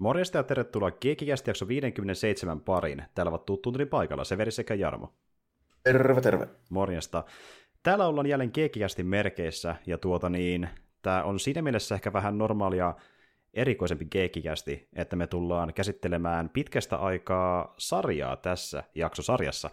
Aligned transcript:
Morjesta 0.00 0.38
ja 0.38 0.42
tervetuloa 0.42 0.90
Geekikästi 0.90 1.50
jakso 1.50 1.68
57 1.68 2.60
pariin. 2.60 3.02
Täällä 3.14 3.30
ovat 3.30 3.46
tuttuun 3.46 3.76
paikalla 3.90 4.24
Severi 4.24 4.50
sekä 4.50 4.74
Jarmo. 4.74 5.12
Terve, 5.82 6.20
terve. 6.20 6.48
Morjesta. 6.70 7.24
Täällä 7.82 8.06
ollaan 8.06 8.26
jälleen 8.26 8.50
Geekikästi 8.54 9.02
merkeissä, 9.02 9.76
ja 9.86 9.98
tuota 9.98 10.28
niin, 10.28 10.68
tämä 11.02 11.22
on 11.22 11.40
siinä 11.40 11.62
mielessä 11.62 11.94
ehkä 11.94 12.12
vähän 12.12 12.38
normaalia 12.38 12.94
erikoisempi 13.54 14.04
Geekikästi, 14.04 14.88
että 14.92 15.16
me 15.16 15.26
tullaan 15.26 15.74
käsittelemään 15.74 16.48
pitkästä 16.48 16.96
aikaa 16.96 17.74
sarjaa 17.78 18.36
tässä 18.36 18.84
jaksosarjassa. 18.94 19.70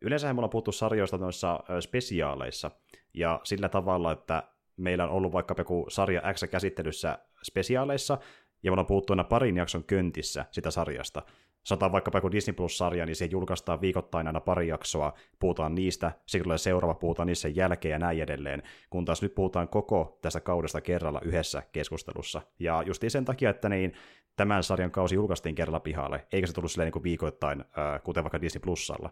Yleensä 0.00 0.34
me 0.34 0.38
ollaan 0.38 0.50
puhuttu 0.50 0.72
sarjoista 0.72 1.18
noissa 1.18 1.60
spesiaaleissa, 1.80 2.70
ja 3.14 3.40
sillä 3.44 3.68
tavalla, 3.68 4.12
että 4.12 4.42
meillä 4.76 5.04
on 5.04 5.10
ollut 5.10 5.32
vaikka 5.32 5.54
joku 5.58 5.86
sarja 5.88 6.22
X 6.34 6.44
käsittelyssä 6.50 7.18
spesiaaleissa, 7.42 8.18
ja 8.62 8.70
me 8.70 8.72
ollaan 8.72 8.86
puhuttu 8.86 9.12
aina 9.12 9.24
parin 9.24 9.56
jakson 9.56 9.84
köntissä 9.84 10.44
sitä 10.50 10.70
sarjasta. 10.70 11.22
Sataan 11.64 11.92
vaikka 11.92 12.10
joku 12.14 12.30
Disney 12.30 12.54
Plus-sarja, 12.54 13.06
niin 13.06 13.16
se 13.16 13.24
julkaistaan 13.24 13.80
viikoittain 13.80 14.26
aina 14.26 14.40
pari 14.40 14.68
jaksoa, 14.68 15.12
puhutaan 15.38 15.74
niistä, 15.74 16.12
sitten 16.26 16.42
tulee 16.44 16.58
seuraava, 16.58 16.94
puhutaan 16.94 17.26
niissä 17.26 17.48
jälkeen 17.48 17.92
ja 17.92 17.98
näin 17.98 18.22
edelleen, 18.22 18.62
kun 18.90 19.04
taas 19.04 19.22
nyt 19.22 19.34
puhutaan 19.34 19.68
koko 19.68 20.18
tästä 20.22 20.40
kaudesta 20.40 20.80
kerralla 20.80 21.20
yhdessä 21.24 21.62
keskustelussa. 21.72 22.42
Ja 22.58 22.82
justiin 22.86 23.10
sen 23.10 23.24
takia, 23.24 23.50
että 23.50 23.68
niin 23.68 23.92
tämän 24.36 24.62
sarjan 24.62 24.90
kausi 24.90 25.14
julkaistiin 25.14 25.54
kerralla 25.54 25.80
pihalle, 25.80 26.26
eikä 26.32 26.46
se 26.46 26.52
tullut 26.52 26.70
silleen 26.70 26.92
niin 26.94 27.02
viikoittain, 27.02 27.64
kuten 28.04 28.24
vaikka 28.24 28.40
Disney 28.40 28.60
Plusalla. 28.60 29.10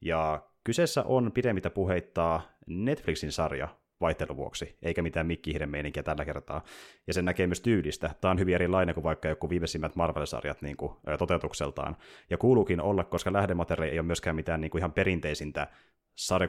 Ja 0.00 0.42
kyseessä 0.64 1.02
on 1.02 1.32
pidemmitä 1.32 1.70
puheittaa 1.70 2.42
Netflixin 2.66 3.32
sarja, 3.32 3.68
vaihtelun 4.00 4.36
vuoksi, 4.36 4.76
eikä 4.82 5.02
mitään 5.02 5.26
meininkiä 5.66 6.02
tällä 6.02 6.24
kertaa. 6.24 6.64
Ja 7.06 7.14
sen 7.14 7.24
näkee 7.24 7.46
myös 7.46 7.60
tyylistä. 7.60 8.10
Tämä 8.20 8.30
on 8.30 8.38
hyvin 8.38 8.54
erilainen 8.54 8.94
kuin 8.94 9.04
vaikka 9.04 9.28
joku 9.28 9.50
viimeisimmät 9.50 9.96
Marvel-sarjat 9.96 10.62
niin 10.62 10.76
kuin, 10.76 10.92
toteutukseltaan. 11.18 11.96
Ja 12.30 12.38
kuuluukin 12.38 12.80
olla, 12.80 13.04
koska 13.04 13.32
lähdemateriaali 13.32 13.92
ei 13.92 13.98
ole 13.98 14.06
myöskään 14.06 14.36
mitään 14.36 14.60
niin 14.60 14.70
kuin 14.70 14.80
ihan 14.80 14.92
perinteisintä 14.92 15.66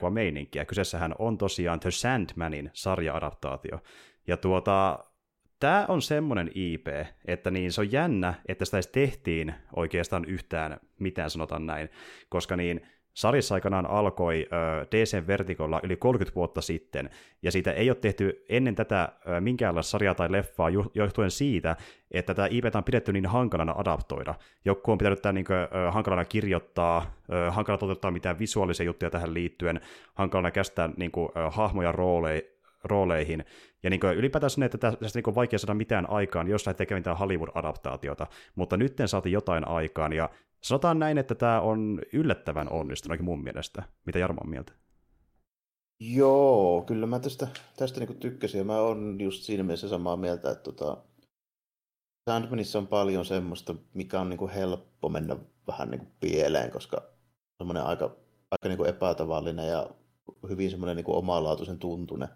meininkiä. 0.10 0.66
Kyseessähän 0.66 1.16
on 1.20 1.38
tosiaan 1.38 1.80
The 1.80 1.92
Sandmanin 1.92 2.72
sarja-adaptaatio. 2.74 3.80
Ja 4.28 4.38
tuota, 4.38 5.00
tämä 5.60 5.86
on 5.88 6.02
semmoinen 6.02 6.52
IP, 6.56 6.88
että 7.26 7.52
niin 7.52 7.72
se 7.72 7.82
on 7.82 7.92
jännä, 7.92 8.34
että 8.48 8.66
sitä 8.66 8.78
edes 8.78 8.88
tehtiin 8.88 9.54
oikeastaan 9.76 10.26
yhtään 10.26 10.80
mitään, 11.00 11.30
sanotaan 11.30 11.66
näin, 11.66 11.90
koska 12.30 12.56
niin 12.56 12.88
sarjassa 13.18 13.56
aikanaan 13.56 13.86
alkoi 13.86 14.48
DC 14.92 15.28
Vertigolla 15.28 15.80
yli 15.84 15.96
30 15.96 16.36
vuotta 16.36 16.62
sitten, 16.62 17.10
ja 17.42 17.52
siitä 17.52 17.72
ei 17.72 17.90
ole 17.90 17.98
tehty 18.02 18.46
ennen 18.50 18.76
tätä 18.76 19.10
minkäänlaista 19.40 19.90
sarjaa 19.90 20.16
tai 20.16 20.32
leffaa 20.32 20.70
johtuen 20.94 21.32
siitä, 21.32 21.76
että 22.12 22.34
tätä 22.34 22.48
IP 22.52 22.66
on 22.76 22.84
pidetty 22.84 23.14
niin 23.14 23.26
hankalana 23.26 23.76
adaptoida. 23.78 24.36
Joku 24.66 24.92
on 24.92 24.98
pitänyt 24.98 25.22
tämä 25.22 25.34
niin 25.34 25.46
kuin, 25.46 25.58
hankalana 25.92 26.26
kirjoittaa, 26.26 27.16
hankalana 27.50 27.80
toteuttaa 27.80 28.12
mitään 28.12 28.40
visuaalisia 28.40 28.86
juttuja 28.86 29.12
tähän 29.12 29.34
liittyen, 29.34 29.82
hankalana 30.14 30.52
käsittää 30.52 30.90
niin 30.98 31.12
kuin, 31.12 31.30
hahmoja 31.52 31.92
rooleja, 31.92 32.42
rooleihin. 32.84 33.46
Ja 33.84 33.90
niin 33.90 34.02
ylipäätään 34.16 34.50
sinne, 34.50 34.66
että 34.66 34.78
tästä 34.78 35.20
niin 35.20 35.28
on 35.28 35.36
vaikea 35.36 35.60
saada 35.60 35.74
mitään 35.74 36.10
aikaan, 36.10 36.48
jos 36.48 36.66
lähdet 36.66 36.78
tekemään 36.78 37.00
mitään 37.00 37.18
Hollywood-adaptaatiota. 37.18 38.28
Mutta 38.56 38.78
nyt 38.78 38.98
saatiin 39.06 39.34
jotain 39.34 39.68
aikaan, 39.68 40.14
ja 40.14 40.30
Sanotaan 40.68 41.00
näin, 41.00 41.18
että 41.18 41.36
tämä 41.36 41.62
on 41.62 42.02
yllättävän 42.14 42.70
onnistunut 42.70 43.20
mun 43.20 43.44
mielestä. 43.44 43.84
Mitä 44.06 44.20
Jarmo 44.20 44.42
on 44.44 44.50
mieltä? 44.50 44.74
Joo, 46.00 46.84
kyllä 46.88 47.08
mä 47.08 47.20
tästä, 47.20 47.48
tästä 47.78 48.00
niinku 48.00 48.14
tykkäsin 48.14 48.68
mä 48.68 48.80
oon 48.80 49.22
just 49.22 49.44
siinä 49.44 49.64
mielessä 49.64 49.90
samaa 49.90 50.18
mieltä, 50.18 50.52
että 50.52 50.64
tota, 50.64 50.98
Sandmanissa 52.30 52.80
on 52.80 52.88
paljon 52.88 53.26
semmoista, 53.26 53.76
mikä 53.94 54.20
on 54.20 54.30
niinku 54.30 54.48
helppo 54.48 55.10
mennä 55.10 55.38
vähän 55.68 55.90
niinku 55.92 56.08
pieleen, 56.20 56.72
koska 56.72 57.02
semmoinen 57.58 57.84
aika, 57.84 58.06
aika 58.52 58.68
niinku 58.68 58.84
epätavallinen 58.84 59.68
ja 59.68 59.90
hyvin 60.50 60.72
semmoinen 60.72 60.96
niinku 60.96 61.18
omalaatuisen 61.18 61.80
tuntunen, 61.80 62.30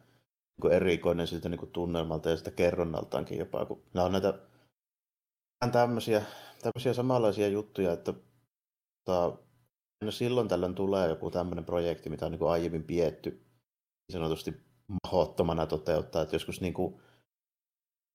niinku 0.58 0.76
erikoinen 0.76 1.28
siltä 1.28 1.50
niinku 1.50 1.66
tunnelmalta 1.66 2.30
ja 2.30 2.38
sitä 2.38 2.52
kerronnaltaankin 2.52 3.40
jopa, 3.40 3.66
kun 3.66 3.84
nämä 3.94 4.06
on 4.06 4.12
näitä 4.12 4.34
tämmöisiä 5.72 6.24
tämmöisiä 6.62 6.94
samanlaisia 6.94 7.48
juttuja, 7.48 7.94
että 7.94 8.14
tota, 9.06 9.38
no 10.04 10.12
silloin 10.12 10.48
tällöin 10.48 10.76
tulee 10.76 11.10
joku 11.10 11.32
tämmöinen 11.32 11.66
projekti, 11.66 12.10
mitä 12.10 12.26
on 12.26 12.32
niin 12.32 12.40
kuin 12.40 12.52
aiemmin 12.52 12.84
pietty 12.84 13.30
niin 13.30 14.14
sanotusti 14.14 14.54
mahottomana 15.04 15.66
toteuttaa. 15.66 16.22
Että 16.22 16.36
joskus 16.36 16.62
niin 16.62 16.74
kuin 16.74 17.02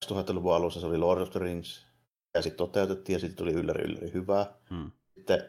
2000-luvun 0.04 0.54
alussa 0.54 0.80
se 0.80 0.86
oli 0.86 0.98
Lord 0.98 1.20
of 1.20 1.30
the 1.30 1.40
Rings, 1.40 1.86
ja 2.34 2.42
sitten 2.42 2.56
toteutettiin, 2.56 3.14
ja 3.14 3.20
sitten 3.20 3.36
tuli 3.36 3.52
ylläri 3.52 3.84
ylläri 3.84 4.12
hyvää. 4.12 4.54
Hmm. 4.70 4.90
Sitten 5.16 5.44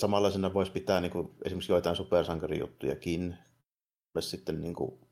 samanlaisena 0.00 0.54
voisi 0.54 0.72
pitää 0.72 1.00
niin 1.00 1.12
kuin, 1.12 1.34
esimerkiksi 1.44 1.72
joitain 1.72 1.96
supersankarijuttujakin, 1.96 3.36
sitten 4.20 4.60
niin 4.60 4.74
kuin 4.74 5.03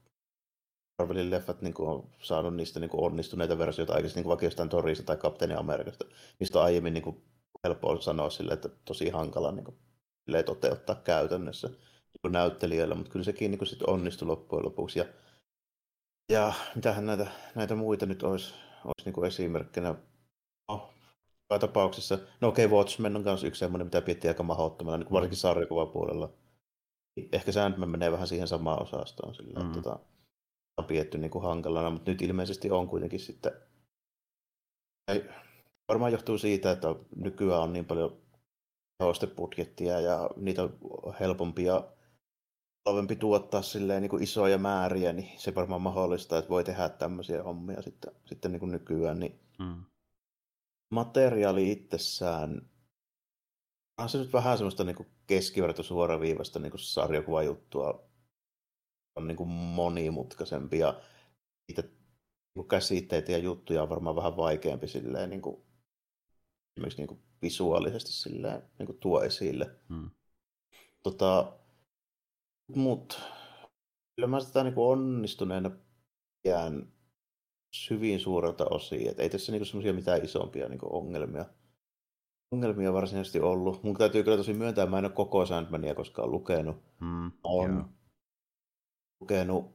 Marvelin 0.99 1.31
leffat 1.31 1.63
niin 1.63 1.75
kuin, 1.75 1.89
on 1.89 2.11
saanut 2.23 2.57
niistä 2.57 2.81
niin 2.81 2.91
kuin, 2.91 3.05
onnistuneita 3.05 3.59
versioita 3.59 3.95
aikaisemmin 3.95 4.23
niin 4.23 4.29
vaikka 4.29 4.47
jostain 4.47 4.69
Torista 4.69 5.05
tai 5.05 5.17
Kapteeni 5.17 5.55
Amerikasta, 5.55 6.05
mistä 6.41 6.59
on 6.59 6.65
aiemmin 6.65 6.95
niin 6.95 7.05
kuin, 7.05 7.23
helppo 7.65 8.01
sanoa 8.01 8.31
sille, 8.31 8.53
että 8.53 8.69
tosi 8.85 9.11
hankala 9.11 9.53
niin 9.53 9.65
kuin, 9.65 9.77
toteuttaa 10.45 10.95
käytännössä 10.95 11.69
niin 11.69 12.33
näyttelijöillä, 12.33 12.95
mutta 12.95 13.13
kyllä 13.13 13.25
sekin 13.25 13.51
niin 13.51 13.59
kuin, 13.59 13.69
sit 13.69 13.83
onnistui 13.83 14.29
loppujen 14.29 14.65
lopuksi. 14.65 14.99
Ja, 14.99 15.05
ja 16.33 16.53
mitähän 16.75 17.07
näitä, 17.07 17.27
näitä 17.55 17.75
muita 17.75 18.07
nyt 18.07 18.23
olisi, 18.23 18.55
olisi 18.85 19.05
niin 19.05 19.13
kuin 19.13 19.27
esimerkkinä. 19.27 19.95
No, 20.69 20.91
tapauksessa, 21.61 22.19
no 22.41 22.49
okei, 22.49 22.65
okay, 22.65 22.79
Watchmen 22.79 23.17
on 23.17 23.23
myös 23.23 23.45
yksi 23.45 23.59
semmoinen, 23.59 23.87
mitä 23.87 24.01
pidettiin 24.01 24.31
aika 24.31 24.43
mahdottomana, 24.43 24.97
niin 24.97 25.07
kuin 25.07 25.15
varsinkin 25.15 25.39
sarjakuvapuolella. 25.39 26.33
Ehkä 27.33 27.53
Sandman 27.53 27.89
menee 27.89 28.13
vähän 28.13 28.27
siihen 28.27 28.49
samaan 28.49 28.83
osastoon. 28.83 29.35
Sillä, 29.35 29.61
mm. 29.61 29.73
tota, 29.73 29.99
on 30.77 30.85
pidetty 30.85 31.19
niin 31.19 31.31
kuin 31.31 31.45
hankalana, 31.45 31.91
mutta 31.91 32.11
nyt 32.11 32.23
ilmeisesti 32.23 32.71
on 32.71 32.89
kuitenkin 32.89 33.21
sitten... 33.21 33.53
Ei, 35.09 35.25
varmaan 35.89 36.13
johtuu 36.13 36.39
siitä, 36.39 36.71
että 36.71 36.89
nykyään 37.17 37.63
on 37.63 37.73
niin 37.73 37.85
paljon 37.85 38.23
hostebudjettia 39.03 40.01
ja 40.01 40.31
niitä 40.37 40.63
on 40.63 40.79
helpompia 41.21 41.85
halvempi 42.87 43.17
tuottaa 43.17 43.63
silleen 43.63 44.03
niin 44.03 44.11
kuin 44.11 44.23
isoja 44.23 44.59
määriä, 44.59 45.13
niin 45.13 45.41
se 45.41 45.55
varmaan 45.55 45.83
mahdollista, 45.83 46.39
että 46.39 46.49
voi 46.49 46.65
tehdä 46.65 46.89
tämmöisiä 46.89 47.43
hommia 47.43 47.83
sitten, 47.83 48.13
sitten 48.25 48.53
niin 48.53 48.61
kuin 48.61 48.73
nykyään. 48.73 49.21
Niin 49.21 49.41
hmm. 49.59 49.85
Materiaali 50.91 51.73
itsessään 51.73 52.71
on 53.99 54.09
se 54.09 54.19
nyt 54.19 54.33
vähän 54.33 54.59
semmoista 54.59 54.85
niin 54.85 55.07
keskiverto 55.27 55.83
suoraviivasta 55.83 56.59
niin 56.59 56.73
sarjakuvajuttua 56.77 58.12
on 59.17 59.27
niin 59.27 59.37
kuin 59.37 59.49
monimutkaisempi 59.49 60.79
ja 60.79 61.01
niitä 61.69 61.83
niin 62.55 62.69
käsitteitä 62.69 63.33
ja 63.33 63.39
juttuja 63.39 63.83
on 63.83 63.89
varmaan 63.89 64.17
vähän 64.17 64.37
vaikeampi 64.37 64.89
silleen, 64.89 65.31
niin 65.31 65.43
kuin, 65.43 65.63
esimerkiksi 66.77 66.99
niin 66.99 67.09
kuin 67.09 67.21
visuaalisesti 67.43 68.13
silleen, 68.13 68.63
niin 68.79 68.87
kuin 68.87 68.99
tuo 68.99 69.23
esille. 69.23 69.71
Hmm. 69.89 70.11
Tota, 71.03 71.53
Mutta 72.75 73.19
kyllä 74.17 74.29
mä 74.29 74.41
sitä 74.41 74.65
niin 74.65 74.75
kuin 74.75 74.87
onnistuneena 74.87 75.71
jään 76.45 76.93
hyvin 77.91 78.21
suurelta 78.21 78.67
osin. 78.71 79.11
Et 79.11 79.21
ei 79.21 79.31
tässä 79.31 79.53
niinku 79.53 79.65
semmoisia 79.65 79.93
mitään 79.93 80.25
isompia 80.25 80.69
niinku 80.69 80.97
ongelmia, 80.97 81.45
ongelmia 82.51 82.93
varsinaisesti 82.93 83.41
ollut. 83.41 83.83
Mun 83.83 83.97
täytyy 83.97 84.25
kyllä 84.25 84.37
tosi 84.37 84.55
myöntää, 84.55 84.87
mä 84.87 84.99
en 84.99 85.05
ole 85.05 85.13
koko 85.13 85.47
Sandmania 85.47 85.95
koskaan 85.95 86.31
lukenut. 86.31 86.77
Hmm, 87.01 87.33
on 87.45 87.89
lukenut 89.23 89.75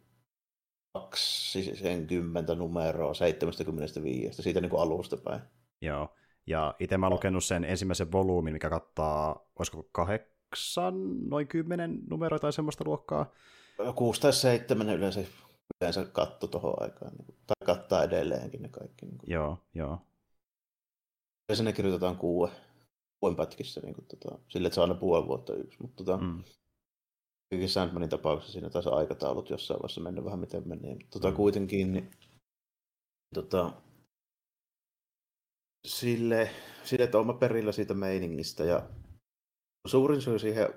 20 0.94 2.56
numeroa 2.56 3.14
75, 3.14 4.44
siitä 4.44 4.62
niin 4.62 4.70
kuin 4.70 4.82
alusta 4.82 5.18
päin. 5.18 5.42
Joo, 5.82 6.16
ja 6.48 6.76
itse 6.80 6.98
mä 6.98 7.06
oon 7.06 7.14
lukenut 7.14 7.44
sen 7.44 7.64
ensimmäisen 7.64 8.12
volyymin, 8.12 8.54
mikä 8.54 8.70
kattaa, 8.70 9.50
olisiko 9.60 9.90
kahdeksan, 9.92 10.94
noin 11.30 11.48
kymmenen 11.48 12.00
numeroa 12.10 12.40
tai 12.40 12.54
semmoista 12.54 12.84
luokkaa. 12.88 13.32
6 13.96 14.22
tai 14.22 14.34
7 14.34 14.90
yleensä, 14.90 15.24
yleensä 15.82 16.06
katto 16.06 16.48
tuohon 16.48 16.82
aikaan, 16.84 17.12
niin 17.12 17.26
kuin, 17.26 17.38
tai 17.48 17.66
kattaa 17.66 18.04
edelleenkin 18.04 18.62
ne 18.62 18.70
kaikki. 18.70 19.06
Niin 19.06 19.18
kuin. 19.18 19.32
Joo, 19.32 19.58
joo. 19.74 20.02
Ja 21.50 21.64
ne 21.64 21.74
kirjoitetaan 21.74 22.18
kuuden, 22.18 22.56
kuuden 23.20 23.36
pätkissä, 23.36 23.82
niin 23.82 23.96
kuin, 23.96 24.06
tota, 24.08 24.40
sille, 24.50 24.68
että 24.68 24.76
se 24.76 24.82
on 24.82 24.90
aina 24.90 25.00
puoli 25.00 25.28
vuotta 25.28 25.54
yksi. 25.54 25.82
Mutta 25.82 26.04
tota, 26.04 26.18
mm. 26.18 26.44
Sandmanin 27.68 28.10
tapauksessa 28.10 28.54
siinä 28.54 28.70
taisi 28.70 28.90
aikataulut 28.90 29.50
jossain 29.50 29.80
vaiheessa 29.80 30.02
mennyt 30.02 30.26
vähän 30.26 30.40
miten 30.40 30.68
meni. 30.68 31.00
Tota, 31.10 31.30
mm. 31.30 31.36
kuitenkin 31.36 31.94
niin, 31.94 32.12
tota, 33.34 33.72
sille, 35.88 36.50
sille, 36.84 37.04
että 37.04 37.18
olen 37.18 37.38
perillä 37.38 37.72
siitä 37.72 37.94
meiningistä 37.94 38.64
ja 38.64 38.90
suurin 39.88 40.22
syy 40.22 40.40
siihen 40.40 40.68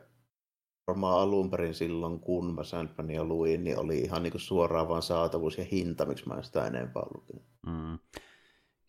varmaan 0.86 1.20
alun 1.20 1.50
perin 1.50 1.74
silloin, 1.74 2.20
kun 2.20 2.54
mä 2.54 2.64
Sandmania 2.64 3.24
luin, 3.24 3.64
niin 3.64 3.78
oli 3.78 3.98
ihan 3.98 4.22
niin 4.22 4.30
kuin 4.30 4.40
suoraan 4.40 4.88
vaan 4.88 5.02
saatavuus 5.02 5.58
ja 5.58 5.64
hinta, 5.64 6.06
miksi 6.06 6.28
mä 6.28 6.34
en 6.34 6.44
sitä 6.44 6.66
enempää 6.66 7.02
lukenut. 7.14 7.44
Mm. 7.66 7.98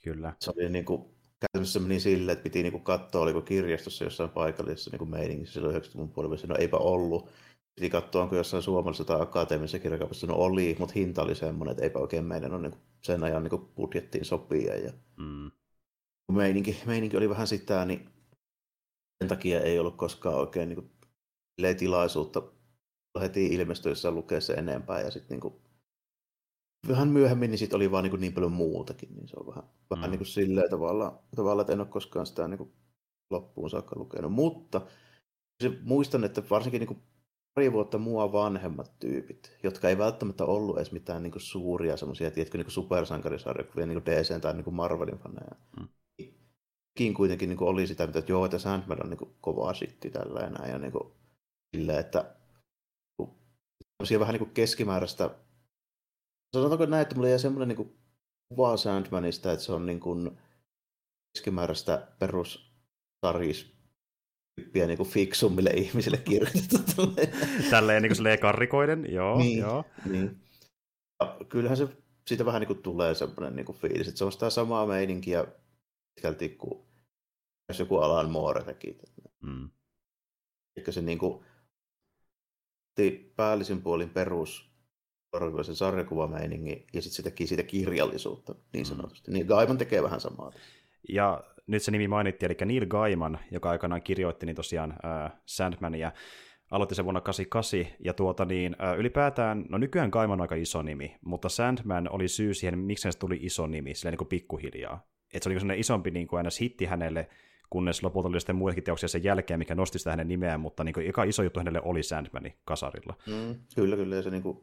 Kyllä. 0.04 0.33
Se 0.39 0.51
oli 0.56 0.69
niin 0.69 0.86
kuin, 0.86 1.01
käytännössä 1.39 1.80
meni 1.80 2.00
silleen, 2.00 2.33
että 2.33 2.44
piti 2.44 2.63
niinku 2.63 2.80
katsoa, 2.80 3.22
oliko 3.22 3.42
kirjastossa 3.42 4.04
jossain 4.04 4.30
paikallisessa 4.30 4.92
niinku 4.92 5.06
meiningissä 5.06 5.54
silloin 5.54 5.75
90-luvun 5.75 6.10
puolella. 6.10 6.36
No 6.48 6.56
eipä 6.60 6.78
ollut. 6.78 7.30
Piti 7.81 7.89
katsoa, 7.89 8.24
onko 8.24 8.36
jossain 8.36 8.63
suomalaisessa 8.63 9.04
tai 9.04 9.22
akateemisessa 9.22 9.80
kirjakaupassa. 9.80 10.28
No 10.28 10.36
oli, 10.36 10.75
mutta 10.80 10.94
hinta 10.95 11.22
oli 11.22 11.36
semmoinen, 11.36 11.72
että 11.72 11.83
eipä 11.83 12.00
oikein 12.00 12.25
meidän 12.25 12.54
on 12.54 12.62
niinku 12.62 12.78
sen 13.01 13.24
ajan 13.24 13.44
niinku 13.44 13.57
budjettiin 13.57 14.25
sopia. 14.25 14.75
Ja... 14.75 14.92
Mm. 15.18 15.51
Meininki, 16.31 16.78
meininki 16.86 17.18
oli 17.18 17.30
vähän 17.30 17.48
sitä, 17.48 17.86
niin 17.86 18.10
sen 19.22 19.28
takia 19.28 19.62
ei 19.62 19.80
ollut 19.80 19.95
koskaan 19.95 20.36
oikein 20.36 20.69
niinku 20.69 20.92
tilaisuutta 21.78 22.44
heti 23.22 23.45
ilmestyessä 23.45 24.12
lukea 24.12 24.42
se 24.42 24.54
enempää. 24.54 25.01
Ja 25.01 25.12
sitten 25.12 25.30
niinku 25.30 25.62
vähän 26.88 27.07
myöhemmin 27.07 27.51
niin 27.51 27.60
sit 27.60 27.74
oli 27.74 27.92
vaan 27.92 28.04
niin, 28.04 28.22
niin 28.22 28.33
paljon 28.33 28.51
muutakin, 28.51 29.16
niin 29.16 29.28
se 29.28 29.36
on 29.39 29.48
vähän, 29.48 29.63
mm. 29.63 29.89
vähän 29.89 30.12
niin 30.12 30.19
kuin 30.19 30.28
silleen 30.28 30.69
tavalla, 30.69 31.24
tavalla, 31.36 31.62
että 31.62 31.74
en 31.74 31.81
ole 31.81 31.88
koskaan 31.88 32.25
sitä 32.25 32.48
niin 32.48 32.57
kuin 32.57 32.74
loppuun 33.30 33.69
saakka 33.69 34.00
lukenut. 34.00 34.31
Mutta 34.31 34.81
se, 35.63 35.72
muistan, 35.83 36.24
että 36.24 36.44
varsinkin 36.50 36.80
niin 36.80 36.88
kuin 36.88 37.11
pari 37.53 37.71
vuotta 37.71 37.98
mua 37.98 38.31
vanhemmat 38.31 39.00
tyypit, 39.00 39.57
jotka 39.63 39.89
ei 39.89 39.98
välttämättä 39.98 40.45
ollut 40.45 40.77
edes 40.77 40.92
mitään 40.92 41.24
niin 41.24 41.31
kuin 41.31 41.42
suuria 41.42 41.98
semmoisia, 41.98 42.31
tiedätkö, 42.31 42.57
niin 42.57 42.65
kuin 42.65 42.74
supersankarisarjakuvia, 42.74 43.86
niin 43.86 44.01
kuin 44.01 44.15
DC 44.15 44.42
tai 44.42 44.53
niin 44.53 44.63
kuin 44.63 44.75
Marvelin 44.75 45.18
faneja. 45.18 45.56
Mm. 45.80 45.88
Kiin 46.98 47.13
kuitenkin 47.13 47.50
niin 47.50 47.57
kuin 47.57 47.68
oli 47.68 47.88
sitä, 47.88 48.03
että 48.03 48.24
joo, 48.27 48.45
että 48.45 48.59
Sandman 48.59 49.03
on 49.03 49.09
niin 49.09 49.18
kuin 49.18 49.36
kovaa 49.42 49.74
sitti 49.74 50.09
tällä 50.09 50.50
näin, 50.50 50.71
ja 50.71 50.80
niin 50.80 50.92
kuin, 50.92 51.13
sille, 51.75 52.00
että 52.00 52.36
vähän 54.19 54.33
niin 54.33 54.39
kuin 54.39 54.54
keskimääräistä 54.54 55.30
sanotaanko 56.56 56.86
näin, 56.86 57.01
että 57.01 57.15
mulla 57.15 57.30
jäi 57.30 57.39
semmoinen 57.39 57.77
niin 57.77 58.00
kuva 58.50 58.77
Sandmanista, 58.77 59.51
että 59.51 59.65
se 59.65 59.71
on 59.71 59.86
niin 59.86 60.00
kuin 60.00 60.38
keskimääräistä 61.33 62.07
perussaris 62.19 63.81
tyyppiä 64.62 64.88
niin 64.88 64.98
kuin 64.98 65.10
fiksummille 65.10 65.69
ihmisille 65.69 66.18
kirjoitettu. 66.18 67.16
Tälleen 67.69 68.04
niin 68.04 68.13
kuin 68.18 68.40
karrikoiden, 68.40 69.13
joo. 69.13 69.38
Niin, 69.38 69.60
joo. 69.60 69.86
Niin. 70.06 70.42
Ja 71.19 71.38
kyllähän 71.50 71.78
se 71.78 71.88
siitä 72.28 72.46
vähän 72.46 72.60
niin 72.60 72.68
kuin 72.68 72.81
tulee 72.81 73.16
semmoinen 73.16 73.56
niin 73.56 73.66
kuin 73.66 73.78
fiilis, 73.78 74.08
että 74.08 74.18
se 74.18 74.25
on 74.25 74.31
sitä 74.31 74.50
samaa 74.50 74.88
meininkiä 74.88 75.46
pitkälti 76.16 76.50
kuin 76.50 76.86
jos 77.69 77.80
joku 77.80 77.98
Alan 77.98 78.31
Moore 78.31 78.63
teki. 78.63 78.98
Mm. 79.42 79.69
Eli 80.78 80.94
se 80.94 81.02
niin 81.02 81.18
kuin, 81.18 81.46
päällisin 83.36 83.81
puolin 83.81 84.10
perus 84.10 84.72
se 85.64 85.75
sarjakuvameiningi 85.75 86.88
ja 86.94 87.02
sitten 87.02 87.16
se 87.16 87.24
teki 87.24 87.48
siitä 87.48 87.64
kirjallisuutta 87.64 88.56
niin 88.74 88.86
mm. 88.86 88.90
sanotusti. 88.90 89.31
Mm. 89.31 89.34
Niin 89.34 89.46
Gaiman 89.46 89.78
tekee 89.78 90.04
vähän 90.04 90.22
samaa. 90.22 90.52
Ja 91.10 91.44
nyt 91.71 91.83
se 91.83 91.91
nimi 91.91 92.07
mainittiin, 92.07 92.51
eli 92.51 92.65
Neil 92.65 92.85
Gaiman, 92.85 93.39
joka 93.51 93.69
aikanaan 93.69 94.01
kirjoitti 94.01 94.45
niin 94.45 94.56
tosiaan 94.56 94.91
äh, 94.91 95.31
Sandmania, 95.45 96.12
aloitti 96.71 96.95
sen 96.95 97.06
vuonna 97.06 97.21
88, 97.21 97.79
ja 98.00 98.13
tuota 98.13 98.45
niin, 98.45 98.75
äh, 98.83 98.97
ylipäätään, 98.97 99.65
no 99.69 99.77
nykyään 99.77 100.09
Gaiman 100.09 100.33
on 100.33 100.41
aika 100.41 100.56
iso 100.56 100.81
nimi, 100.81 101.18
mutta 101.25 101.50
Sandman 101.50 102.09
oli 102.09 102.27
syy 102.27 102.53
siihen, 102.53 102.79
miksi 102.79 103.12
se 103.12 103.19
tuli 103.19 103.39
iso 103.41 103.68
nimi, 103.68 103.95
silleen 103.95 104.12
niin 104.12 104.18
kuin 104.18 104.27
pikkuhiljaa. 104.27 105.07
Että 105.33 105.44
se 105.44 105.50
oli 105.50 105.59
sellainen 105.59 105.79
isompi 105.79 106.12
niin 106.12 106.27
kuin 106.27 106.45
hitti 106.62 106.85
hänelle, 106.85 107.29
kunnes 107.69 108.03
lopulta 108.03 108.29
oli 108.29 108.39
sitten 108.39 108.56
muitakin 108.56 108.83
teoksia 108.83 109.09
sen 109.09 109.23
jälkeen, 109.23 109.59
mikä 109.59 109.75
nosti 109.75 110.00
sitä 110.00 110.09
hänen 110.09 110.27
nimeään, 110.27 110.59
mutta 110.59 110.83
niin 110.83 110.94
kuin, 110.94 111.09
eka 111.09 111.23
iso 111.23 111.44
juttu 111.44 111.59
hänelle 111.59 111.81
oli 111.83 112.03
Sandmani 112.03 112.57
kasarilla. 112.65 113.13
Mm, 113.27 113.56
kyllä, 113.75 113.95
kyllä, 113.95 114.15
ja 114.15 114.21
se 114.21 114.29
niin 114.29 114.44
kuin 114.44 114.57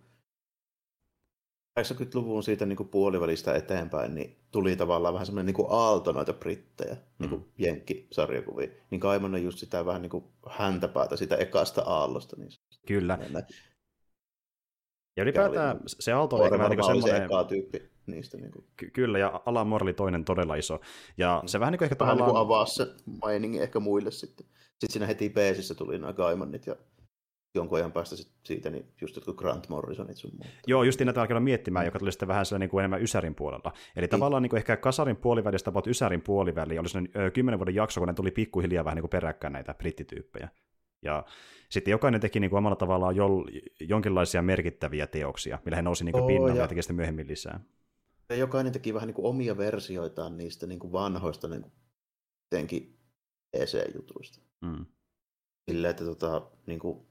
80-luvun 1.83 2.43
siitä 2.43 2.67
niin 2.67 2.77
kuin 2.77 2.89
puolivälistä 2.89 3.55
eteenpäin, 3.55 4.15
niin 4.15 4.37
tuli 4.51 4.77
tavallaan 4.77 5.15
vähän 5.15 5.27
semmoinen 5.27 5.55
niin 5.55 5.67
aalto 5.69 6.13
noita 6.13 6.33
brittejä, 6.33 6.95
mm. 6.95 7.01
niin 7.19 7.31
kuin 7.31 7.49
jenkkisarjakuvia. 7.59 8.69
Niin 8.91 9.01
Kaiman 9.01 9.35
on 9.35 9.43
just 9.43 9.59
sitä 9.59 9.87
vähän 9.87 10.03
niin 10.03 10.11
kuin 10.11 10.25
häntäpäätä 10.49 11.17
sitä 11.17 11.37
ekasta 11.37 11.83
aallosta. 11.83 12.37
Niin 12.37 12.51
Kyllä. 12.87 13.19
Ja, 13.33 13.43
ja 15.17 15.23
ylipäätään 15.23 15.77
oli, 15.77 15.83
se 15.87 16.13
aalto 16.13 16.37
oli 16.37 16.51
vähän 16.51 16.71
niin 16.71 16.85
semmoinen... 16.85 17.23
eka 17.23 17.45
tyyppi 17.45 17.91
niistä. 18.07 18.37
Niin 18.37 18.53
kuin. 18.53 18.65
Ky- 18.77 18.91
kyllä, 18.91 19.19
ja 19.19 19.43
Alan 19.47 19.67
Moore 19.67 19.83
oli 19.83 19.95
toinen 19.95 20.25
todella 20.25 20.55
iso. 20.55 20.81
Ja 21.17 21.41
mm. 21.43 21.47
se 21.47 21.61
vähän 21.61 21.73
niin 21.73 21.79
kuin 21.79 21.87
ehkä 21.87 22.05
vähän 22.05 22.17
tavallaan... 22.19 22.41
niin 22.41 22.47
kuin 22.47 22.57
avasi 22.57 22.75
se 22.75 23.63
ehkä 23.63 23.81
muille 23.81 24.11
sitten. 24.11 24.47
Sitten 24.71 24.91
siinä 24.91 25.07
heti 25.07 25.31
peesissä 25.31 25.75
tuli 25.75 25.99
nämä 25.99 26.13
Kaimannit 26.13 26.67
ja 26.67 26.77
jonkun 27.58 27.78
ajan 27.78 27.93
päästä 27.93 28.16
sit 28.16 28.32
siitä, 28.44 28.70
niin 28.70 28.93
just 29.00 29.16
jotkut 29.16 29.37
Grant 29.37 29.69
Morrisonit 29.69 30.16
sun 30.16 30.31
muuta. 30.32 30.49
Joo, 30.66 30.82
just 30.82 31.00
näitä 31.00 31.20
alkaa 31.20 31.40
miettimään, 31.40 31.84
joka 31.84 31.99
tuli 31.99 32.12
sitten 32.12 32.28
vähän 32.28 32.44
niin 32.58 32.70
kuin 32.70 32.81
enemmän 32.81 33.02
Ysärin 33.02 33.34
puolella. 33.34 33.72
Eli 33.96 34.06
mm. 34.06 34.10
tavallaan 34.10 34.43
niin 34.43 34.50
kuin 34.50 34.58
ehkä 34.58 34.76
Kasarin 34.76 35.16
puolivälistä 35.16 35.70
about 35.70 35.87
Ysärin 35.87 36.22
puoliväli 36.22 36.78
oli 36.78 36.88
sellainen 36.88 37.32
kymmenen 37.32 37.58
vuoden 37.58 37.75
jakso, 37.75 38.00
kun 38.00 38.08
ne 38.08 38.14
tuli 38.14 38.31
pikkuhiljaa 38.31 38.84
vähän 38.84 38.96
niin 38.96 39.02
kuin 39.02 39.10
peräkkäin 39.10 39.52
näitä 39.52 39.75
brittityyppejä. 39.75 40.49
Ja 41.02 41.25
sitten 41.70 41.93
jokainen 41.93 42.20
teki 42.20 42.40
niin 42.40 42.50
kuin 42.50 42.58
omalla 42.58 42.76
tavallaan 42.76 43.16
jol, 43.16 43.44
jonkinlaisia 43.81 44.43
merkittäviä 44.43 45.06
teoksia, 45.06 45.58
millä 45.64 45.76
he 45.76 45.82
nousi 45.82 46.05
niin 46.05 46.12
kuin 46.12 46.22
oh, 46.22 46.28
pinnalle 46.28 46.55
ja... 46.55 46.62
ja 46.62 46.69
teki 46.69 46.82
sitten 46.82 46.96
myöhemmin 46.96 47.28
lisää. 47.28 47.60
Ja 48.28 48.37
jokainen 48.37 48.72
teki 48.72 48.94
vähän 48.94 49.06
niin 49.06 49.14
kuin 49.14 49.26
omia 49.26 49.56
versioitaan 49.56 50.37
niistä 50.38 50.66
niin 50.66 50.78
kuin 50.78 50.93
vanhoista 50.93 51.49
niin 51.49 51.62
kuin 51.62 51.72
EC-jutuista. 53.52 54.40
Mm. 54.60 54.87
Silleen, 55.70 55.90
että 55.90 56.05
tota, 56.05 56.50
niin 56.66 56.78
kuin 56.78 57.07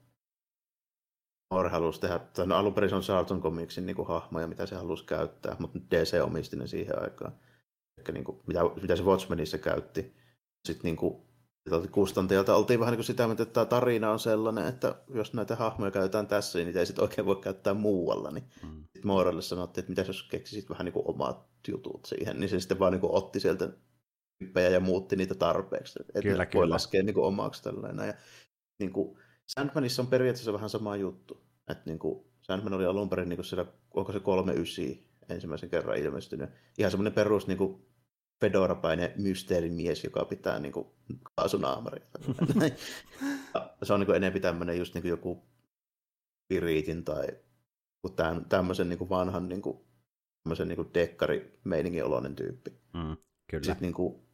Moore 1.52 1.70
halusi 1.70 2.02
tehdä, 2.02 2.20
no 2.46 2.56
alun 2.56 2.74
perin 2.74 2.90
se 2.90 2.96
on 2.96 3.02
Charlton 3.02 3.42
Comicsin 3.42 3.86
niin 3.86 3.96
kuin 3.96 4.08
hahmoja, 4.08 4.48
mitä 4.48 4.66
se 4.66 4.76
halusi 4.76 5.06
käyttää, 5.06 5.56
mutta 5.60 5.80
DC 5.92 6.22
omisti 6.24 6.56
ne 6.56 6.68
siihen 6.68 7.02
aikaan. 7.04 7.34
Eli 7.98 8.14
niin 8.14 8.24
kuin, 8.24 8.40
mitä, 8.48 8.60
mitä 8.82 8.96
se 8.96 9.04
Watchmenissa 9.04 9.58
käytti. 9.58 10.14
Sitten 10.68 10.84
niin 10.84 10.96
kuin, 10.96 11.22
kustantajalta 11.92 12.56
oltiin 12.56 12.80
vähän 12.80 12.92
niin 12.92 12.98
kuin 12.98 13.06
sitä, 13.06 13.30
että 13.32 13.46
tämä 13.46 13.66
tarina 13.66 14.12
on 14.12 14.20
sellainen, 14.20 14.68
että 14.68 14.96
jos 15.14 15.34
näitä 15.34 15.56
hahmoja 15.56 15.92
käytetään 15.92 16.28
tässä, 16.28 16.60
niin 16.60 16.66
niitä 16.66 16.80
ei 16.80 16.86
sitten 16.86 17.04
oikein 17.04 17.26
voi 17.26 17.36
käyttää 17.36 17.74
muualla. 17.74 18.32
Niin 18.32 18.44
mm. 18.64 18.84
sitten 18.84 19.08
Moorelle 19.08 19.42
sanottiin, 19.42 19.82
että 19.82 19.92
mitä 19.92 20.02
jos 20.02 20.24
keksisit 20.24 20.70
vähän 20.70 20.86
niin 20.86 20.94
kuin 20.94 21.08
omat 21.08 21.48
jutut 21.68 22.06
siihen, 22.06 22.40
niin 22.40 22.50
se 22.50 22.60
sitten 22.60 22.80
vaan 22.80 22.92
niin 22.92 23.02
kuin 23.02 23.14
otti 23.14 23.40
sieltä 23.40 23.70
tyyppejä 24.40 24.70
ja 24.70 24.80
muutti 24.80 25.16
niitä 25.16 25.36
tarpeeksi. 25.36 26.00
Että 26.00 26.22
kyllä, 26.22 26.46
kyllä. 26.46 26.62
voi 26.62 26.70
laskea 26.70 27.04
niin 27.04 27.14
kuin 27.14 27.26
omaksi 27.26 27.64
tällainen. 27.64 28.08
Ja, 28.08 28.14
niin 28.80 28.94
kuin, 28.94 29.20
Sandmanissa 29.48 30.02
on 30.02 30.08
periaatteessa 30.08 30.54
vähän 30.54 30.70
sama 30.70 30.96
juttu. 30.96 31.44
Että 31.68 31.84
niin 31.86 32.00
kuin 32.00 32.26
Sandman 32.42 32.74
oli 32.74 32.86
alun 32.86 33.10
perin 33.10 33.30
niin 33.30 33.38
kuin 33.38 33.46
siellä, 33.46 33.66
onko 33.94 34.12
se 34.12 34.20
39 34.20 34.86
ensimmäisen 35.30 35.70
kerran 35.70 35.98
ilmestynyt. 35.98 36.50
Ihan 36.78 36.92
semmoinen 36.92 37.14
perus 37.14 37.48
niin 37.48 37.58
kuin 37.58 37.86
fedorapäinen 38.42 39.14
mysteerimies, 39.18 40.04
joka 40.04 40.26
pitää 40.26 40.60
niin 40.60 40.72
kuin 40.72 40.88
kaasunaamaria. 41.36 42.06
se 43.84 43.94
on 43.94 44.00
niin 44.00 44.06
kuin 44.06 44.16
enemmän 44.16 44.42
tämmöinen 44.42 44.78
just 44.78 44.94
niin 44.94 45.02
kuin 45.02 45.10
joku 45.10 45.46
Spiritin 46.46 47.04
tai 47.04 47.28
tämän, 48.16 48.46
tämmöisen 48.46 48.90
niin 48.90 49.00
kuin 49.00 49.10
vanhan 49.10 49.50
niin 49.50 49.62
kuin, 49.62 49.78
tämmöisen 50.44 50.68
niin 50.68 50.76
kuin 50.76 50.94
dekkari 50.94 51.60
meiningin 51.64 52.06
oloinen 52.06 52.36
tyyppi. 52.36 52.72
Mm, 52.94 53.18
kyllä. 53.52 53.64
Sitten 53.64 53.82
niin 53.82 53.94
kuin 53.94 54.28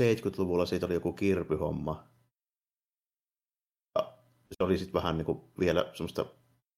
70-luvulla 0.00 0.66
siitä 0.66 0.86
oli 0.86 0.94
joku 0.94 1.12
kirpyhomma, 1.12 2.08
se 4.58 4.64
oli 4.64 4.78
sitten 4.78 5.02
vähän 5.02 5.18
niin 5.18 5.26
kuin 5.26 5.40
vielä 5.58 5.90
semmoista 5.94 6.26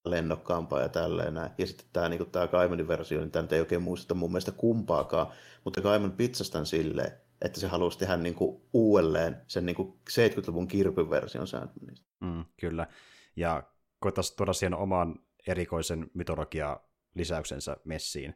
lennokkaampaa 0.04 0.80
ja 0.80 0.88
tälleen 0.88 1.34
näin. 1.34 1.50
Ja 1.58 1.66
sitten 1.66 1.86
tämä, 1.92 2.08
niin 2.08 2.26
Kaimanin 2.50 2.88
versio, 2.88 3.20
niin 3.20 3.30
tämä 3.30 3.48
ei 3.50 3.60
oikein 3.60 3.82
muisteta 3.82 4.14
mun 4.14 4.30
mielestä 4.30 4.52
kumpaakaan, 4.52 5.26
mutta 5.64 5.80
Kaiman 5.80 6.12
pizzastan 6.12 6.66
silleen, 6.66 7.12
että 7.42 7.60
se 7.60 7.66
halusi 7.66 7.98
tehdä 7.98 8.16
niin 8.16 8.34
kuin 8.34 8.62
uudelleen 8.72 9.36
sen 9.46 9.66
niin 9.66 9.76
kuin 9.76 9.94
70-luvun 10.10 10.68
kirpyn 10.68 11.10
version. 11.10 11.46
Mm, 12.20 12.44
kyllä, 12.60 12.86
ja 13.36 13.62
koettaisiin 13.98 14.36
tuoda 14.36 14.52
siihen 14.52 14.74
oman 14.74 15.14
erikoisen 15.46 16.10
mytologia 16.14 16.80
lisäyksensä 17.14 17.76
messiin 17.84 18.34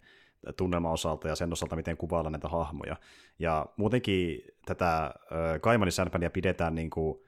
tunnelman 0.56 0.92
osalta 0.92 1.28
ja 1.28 1.37
sen 1.37 1.52
osalta, 1.52 1.76
miten 1.76 1.97
kuvaillaan 1.97 2.32
näitä 2.32 2.49
hahmoja. 2.49 2.97
Ja 3.38 3.66
muutenkin 3.76 4.42
tätä 4.66 5.14
Kaimanin 5.61 5.92
Sandmania 5.92 6.30
pidetään 6.30 6.75
niin 6.75 6.90
kuin 6.90 7.23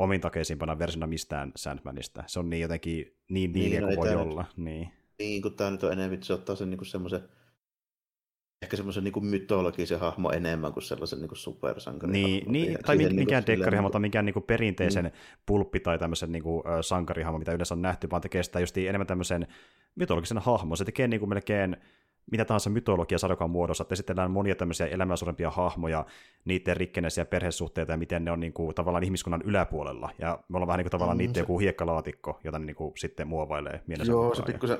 omintakeisimpana 0.00 0.78
versiona 0.78 1.06
mistään 1.06 1.52
Sandmanista. 1.56 2.24
Se 2.26 2.38
on 2.40 2.50
niin 2.50 2.62
jotenkin 2.62 3.16
niin 3.28 3.52
niin, 3.52 3.70
niin 3.70 3.82
kuin 3.82 3.96
voi 3.96 4.14
olla. 4.14 4.44
Niin. 4.56 4.88
niin, 5.18 5.42
kun 5.42 5.54
tämä 5.54 5.70
nyt 5.70 5.82
on 5.82 5.92
enemmän, 5.92 6.22
se 6.22 6.32
ottaa 6.32 6.56
sen 6.56 6.70
niin 6.70 6.86
semmoisen 6.86 7.20
ehkä 8.62 8.76
semmoisen 8.76 9.04
niin 9.04 9.24
mytologisen 9.24 10.00
hahmo 10.00 10.30
enemmän 10.30 10.72
kuin 10.72 10.82
sellaisen 10.82 11.20
niin 11.20 11.30
supersankarin. 11.36 12.12
Niin, 12.12 12.52
niin 12.52 12.78
tai 12.86 12.96
mikään 12.96 13.44
niin 13.46 13.46
dekkarihahmo 13.46 13.88
niin 13.88 13.92
tai 13.92 14.00
mikään 14.00 14.24
niin 14.24 14.34
kuin 14.34 14.42
perinteisen 14.42 15.04
mm. 15.04 15.10
pulppi 15.46 15.80
tai 15.80 15.98
tämmöisen 15.98 16.32
niin 16.32 16.42
kuin, 16.42 16.62
sankarihahmo, 16.80 17.38
mitä 17.38 17.52
yleensä 17.52 17.74
on 17.74 17.82
nähty, 17.82 18.10
vaan 18.10 18.22
tekee 18.22 18.42
sitä 18.42 18.60
just 18.60 18.78
enemmän 18.78 19.06
tämmöisen 19.06 19.46
mytologisen 19.94 20.38
hahmon. 20.38 20.76
Se 20.76 20.84
tekee 20.84 21.08
niin 21.08 21.20
kuin 21.20 21.28
melkein 21.28 21.76
mitä 22.30 22.44
tahansa 22.44 22.70
mytologia 22.70 23.18
sarjakuvan 23.18 23.50
muodossa, 23.50 23.82
että 23.82 23.92
esitellään 23.92 24.30
monia 24.30 24.54
tämmöisiä 24.54 24.86
elämää 24.86 25.16
suurempia 25.16 25.50
hahmoja, 25.50 26.06
niiden 26.44 26.76
rikkenäisiä 26.76 27.24
perhesuhteita 27.24 27.92
ja 27.92 27.98
miten 27.98 28.24
ne 28.24 28.30
on 28.30 28.40
niin 28.40 28.52
kuin, 28.52 28.74
tavallaan 28.74 29.04
ihmiskunnan 29.04 29.42
yläpuolella. 29.44 30.10
Ja 30.18 30.38
me 30.48 30.56
ollaan 30.56 30.66
vähän 30.66 30.78
niin 30.78 30.84
kuin, 30.84 30.90
tavallaan 30.90 31.16
mm, 31.16 31.18
niiden 31.18 31.34
se... 31.34 31.40
joku 31.40 31.58
hiekkalaatikko, 31.58 32.40
jota 32.44 32.58
ne 32.58 32.66
niin 32.66 32.76
kuin, 32.76 32.92
sitten 32.96 33.28
muovailee 33.28 33.82
mielensä 33.86 34.12
Joo, 34.12 34.34
se 34.34 34.42
pikkusen, 34.42 34.78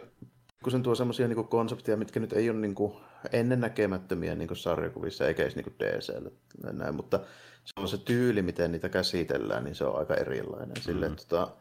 kun 0.62 0.72
sen 0.72 0.82
tuo 0.82 0.94
semmoisia 0.94 1.28
niin 1.28 1.48
konsepteja, 1.48 1.96
mitkä 1.96 2.20
nyt 2.20 2.32
ei 2.32 2.50
ole 2.50 2.58
niin 2.58 2.74
kuin 2.74 2.92
ennennäkemättömiä 3.32 4.34
niin 4.34 4.48
kuin 4.48 4.58
sarjakuvissa, 4.58 5.26
eikä 5.26 5.42
edes 5.42 5.56
niin 5.56 5.74
DCllä, 5.78 6.30
näin, 6.72 6.94
mutta 6.94 7.20
se 7.64 7.80
on 7.80 7.88
se 7.88 7.98
tyyli, 7.98 8.42
miten 8.42 8.72
niitä 8.72 8.88
käsitellään, 8.88 9.64
niin 9.64 9.74
se 9.74 9.84
on 9.84 9.98
aika 9.98 10.14
erilainen. 10.14 10.68
Mm. 10.68 10.80
Sille, 10.80 11.10
tota, 11.10 11.56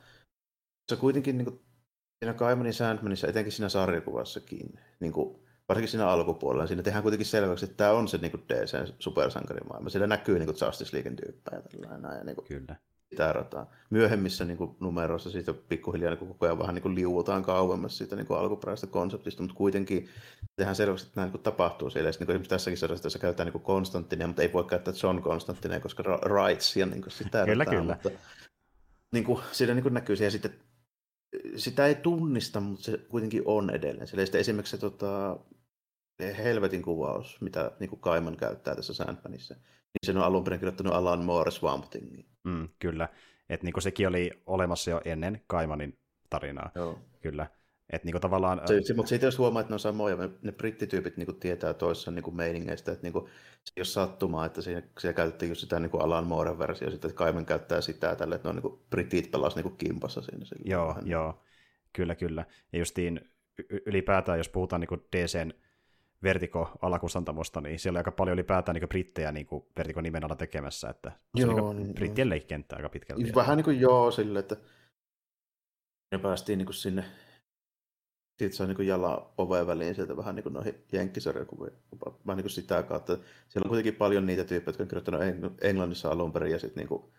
se 0.90 0.96
kuitenkin 0.96 1.38
niin 1.38 1.46
kuin, 1.46 1.60
siinä 2.20 2.34
Kaimanin 2.34 2.74
Sandmanissa, 2.74 3.28
etenkin 3.28 3.52
siinä 3.52 3.70
sarjakuvassakin, 3.70 4.80
niin 5.00 5.14
kuin, 5.14 5.40
varsinkin 5.70 5.90
siinä 5.90 6.08
alkupuolella, 6.08 6.68
siinä 6.68 6.84
tehdään 6.84 7.04
kuitenkin 7.04 7.26
selväksi, 7.26 7.66
että 7.66 7.78
tämä 7.78 7.92
on 7.92 8.08
se 8.08 8.18
niin 8.18 8.44
DC 8.50 8.94
supersankarimaailma. 9.00 9.90
Siellä 9.90 10.08
näkyy 10.08 10.40
niin 10.40 10.48
kuin 10.48 10.58
Justice 10.66 10.96
Leaguein 10.96 11.16
tyyppejä. 11.16 11.62
Tällainen, 11.62 12.18
ja, 12.18 12.24
niin 12.24 12.36
kuin, 12.36 12.48
Kyllä 12.48 12.76
sitä 13.10 13.34
rataa. 13.34 13.72
Myöhemmissä 13.90 14.46
niin 14.46 14.58
kuin, 14.58 14.76
numeroissa 14.80 15.30
siitä 15.30 15.54
pikkuhiljaa 15.54 16.16
niin 16.16 16.28
koko 16.28 16.46
ajan 16.46 16.60
vähän 16.60 16.76
niin 16.76 16.84
kuin, 16.84 16.96
liuutaan 16.96 17.44
kauemmas 17.44 17.98
siitä 17.98 18.16
niin 18.16 18.26
kuin, 18.26 18.40
alkuperäisestä 18.40 18.94
konseptista, 18.94 19.42
mutta 19.42 19.58
kuitenkin 19.58 20.10
tehdään 20.56 20.76
selväksi, 20.76 21.06
että 21.06 21.16
nämä 21.16 21.26
niin 21.26 21.32
kuin, 21.32 21.42
tapahtuu 21.42 21.90
siellä. 21.90 22.12
Sitten, 22.12 22.28
niin 22.28 22.42
kuin, 22.42 22.50
tässäkin 22.50 22.78
sarjassa 22.78 23.04
tässä 23.04 23.20
käytetään 23.20 23.52
niin 23.54 23.64
Konstantinia, 23.64 24.28
mutta 24.28 24.42
ei 24.42 24.54
voi 24.54 24.64
käyttää 24.64 24.94
John 25.04 25.22
Konstantinia, 25.22 25.80
koska 25.80 26.04
ja 26.76 26.86
niin 26.86 27.02
kuin, 27.02 27.12
sitä 27.12 27.46
Kyllä, 27.46 27.64
rataa, 27.64 27.80
kyllä. 27.80 27.94
Mutta, 28.04 28.20
niin 29.12 29.24
kuin, 29.24 29.40
siinä 29.52 29.74
niin 29.74 29.84
kuin, 29.84 29.94
näkyy 29.94 30.16
siihen 30.16 30.32
sitten, 30.32 30.54
sitä 31.56 31.86
ei 31.86 31.96
tunnista, 31.96 32.60
mutta 32.60 32.84
se 32.84 32.98
kuitenkin 32.98 33.44
on 33.46 33.70
edelleen. 33.70 34.08
Siellä 34.08 34.26
sitten 34.26 34.42
esimerkiksi 34.42 34.72
se 34.72 34.78
tota, 34.78 35.40
helvetin 36.20 36.82
kuvaus, 36.82 37.42
mitä 37.42 37.72
niin 37.80 37.90
kuin 37.90 38.00
Kaiman 38.00 38.38
käyttää 38.38 38.76
tässä 38.76 38.94
Sandmanissa, 38.94 39.54
niin 39.54 40.06
sen 40.06 40.18
on 40.18 40.24
alun 40.24 40.44
perin 40.44 40.60
kirjoittanut 40.60 40.94
Alan 40.94 41.26
Moore 41.26 41.52
Swamp 41.52 41.86
Thingiin. 41.90 42.26
Mm, 42.44 42.70
kyllä, 42.80 43.10
että 43.50 43.66
niin 43.66 43.82
sekin 43.82 44.08
oli 44.08 44.32
olemassa 44.46 44.92
jo 44.92 45.02
ennen 45.06 45.42
Kaimanin 45.48 46.00
tarinaa. 46.30 46.72
Joo. 46.76 47.00
Kyllä. 47.22 47.48
Et 47.90 48.04
niinku 48.04 48.20
tavallaan... 48.20 48.62
Se, 48.66 48.82
se, 48.82 48.94
mutta 48.94 49.10
siitä 49.10 49.26
jos 49.26 49.38
huomaa, 49.38 49.60
että 49.60 49.72
ne 49.72 49.76
on 49.76 49.80
samoja, 49.80 50.18
ne 50.42 50.52
brittityypit 50.52 51.18
niinku 51.18 51.34
tietää 51.34 51.74
toissa 51.74 52.12
niinku 52.12 52.32
meiningeistä, 52.32 52.92
että 52.92 53.04
niinku, 53.04 53.30
se 53.64 53.74
ei 53.76 53.82
ole 53.82 53.86
sattumaa, 53.86 54.46
että 54.46 54.62
siinä, 54.62 54.82
siellä 55.00 55.14
käytettiin 55.14 55.50
just 55.50 55.62
sitä 55.62 55.80
niinku 55.80 55.98
Alan 55.98 56.28
Mooren 56.28 56.60
versio, 56.60 56.92
sitten 56.92 57.10
että 57.10 57.18
Kaiman 57.18 57.46
käyttää 57.46 57.82
sitä 57.82 58.16
tälle, 58.16 58.36
että 58.36 58.48
ne 58.48 58.50
on 58.50 58.56
niinku, 58.56 58.86
britit 58.90 59.32
pelas 59.32 59.56
niinku 59.56 59.70
kimpassa 59.70 60.22
siinä. 60.22 60.46
Joo, 60.66 60.88
vähän. 60.88 61.08
joo, 61.08 61.44
kyllä, 61.94 62.16
kyllä. 62.16 62.46
Ja 62.74 62.80
justiin 62.80 63.22
ylipäätään, 63.86 64.38
jos 64.38 64.50
puhutaan 64.50 64.80
niinku 64.80 64.98
DCn 65.16 65.54
Vertigo-alakustantamosta, 66.24 67.62
niin 67.62 67.80
siellä 67.80 67.98
oli 67.98 68.00
aika 68.00 68.12
paljon 68.12 68.34
ylipäätään 68.34 68.76
niin 68.76 68.90
brittejä 68.90 69.32
niin 69.32 69.48
Vertigo 69.78 70.02
nimen 70.02 70.24
alla 70.24 70.36
tekemässä, 70.36 70.90
että 70.90 71.12
joo, 71.36 71.56
se 71.56 71.62
on 71.62 71.76
niin, 71.76 71.96
brittien 71.96 72.30
leikkentää 72.30 72.78
aika 72.78 72.90
pitkälti. 72.90 73.36
Vähän 73.36 73.58
niin 73.58 73.66
kuin 73.66 73.80
joo, 73.80 74.12
sille, 74.12 74.40
että 74.40 74.56
me 76.12 76.20
päästiin 76.20 76.58
niin 76.58 76.66
kuin 76.66 76.76
sinne 76.76 77.06
se 78.52 78.64
on 78.64 78.70
niin 78.70 78.88
jala 78.88 79.34
oveen 79.38 79.68
väliin 79.68 79.96
sieltä 79.96 80.18
vähän 80.18 80.36
niin 80.36 80.44
kuin 80.44 80.54
noihin 80.54 80.86
jenkkisarjakuviin, 80.92 81.74
vähän 82.02 82.38
niin 82.38 82.44
kuin 82.44 82.50
sitä 82.50 82.84
kautta. 82.84 83.18
Siellä 83.48 83.66
on 83.66 83.70
kuitenkin 83.70 83.96
paljon 83.96 84.26
niitä 84.26 84.44
tyyppejä, 84.44 84.70
jotka 84.70 84.84
on 84.84 84.88
kirjoittanut 84.88 85.22
Englannissa 85.62 86.10
alun 86.10 86.34
perin 86.34 86.52
ja 86.52 86.60
sitten 86.60 86.88
niin 86.88 87.12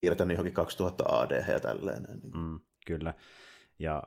siirtänyt 0.00 0.34
johonkin 0.34 0.54
2000 0.54 1.04
AD 1.08 1.44
ja 1.48 1.60
tälleen. 1.60 2.02
Niin. 2.02 2.32
Mm, 2.34 2.60
kyllä. 2.86 3.14
Ja 3.78 4.02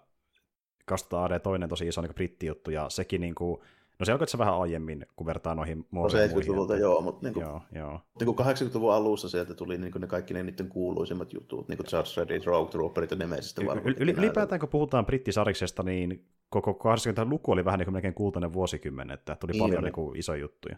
2000 0.85 1.35
AD 1.35 1.39
toinen 1.39 1.69
tosi 1.69 1.87
iso 1.87 2.01
niin 2.01 2.13
brittijuttu, 2.13 2.71
ja 2.71 2.89
sekin 2.89 3.21
niin 3.21 3.35
kuin, 3.35 3.61
no 3.99 4.05
se 4.05 4.11
alkoi 4.11 4.27
se 4.27 4.37
vähän 4.37 4.59
aiemmin, 4.59 5.05
kun 5.15 5.25
vertaa 5.27 5.55
noihin 5.55 5.85
No 5.91 6.07
70-luvulta 6.07 6.77
joo, 6.77 7.01
mutta 7.01 7.23
niin 7.27 7.33
kuin, 7.33 7.43
joo, 7.43 7.61
joo. 7.71 7.99
Niin 8.19 8.35
kuin 8.35 8.47
80-luvun 8.47 8.93
alussa 8.93 9.29
sieltä 9.29 9.53
tuli 9.53 9.77
niin 9.77 9.91
kuin 9.91 10.01
ne 10.01 10.07
kaikki 10.07 10.33
ne 10.33 10.43
niiden 10.43 10.69
kuuluisimmat 10.69 11.33
jutut, 11.33 11.67
niin 11.67 11.77
kuin 11.77 11.87
Judge 11.93 12.21
Reddit, 12.21 12.45
Rogue 12.45 12.71
Trooperit 12.71 13.11
ja 13.11 13.17
Nemesistä. 13.17 13.61
Y- 13.61 13.65
yl- 13.65 14.17
ylipäätään 14.17 14.59
kun 14.59 14.69
puhutaan 14.69 15.05
brittisariksesta, 15.05 15.83
niin 15.83 16.25
koko 16.49 16.71
80-luku 16.71 17.51
oli 17.51 17.65
vähän 17.65 17.77
niin 17.79 17.85
kuin 17.85 17.93
melkein 17.93 18.13
kultainen 18.13 18.53
vuosikymmen, 18.53 19.11
että 19.11 19.35
tuli 19.35 19.51
niin 19.51 19.63
paljon 19.63 19.83
niin 19.83 19.93
kuin 19.93 20.19
isoja 20.19 20.41
juttuja. 20.41 20.77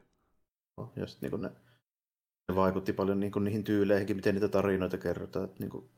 No, 0.77 0.91
ja 0.95 1.07
sitten 1.07 1.31
niin 1.31 1.41
ne, 1.41 1.51
ne 2.49 2.55
vaikutti 2.55 2.93
paljon 2.93 3.19
niin 3.19 3.31
kuin 3.31 3.43
niihin 3.43 3.63
tyyleihinkin, 3.63 4.15
miten 4.15 4.35
niitä 4.35 4.47
tarinoita 4.47 4.97
kerrotaan. 4.97 5.45
Että 5.45 5.59
niin 5.59 5.69
kuin, 5.69 5.89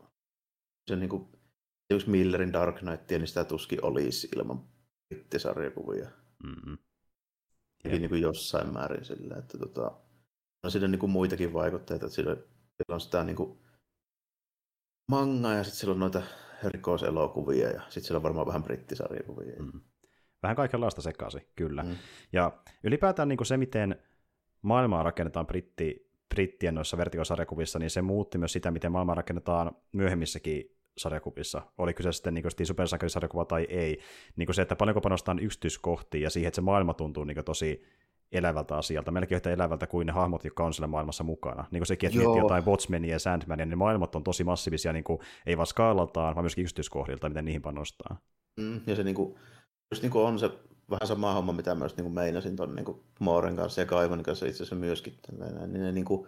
se 0.87 0.95
niin 0.95 1.09
kuin, 1.09 1.27
jos 1.89 2.07
Millerin 2.07 2.53
Dark 2.53 2.75
Knightia, 2.75 3.19
niin 3.19 3.27
sitä 3.27 3.43
tuskin 3.43 3.85
olisi 3.85 4.29
ilman 4.35 4.63
brittisarjakuvia. 5.09 6.09
Mm-hmm. 6.43 6.77
Eli 7.83 7.99
niin 7.99 8.09
kuin 8.09 8.21
jossain 8.21 8.73
määrin 8.73 9.05
sillä, 9.05 9.35
että 9.37 9.57
tota, 9.57 9.91
on 10.63 10.71
siinä 10.71 10.87
niin 10.87 10.99
kuin 10.99 11.09
muitakin 11.09 11.53
vaikutteita, 11.53 12.05
että 12.05 12.15
sillä, 12.15 12.35
sillä 12.35 12.93
on 12.93 13.01
sitä 13.01 13.23
niin 13.23 13.35
kuin 13.35 13.59
mangaa 15.11 15.53
ja 15.53 15.63
sitten 15.63 15.79
sillä 15.79 15.93
on 15.93 15.99
noita 15.99 16.21
rikoselokuvia 16.63 17.69
ja 17.69 17.81
sitten 17.81 18.03
sillä 18.03 18.17
on 18.17 18.23
varmaan 18.23 18.47
vähän 18.47 18.63
brittisarjakuvia. 18.63 19.63
Mm. 19.63 19.81
Vähän 20.43 20.55
kaikenlaista 20.55 21.01
sekaisin, 21.01 21.41
kyllä. 21.55 21.83
Mm. 21.83 21.95
Ja 22.33 22.63
ylipäätään 22.83 23.27
niin 23.27 23.37
kuin 23.37 23.47
se, 23.47 23.57
miten 23.57 24.03
maailmaa 24.61 25.03
rakennetaan 25.03 25.47
britti, 25.47 26.11
brittien 26.35 26.75
noissa 26.75 26.97
vertikosarjakuvissa, 26.97 27.79
niin 27.79 27.89
se 27.89 28.01
muutti 28.01 28.37
myös 28.37 28.53
sitä, 28.53 28.71
miten 28.71 28.91
maailmaa 28.91 29.15
rakennetaan 29.15 29.71
myöhemmissäkin 29.91 30.76
sarjakuvissa, 30.97 31.61
oli 31.77 31.93
kyse 31.93 32.11
sitten 32.11 32.33
niin 32.33 32.65
supersankarisarjakuva 32.65 33.45
tai 33.45 33.67
ei, 33.69 33.99
niin 34.35 34.45
kuin 34.45 34.55
se, 34.55 34.61
että 34.61 34.75
paljonko 34.75 35.01
panostaan 35.01 35.39
yksityiskohtiin 35.39 36.21
ja 36.21 36.29
siihen, 36.29 36.47
että 36.47 36.55
se 36.55 36.61
maailma 36.61 36.93
tuntuu 36.93 37.23
niin 37.23 37.45
tosi 37.45 37.83
elävältä 38.31 38.77
asialta, 38.77 39.11
melkein 39.11 39.37
yhtä 39.37 39.51
elävältä 39.51 39.87
kuin 39.87 40.07
ne 40.07 40.13
hahmot, 40.13 40.43
jotka 40.43 40.65
on 40.65 40.73
siellä 40.73 40.87
maailmassa 40.87 41.23
mukana. 41.23 41.65
Niin 41.71 41.79
kuin 41.79 41.87
sekin, 41.87 42.07
että 42.07 42.19
miettii 42.19 42.41
jotain 42.41 42.65
Watchmenia 42.65 43.11
ja 43.11 43.19
Sandmania, 43.19 43.65
niin 43.65 43.69
ne 43.69 43.75
maailmat 43.75 44.15
on 44.15 44.23
tosi 44.23 44.43
massiivisia, 44.43 44.93
niin 44.93 45.03
kuin, 45.03 45.19
ei 45.45 45.57
vain 45.57 45.67
skaalaltaan, 45.67 46.35
vaan 46.35 46.43
myöskin 46.43 46.61
yksityiskohdilta, 46.61 47.29
miten 47.29 47.45
niihin 47.45 47.61
panostaa. 47.61 48.17
Mm, 48.59 48.81
ja 48.87 48.95
se 48.95 49.03
niin 49.03 49.15
kuin, 49.15 49.35
just 49.91 50.01
niin 50.03 50.11
kuin 50.11 50.25
on 50.25 50.39
se 50.39 50.51
vähän 50.89 51.07
sama 51.07 51.33
homma, 51.33 51.53
mitä 51.53 51.75
myös 51.75 51.97
niin 51.97 52.03
kuin 52.03 52.13
meinasin 52.13 52.55
tuon 52.55 52.75
niin 52.75 52.85
Mooren 53.19 53.55
kanssa 53.55 53.81
ja 53.81 53.85
Kaivan 53.85 54.23
kanssa 54.23 54.45
itse 54.45 54.57
asiassa 54.57 54.75
myöskin. 54.75 55.17
Tällainen, 55.21 55.73
niin 55.73 55.83
ne 55.83 55.91
niin 55.91 56.05
kuin, 56.05 56.27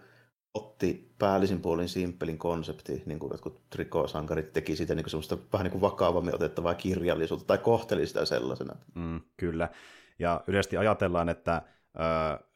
otti 0.53 1.13
päällisin 1.19 1.61
puolin 1.61 1.89
simppelin 1.89 2.37
konsepti, 2.37 3.03
niin 3.05 3.19
kuin 3.19 3.31
jotkut 3.31 3.69
trikosankarit 3.69 4.53
teki 4.53 4.75
siitä 4.75 4.95
niin 4.95 5.03
kuin 5.03 5.11
semmoista 5.11 5.37
vähän 5.53 5.65
niin 5.65 5.71
kuin 5.71 5.81
vakavammin 5.81 6.35
otettavaa 6.35 6.73
kirjallisuutta, 6.73 7.45
tai 7.45 7.57
kohteli 7.57 8.07
sitä 8.07 8.25
sellaisena. 8.25 8.75
Mm, 8.95 9.21
kyllä, 9.37 9.69
ja 10.19 10.43
yleisesti 10.47 10.77
ajatellaan, 10.77 11.29
että 11.29 11.61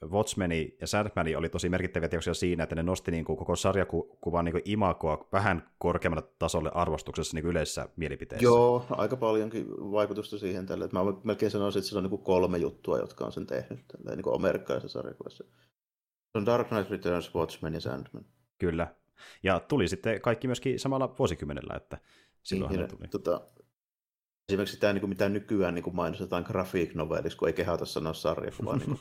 uh, 0.03 0.09
Watchmeni 0.09 0.77
ja 0.81 0.87
Sandmani 0.87 1.35
oli 1.35 1.49
tosi 1.49 1.69
merkittäviä 1.69 2.09
teoksia 2.09 2.33
siinä, 2.33 2.63
että 2.63 2.75
ne 2.75 2.83
nosti 2.83 3.11
niin 3.11 3.25
kuin 3.25 3.37
koko 3.37 3.55
sarjakuvan 3.55 4.45
niin 4.45 4.53
kuin 4.53 4.61
imakoa 4.65 5.27
vähän 5.31 5.69
korkeammalle 5.77 6.29
tasolle 6.39 6.71
arvostuksessa 6.73 7.35
niin 7.35 7.43
kuin 7.43 7.51
yleisessä 7.51 7.89
mielipiteessä. 7.95 8.43
Joo, 8.43 8.85
aika 8.89 9.17
paljonkin 9.17 9.67
vaikutusta 9.69 10.37
siihen 10.37 10.65
tälle. 10.65 10.89
Mä 10.91 10.99
melkein 11.23 11.51
sanoisin, 11.51 11.79
että 11.79 11.87
sillä 11.87 11.99
on 11.99 12.03
niin 12.03 12.09
kuin 12.09 12.23
kolme 12.23 12.57
juttua, 12.57 12.99
jotka 12.99 13.25
on 13.25 13.31
sen 13.31 13.47
tehnyt 13.47 13.79
niin 14.05 14.23
kuin 14.23 14.35
amerikkalaisessa 14.35 14.99
sarjakuvassa 14.99 15.43
on 16.33 16.45
Dark 16.45 16.67
Knight 16.67 16.91
Returns, 16.91 17.35
Watchmen 17.35 17.73
ja 17.73 17.79
Sandman. 17.79 18.25
Kyllä. 18.57 18.95
Ja 19.43 19.59
tuli 19.59 19.87
sitten 19.87 20.21
kaikki 20.21 20.47
myöskin 20.47 20.79
samalla 20.79 21.15
vuosikymmenellä, 21.19 21.73
että 21.75 21.97
silloin 22.43 22.77
niin, 22.77 22.87
tuli. 22.87 23.07
Tota, 23.07 23.41
esimerkiksi 24.49 24.79
tämä, 24.79 24.93
niin 24.93 25.09
mitä 25.09 25.29
nykyään 25.29 25.75
niin 25.75 25.95
mainostetaan 25.95 26.43
graphic 26.47 26.93
noveliksi, 26.93 27.37
kun 27.37 27.47
ei 27.47 27.53
kehata 27.53 27.85
sanoa 27.85 28.13
sarjakuva, 28.13 28.75
niin, 28.75 28.99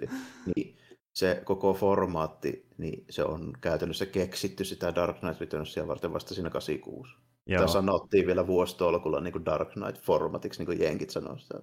niin 0.56 0.76
se 1.12 1.42
koko 1.44 1.74
formaatti, 1.74 2.66
niin 2.78 3.04
se 3.10 3.24
on 3.24 3.52
käytännössä 3.60 4.06
keksitty 4.06 4.64
sitä 4.64 4.94
Dark 4.94 5.20
Knight 5.20 5.40
Returnsia 5.40 5.88
varten 5.88 6.12
vasta 6.12 6.34
siinä 6.34 6.50
86. 6.50 7.16
Joo. 7.46 7.58
Tämä 7.58 7.72
sanottiin 7.72 8.26
vielä 8.26 8.46
vuositolkulla 8.46 9.20
niin 9.20 9.44
Dark 9.44 9.68
Knight-formatiksi, 9.68 10.58
niin 10.58 10.66
kuin 10.66 10.80
jenkit 10.80 11.10
sanoo 11.10 11.38
sitä. 11.38 11.60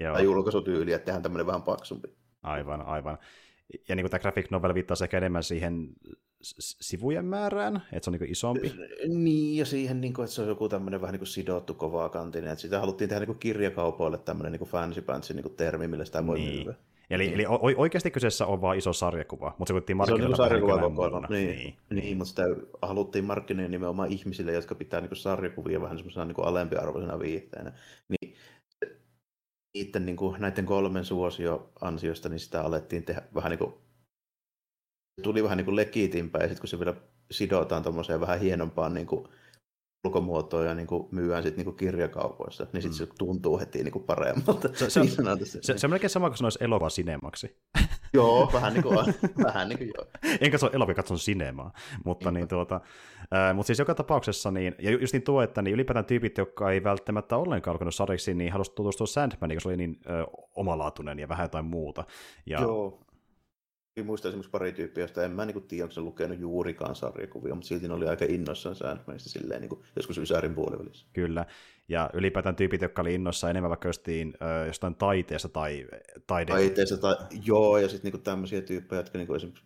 Joo. 0.00 0.14
Tai 0.14 0.24
julkaisutyyli, 0.24 0.92
että 0.92 1.04
tehdään 1.04 1.22
tämmöinen 1.22 1.46
vähän 1.46 1.62
paksumpi. 1.62 2.08
Aivan, 2.42 2.82
aivan 2.82 3.18
ja 3.88 3.96
niin 3.96 4.04
kuin 4.04 4.10
tämä 4.10 4.20
graphic 4.20 4.50
novel 4.50 4.74
viittaa 4.74 4.96
sekä 4.96 5.16
enemmän 5.16 5.42
siihen 5.42 5.88
sivujen 6.42 7.24
määrään, 7.24 7.82
että 7.92 8.04
se 8.04 8.10
on 8.10 8.18
niin 8.20 8.30
isompi. 8.30 8.72
Niin, 9.08 9.56
ja 9.56 9.64
siihen, 9.64 10.00
niin 10.00 10.14
kuin, 10.14 10.24
että 10.24 10.34
se 10.34 10.42
on 10.42 10.48
joku 10.48 10.68
tämmöinen 10.68 11.00
vähän 11.00 11.12
niin 11.12 11.20
kuin 11.20 11.28
sidottu 11.28 11.74
kovaa 11.74 12.08
kantinen, 12.08 12.50
että 12.50 12.62
sitä 12.62 12.80
haluttiin 12.80 13.08
tehdä 13.08 13.20
niin 13.20 13.26
kuin 13.26 13.38
kirjakaupoille 13.38 14.18
tämmöinen 14.18 14.52
niin 14.52 14.58
kuin 14.58 14.70
fancy 14.70 15.02
pantsi 15.02 15.34
niin 15.34 15.42
kuin 15.42 15.56
termi, 15.56 15.88
millä 15.88 16.04
sitä 16.04 16.26
voi 16.26 16.38
niin. 16.38 16.54
myydä. 16.54 16.74
Eli, 17.10 17.26
niin. 17.26 17.34
eli 17.34 17.44
oikeasti 17.76 18.10
kyseessä 18.10 18.46
on 18.46 18.60
vain 18.60 18.78
iso 18.78 18.92
sarjakuva, 18.92 19.54
mutta 19.58 19.70
se 19.70 19.72
kuitenkin 19.72 19.96
markkinoida 19.96 20.36
se 20.36 20.42
on 20.42 20.48
niin 20.48 20.60
sarjakuva 20.60 21.28
niin, 21.28 21.56
niin, 21.56 21.76
niin, 21.90 22.16
mutta 22.16 22.28
sitä 22.28 22.42
haluttiin 22.82 23.24
markkinoida 23.24 23.68
nimenomaan 23.68 24.12
ihmisille, 24.12 24.52
jotka 24.52 24.74
pitää 24.74 25.00
niin 25.00 25.16
sarjakuvia 25.16 25.80
vähän 25.80 25.98
semmoisena 25.98 26.24
niin 26.24 26.44
alempiarvoisena 26.44 27.18
viihteenä. 27.18 27.72
Niin 28.08 28.34
niiden, 29.74 30.06
niin 30.06 30.16
kuin, 30.16 30.40
näiden 30.40 30.66
kolmen 30.66 31.04
suosio 31.04 31.72
ansiosta, 31.80 32.28
niin 32.28 32.40
sitä 32.40 32.62
alettiin 32.62 33.04
tehdä 33.04 33.22
vähän 33.34 33.50
niin 33.50 33.58
kuin, 33.58 33.74
tuli 35.22 35.42
vähän 35.42 35.56
niin 35.56 35.64
kuin 35.64 35.76
legitimpää, 35.76 36.40
ja 36.40 36.48
sitten 36.48 36.60
kun 36.60 36.68
se 36.68 36.78
vielä 36.78 36.94
sidotaan 37.30 37.82
tuommoiseen 37.82 38.20
vähän 38.20 38.40
hienompaan 38.40 38.94
niin 38.94 39.06
kuin, 39.06 39.28
ulkomuotoja 40.04 40.74
niin 40.74 40.86
kuin 40.86 41.08
myydään 41.10 41.42
sitten 41.42 41.66
niin 41.66 41.76
kirjakaupoissa, 41.76 42.66
niin 42.72 42.82
sitten 42.82 43.06
mm. 43.06 43.12
se 43.12 43.18
tuntuu 43.18 43.58
heti 43.58 43.82
niin 43.84 43.92
kuin 43.92 44.04
paremmalta. 44.04 44.68
Se, 44.74 44.90
se, 44.90 45.00
on, 45.00 45.08
se, 45.08 45.60
se, 45.60 45.78
se 45.78 45.86
on 45.86 45.90
melkein 45.90 46.10
sama 46.10 46.30
kuin 46.30 46.38
se 46.38 46.44
olisi 46.44 46.58
elokuva 46.64 46.90
sinemaksi. 46.90 47.56
joo, 48.14 48.50
vähän 48.52 48.72
niin 48.72 48.82
kuin, 48.82 48.96
vähän 49.44 49.68
niin 49.68 49.78
kuin 49.78 49.90
joo. 49.96 50.06
Enkä 50.40 50.58
se 50.58 50.66
ole 50.66 50.74
elokuvia, 50.74 50.94
katson 50.94 51.18
sinemaa. 51.18 51.72
Mutta, 52.04 52.30
niin, 52.30 52.48
tuota, 52.48 52.80
äh, 53.34 53.54
mutta 53.54 53.66
siis 53.66 53.78
joka 53.78 53.94
tapauksessa, 53.94 54.50
niin, 54.50 54.74
ja 54.78 54.90
just 54.90 55.12
niin 55.12 55.22
tuo, 55.22 55.42
että 55.42 55.62
niin 55.62 55.74
ylipäätään 55.74 56.04
tyypit, 56.04 56.38
jotka 56.38 56.70
ei 56.70 56.84
välttämättä 56.84 57.36
ollenkaan 57.36 57.74
alkanut 57.74 57.94
sarjiksi, 57.94 58.34
niin 58.34 58.52
halusivat 58.52 58.74
tutustua 58.74 59.06
Sandmaniin, 59.06 59.56
koska 59.56 59.68
se 59.68 59.68
oli 59.68 59.76
niin 59.76 60.00
ö, 60.06 60.26
omalaatuinen 60.54 61.18
ja 61.18 61.28
vähän 61.28 61.44
jotain 61.44 61.64
muuta. 61.64 62.04
Ja, 62.46 62.60
joo 62.60 63.00
muistan 64.04 64.28
esimerkiksi 64.28 64.50
pari 64.50 64.72
tyyppiä, 64.72 65.02
joista 65.02 65.24
en 65.24 65.30
mä 65.30 65.44
niin 65.44 65.62
tiedä, 65.62 65.84
onko 65.84 65.92
se 65.92 66.00
lukenut 66.00 66.38
juurikaan 66.38 66.96
sarjakuvia, 66.96 67.54
mutta 67.54 67.68
silti 67.68 67.88
ne 67.88 67.94
oli 67.94 68.08
aika 68.08 68.24
innoissaan 68.28 68.76
Sandmanista 68.76 69.30
silleen 69.30 69.60
niin 69.60 69.68
kuin, 69.68 69.82
joskus 69.96 70.18
Ysärin 70.18 70.54
puolivälissä. 70.54 71.06
Kyllä, 71.12 71.46
ja 71.88 72.10
ylipäätään 72.14 72.56
tyypit, 72.56 72.82
jotka 72.82 73.02
oli 73.02 73.14
innoissaan 73.14 73.50
enemmän 73.50 73.70
vaikka 73.70 73.88
jostain, 73.88 74.34
äh, 74.42 74.66
jostain 74.66 74.94
taiteesta 74.94 75.48
tai 75.48 75.86
taide... 76.26 76.52
Taiteesta 76.52 76.96
tai, 76.96 77.16
joo, 77.44 77.78
ja 77.78 77.88
sitten 77.88 78.12
niin 78.12 78.22
tämmöisiä 78.22 78.62
tyyppejä, 78.62 79.00
jotka 79.00 79.18
niin 79.18 79.26
kuin, 79.26 79.36
esimerkiksi 79.36 79.64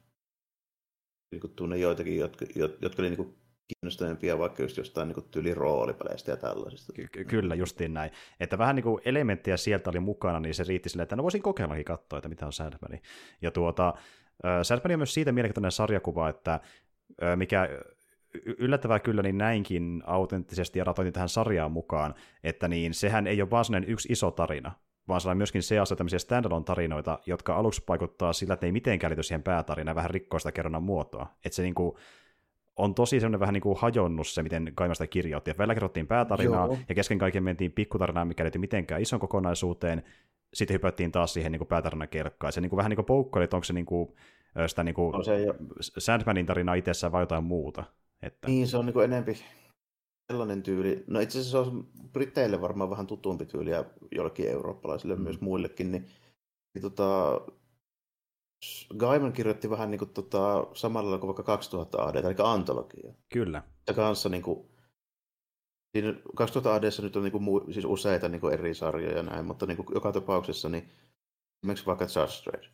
niin 1.33 1.41
kuin 1.41 1.53
tunne 1.53 1.79
joitakin, 1.79 2.17
jotka, 2.17 2.47
jotka 2.57 3.03
oli 3.03 3.09
niin 3.09 3.17
kuin 3.17 3.35
kiinnostavimpia 3.69 4.39
vaikka 4.39 4.63
just 4.63 4.77
jostain 4.77 5.09
niin 5.09 5.31
tyyli 5.31 5.55
roolipeleistä 5.55 6.31
ja 6.31 6.37
tällaisista. 6.37 6.93
Ky- 6.93 7.25
kyllä, 7.25 7.55
justiin 7.55 7.95
näin. 7.95 8.11
Että 8.41 8.59
vähän 8.59 8.77
niin 8.77 8.85
kuin 8.85 9.03
elementtejä 9.05 9.57
sieltä 9.57 9.91
oli 9.91 10.01
mukana, 10.01 10.41
niin 10.41 10.55
se 10.55 10.65
riitti 10.65 10.89
silleen, 10.89 11.03
että 11.03 11.17
no 11.17 11.23
voisin 11.23 11.43
kokeillakin 11.43 11.85
katsoa, 11.85 12.19
että 12.19 12.29
mitä 12.29 12.47
on 12.47 12.53
Sandman. 12.53 12.99
Ja 13.43 13.51
tuota, 13.51 13.95
Sandman 14.63 14.93
on 14.93 14.99
myös 14.99 15.15
siitä 15.15 15.33
mielenkiintoinen 15.33 15.73
sarjakuva, 15.73 16.29
että 16.29 16.61
mikä 17.37 17.69
yllättävää 18.59 18.99
kyllä 18.99 19.23
niin 19.23 19.39
näinkin 19.39 20.03
autenttisesti 20.07 20.79
ja 20.79 20.85
ratoitin 20.85 21.13
tähän 21.13 21.29
sarjaan 21.29 21.73
mukaan, 21.73 22.15
että 22.45 22.69
niin 22.69 22.95
sehän 22.95 23.27
ei 23.27 23.43
ole 23.43 23.51
vaan 23.51 23.85
yksi 23.87 24.13
iso 24.13 24.31
tarina, 24.31 24.73
vaan 25.09 25.21
se 25.21 25.29
on 25.29 25.37
myöskin 25.37 25.63
seassa 25.63 25.97
tämmöisiä 25.97 26.19
standalone-tarinoita, 26.19 27.19
jotka 27.27 27.57
aluksi 27.57 27.83
vaikuttaa 27.89 28.33
sillä, 28.33 28.55
että 28.55 28.67
ne 28.67 28.69
ei 28.69 28.73
mitenkään 28.73 29.11
liity 29.11 29.23
siihen 29.23 29.43
päätarinaan, 29.43 29.97
vähän 29.97 30.11
rikkoo 30.11 30.39
sitä 30.39 30.53
kerronnan 30.53 30.83
muotoa. 30.83 31.27
Että 31.45 31.57
se 31.57 31.63
niinku, 31.63 31.99
on 32.77 32.95
tosi 32.95 33.21
semmoinen 33.21 33.41
vähän 33.41 33.53
niin 33.53 33.63
kuin 33.63 33.79
hajonnut 33.79 34.29
se, 34.29 34.43
miten 34.43 34.73
Kaimasta 34.75 35.07
kirjoitti. 35.07 35.51
Välillä 35.59 35.75
kerrottiin 35.75 36.07
päätarinaa, 36.07 36.67
Joo. 36.67 36.79
ja 36.89 36.95
kesken 36.95 37.19
kaiken 37.19 37.43
mentiin 37.43 37.73
pikkutarinaan, 37.73 38.29
mikä 38.29 38.45
liittyy 38.45 38.61
mitenkään 38.61 39.03
ison 39.03 39.21
kokonaisuuteen, 39.21 40.03
sitten 40.55 40.75
hypättiin 40.75 41.13
taas 41.13 41.33
siihen 41.33 41.53
niin 41.53 41.67
päätarinan 41.67 42.09
kelkkaan. 42.09 42.53
Se 42.53 42.61
niin 42.61 42.71
kuin, 42.71 42.77
vähän 42.77 42.91
niin 42.91 42.97
kuin 42.97 43.07
poukkoili, 43.07 43.45
että 43.45 43.57
onko 43.57 43.65
se, 43.65 43.73
niin 43.73 43.87
kuin, 43.87 44.15
sitä 44.67 44.85
niin 44.85 44.95
kuin 44.95 45.25
se 45.25 45.41
jo... 45.41 45.55
Sandmanin 45.81 46.47
tarinaa 46.47 46.75
itsessään 46.75 47.13
vai 47.13 47.23
jotain 47.23 47.45
muuta. 47.45 47.85
Että... 48.23 48.49
Niin, 48.49 48.69
se 48.69 48.77
on 48.77 48.87
niin 48.87 48.95
kuin 48.95 49.05
enempi 49.05 49.39
sellainen 50.33 50.63
tyyli. 50.63 51.05
No 51.07 51.21
itse 51.21 51.39
asiassa 51.39 51.65
se 51.65 51.71
on 51.71 51.87
Briteille 52.13 52.61
varmaan 52.61 52.91
vähän 52.91 53.07
tutumpi 53.07 53.47
tyyli 53.47 53.71
ja 53.71 53.85
jollekin 54.11 54.49
eurooppalaisille 54.49 55.17
mm. 55.17 55.23
myös 55.23 55.41
muillekin, 55.41 55.93
niin, 55.93 56.07
niin 56.75 56.83
tota, 56.83 57.41
Gaiman 58.97 59.33
kirjoitti 59.33 59.71
vähän 59.71 59.91
niin 59.91 59.99
kuin, 59.99 60.11
tota, 60.11 60.67
samalla 60.75 61.19
kuin 61.19 61.27
vaikka 61.27 61.43
2000 61.43 62.03
AD, 62.03 62.15
eli 62.15 62.35
antologia. 62.45 63.13
Kyllä. 63.33 63.63
Ja 63.87 63.95
kanssa 63.95 64.29
niin 64.29 64.43
kuin, 64.43 64.69
siinä 65.93 66.15
2000 66.37 66.75
AD 66.75 67.03
nyt 67.03 67.17
on 67.17 67.23
niin 67.23 67.33
kuin, 67.33 67.73
siis 67.73 67.85
useita 67.85 68.29
niin 68.29 68.41
kuin 68.41 68.55
eri 68.55 68.75
sarjoja 68.75 69.23
näin, 69.23 69.47
mutta 69.47 69.67
niin 69.67 69.77
kuin, 69.77 69.87
joka 69.95 70.13
tapauksessa 70.13 70.69
niin 70.69 70.91
esimerkiksi 71.63 71.87
vaikka 71.87 72.05
Judge. 72.05 72.69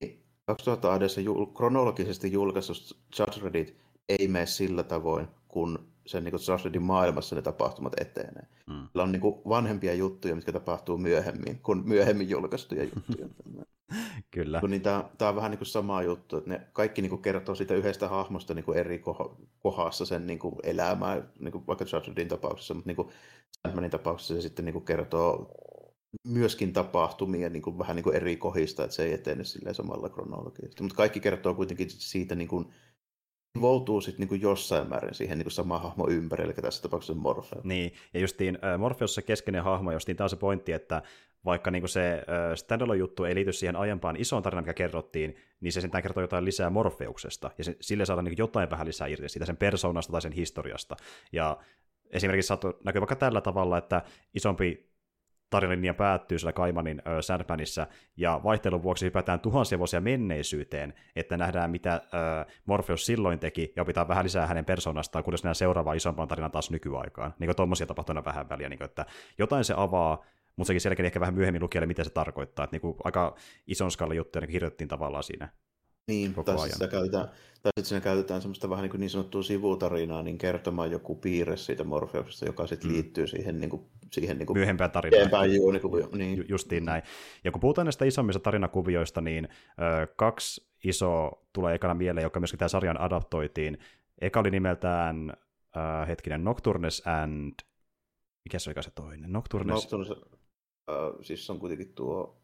Niin 0.00 0.26
2000 0.46 0.92
AD 0.92 1.22
jul, 1.24 1.46
kronologisesti 1.46 2.32
julkaistu 2.32 2.72
Judge 3.18 3.76
ei 4.08 4.28
mene 4.28 4.46
sillä 4.46 4.82
tavoin, 4.82 5.28
kun 5.48 5.93
sen 6.06 6.24
niin 6.24 6.34
Dreddin 6.62 6.82
maailmassa 6.82 7.36
ne 7.36 7.42
tapahtumat 7.42 7.92
etenee. 8.00 8.46
Mm. 8.66 8.86
Sillä 8.88 9.02
on 9.02 9.12
niin 9.12 9.20
kuin, 9.20 9.34
vanhempia 9.48 9.94
juttuja, 9.94 10.34
mitkä 10.34 10.52
tapahtuu 10.52 10.98
myöhemmin, 10.98 11.58
kuin 11.62 11.88
myöhemmin 11.88 12.30
julkaistuja 12.30 12.84
juttuja. 12.84 13.28
Kyllä. 14.30 14.60
Niin 14.68 14.82
tämä, 14.82 15.04
tämä 15.18 15.28
on 15.28 15.36
vähän 15.36 15.50
niin 15.50 15.58
kuin 15.58 15.66
sama 15.66 16.02
juttu, 16.02 16.36
että 16.36 16.50
ne 16.50 16.60
kaikki 16.72 17.02
niin 17.02 17.10
kuin 17.10 17.22
kertoo 17.22 17.54
siitä 17.54 17.74
yhdestä 17.74 18.08
hahmosta 18.08 18.54
niin 18.54 18.64
kuin 18.64 18.78
eri 18.78 19.02
kohdassa 19.58 20.04
sen 20.04 20.26
niin 20.26 20.38
kuin 20.38 20.54
elämää, 20.62 21.22
niin 21.38 21.52
kuin 21.52 21.66
vaikka 21.66 21.84
Judgein 22.06 22.28
tapauksessa, 22.28 22.74
mutta 22.74 22.88
niin 22.88 22.96
kuin 22.96 23.08
Sandmanin 23.62 23.90
tapauksessa 23.90 24.34
se 24.34 24.40
sitten 24.40 24.64
niin 24.64 24.72
kuin 24.72 24.84
kertoo 24.84 25.50
myöskin 26.26 26.72
tapahtumia 26.72 27.48
niin 27.48 27.62
kuin 27.62 27.78
vähän 27.78 27.96
niin 27.96 28.04
kuin 28.04 28.16
eri 28.16 28.36
kohdista, 28.36 28.84
että 28.84 28.96
se 28.96 29.04
ei 29.04 29.12
etene 29.12 29.44
samalla 29.72 30.08
kronologiasta. 30.08 30.82
Mutta 30.82 30.96
kaikki 30.96 31.20
kertoo 31.20 31.54
kuitenkin 31.54 31.90
siitä 31.90 32.34
niin 32.34 32.48
kuin 32.48 32.66
nivoutuu 33.54 34.00
sitten 34.00 34.20
niinku 34.20 34.34
jossain 34.34 34.88
määrin 34.88 35.14
siihen 35.14 35.38
niinku 35.38 35.50
samaan 35.50 35.82
hahmo 35.82 36.08
ympärille, 36.08 36.52
eli 36.52 36.62
tässä 36.62 36.82
tapauksessa 36.82 37.14
Morpheus. 37.14 37.64
Niin, 37.64 37.92
ja 38.14 38.20
justiin 38.20 38.58
äh, 38.64 38.78
Morpheus 38.78 39.14
se 39.14 39.22
keskeinen 39.22 39.64
hahmo, 39.64 39.92
justiin 39.92 40.16
tämä 40.16 40.24
on 40.24 40.30
se 40.30 40.36
pointti, 40.36 40.72
että 40.72 41.02
vaikka 41.44 41.70
niinku 41.70 41.88
se 41.88 42.12
äh, 42.12 42.54
standalone-juttu 42.54 43.24
ei 43.24 43.34
liity 43.34 43.52
siihen 43.52 43.76
aiempaan 43.76 44.16
isoon 44.16 44.42
tarinaan, 44.42 44.64
mikä 44.64 44.74
kerrottiin, 44.74 45.36
niin 45.60 45.72
se 45.72 45.80
sentään 45.80 46.02
kertoo 46.02 46.22
jotain 46.22 46.44
lisää 46.44 46.70
Morfeuksesta, 46.70 47.50
ja 47.58 47.64
sille 47.80 48.04
saadaan 48.04 48.24
niinku 48.24 48.42
jotain 48.42 48.70
vähän 48.70 48.86
lisää 48.86 49.06
irti 49.06 49.28
siitä 49.28 49.46
sen 49.46 49.56
persoonasta 49.56 50.12
tai 50.12 50.22
sen 50.22 50.32
historiasta. 50.32 50.96
Ja 51.32 51.56
esimerkiksi 52.10 52.46
saattu 52.46 52.72
näkyy 52.84 53.00
vaikka 53.00 53.16
tällä 53.16 53.40
tavalla, 53.40 53.78
että 53.78 54.02
isompi 54.34 54.93
tarinalinja 55.54 55.94
päättyy 55.94 56.38
siellä 56.38 56.52
Kaimanin 56.52 57.02
ö, 57.06 57.22
Sandmanissa, 57.22 57.86
ja 58.16 58.40
vaihtelun 58.44 58.82
vuoksi 58.82 59.06
hypätään 59.06 59.40
tuhansia 59.40 59.78
vuosia 59.78 60.00
menneisyyteen, 60.00 60.94
että 61.16 61.36
nähdään, 61.36 61.70
mitä 61.70 61.94
ö, 61.94 62.50
Morpheus 62.66 63.06
silloin 63.06 63.38
teki, 63.38 63.72
ja 63.76 63.82
opitaan 63.82 64.08
vähän 64.08 64.24
lisää 64.24 64.46
hänen 64.46 64.64
persoonastaan, 64.64 65.24
kunnes 65.24 65.42
nähdään 65.42 65.54
seuraava 65.54 65.94
isompan 65.94 66.28
tarinan 66.28 66.50
taas 66.50 66.70
nykyaikaan. 66.70 67.34
Niin 67.38 67.48
kuin 67.48 67.56
tuommoisia 67.56 67.86
tapahtuu 67.86 68.14
vähän 68.24 68.48
väliä, 68.48 68.68
niin 68.68 68.78
kuin, 68.78 68.86
että 68.86 69.06
jotain 69.38 69.64
se 69.64 69.74
avaa, 69.76 70.24
mutta 70.56 70.66
sekin 70.66 70.80
selkeä 70.80 71.06
ehkä 71.06 71.20
vähän 71.20 71.34
myöhemmin 71.34 71.62
lukijalle, 71.62 71.86
mitä 71.86 72.04
se 72.04 72.10
tarkoittaa. 72.10 72.64
Että 72.64 72.74
niin 72.74 72.80
kuin 72.80 72.96
aika 73.04 73.34
ison 73.66 73.90
skaalin 73.90 74.16
juttuja 74.16 74.40
niin 74.40 74.50
kirjoitettiin 74.50 74.88
tavallaan 74.88 75.22
siinä 75.22 75.48
niin, 76.08 76.34
koko 76.34 76.52
tai 76.52 76.56
ajan. 76.56 76.90
käytetään, 76.90 77.28
tai 77.62 77.72
sitten 77.78 77.84
siinä 77.84 78.00
käytetään 78.00 78.42
semmoista 78.42 78.70
vähän 78.70 78.82
niin, 78.82 78.90
kuin 78.90 79.00
niin 79.00 79.10
sanottua 79.10 79.42
sivutarinaa 79.42 80.22
niin 80.22 80.38
kertomaan 80.38 80.90
joku 80.90 81.14
piirre 81.14 81.56
siitä 81.56 81.84
Morfeuksesta, 81.84 82.44
joka 82.44 82.66
sitten 82.66 82.90
mm. 82.90 82.94
liittyy 82.94 83.26
siihen, 83.26 83.60
niin 83.60 83.70
kuin, 83.70 83.82
siihen 84.12 84.38
niin 84.38 84.46
kuin 84.46 84.58
myöhempään 84.58 84.90
tarinaan. 84.90 85.50
Niin 85.50 85.80
kuin, 85.80 86.18
niin. 86.18 86.36
Ju, 86.38 86.44
justiin 86.48 86.84
näin. 86.84 87.02
Ja 87.44 87.50
kun 87.50 87.60
puhutaan 87.60 87.86
näistä 87.86 88.04
isommista 88.04 88.40
tarinakuvioista, 88.40 89.20
niin 89.20 89.48
ö, 90.02 90.06
kaksi 90.16 90.66
isoa 90.84 91.42
tulee 91.52 91.74
ekana 91.74 91.94
mieleen, 91.94 92.24
joka 92.24 92.40
myöskin 92.40 92.58
tämä 92.58 92.68
sarjan 92.68 93.00
adaptoitiin. 93.00 93.78
Eka 94.20 94.40
oli 94.40 94.50
nimeltään, 94.50 95.32
ö, 95.76 96.06
hetkinen, 96.06 96.44
Nocturnes 96.44 97.02
and... 97.06 97.52
Mikä 98.44 98.58
se 98.58 98.70
oli 98.70 98.82
se 98.82 98.90
toinen? 98.90 99.32
Nocturnes... 99.32 99.74
Nocturnes, 99.74 100.10
uh, 100.10 101.22
siis 101.22 101.50
on 101.50 101.58
kuitenkin 101.58 101.94
tuo 101.94 102.43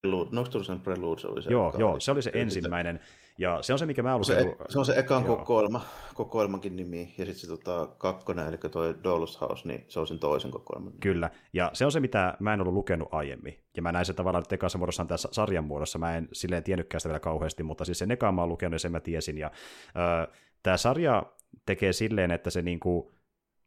Prelude, 0.00 0.30
Nocturnes 0.32 0.70
and 0.70 0.80
Prelude 0.80 1.20
se 1.20 1.28
oli 1.28 1.42
se. 1.42 1.50
Joo, 1.50 1.74
joo 1.78 2.00
se 2.00 2.10
oli 2.10 2.22
se 2.22 2.30
ensimmäinen. 2.34 3.00
Ja 3.38 3.62
se 3.62 3.72
on 3.72 3.78
se, 3.78 3.86
mikä 3.86 4.02
mä 4.02 4.18
se, 4.22 4.38
e- 4.38 4.56
se 4.68 4.78
on 4.78 4.86
se 4.86 4.98
ekan 4.98 5.24
joo. 5.24 5.36
kokoelma, 5.36 5.80
kokoelmankin 6.14 6.76
nimi, 6.76 7.14
ja 7.18 7.26
sitten 7.26 7.34
se 7.34 7.46
tota, 7.46 7.86
kakkonen, 7.98 8.48
eli 8.48 8.56
tuo 8.56 8.92
Doll's 8.92 9.40
House, 9.40 9.68
niin 9.68 9.84
se 9.88 10.00
on 10.00 10.06
sen 10.06 10.18
toisen 10.18 10.50
kokoelman. 10.50 10.92
Kyllä, 11.00 11.30
ja 11.52 11.70
se 11.72 11.84
on 11.84 11.92
se, 11.92 12.00
mitä 12.00 12.36
mä 12.40 12.54
en 12.54 12.60
ollut 12.60 12.74
lukenut 12.74 13.08
aiemmin. 13.12 13.64
Ja 13.76 13.82
mä 13.82 13.92
näin 13.92 14.04
se 14.04 14.14
tavallaan 14.14 14.42
nyt 14.42 14.52
ekassa 14.52 14.78
muodossa 14.78 15.04
tässä 15.04 15.28
sarjan 15.32 15.64
muodossa, 15.64 15.98
mä 15.98 16.16
en 16.16 16.28
silleen 16.32 16.64
tiennytkään 16.64 17.00
sitä 17.00 17.08
vielä 17.08 17.20
kauheasti, 17.20 17.62
mutta 17.62 17.84
siis 17.84 17.98
sen 17.98 18.10
ekan 18.10 18.34
mä 18.34 18.42
oon 18.42 18.48
lukenut 18.48 18.74
ja 18.74 18.78
sen 18.78 18.92
mä 18.92 19.00
tiesin. 19.00 19.38
Ja 19.38 19.46
äh, 19.86 20.34
tämä 20.62 20.76
sarja 20.76 21.22
tekee 21.66 21.92
silleen, 21.92 22.30
että 22.30 22.50
se 22.50 22.62
niinku, 22.62 23.14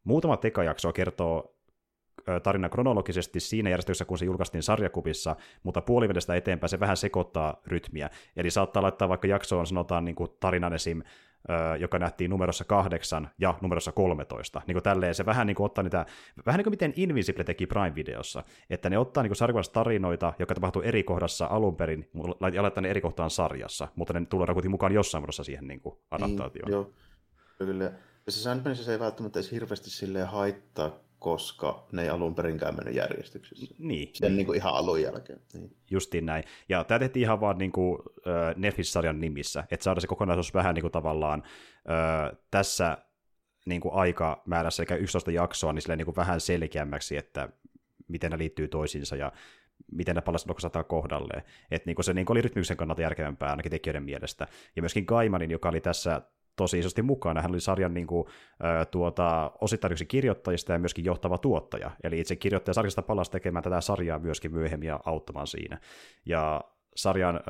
muutama 0.04 0.36
tekajaksoa 0.36 0.92
kertoo 0.92 1.56
tarina 2.42 2.68
kronologisesti 2.68 3.40
siinä 3.40 3.70
järjestyksessä, 3.70 4.04
kun 4.04 4.18
se 4.18 4.24
julkaistiin 4.24 4.62
sarjakupissa, 4.62 5.36
mutta 5.62 5.80
puolivälistä 5.80 6.34
eteenpäin 6.34 6.68
se 6.68 6.80
vähän 6.80 6.96
sekoittaa 6.96 7.60
rytmiä. 7.66 8.10
Eli 8.36 8.50
saattaa 8.50 8.82
laittaa 8.82 9.08
vaikka 9.08 9.28
jaksoon, 9.28 9.66
sanotaan 9.66 10.04
niin 10.04 10.14
kuin 10.14 10.30
tarinan 10.40 10.72
esim., 10.72 11.02
joka 11.78 11.98
nähtiin 11.98 12.30
numerossa 12.30 12.64
kahdeksan 12.64 13.30
ja 13.38 13.54
numerossa 13.60 13.92
13. 13.92 14.62
Niin 14.66 14.74
kuin 14.74 14.82
tälleen 14.82 15.14
se 15.14 15.26
vähän 15.26 15.46
niin 15.46 15.54
kuin 15.54 15.64
ottaa 15.64 15.84
niitä, 15.84 16.06
vähän 16.46 16.58
niin 16.58 16.64
kuin 16.64 16.72
miten 16.72 16.92
Invisible 16.96 17.44
teki 17.44 17.66
Prime-videossa, 17.66 18.44
että 18.70 18.90
ne 18.90 18.98
ottaa 18.98 19.22
niin 19.22 19.32
kuin 19.38 19.64
tarinoita, 19.72 20.32
jotka 20.38 20.54
tapahtuu 20.54 20.82
eri 20.82 21.02
kohdassa 21.02 21.46
alun 21.46 21.76
perin, 21.76 22.10
ja 22.52 22.62
laittaa 22.62 22.82
ne 22.82 22.90
eri 22.90 23.00
kohtaan 23.00 23.30
sarjassa, 23.30 23.88
mutta 23.96 24.12
ne 24.12 24.26
tulee 24.26 24.46
kuitenkin 24.46 24.70
mukaan 24.70 24.92
jossain 24.92 25.22
muodossa 25.22 25.44
siihen 25.44 25.68
niin 25.68 25.80
kuin 25.80 25.98
adaptaatioon. 26.10 26.66
Niin, 26.66 26.72
joo, 26.72 26.92
kyllä. 27.58 27.92
Ja 28.26 28.32
se 28.32 28.40
Sandmanissa 28.40 28.92
ei 28.92 28.98
välttämättä 28.98 29.38
edes 29.38 29.52
hirveästi 29.52 29.90
silleen 29.90 30.26
haittaa, 30.26 30.90
koska 31.22 31.86
ne 31.92 32.02
ei 32.02 32.08
alun 32.08 32.34
perinkään 32.34 32.76
mennyt 32.76 32.94
järjestyksessä. 32.94 33.74
Niin. 33.78 34.10
Sen 34.14 34.28
niin. 34.28 34.36
Niin 34.36 34.46
kuin 34.46 34.56
ihan 34.56 34.74
alun 34.74 35.02
jälkeen. 35.02 35.40
Niin. 35.54 35.76
Justiin 35.90 36.26
näin. 36.26 36.44
Ja 36.68 36.84
tämä 36.84 36.98
tehtiin 36.98 37.22
ihan 37.22 37.40
vaan 37.40 37.58
niin 37.58 37.72
kuin, 37.72 37.98
äh, 38.26 38.56
Netflix-sarjan 38.56 39.20
nimissä, 39.20 39.64
että 39.70 39.84
saada 39.84 40.00
se 40.00 40.06
kokonaisuus 40.06 40.54
vähän 40.54 40.74
niin 40.74 40.82
kuin 40.82 40.92
tavallaan 40.92 41.42
äh, 41.90 42.38
tässä 42.50 42.98
niin 43.66 43.80
kuin 43.80 43.94
aikamäärässä, 43.94 44.82
eli 44.82 45.00
11 45.00 45.30
jaksoa, 45.30 45.72
niin, 45.72 45.82
niin 45.96 46.04
kuin 46.04 46.16
vähän 46.16 46.40
selkeämmäksi, 46.40 47.16
että 47.16 47.48
miten 48.08 48.30
ne 48.30 48.38
liittyy 48.38 48.68
toisiinsa 48.68 49.16
ja 49.16 49.32
miten 49.92 50.14
ne 50.14 50.20
paljastunut 50.22 50.60
saattaa 50.60 50.84
kohdalleen. 50.84 51.42
Että 51.70 51.86
niin 51.86 52.04
se 52.04 52.12
niin 52.12 52.26
oli 52.30 52.42
rytmyksen 52.42 52.76
kannalta 52.76 53.02
järkevämpää 53.02 53.50
ainakin 53.50 53.70
tekijöiden 53.70 54.02
mielestä. 54.02 54.46
Ja 54.76 54.82
myöskin 54.82 55.04
Gaimanin, 55.04 55.50
joka 55.50 55.68
oli 55.68 55.80
tässä 55.80 56.22
tosi 56.56 56.78
isosti 56.78 57.02
mukana. 57.02 57.42
Hän 57.42 57.50
oli 57.50 57.60
sarjan 57.60 57.94
niin 57.94 58.06
kuin, 58.06 58.26
tuota, 58.90 59.52
osittain 59.60 59.92
yksi 59.92 60.06
kirjoittajista 60.06 60.72
ja 60.72 60.78
myöskin 60.78 61.04
johtava 61.04 61.38
tuottaja. 61.38 61.90
Eli 62.04 62.20
itse 62.20 62.36
kirjoittaja 62.36 62.74
sarjasta 62.74 63.02
palasi 63.02 63.30
tekemään 63.30 63.62
tätä 63.62 63.80
sarjaa 63.80 64.18
myöskin 64.18 64.52
myöhemmin 64.52 64.86
ja 64.86 65.00
auttamaan 65.04 65.46
siinä. 65.46 65.78
Ja 66.26 66.60
sarjan 66.96 67.36
ö, 67.36 67.40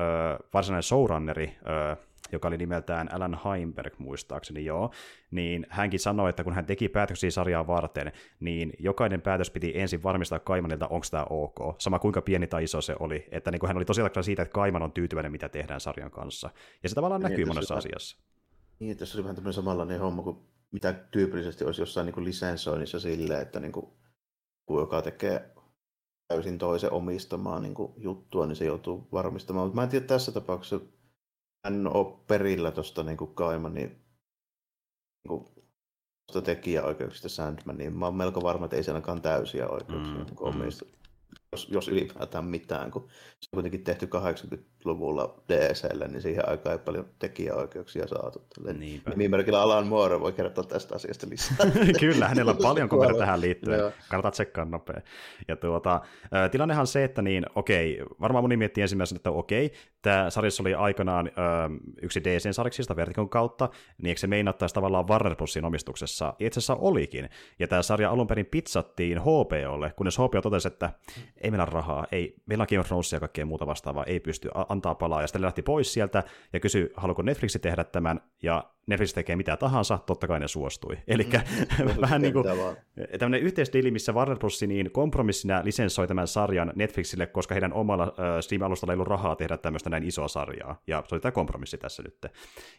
varsinainen 0.53 0.83
showrunneri, 0.83 1.57
ö, 1.67 1.95
joka 2.31 2.47
oli 2.47 2.57
nimeltään 2.57 3.13
Alan 3.13 3.39
Heimberg 3.45 3.93
muistaakseni, 3.97 4.65
joo, 4.65 4.91
niin 5.31 5.65
hänkin 5.69 5.99
sanoi, 5.99 6.29
että 6.29 6.43
kun 6.43 6.53
hän 6.53 6.65
teki 6.65 6.89
päätöksiä 6.89 7.31
sarjaa 7.31 7.67
varten, 7.67 8.11
niin 8.39 8.73
jokainen 8.79 9.21
päätös 9.21 9.51
piti 9.51 9.71
ensin 9.75 10.03
varmistaa 10.03 10.39
Kaimanilta, 10.39 10.87
onko 10.87 11.05
tämä 11.11 11.25
ok, 11.29 11.75
sama 11.77 11.99
kuinka 11.99 12.21
pieni 12.21 12.47
tai 12.47 12.63
iso 12.63 12.81
se 12.81 12.95
oli, 12.99 13.27
että 13.31 13.51
niin 13.51 13.67
hän 13.67 13.77
oli 13.77 13.85
tosi 13.85 14.01
siitä, 14.21 14.41
että 14.41 14.53
Kaiman 14.53 14.83
on 14.83 14.91
tyytyväinen, 14.91 15.31
mitä 15.31 15.49
tehdään 15.49 15.79
sarjan 15.79 16.11
kanssa. 16.11 16.49
Ja 16.83 16.89
se 16.89 16.95
tavallaan 16.95 17.21
niin, 17.21 17.29
näkyy 17.29 17.45
monessa 17.45 17.75
asiassa. 17.75 18.17
Niin, 18.79 18.91
että 18.91 19.05
se 19.05 19.17
oli 19.17 19.23
vähän 19.23 19.35
tämmöinen 19.35 19.53
samanlainen 19.53 19.99
homma 19.99 20.23
kuin 20.23 20.37
mitä 20.71 20.93
tyypillisesti 20.93 21.63
olisi 21.63 21.81
jossain 21.81 22.05
niin 22.05 22.25
lisensoinnissa 22.25 22.99
silleen, 22.99 23.41
että 23.41 23.59
niin 23.59 23.71
kuin, 23.71 23.85
kun 24.65 24.79
joka 24.79 25.01
tekee 25.01 25.53
täysin 26.27 26.57
toisen 26.57 26.91
omistamaa 26.91 27.59
niin 27.59 27.73
kuin, 27.73 27.93
juttua, 27.97 28.45
niin 28.45 28.55
se 28.55 28.65
joutuu 28.65 29.07
varmistamaan. 29.11 29.67
Mutta 29.67 29.75
mä 29.75 29.83
en 29.83 29.89
tiedä 29.89 30.05
tässä 30.05 30.31
tapauksessa, 30.31 30.79
hän 31.65 31.87
on 31.87 32.23
perillä 32.27 32.71
tuosta 32.71 33.03
niin 33.03 33.17
Kaimanin 33.17 33.75
niin, 33.75 34.03
niin 35.29 36.43
tekijäoikeuksista 36.43 37.29
Sandman, 37.29 37.77
niin 37.77 37.97
mä 37.97 38.05
oon 38.05 38.15
melko 38.15 38.41
varma, 38.41 38.65
että 38.65 38.77
ei 38.77 38.83
se 38.83 38.91
ainakaan 38.91 39.21
täysiä 39.21 39.67
oikeuksia 39.67 40.13
mm, 40.13 40.25
niin 40.25 40.35
omista. 40.39 40.85
Jos, 41.53 41.67
jos 41.71 41.87
ylipäätään 41.87 42.45
mitään, 42.45 42.91
kun 42.91 43.07
se 43.39 43.49
on 43.53 43.55
kuitenkin 43.55 43.83
tehty 43.83 44.05
80-luvulla 44.05 45.35
DClle, 45.49 46.07
niin 46.07 46.21
siihen 46.21 46.49
aikaan 46.49 46.73
ei 46.73 46.79
paljon 46.85 47.05
tekijäoikeuksia 47.19 48.07
saatu. 48.07 48.41
Nimimerkillä 49.15 49.61
Alan 49.61 49.87
Moore 49.87 50.19
voi 50.19 50.33
kertoa 50.33 50.63
tästä 50.63 50.95
asiasta 50.95 51.27
lisää. 51.29 51.57
Kyllä, 51.99 52.27
hänellä 52.27 52.51
on 52.51 52.57
paljon 52.57 52.89
kokeita 52.89 53.17
tähän 53.23 53.41
liittyen. 53.41 53.93
Kannattaa 54.09 54.31
tsekkaa 54.31 54.65
nopea. 54.65 55.01
Ja 55.47 55.55
tuota, 55.55 56.01
tilannehan 56.51 56.87
se, 56.87 57.03
että 57.03 57.21
niin, 57.21 57.45
okei, 57.55 58.03
varmaan 58.21 58.43
moni 58.43 58.57
miettii 58.57 58.81
ensimmäisenä, 58.81 59.17
että 59.17 59.31
okei, 59.31 59.71
tämä 60.01 60.29
sarjassa 60.29 60.63
oli 60.63 60.73
aikanaan 60.73 61.27
ö, 61.27 61.31
yksi 62.01 62.23
DCn 62.23 62.53
sarjiksista 62.53 62.95
Vertikon 62.95 63.29
kautta, 63.29 63.69
niin 63.97 64.07
eikö 64.07 64.19
se 64.19 64.27
meinattaisi 64.27 64.75
tavallaan 64.75 65.07
Warner 65.07 65.35
Brosin 65.35 65.65
omistuksessa? 65.65 66.33
Itse 66.39 66.59
asiassa 66.59 66.75
olikin. 66.75 67.29
Ja 67.59 67.67
tämä 67.67 67.81
sarja 67.81 68.09
alun 68.09 68.27
perin 68.27 68.45
pizzattiin 68.45 69.21
HBOlle, 69.21 69.93
kunnes 69.95 70.17
HBO 70.17 70.41
totesi, 70.41 70.67
että 70.67 70.89
ei 71.43 71.51
meillä 71.51 71.65
rahaa, 71.65 72.07
ei, 72.11 72.35
meillä 72.45 72.61
on 72.61 72.67
Game 72.69 72.79
of 72.79 72.87
Thrones 72.87 73.13
ja 73.13 73.19
kaikkea 73.19 73.45
muuta 73.45 73.67
vastaavaa, 73.67 74.03
ei 74.03 74.19
pysty, 74.19 74.49
antaa 74.69 74.95
palaa. 74.95 75.21
Ja 75.21 75.27
sitten 75.27 75.41
lähti 75.41 75.61
pois 75.61 75.93
sieltä 75.93 76.23
ja 76.53 76.59
kysyi, 76.59 76.89
haluaako 76.95 77.21
Netflixi 77.21 77.59
tehdä 77.59 77.83
tämän, 77.83 78.21
ja 78.43 78.63
Netflix 78.87 79.13
tekee 79.13 79.35
mitä 79.35 79.57
tahansa, 79.57 79.99
totta 80.05 80.27
kai 80.27 80.39
ne 80.39 80.47
suostui. 80.47 80.97
Eli 81.07 81.23
mm, 81.23 82.01
vähän 82.01 82.21
niin 82.21 82.33
kuin 82.33 82.45
tämmöinen 83.19 83.41
yhteisdiili, 83.41 83.91
missä 83.91 84.13
Warner 84.13 84.37
Bros. 84.37 84.61
niin 84.67 84.91
kompromissina 84.91 85.61
lisenssoi 85.63 86.07
tämän 86.07 86.27
sarjan 86.27 86.73
Netflixille, 86.75 87.25
koska 87.25 87.55
heidän 87.55 87.73
omalla 87.73 88.03
äh, 88.03 88.39
Steam-alustalla 88.41 88.93
ei 88.93 88.95
ollut 88.95 89.07
rahaa 89.07 89.35
tehdä 89.35 89.57
tämmöistä 89.57 89.89
näin 89.89 90.03
isoa 90.03 90.27
sarjaa. 90.27 90.81
Ja 90.87 91.03
se 91.07 91.15
oli 91.15 91.21
tämä 91.21 91.31
kompromissi 91.31 91.77
tässä 91.77 92.03
nyt. 92.03 92.25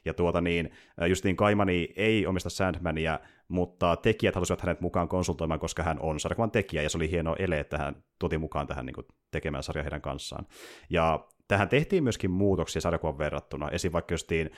Ja 0.04 0.14
tuota 0.14 0.40
niin, 0.40 0.70
justiin 1.08 1.36
Kaimani 1.36 1.88
ei 1.96 2.26
omista 2.26 2.50
Sandmania, 2.50 3.20
mutta 3.48 3.96
tekijät 3.96 4.34
halusivat 4.34 4.60
hänet 4.60 4.80
mukaan 4.80 5.08
konsultoimaan, 5.08 5.60
koska 5.60 5.82
hän 5.82 6.00
on 6.00 6.20
sarjakuvan 6.20 6.50
tekijä, 6.50 6.82
ja 6.82 6.90
se 6.90 6.98
oli 6.98 7.10
hieno 7.10 7.36
ele, 7.38 7.60
että 7.60 7.78
hän 7.78 7.96
tuotiin 8.18 8.40
mukaan 8.40 8.66
tähän 8.66 8.86
niin 8.86 8.94
kuin, 8.94 9.06
tekemään 9.30 9.62
sarja 9.62 9.82
heidän 9.82 10.00
kanssaan. 10.00 10.46
Ja 10.90 11.26
tähän 11.48 11.68
tehtiin 11.68 12.02
myöskin 12.02 12.30
muutoksia 12.30 12.80
sarjakuvan 12.80 13.18
verrattuna. 13.18 13.70
Esim. 13.70 13.92
vaikka 13.92 14.14
justiin, 14.14 14.50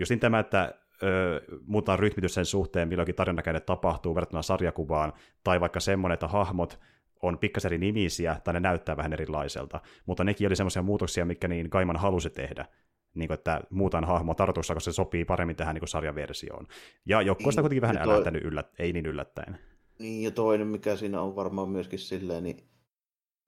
justiin 0.00 0.20
tämä, 0.20 0.38
että 0.38 0.74
ö, 1.02 1.40
muutaan 1.66 1.98
rytmitys 1.98 2.34
sen 2.34 2.44
suhteen, 2.44 2.88
milloinkin 2.88 3.14
tarinankäyde 3.14 3.60
tapahtuu 3.60 4.14
verrattuna 4.14 4.42
sarjakuvaan, 4.42 5.12
tai 5.44 5.60
vaikka 5.60 5.80
semmoinen, 5.80 6.14
että 6.14 6.28
hahmot 6.28 6.78
on 7.22 7.38
pikkasen 7.38 7.68
eri 7.68 7.78
nimisiä, 7.78 8.40
tai 8.44 8.54
ne 8.54 8.60
näyttää 8.60 8.96
vähän 8.96 9.12
erilaiselta. 9.12 9.80
Mutta 10.06 10.24
nekin 10.24 10.46
oli 10.46 10.56
semmoisia 10.56 10.82
muutoksia, 10.82 11.24
mikä 11.24 11.48
niin 11.48 11.70
Kaiman 11.70 11.96
halusi 11.96 12.30
tehdä 12.30 12.66
niin 13.14 13.28
kuin, 13.28 13.34
että 13.34 13.60
muutan 13.70 14.04
hahmo 14.04 14.34
tartussa, 14.34 14.74
koska 14.74 14.90
se 14.90 14.94
sopii 14.94 15.24
paremmin 15.24 15.56
tähän 15.56 15.74
niin 15.74 15.80
kuin 15.80 15.88
sarjaversioon. 15.88 16.66
Ja 17.06 17.22
joku 17.22 17.42
on 17.46 17.52
sitä 17.52 17.60
niin, 17.60 17.62
kuitenkin 17.62 17.82
vähän 17.82 18.04
toi... 18.04 18.14
älättänyt, 18.14 18.44
yllät, 18.44 18.70
ei 18.78 18.92
niin 18.92 19.06
yllättäen. 19.06 19.58
Niin, 19.98 20.22
ja 20.22 20.30
toinen, 20.30 20.66
mikä 20.66 20.96
siinä 20.96 21.20
on 21.20 21.36
varmaan 21.36 21.68
myöskin 21.68 21.98
silleen, 21.98 22.44
niin 22.44 22.68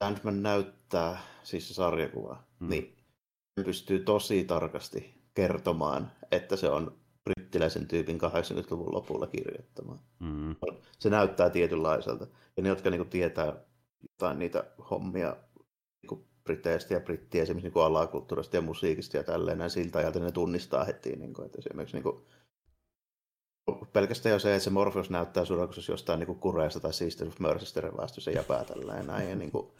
Sandman 0.05 0.43
näyttää, 0.43 1.19
siis 1.43 1.69
se 1.69 1.75
sarjakuva, 1.75 2.45
hmm. 2.61 2.69
niin 2.69 2.97
pystyy 3.65 3.99
tosi 3.99 4.45
tarkasti 4.45 5.23
kertomaan, 5.35 6.11
että 6.33 6.57
se 6.57 6.68
on 6.68 6.99
brittiläisen 7.25 7.88
tyypin 7.88 8.21
80-luvun 8.21 8.95
lopulla 8.95 9.27
kirjoittamaan. 9.27 10.01
Mm. 10.21 10.57
Se 10.99 11.11
näyttää 11.11 11.51
tietynlaiselta. 11.51 12.27
Ja 12.57 12.62
ne, 12.62 12.68
jotka 12.68 12.90
niinku 12.90 13.05
tietää 13.05 13.57
jotain 14.03 14.38
niitä 14.38 14.64
hommia 14.90 15.37
niinku 16.03 16.27
Briteistä 16.45 16.95
ja 16.95 17.01
brittien 17.01 17.42
esimerkiksi 17.42 17.68
niin 17.75 17.85
alakulttuurista 17.85 18.57
ja 18.57 18.62
musiikista 18.62 19.16
ja 19.16 19.25
tälleen 19.25 19.59
näin 19.59 19.71
siltä 19.71 19.99
ajalta, 19.99 20.18
ne 20.18 20.33
tunnistaa 20.33 20.85
heti. 20.85 21.16
Niin 21.16 21.35
kuin, 21.35 21.47
että 21.47 21.59
esimerkiksi 21.59 21.97
niin 21.97 22.03
kuin, 22.03 22.27
pelkästään 23.92 24.33
jo 24.33 24.38
se, 24.38 24.55
että 24.55 24.64
se 24.64 24.71
Morpheus 24.71 25.11
näyttää 25.11 25.45
surakuksessa 25.45 25.92
jostain 25.92 26.21
niin 26.21 26.38
kureesta 26.38 26.81
tai 26.81 26.92
Sisters 26.92 27.29
of 27.33 27.40
Mercystä 27.40 27.81
revästy 27.81 28.21
se 28.21 28.33
jäpää 28.33 28.64
tälleen 28.64 29.07
näin. 29.07 29.31
Ja 29.31 29.37
niin 29.37 29.51
kuin, 29.51 29.73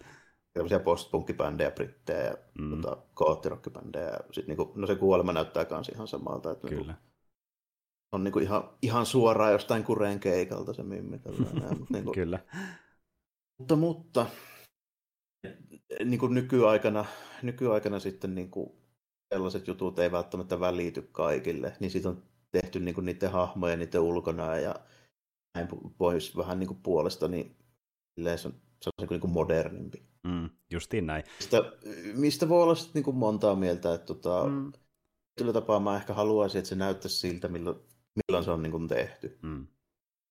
tämmöisiä 0.53 0.81
post-punkkibändejä, 0.81 1.71
brittejä 1.71 2.25
ja 2.25 2.37
mm. 2.59 2.71
tota, 2.71 3.03
koottirockibändejä. 3.15 4.09
Ja 4.09 4.19
sit, 4.33 4.47
niin 4.47 4.57
kuin, 4.57 4.71
no 4.75 4.87
se 4.87 4.95
kuolema 4.95 5.33
näyttää 5.33 5.67
myös 5.71 5.89
ihan 5.89 6.09
samalta. 6.09 6.51
Että, 6.51 6.69
Kyllä. 6.69 6.83
Niin 6.83 6.87
kuin, 6.87 7.13
on 8.13 8.25
niin 8.25 8.33
kuin 8.33 8.43
ihan, 8.43 8.71
ihan 8.83 9.07
suoraan 9.07 9.53
jostain 9.53 9.85
kureen 9.85 10.21
keikalta 10.21 10.73
se 10.73 10.83
mimmi. 10.83 11.19
Tällainen, 11.19 11.79
mutta, 11.79 11.87
niin 11.95 12.05
kuin, 12.05 12.15
Kyllä. 12.15 12.39
Mutta, 13.59 13.77
mutta 13.77 14.27
niin 16.05 16.21
kuin 16.21 16.35
nykyaikana, 16.35 17.05
nykyaikana 17.43 18.01
sitten 18.01 18.35
niin 18.35 18.51
kuin 18.51 18.73
sellaiset 19.35 19.69
jutut 19.69 19.99
ei 19.99 20.13
välttämättä 20.13 20.61
välity 20.61 21.09
kaikille, 21.13 21.77
niin 21.81 21.91
siitä 21.91 22.09
on 22.09 22.23
tehty 22.51 22.81
niin 22.81 22.95
kuin 22.95 23.05
niiden 23.05 23.33
hahmoja, 23.33 23.77
niiden 23.77 24.01
ulkona 24.01 24.57
ja 24.57 24.75
näin 25.55 25.69
pois 25.99 26.37
vähän 26.37 26.59
niin 26.59 26.69
kuin 26.69 26.83
puolesta, 26.83 27.29
niin 27.29 27.57
se 28.37 28.49
on, 28.49 28.55
se 28.83 28.91
on 29.01 29.09
niin 29.11 29.21
kuin 29.21 29.33
modernimpi. 29.33 30.12
Mm, 30.25 30.51
justiin 30.71 31.07
näin. 31.07 31.25
Mistä, 31.39 31.73
mistä 32.15 32.49
voi 32.49 32.63
olla 32.63 32.75
sitten 32.75 32.95
niin 32.95 33.05
kuin 33.05 33.17
montaa 33.17 33.55
mieltä, 33.57 33.95
että 33.95 34.07
tota, 34.07 34.45
mm. 34.45 34.73
tapaa 35.53 35.81
mä 35.81 35.97
ehkä 35.97 36.15
haluaisin, 36.15 36.59
että 36.59 36.69
se 36.69 36.75
näyttäisi 36.75 37.17
siltä, 37.17 37.49
milloin, 37.49 37.77
milloin 38.15 38.45
se 38.45 38.51
on 38.51 38.63
niin 38.63 38.71
kuin 38.71 38.89
tehty. 38.89 39.39
Mm. 39.43 39.67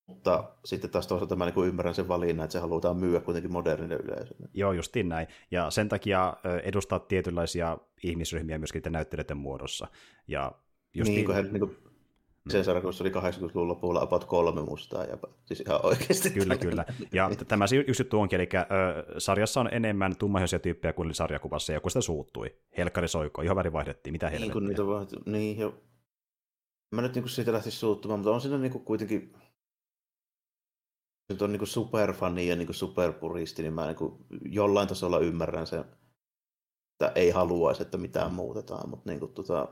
Mutta 0.08 0.56
sitten 0.66 0.90
taas 0.90 1.08
toisaalta 1.08 1.36
mä 1.36 1.46
niin 1.46 1.68
ymmärrän 1.68 1.96
sen 1.96 2.08
valinnan, 2.08 2.44
että 2.44 2.54
se 2.54 2.60
halutaan 2.60 2.98
myyä 2.98 3.20
kuitenkin 3.20 3.52
modernille 3.52 3.96
yleisölle. 3.96 4.50
Joo, 4.54 4.74
justiin 4.74 5.10
näin. 5.10 5.28
Ja 5.52 5.72
sen 5.72 5.90
takia 5.90 6.38
edustaa 6.64 7.00
tietynlaisia 7.00 7.78
ihmisryhmiä 8.04 8.58
myöskin 8.58 8.82
näyttelijöiden 8.90 9.38
muodossa. 9.38 9.88
Ja 10.28 10.52
justiin... 10.94 11.16
Niin, 11.16 11.26
kun 11.26 11.36
he, 11.36 11.42
niin 11.42 11.60
kuin, 11.60 11.78
sen 12.50 12.64
sarjan, 12.64 12.84
kun 12.84 12.94
se 12.94 13.04
oli 13.04 13.10
80-luvun 13.10 13.68
lopulla 13.68 14.02
about 14.02 14.26
kolme 14.26 14.62
mustaa 14.62 15.04
ja 15.04 15.18
siis 15.46 15.60
ihan 15.60 15.86
oikeasti. 15.86 16.30
Kyllä, 16.30 16.58
kyllä. 16.58 16.86
Ja 17.14 17.30
tämä 17.48 17.66
yksi 17.88 18.04
juttu 18.04 18.20
onkin, 18.20 18.40
eli 18.40 18.50
äh, 18.56 18.66
sarjassa 19.18 19.62
on 19.62 19.70
enemmän 19.72 20.16
tummahoisia 20.16 20.60
tyyppejä 20.60 20.94
kuin 20.94 21.14
sarjakuvassa, 21.14 21.72
ja 21.72 21.78
joku 21.78 21.90
sitä 21.90 22.02
suuttui. 22.02 22.56
Helkkari 22.78 23.08
soikoi, 23.08 23.46
ihan 23.46 23.58
väri 23.58 23.74
vaihdettiin, 23.74 24.12
mitä 24.12 24.30
helvettiä. 24.30 24.60
Niin, 24.60 24.68
niitä 24.68 24.88
vaihtu, 24.88 25.16
niin 25.26 25.60
jo. 25.60 25.74
Mä 26.96 27.02
nyt 27.02 27.16
niin 27.16 27.30
siitä 27.30 27.54
lähtisi 27.54 27.78
suuttumaan, 27.78 28.20
mutta 28.20 28.32
on 28.32 28.42
siinä 28.42 28.58
niin 28.58 28.72
kuitenkin 28.72 29.34
nyt 31.30 31.42
on 31.42 31.52
niin 31.52 31.68
superfani 31.68 32.48
ja 32.48 32.56
niin 32.56 32.74
superpuristi, 32.74 33.62
niin 33.62 33.74
mä 33.74 33.86
niin 33.86 34.26
jollain 34.46 34.88
tasolla 34.88 35.20
ymmärrän 35.20 35.68
sen, 35.68 35.80
että 35.80 37.12
ei 37.16 37.30
haluaisi, 37.30 37.82
että 37.82 37.98
mitään 37.98 38.34
muutetaan, 38.34 38.90
mutta 38.90 39.10
niin 39.10 39.20
kuin, 39.20 39.34
tota, 39.34 39.68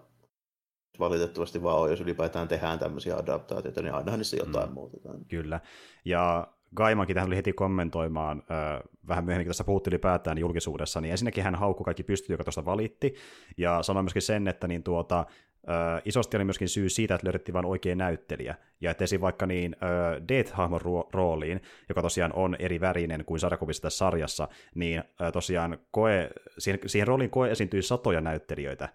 valitettavasti 1.00 1.64
vaan 1.64 1.80
on, 1.80 1.90
jos 1.90 2.02
ylipäätään 2.02 2.48
tehdään 2.48 2.80
tämmöisiä 2.80 3.16
adaptaatioita, 3.16 3.82
niin 3.82 3.94
aina 3.94 4.18
niissä 4.18 4.38
jotain 4.38 4.70
mm. 4.70 4.74
muutetaan. 4.74 5.26
Kyllä, 5.28 5.60
ja 6.06 6.48
Gaimankin 6.76 7.14
tähän 7.14 7.28
oli 7.30 7.36
heti 7.36 7.54
kommentoimaan, 7.54 8.44
äh, 8.52 8.82
vähän 9.08 9.26
myöhemmin 9.26 9.48
tässä 9.48 9.64
puhuttiin 9.64 9.94
ylipäätään 9.94 10.38
julkisuudessa, 10.38 11.02
niin 11.02 11.12
ensinnäkin 11.12 11.44
hän 11.44 11.56
haukkui 11.56 11.86
kaikki 11.86 12.04
pystyt, 12.04 12.30
joka 12.30 12.44
tuosta 12.44 12.66
valitti, 12.66 13.16
ja 13.58 13.84
sanoi 13.84 14.04
myöskin 14.04 14.22
sen, 14.22 14.48
että 14.48 14.68
niin 14.68 14.84
tuota, 14.84 15.26
Ö, 15.70 16.02
isosti 16.06 16.38
oli 16.38 16.44
myöskin 16.44 16.70
syy 16.70 16.90
siitä, 16.90 17.16
että 17.16 17.26
löydettiin 17.28 17.54
vain 17.54 17.66
oikea 17.66 17.96
näyttelijä, 17.96 18.56
ja 18.82 18.92
että 18.92 19.04
esim. 19.04 19.22
vaikka 19.22 19.46
niin 19.46 19.76
ö, 19.76 20.22
Death-hahmon 20.28 20.82
rooliin, 21.14 21.62
joka 21.90 22.02
tosiaan 22.02 22.34
on 22.34 22.56
eri 22.60 22.80
värinen 22.80 23.26
kuin 23.26 23.40
sarjakuvissa 23.40 23.82
tässä 23.82 23.98
sarjassa, 23.98 24.48
niin 24.76 25.04
ö, 25.22 25.32
tosiaan 25.32 25.78
koe, 25.92 26.30
siihen, 26.58 26.80
siihen 26.86 27.08
rooliin 27.08 27.30
koe 27.30 27.52
esiintyi 27.52 27.82
satoja 27.82 28.22
näyttelijöitä, 28.22 28.90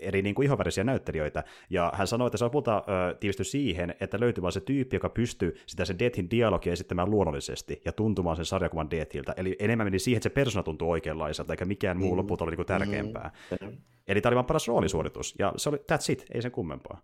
eri 0.00 0.22
niin 0.22 0.34
kuin 0.34 0.46
ihonvärisiä 0.46 0.84
näyttelijöitä, 0.84 1.44
ja 1.70 1.92
hän 1.94 2.06
sanoi, 2.06 2.26
että 2.26 2.38
se 2.38 2.44
lopulta 2.44 2.76
ö, 2.76 3.14
tiivistyi 3.14 3.44
siihen, 3.44 3.94
että 4.00 4.20
löytyi 4.20 4.42
vain 4.42 4.52
se 4.52 4.60
tyyppi, 4.60 4.96
joka 4.96 5.08
pystyy 5.08 5.56
sitä 5.66 5.84
sen 5.84 5.98
Deathin 5.98 6.30
dialogia 6.30 6.72
esittämään 6.72 7.10
luonnollisesti 7.10 7.82
ja 7.84 7.92
tuntumaan 7.92 8.36
sen 8.36 8.44
sarjakuvan 8.44 8.90
Deathiltä, 8.90 9.34
eli 9.36 9.56
enemmän 9.58 9.86
meni 9.86 9.98
siihen, 9.98 10.16
että 10.16 10.28
se 10.28 10.34
persona 10.34 10.62
tuntuu 10.62 10.90
oikeanlaiselta, 10.90 11.52
eikä 11.52 11.64
mikään 11.64 11.96
muu 11.96 12.14
mm. 12.14 12.18
lopulta 12.18 12.44
oli 12.44 12.50
niin 12.50 12.56
kuin 12.56 12.66
tärkeämpää. 12.66 13.30
Mm. 13.60 13.76
Eli 14.06 14.20
tämä 14.20 14.30
oli 14.30 14.36
vain 14.36 14.46
paras 14.46 14.68
roolisuoritus, 14.68 15.34
ja 15.38 15.52
se 15.56 15.68
oli, 15.68 15.76
that's 15.76 16.12
it, 16.12 16.26
ei 16.34 16.42
sen 16.42 16.52
kummempaa. 16.52 17.02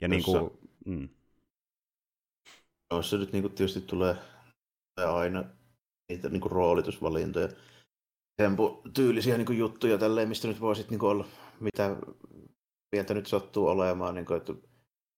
Ja 0.00 0.08
niin 0.08 0.22
kuin, 0.24 0.50
mm. 0.86 1.08
Noissa 2.92 3.16
nyt 3.16 3.32
niin 3.32 3.42
kuin 3.42 3.54
tietysti 3.54 3.80
tulee 3.80 4.16
aina 4.96 5.44
niitä 6.08 6.28
niin 6.28 6.40
kuin 6.40 6.52
roolitusvalintoja, 6.52 7.48
tempu 8.36 8.82
tyylisiä 8.94 9.38
niin 9.38 9.58
juttuja 9.58 9.98
tälleen, 9.98 10.28
mistä 10.28 10.48
nyt 10.48 10.60
voisit 10.60 10.90
niin 10.90 10.98
kuin 10.98 11.10
olla, 11.10 11.26
mitä 11.60 11.96
mieltä 12.92 13.14
nyt 13.14 13.26
sattuu 13.26 13.66
olemaan. 13.68 14.14
Niin 14.14 14.26
kuin, 14.26 14.36
että 14.36 14.52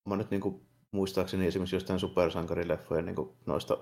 mä 0.09 0.17
nyt 0.17 0.31
niin 0.31 0.41
kuin, 0.41 0.69
muistaakseni 0.93 1.47
esimerkiksi 1.47 1.77
jostain 1.77 2.01
supersankarileffojen 2.01 3.05
niin 3.05 3.17
kuin, 3.17 3.31
noista, 3.47 3.79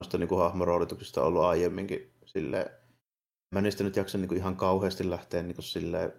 noista 0.00 0.18
niin 0.18 0.28
kuin 0.28 0.40
hahmoroolituksista 0.40 1.22
ollut 1.22 1.42
aiemminkin 1.42 2.12
silleen, 2.24 2.70
mä 3.54 3.60
niistä 3.60 3.84
nyt 3.84 3.96
jaksan 3.96 4.20
niin 4.20 4.28
kuin, 4.28 4.38
ihan 4.38 4.56
kauheasti 4.56 5.10
lähteä 5.10 5.42
niin 5.42 5.54
kuin, 5.54 5.64
silleen, 5.64 6.12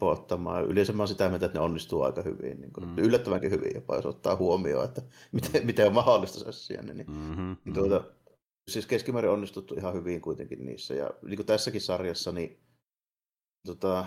ottamaan. 0.00 0.64
Yleensä 0.64 0.92
mä 0.92 1.02
oon 1.02 1.08
sitä 1.08 1.28
mieltä, 1.28 1.46
että 1.46 1.58
ne 1.58 1.64
onnistuu 1.64 2.02
aika 2.02 2.22
hyvin. 2.22 2.60
Niin 2.60 2.72
kuin, 2.72 2.88
mm. 2.88 2.98
Yllättävänkin 2.98 3.50
hyvin 3.50 3.70
jopa, 3.74 3.96
jos 3.96 4.06
ottaa 4.06 4.36
huomioon, 4.36 4.84
että 4.84 5.02
miten, 5.32 5.66
miten 5.66 5.86
on 5.86 5.94
mahdollista 5.94 6.38
se 6.38 6.52
siellä. 6.52 6.94
Niin, 6.94 7.10
mm-hmm, 7.10 7.56
niin 7.64 7.74
tuota, 7.74 8.04
siis 8.68 8.86
keskimäärin 8.86 9.30
onnistuttu 9.30 9.74
ihan 9.74 9.94
hyvin 9.94 10.20
kuitenkin 10.20 10.66
niissä. 10.66 10.94
Ja 10.94 11.10
niin 11.22 11.36
kuin 11.36 11.46
tässäkin 11.46 11.80
sarjassa, 11.80 12.32
niin 12.32 12.60
tota, 13.66 14.06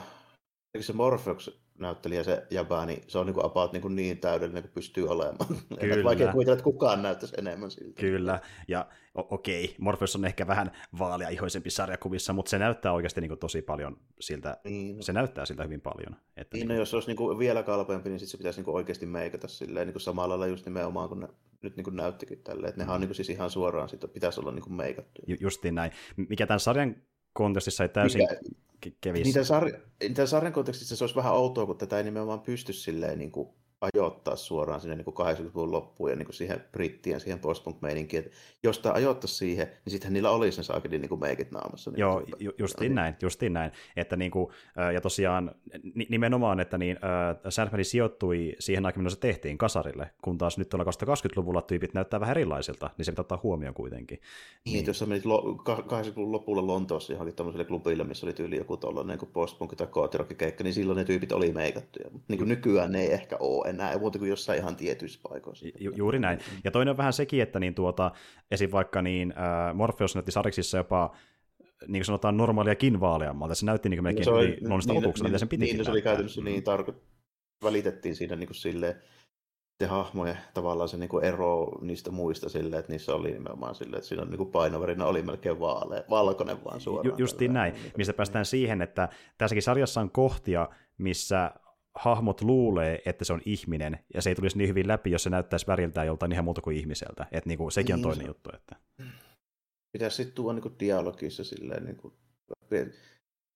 se 0.82 0.94
Morpheus 0.94 1.62
näyttelijä 1.82 2.24
se 2.24 2.48
Jaba, 2.50 2.86
niin 2.86 3.04
se 3.08 3.18
on 3.18 3.26
niin 3.26 3.34
kuin 3.34 3.46
about 3.46 3.74
niin, 3.74 3.82
kuin 3.82 3.96
niin 3.96 4.18
täydellinen 4.18 4.64
kuin 4.64 4.72
pystyy 4.74 5.08
olemaan. 5.08 5.48
Kyllä. 5.80 6.04
Vaikea 6.04 6.32
kuvitella, 6.32 6.54
että 6.54 6.64
kukaan 6.64 7.02
näyttäisi 7.02 7.36
enemmän 7.38 7.72
siltä. 7.72 8.02
Kyllä, 8.02 8.40
ja 8.68 8.86
okei, 9.16 9.64
okay, 9.64 9.76
Morpheus 9.80 10.16
on 10.16 10.26
ehkä 10.26 10.48
vähän 10.48 10.72
vaaleaihoisempi 11.00 11.70
sarjakuvissa, 11.70 12.34
mutta 12.34 12.50
se 12.50 12.60
näyttää 12.60 12.94
oikeasti 12.94 13.22
niin 13.22 13.30
kuin 13.30 13.40
tosi 13.40 13.62
paljon 13.62 13.98
siltä, 14.20 14.58
niin. 14.64 15.04
se 15.04 15.14
näyttää 15.14 15.46
siltä 15.46 15.64
hyvin 15.64 15.82
paljon. 15.82 16.16
Että 16.38 16.58
niin, 16.58 16.68
niin 16.68 16.76
no, 16.76 16.82
jos 16.82 16.90
se 16.90 16.96
olisi 16.96 17.10
niin 17.10 17.18
kuin 17.18 17.40
vielä 17.40 17.64
kalpeampi, 17.64 18.10
niin 18.10 18.20
sitten 18.20 18.32
se 18.32 18.38
pitäisi 18.38 18.60
niin 18.60 18.66
kuin 18.66 18.76
oikeasti 18.76 19.06
meikata 19.06 19.48
silleen, 19.48 19.88
niin 19.88 19.94
kuin 19.94 20.02
samalla 20.02 20.30
lailla 20.30 20.48
just 20.48 20.66
nimenomaan, 20.66 21.10
kun 21.10 21.20
ne 21.20 21.28
nyt 21.62 21.76
niin 21.76 21.84
kuin 21.84 21.96
näyttikin 21.96 22.44
tälleen, 22.44 22.70
että 22.70 22.82
nehän 22.82 22.94
on 22.94 23.00
mm. 23.00 23.02
niin 23.02 23.10
kuin 23.10 23.16
siis 23.16 23.30
ihan 23.30 23.50
suoraan, 23.50 23.90
siitä 23.90 24.08
pitäisi 24.08 24.40
olla 24.40 24.52
niin 24.52 24.64
kuin 24.64 24.74
meikattu. 24.74 25.22
Justiin 25.40 25.76
näin. 25.76 25.92
Mikä 26.16 26.48
tämän 26.48 26.60
sarjan 26.60 26.96
kontekstissa 27.34 27.84
ei 27.84 27.90
täysin 27.90 28.22
Mikä, 28.22 28.98
kävisi. 29.02 29.24
Niitä, 29.24 29.44
sar, 29.44 29.72
niitä 30.00 30.26
sarjan 30.26 30.54
kontekstissa 30.54 30.96
se 30.96 31.04
olisi 31.04 31.16
vähän 31.16 31.34
outoa, 31.34 31.66
kun 31.66 31.78
tätä 31.78 31.98
ei 31.98 32.04
nimenomaan 32.04 32.42
pysty 32.42 32.74
silleen 32.74 33.20
niin 33.20 33.32
kuin 33.32 33.50
ajoittaa 33.82 34.36
suoraan 34.36 34.82
sinne 34.82 34.96
niin 34.96 35.06
80-luvun 35.06 35.72
loppuun 35.72 36.10
ja 36.10 36.16
niin 36.16 36.26
kuin 36.26 36.36
siihen 36.36 36.64
brittien, 36.72 37.20
siihen 37.20 37.40
postpunk-meininkiin. 37.40 38.32
Jos 38.64 38.80
tämä 38.80 38.94
ajoittaisi 38.96 39.36
siihen, 39.36 39.68
niin 39.68 39.92
sittenhän 39.92 40.14
niillä 40.14 40.32
olisi 40.32 40.60
ne 40.60 40.64
saakeli 40.64 41.00
niin 41.00 41.20
meikit 41.20 41.52
naamassa. 41.52 41.92
Niin 41.92 42.00
Joo, 42.00 42.24
ju- 42.40 42.54
justiin 42.58 42.82
niin. 42.90 42.96
näin, 42.96 43.16
justiin 43.22 43.54
näin. 43.54 43.72
Että 43.96 44.16
niin 44.16 44.32
kuin, 44.32 44.48
ja 44.94 45.02
tosiaan 45.02 45.56
nimenomaan, 46.10 46.60
että 46.60 46.78
niin, 46.78 46.98
äh, 46.98 47.38
Sandman 47.50 47.86
sijoittui 47.86 48.56
siihen 48.60 48.86
aikaan, 48.86 49.00
milloin 49.02 49.16
se 49.16 49.20
tehtiin 49.20 49.58
kasarille, 49.58 50.10
kun 50.22 50.38
taas 50.38 50.58
nyt 50.58 50.70
tuolla 50.70 50.86
2020-luvulla 50.86 51.62
tyypit 51.62 51.94
näyttää 51.94 52.20
vähän 52.20 52.32
erilaisilta, 52.38 52.90
niin 52.98 53.06
se 53.06 53.12
pitää 53.12 53.22
ottaa 53.22 53.40
huomioon 53.44 53.74
kuitenkin. 53.74 54.20
Niin, 54.66 54.74
niin. 54.74 54.86
jos 54.86 55.00
sä 55.00 55.06
menit 55.06 55.26
lo- 55.26 55.64
80-luvun 55.68 56.32
lopulla 56.32 56.68
Lontoossa 56.68 57.14
johonkin 57.14 57.36
tämmöiselle 57.36 57.66
klubille, 57.66 58.04
missä 58.04 58.26
oli 58.26 58.34
tyyli 58.34 58.58
joku 58.58 58.78
tuollainen 58.78 59.18
niin 59.18 59.32
postpunk 59.34 59.76
tai 59.76 59.88
keikka, 60.38 60.64
niin 60.64 60.74
silloin 60.74 60.98
ne 60.98 61.04
tyypit 61.04 61.32
oli 61.32 61.52
meikattuja. 61.52 62.10
Niin 62.28 62.38
kuin 62.38 62.50
nykyään 62.50 62.92
ne 62.92 63.02
ei 63.02 63.14
ehkä 63.14 63.38
ole 63.40 63.71
enää, 63.76 63.98
muuta 63.98 64.20
kuin 64.20 64.30
jossain 64.30 64.60
ihan 64.60 64.76
tietyissä 64.76 65.20
paikoissa. 65.30 65.66
Ju- 65.80 65.94
juuri 65.96 66.20
näin. 66.20 66.40
Ja 66.64 66.72
toinen 66.72 66.92
on 66.92 66.98
vähän 66.98 67.14
sekin, 67.14 67.42
että 67.42 67.60
niin 67.60 67.76
tuota, 67.76 68.12
esim. 68.52 68.72
vaikka 68.72 69.02
niin, 69.02 69.34
äh, 69.38 69.76
Morpheus 69.76 70.16
näytti 70.16 70.32
Sariksissa 70.32 70.78
jopa 70.78 71.16
niin 71.88 72.00
kuin 72.00 72.06
sanotaan 72.06 72.38
normaaliakin 72.38 73.00
vaaleammalta. 73.00 73.56
Se 73.56 73.66
näytti 73.66 73.90
niin 73.90 73.98
kuin 73.98 74.04
melkein 74.04 74.26
no, 74.26 74.34
oli, 74.34 74.46
niin, 74.46 74.70
niin, 74.88 75.24
mitä 75.24 75.38
sen 75.38 75.48
pitikin 75.48 75.76
Niin, 75.76 75.86
se 75.86 75.92
oli 75.92 76.02
käytännössä 76.02 76.42
niin 76.42 76.64
tarko... 76.64 76.94
välitettiin 77.64 78.16
siinä 78.16 78.36
niin 78.36 78.48
kuin 78.48 78.56
silleen, 78.56 78.96
se 79.82 79.88
hahmojen 79.88 80.38
tavallaan 80.54 80.90
se 80.90 80.98
niin 80.98 81.24
ero 81.24 81.72
niistä 81.82 82.12
muista 82.12 82.50
silleen, 82.50 82.80
että 82.80 82.92
niissä 82.92 83.16
oli 83.16 83.32
nimenomaan 83.32 83.76
silleen, 83.76 83.98
että 83.98 84.08
siinä 84.08 84.24
on 84.24 84.30
niin 84.30 84.52
painoverina 84.52 85.06
oli 85.06 85.22
melkein 85.22 85.60
vaale, 85.60 86.06
valkoinen 86.10 86.64
vaan 86.66 86.82
suoraan. 86.82 87.08
Ju, 87.08 87.16
justiin 87.18 87.54
näin, 87.54 87.74
mistä 87.98 88.14
päästään 88.14 88.46
siihen, 88.46 88.82
että 88.82 89.10
tässäkin 89.38 89.64
sarjassa 89.64 90.02
on 90.02 90.12
kohtia, 90.12 90.70
missä 90.98 91.52
hahmot 91.96 92.42
luulee, 92.42 93.02
että 93.06 93.26
se 93.26 93.34
on 93.34 93.42
ihminen, 93.46 94.00
ja 94.14 94.22
se 94.22 94.30
ei 94.30 94.36
tulisi 94.36 94.58
niin 94.58 94.70
hyvin 94.70 94.88
läpi, 94.88 95.12
jos 95.12 95.24
se 95.24 95.30
näyttäisi 95.30 95.68
väriltään 95.68 96.08
joltain 96.08 96.32
ihan 96.32 96.46
muuta 96.46 96.62
kuin 96.62 96.78
ihmiseltä. 96.78 97.26
Että 97.32 97.48
niinku, 97.48 97.70
sekin 97.70 97.96
niin, 97.96 97.96
on 97.96 98.02
toinen 98.02 98.26
se... 98.26 98.30
juttu. 98.30 98.50
Että... 98.54 98.76
Pitäisi 99.92 100.16
sitten 100.16 100.36
tuoda 100.36 100.54
niinku 100.54 100.72
dialogissa 100.80 101.44
silleen, 101.44 101.86
niinku, 101.86 102.14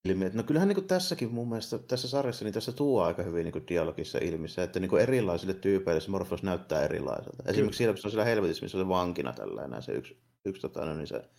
ilmi. 0.06 0.32
No 0.34 0.44
kyllähän 0.44 0.68
niinku 0.68 0.82
tässäkin 0.82 1.32
mun 1.32 1.50
mielestä, 1.50 1.78
tässä 1.78 2.08
sarjassa, 2.08 2.46
niin 2.46 2.54
tässä 2.54 2.72
tuo 2.72 3.04
aika 3.04 3.24
hyvin 3.24 3.44
niinku 3.44 3.62
dialogissa 3.68 4.18
ilmi 4.18 4.48
se, 4.48 4.64
että 4.64 4.80
niinku 4.80 4.98
erilaisille 4.98 5.54
tyypeille 5.54 6.02
se 6.02 6.12
Morpheus 6.12 6.44
näyttää 6.44 6.84
erilaiselta. 6.84 7.44
Esimerkiksi 7.46 7.78
siellä, 7.78 7.94
kun 7.94 8.02
se 8.02 8.08
on 8.08 8.12
siellä 8.12 8.26
helvetissä, 8.26 8.66
missä 8.66 8.78
se 8.78 8.88
vankina 8.88 9.34
tällainen, 9.34 9.84
se 9.84 9.92
yksi, 9.92 10.18
yksi 10.46 10.62
tota, 10.62 10.86
no 10.86 10.94
niin 10.94 11.08
se, 11.08 11.30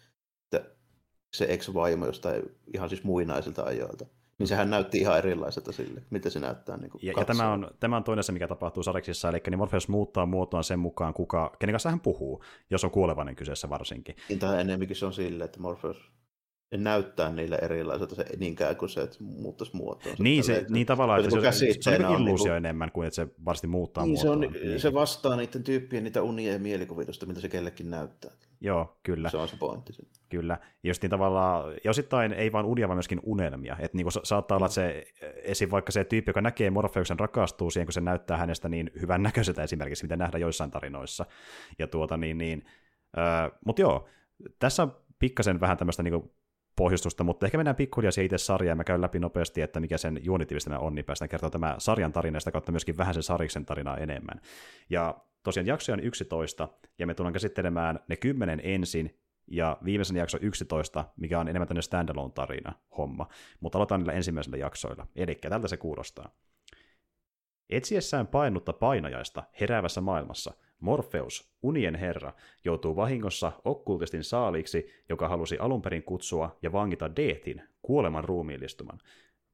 se 1.37 1.47
ex-vaimo 1.49 2.07
jostain 2.07 2.43
ihan 2.75 2.89
siis 2.89 3.05
muinaisilta 3.05 3.63
ajoilta 3.63 4.07
niin 4.39 4.47
sehän 4.47 4.71
näytti 4.71 4.99
ihan 4.99 5.19
erilaiselta 5.19 5.73
sille, 5.73 6.03
miten 6.11 6.33
se 6.33 6.41
näyttää 6.41 6.77
niin 6.77 6.91
ja, 7.03 7.13
ja, 7.17 7.25
tämä, 7.25 7.53
on, 7.53 7.71
tämä 7.81 7.97
on 7.97 8.05
toinen 8.05 8.25
se, 8.25 8.33
mikä 8.33 8.49
tapahtuu 8.49 8.83
Sareksissa, 8.83 9.29
eli 9.29 9.43
niin 9.51 9.59
Morpheus 9.59 9.89
muuttaa 9.89 10.27
muotoaan 10.27 10.65
sen 10.65 10.79
mukaan, 10.79 11.15
kuka, 11.15 11.57
kenen 11.59 11.73
kanssa 11.73 11.91
hän 11.91 12.01
puhuu, 12.01 12.45
jos 12.71 12.85
on 12.85 12.91
kuolevainen 12.91 13.37
kyseessä 13.37 13.71
varsinkin. 13.71 14.17
Niin, 14.29 14.39
tai 14.39 14.61
enemmänkin 14.61 14.97
se 14.97 15.07
on 15.07 15.13
sille, 15.13 15.45
että 15.45 15.61
Morpheus 15.61 16.17
näyttää 16.75 17.33
niille 17.33 17.59
erilaiselta 17.63 18.15
se 18.15 18.27
niinkään 18.39 18.77
kuin 18.77 18.89
se, 18.89 19.01
että 19.01 19.17
muuttaisi 19.21 19.77
muotoonsa. 19.77 20.23
Niin, 20.23 20.45
se, 20.45 20.67
niin 20.69 20.87
tavallaan, 20.87 21.25
että 21.25 21.53
se, 21.53 21.53
se, 21.53 21.75
se 21.81 22.07
on 22.07 22.21
illuusio 22.21 22.53
niin 22.53 22.57
enemmän 22.57 22.93
kuin 22.93 23.07
että 23.07 23.15
se 23.15 23.29
varmasti 23.45 23.67
muuttaa 23.67 24.05
niin, 24.05 24.13
muotoa. 24.13 24.51
Se, 24.51 24.59
on, 24.59 24.63
niin. 24.69 24.81
se 24.81 24.95
vastaa 24.95 25.37
niiden 25.37 25.63
tyyppien 25.63 26.05
niitä 26.05 26.23
unia 26.23 26.53
ja 26.53 26.59
mielikuvitusta, 26.59 27.27
mitä 27.27 27.41
se 27.41 27.49
kellekin 27.49 27.91
näyttää. 27.91 28.31
Joo, 28.61 28.99
kyllä. 29.03 29.31
Se 29.31 29.37
on 29.37 29.49
se 29.49 29.57
pointti. 29.57 29.93
Kyllä. 30.29 30.59
Ja 30.83 30.93
niin 31.03 31.11
tavallaan, 31.11 31.75
ja 31.85 31.91
osittain 31.91 32.33
ei 32.33 32.53
vain 32.53 32.67
unia, 32.67 32.89
vaan 32.89 32.97
myöskin 32.97 33.21
unelmia. 33.23 33.77
Että 33.81 33.97
niin 33.97 34.07
saattaa 34.23 34.57
olla, 34.57 34.67
että 34.67 34.75
se, 34.75 35.05
esim. 35.43 35.71
vaikka 35.71 35.93
se 35.93 36.05
tyyppi, 36.05 36.31
joka 36.31 36.41
näkee 36.41 36.71
Morpheuksen 36.71 37.19
rakastuu 37.19 37.71
siihen, 37.71 37.87
kun 37.87 37.93
se 37.93 38.01
näyttää 38.01 38.37
hänestä 38.37 38.69
niin 38.69 38.91
hyvän 39.01 39.23
näköiseltä 39.23 39.63
esimerkiksi, 39.63 40.05
mitä 40.05 40.17
nähdään 40.17 40.41
joissain 40.41 40.71
tarinoissa. 40.71 41.27
Ja 41.79 41.87
tuota 41.87 42.17
niin, 42.17 42.39
niin 42.39 42.65
äh, 43.19 43.59
mutta 43.67 43.83
joo, 43.83 44.09
tässä 44.59 44.83
on 44.83 44.97
pikkasen 45.19 45.61
vähän 45.61 45.77
tämmöistä 45.77 46.03
niin 46.03 46.33
pohjustusta, 46.77 47.25
mutta 47.25 47.47
ehkä 47.47 47.59
mennään 47.59 47.77
pikkuhiljaa 47.77 48.13
siihen 48.13 48.27
itse 48.27 48.39
sarjaan, 48.39 48.69
ja 48.69 48.77
mä 48.77 48.85
käyn 48.85 49.01
läpi 49.01 49.19
nopeasti, 49.19 49.63
että 49.63 49.81
mikä 49.81 49.99
sen 49.99 50.21
juonitiivistelmä 50.23 50.79
on, 50.79 50.95
niin 50.95 51.05
päästään 51.05 51.29
kertoa 51.29 51.51
tämä 51.51 51.75
sarjan 51.79 52.13
tarinasta 52.13 52.53
kautta 52.53 52.73
myöskin 52.73 52.97
vähän 52.97 53.15
sen 53.15 53.23
sariksen 53.23 53.67
tarinaa 53.67 53.97
enemmän. 53.97 54.41
Ja 54.91 55.19
tosiaan 55.43 55.67
jaksoja 55.67 55.95
on 55.95 56.01
11, 56.01 56.69
ja 56.99 57.07
me 57.07 57.15
tullaan 57.15 57.33
käsittelemään 57.33 58.01
ne 58.09 58.17
kymmenen 58.17 58.61
ensin, 58.65 59.19
ja 59.51 59.79
viimeisen 59.85 60.17
jakso 60.17 60.39
11, 60.41 61.05
mikä 61.17 61.41
on 61.41 61.49
enemmän 61.49 61.69
tänne 61.69 61.83
standalone-tarina 61.83 62.73
homma. 62.99 63.29
Mutta 63.61 63.79
aloitetaan 63.79 64.01
niillä 64.01 64.13
ensimmäisillä 64.13 64.57
jaksoilla. 64.57 65.07
Eli 65.17 65.35
tältä 65.35 65.69
se 65.69 65.77
kuulostaa. 65.77 66.31
Etsiessään 67.71 68.27
painutta 68.27 68.73
painajaista 68.73 69.43
heräävässä 69.61 70.01
maailmassa, 70.01 70.55
Morpheus, 70.81 71.53
unien 71.63 71.95
herra, 71.95 72.33
joutuu 72.65 72.97
vahingossa 72.97 73.53
okkultistin 73.65 74.25
saaliksi, 74.25 74.91
joka 75.09 75.29
halusi 75.29 75.59
alun 75.59 75.83
perin 75.83 76.03
kutsua 76.03 76.59
ja 76.63 76.73
vangita 76.73 77.17
Deetin, 77.17 77.63
kuoleman 77.83 78.25
ruumiillistuman. 78.25 78.99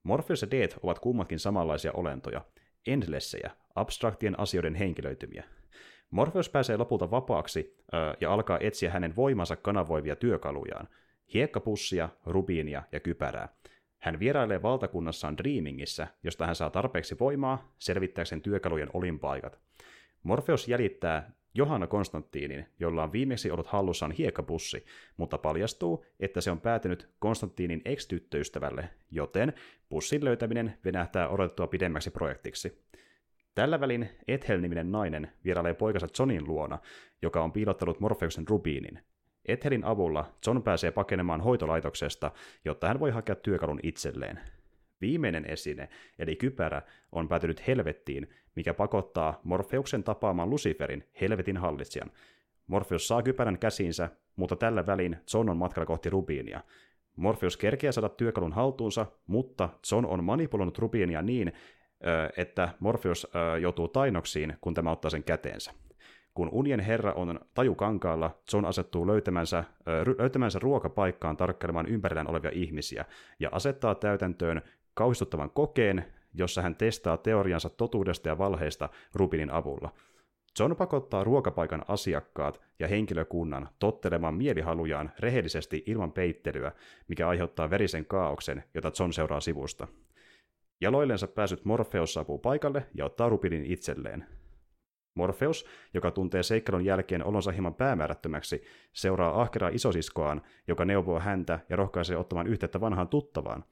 Morpheus 0.02 0.42
ja 0.42 0.50
Deet 0.50 0.76
ovat 0.82 0.98
kummatkin 0.98 1.38
samanlaisia 1.38 1.92
olentoja, 1.92 2.44
endlessejä, 2.86 3.50
abstraktien 3.74 4.40
asioiden 4.40 4.74
henkilöitymiä. 4.74 5.44
Morpheus 6.10 6.48
pääsee 6.48 6.76
lopulta 6.76 7.10
vapaaksi 7.10 7.76
äh, 7.94 8.16
ja 8.20 8.32
alkaa 8.32 8.58
etsiä 8.60 8.90
hänen 8.90 9.16
voimansa 9.16 9.56
kanavoivia 9.56 10.16
työkalujaan, 10.16 10.88
hiekkapussia, 11.34 12.08
rubiinia 12.26 12.82
ja 12.92 13.00
kypärää. 13.00 13.48
Hän 13.98 14.18
vierailee 14.18 14.62
valtakunnassaan 14.62 15.38
Dreamingissä, 15.38 16.06
josta 16.22 16.46
hän 16.46 16.54
saa 16.54 16.70
tarpeeksi 16.70 17.16
voimaa 17.20 17.74
selvittääkseen 17.78 18.42
työkalujen 18.42 18.90
olinpaikat. 18.92 19.58
Morpheus 20.22 20.68
jäljittää 20.68 21.30
Johanna 21.54 21.86
Konstantiinin, 21.86 22.66
jolla 22.80 23.02
on 23.02 23.12
viimeksi 23.12 23.50
ollut 23.50 23.66
hallussaan 23.66 24.12
hiekkapussi, 24.12 24.84
mutta 25.16 25.38
paljastuu, 25.38 26.04
että 26.20 26.40
se 26.40 26.50
on 26.50 26.60
päätynyt 26.60 27.08
Konstantiinin 27.18 27.82
ex-tyttöystävälle, 27.84 28.88
joten 29.10 29.52
pussin 29.88 30.24
löytäminen 30.24 30.78
venähtää 30.84 31.28
odotettua 31.28 31.66
pidemmäksi 31.66 32.10
projektiksi. 32.10 32.82
Tällä 33.54 33.80
välin 33.80 34.08
Ethel-niminen 34.28 34.92
nainen 34.92 35.32
vierailee 35.44 35.74
poikansa 35.74 36.08
Johnin 36.18 36.48
luona, 36.48 36.78
joka 37.22 37.42
on 37.42 37.52
piilottanut 37.52 38.00
Morpheuksen 38.00 38.48
rubiinin. 38.48 38.98
Ethelin 39.46 39.84
avulla 39.84 40.32
John 40.46 40.62
pääsee 40.62 40.90
pakenemaan 40.90 41.40
hoitolaitoksesta, 41.40 42.30
jotta 42.64 42.88
hän 42.88 43.00
voi 43.00 43.10
hakea 43.10 43.34
työkalun 43.34 43.80
itselleen. 43.82 44.40
Viimeinen 45.00 45.44
esine, 45.50 45.88
eli 46.18 46.36
kypärä, 46.36 46.82
on 47.12 47.28
päätynyt 47.28 47.66
helvettiin, 47.66 48.28
mikä 48.56 48.74
pakottaa 48.74 49.40
Morfeuksen 49.44 50.04
tapaamaan 50.04 50.50
Luciferin, 50.50 51.04
helvetin 51.20 51.56
hallitsijan. 51.56 52.10
Morpheus 52.66 53.08
saa 53.08 53.22
kypärän 53.22 53.58
käsiinsä, 53.58 54.08
mutta 54.36 54.56
tällä 54.56 54.86
välin 54.86 55.16
John 55.34 55.48
on 55.48 55.56
matkalla 55.56 55.86
kohti 55.86 56.10
Rubiinia. 56.10 56.60
Morpheus 57.16 57.56
kerkeää 57.56 57.92
saada 57.92 58.08
työkalun 58.08 58.52
haltuunsa, 58.52 59.06
mutta 59.26 59.68
John 59.92 60.06
on 60.06 60.24
manipuloinut 60.24 60.78
Rubiinia 60.78 61.22
niin, 61.22 61.52
että 62.36 62.68
Morpheus 62.80 63.26
joutuu 63.60 63.88
tainoksiin, 63.88 64.56
kun 64.60 64.74
tämä 64.74 64.90
ottaa 64.90 65.10
sen 65.10 65.24
käteensä. 65.24 65.72
Kun 66.34 66.48
unien 66.52 66.80
herra 66.80 67.12
on 67.12 67.40
tajukankaalla, 67.54 68.38
John 68.52 68.64
asettuu 68.64 69.06
löytämänsä, 69.06 69.64
löytämänsä 70.18 70.58
ruokapaikkaan 70.58 71.36
tarkkailemaan 71.36 71.86
ympärillään 71.86 72.30
olevia 72.30 72.50
ihmisiä 72.54 73.04
ja 73.40 73.48
asettaa 73.52 73.94
täytäntöön 73.94 74.62
kauhistuttavan 74.94 75.50
kokeen, 75.50 76.04
jossa 76.34 76.62
hän 76.62 76.76
testaa 76.76 77.16
teoriansa 77.16 77.68
totuudesta 77.68 78.28
ja 78.28 78.38
valheista 78.38 78.88
Rubinin 79.14 79.50
avulla. 79.50 79.92
John 80.58 80.76
pakottaa 80.76 81.24
ruokapaikan 81.24 81.84
asiakkaat 81.88 82.60
ja 82.78 82.88
henkilökunnan 82.88 83.68
tottelemaan 83.78 84.34
mielihalujaan 84.34 85.10
rehellisesti 85.18 85.82
ilman 85.86 86.12
peittelyä, 86.12 86.72
mikä 87.08 87.28
aiheuttaa 87.28 87.70
verisen 87.70 88.06
kaauksen, 88.06 88.64
jota 88.74 88.92
John 88.98 89.12
seuraa 89.12 89.40
sivusta. 89.40 89.88
Jaloillensa 90.80 91.26
pääsyt 91.26 91.64
Morpheus 91.64 92.14
saapuu 92.14 92.38
paikalle 92.38 92.86
ja 92.94 93.04
ottaa 93.04 93.28
Rubinin 93.28 93.66
itselleen. 93.66 94.26
Morpheus, 95.14 95.66
joka 95.94 96.10
tuntee 96.10 96.42
seikkailun 96.42 96.84
jälkeen 96.84 97.24
olonsa 97.24 97.52
hieman 97.52 97.74
päämäärättömäksi, 97.74 98.62
seuraa 98.92 99.42
ahkeraa 99.42 99.70
isosiskoaan, 99.72 100.42
joka 100.68 100.84
neuvoo 100.84 101.20
häntä 101.20 101.60
ja 101.68 101.76
rohkaisee 101.76 102.16
ottamaan 102.16 102.46
yhteyttä 102.46 102.80
vanhaan 102.80 103.08
tuttavaan. 103.08 103.64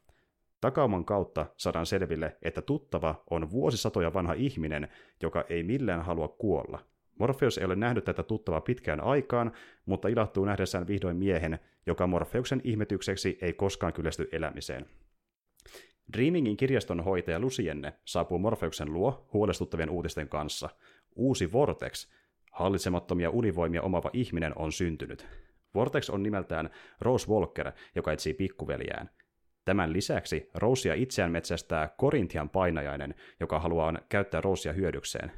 Takauman 0.60 1.04
kautta 1.04 1.46
saadaan 1.56 1.86
selville, 1.86 2.36
että 2.42 2.62
tuttava 2.62 3.22
on 3.30 3.50
vuosisatoja 3.50 4.14
vanha 4.14 4.32
ihminen, 4.32 4.88
joka 5.22 5.44
ei 5.48 5.62
millään 5.62 6.02
halua 6.02 6.28
kuolla. 6.28 6.78
Morpheus 7.18 7.58
ei 7.58 7.64
ole 7.64 7.76
nähnyt 7.76 8.04
tätä 8.04 8.22
tuttavaa 8.22 8.60
pitkään 8.60 9.00
aikaan, 9.00 9.52
mutta 9.86 10.08
ilahtuu 10.08 10.44
nähdessään 10.44 10.86
vihdoin 10.86 11.16
miehen, 11.16 11.58
joka 11.86 12.06
Morpheuksen 12.06 12.60
ihmetykseksi 12.64 13.38
ei 13.40 13.52
koskaan 13.52 13.92
kyllästy 13.92 14.28
elämiseen. 14.32 14.86
Dreamingin 16.12 16.56
kirjastonhoitaja 16.56 17.40
Lucienne 17.40 17.92
saapuu 18.04 18.38
Morpheuksen 18.38 18.92
luo 18.92 19.28
huolestuttavien 19.32 19.90
uutisten 19.90 20.28
kanssa– 20.28 20.68
uusi 21.16 21.52
Vortex, 21.52 22.08
hallitsemattomia 22.52 23.30
univoimia 23.30 23.82
omava 23.82 24.10
ihminen 24.12 24.52
on 24.58 24.72
syntynyt. 24.72 25.26
Vortex 25.74 26.10
on 26.10 26.22
nimeltään 26.22 26.70
Rose 27.00 27.28
Walker, 27.28 27.72
joka 27.94 28.12
etsii 28.12 28.34
pikkuveljään. 28.34 29.10
Tämän 29.64 29.92
lisäksi 29.92 30.50
Rosea 30.54 30.94
itseään 30.94 31.32
metsästää 31.32 31.88
Korintian 31.96 32.48
painajainen, 32.50 33.14
joka 33.40 33.58
haluaa 33.58 33.94
käyttää 34.08 34.40
Rosea 34.40 34.72
hyödykseen. 34.72 35.32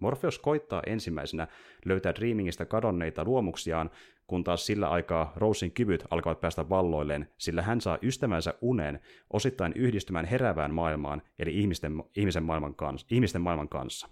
Morpheus 0.00 0.38
koittaa 0.38 0.82
ensimmäisenä 0.86 1.48
löytää 1.84 2.14
Dreamingistä 2.14 2.64
kadonneita 2.64 3.24
luomuksiaan, 3.24 3.90
kun 4.26 4.44
taas 4.44 4.66
sillä 4.66 4.88
aikaa 4.88 5.32
Rosin 5.36 5.72
kyvyt 5.72 6.04
alkavat 6.10 6.40
päästä 6.40 6.68
valloilleen, 6.68 7.28
sillä 7.38 7.62
hän 7.62 7.80
saa 7.80 7.98
ystävänsä 8.02 8.54
unen 8.60 9.00
osittain 9.32 9.72
yhdistymään 9.72 10.24
heräävään 10.24 10.74
maailmaan, 10.74 11.22
eli 11.38 11.60
ihmisten, 11.60 11.92
ihmisen, 12.16 12.42
maailman 12.42 12.74
kanssa, 12.74 13.06
ihmisten 13.10 13.42
maailman 13.42 13.68
kanssa. 13.68 14.08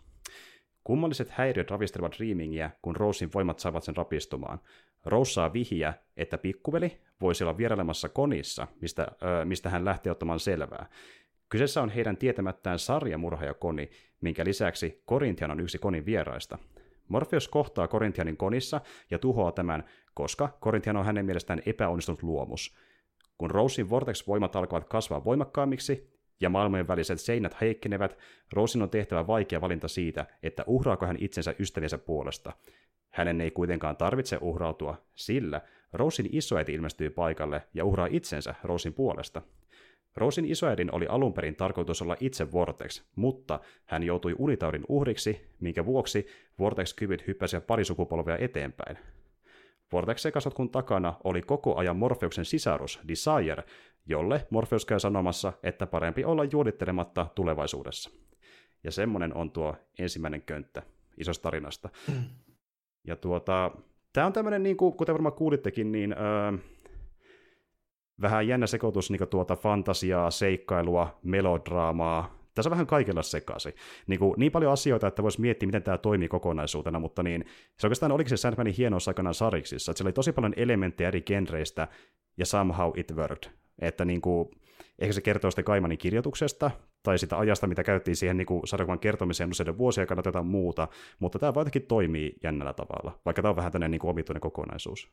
Kummalliset 0.84 1.30
häiriöt 1.30 1.70
ravistelevat 1.70 2.16
Dreamingia, 2.18 2.70
kun 2.82 2.96
Rosein 2.96 3.30
voimat 3.34 3.58
saavat 3.58 3.84
sen 3.84 3.96
rapistumaan. 3.96 4.60
Rose 5.04 5.32
saa 5.32 5.52
vihjä, 5.52 5.94
että 6.16 6.38
pikkuveli 6.38 7.00
voisi 7.20 7.44
olla 7.44 7.56
vierailemassa 7.56 8.08
konissa, 8.08 8.66
mistä, 8.80 9.06
ö, 9.22 9.44
mistä 9.44 9.70
hän 9.70 9.84
lähtee 9.84 10.12
ottamaan 10.12 10.40
selvää. 10.40 10.86
Kyseessä 11.48 11.82
on 11.82 11.90
heidän 11.90 12.16
tietämättään 12.16 12.78
sarjamurhaaja 12.78 13.54
Koni, 13.54 13.90
minkä 14.20 14.44
lisäksi 14.44 15.02
Korintian 15.06 15.50
on 15.50 15.60
yksi 15.60 15.78
Konin 15.78 16.06
vieraista. 16.06 16.58
Morpheus 17.08 17.48
kohtaa 17.48 17.88
Korintianin 17.88 18.36
konissa 18.36 18.80
ja 19.10 19.18
tuhoaa 19.18 19.52
tämän, 19.52 19.84
koska 20.14 20.56
Korintian 20.60 20.96
on 20.96 21.04
hänen 21.04 21.26
mielestään 21.26 21.62
epäonnistunut 21.66 22.22
luomus. 22.22 22.76
Kun 23.38 23.50
Rosein 23.50 23.90
Vortex-voimat 23.90 24.56
alkavat 24.56 24.88
kasvaa 24.88 25.24
voimakkaammiksi, 25.24 26.12
ja 26.40 26.48
maailmojen 26.48 26.88
väliset 26.88 27.20
seinät 27.20 27.60
heikkenevät, 27.60 28.18
Rosin 28.52 28.82
on 28.82 28.90
tehtävä 28.90 29.26
vaikea 29.26 29.60
valinta 29.60 29.88
siitä, 29.88 30.26
että 30.42 30.64
uhraako 30.66 31.06
hän 31.06 31.16
itsensä 31.20 31.54
ystäviensä 31.58 31.98
puolesta. 31.98 32.52
Hänen 33.12 33.40
ei 33.40 33.50
kuitenkaan 33.50 33.96
tarvitse 33.96 34.38
uhrautua, 34.40 35.02
sillä 35.14 35.60
Rosin 35.92 36.28
isoäiti 36.32 36.72
ilmestyy 36.74 37.10
paikalle 37.10 37.62
ja 37.74 37.84
uhraa 37.84 38.08
itsensä 38.10 38.54
Rosin 38.64 38.94
puolesta. 38.94 39.42
Rosin 40.16 40.44
isoäidin 40.44 40.94
oli 40.94 41.06
alun 41.06 41.32
perin 41.32 41.56
tarkoitus 41.56 42.02
olla 42.02 42.16
itse 42.20 42.52
Vortex, 42.52 43.02
mutta 43.16 43.60
hän 43.84 44.02
joutui 44.02 44.34
unitaurin 44.38 44.84
uhriksi, 44.88 45.40
minkä 45.60 45.86
vuoksi 45.86 46.26
Vortex-kyvyt 46.58 47.26
hyppäsivät 47.26 47.66
pari 47.66 47.84
sukupolvea 47.84 48.38
eteenpäin. 48.38 48.98
Vortex-sekasotkun 49.92 50.70
takana 50.70 51.14
oli 51.24 51.42
koko 51.42 51.76
ajan 51.76 51.96
Morfeuksen 51.96 52.44
sisarus 52.44 53.00
Desire, 53.08 53.64
jolle 54.06 54.46
Morpheus 54.50 54.84
käy 54.84 55.00
sanomassa, 55.00 55.52
että 55.62 55.86
parempi 55.86 56.24
olla 56.24 56.44
juodittelematta 56.44 57.26
tulevaisuudessa. 57.34 58.10
Ja 58.84 58.90
semmonen 58.90 59.36
on 59.36 59.50
tuo 59.50 59.76
ensimmäinen 59.98 60.42
könttä 60.42 60.82
isosta 61.16 61.42
tarinasta. 61.42 61.88
Mm. 62.08 62.24
Ja 63.04 63.16
tuota, 63.16 63.70
tämä 64.12 64.26
on 64.26 64.32
tämmöinen, 64.32 64.62
niin 64.62 64.76
kuin, 64.76 64.96
kuten 64.96 65.12
varmaan 65.12 65.32
kuulittekin, 65.32 65.92
niin 65.92 66.12
öö, 66.12 66.52
vähän 68.20 68.48
jännä 68.48 68.66
sekoitus 68.66 69.10
niin 69.10 69.28
tuota 69.30 69.56
fantasiaa, 69.56 70.30
seikkailua, 70.30 71.18
melodraamaa, 71.22 72.42
tässä 72.54 72.68
on 72.68 72.70
vähän 72.70 72.86
kaikilla 72.86 73.22
sekaisin. 73.22 73.74
Niin, 74.06 74.18
kuin, 74.18 74.34
niin 74.36 74.52
paljon 74.52 74.72
asioita, 74.72 75.06
että 75.06 75.22
voisi 75.22 75.40
miettiä, 75.40 75.66
miten 75.66 75.82
tämä 75.82 75.98
toimii 75.98 76.28
kokonaisuutena, 76.28 76.98
mutta 76.98 77.22
niin, 77.22 77.44
se 77.78 77.86
oikeastaan 77.86 78.12
olikin 78.12 78.30
se 78.30 78.36
Sandmanin 78.36 78.74
hienous 78.74 79.08
aikanaan 79.08 79.34
sariksissa, 79.34 79.92
että 79.92 79.98
siellä 79.98 80.08
oli 80.08 80.12
tosi 80.12 80.32
paljon 80.32 80.54
elementtejä 80.56 81.08
eri 81.08 81.22
genreistä, 81.22 81.88
ja 82.36 82.46
somehow 82.46 82.90
it 82.96 83.12
worked. 83.14 83.50
Että 83.78 84.04
niin 84.04 84.20
kuin, 84.20 84.48
ehkä 85.02 85.12
se 85.12 85.20
kertoo 85.20 85.50
sitten 85.50 85.64
Kaimanin 85.64 85.98
kirjoituksesta, 85.98 86.70
tai 87.02 87.18
sitä 87.18 87.38
ajasta, 87.38 87.66
mitä 87.66 87.84
käyttiin 87.84 88.16
siihen 88.16 88.36
niin 88.36 88.46
sarjakuvan 88.64 88.98
kertomiseen 88.98 89.50
useiden 89.50 89.78
vuosien 89.78 90.06
kannalta 90.06 90.28
jotain 90.28 90.46
muuta, 90.46 90.88
mutta 91.18 91.38
tämä 91.38 91.52
jotenkin 91.56 91.86
toimii 91.86 92.36
jännällä 92.42 92.72
tavalla, 92.72 93.20
vaikka 93.24 93.42
tämä 93.42 93.50
on 93.50 93.56
vähän 93.56 93.72
tämmöinen 93.72 93.90
niin 93.90 94.06
omituinen 94.06 94.40
kokonaisuus. 94.40 95.08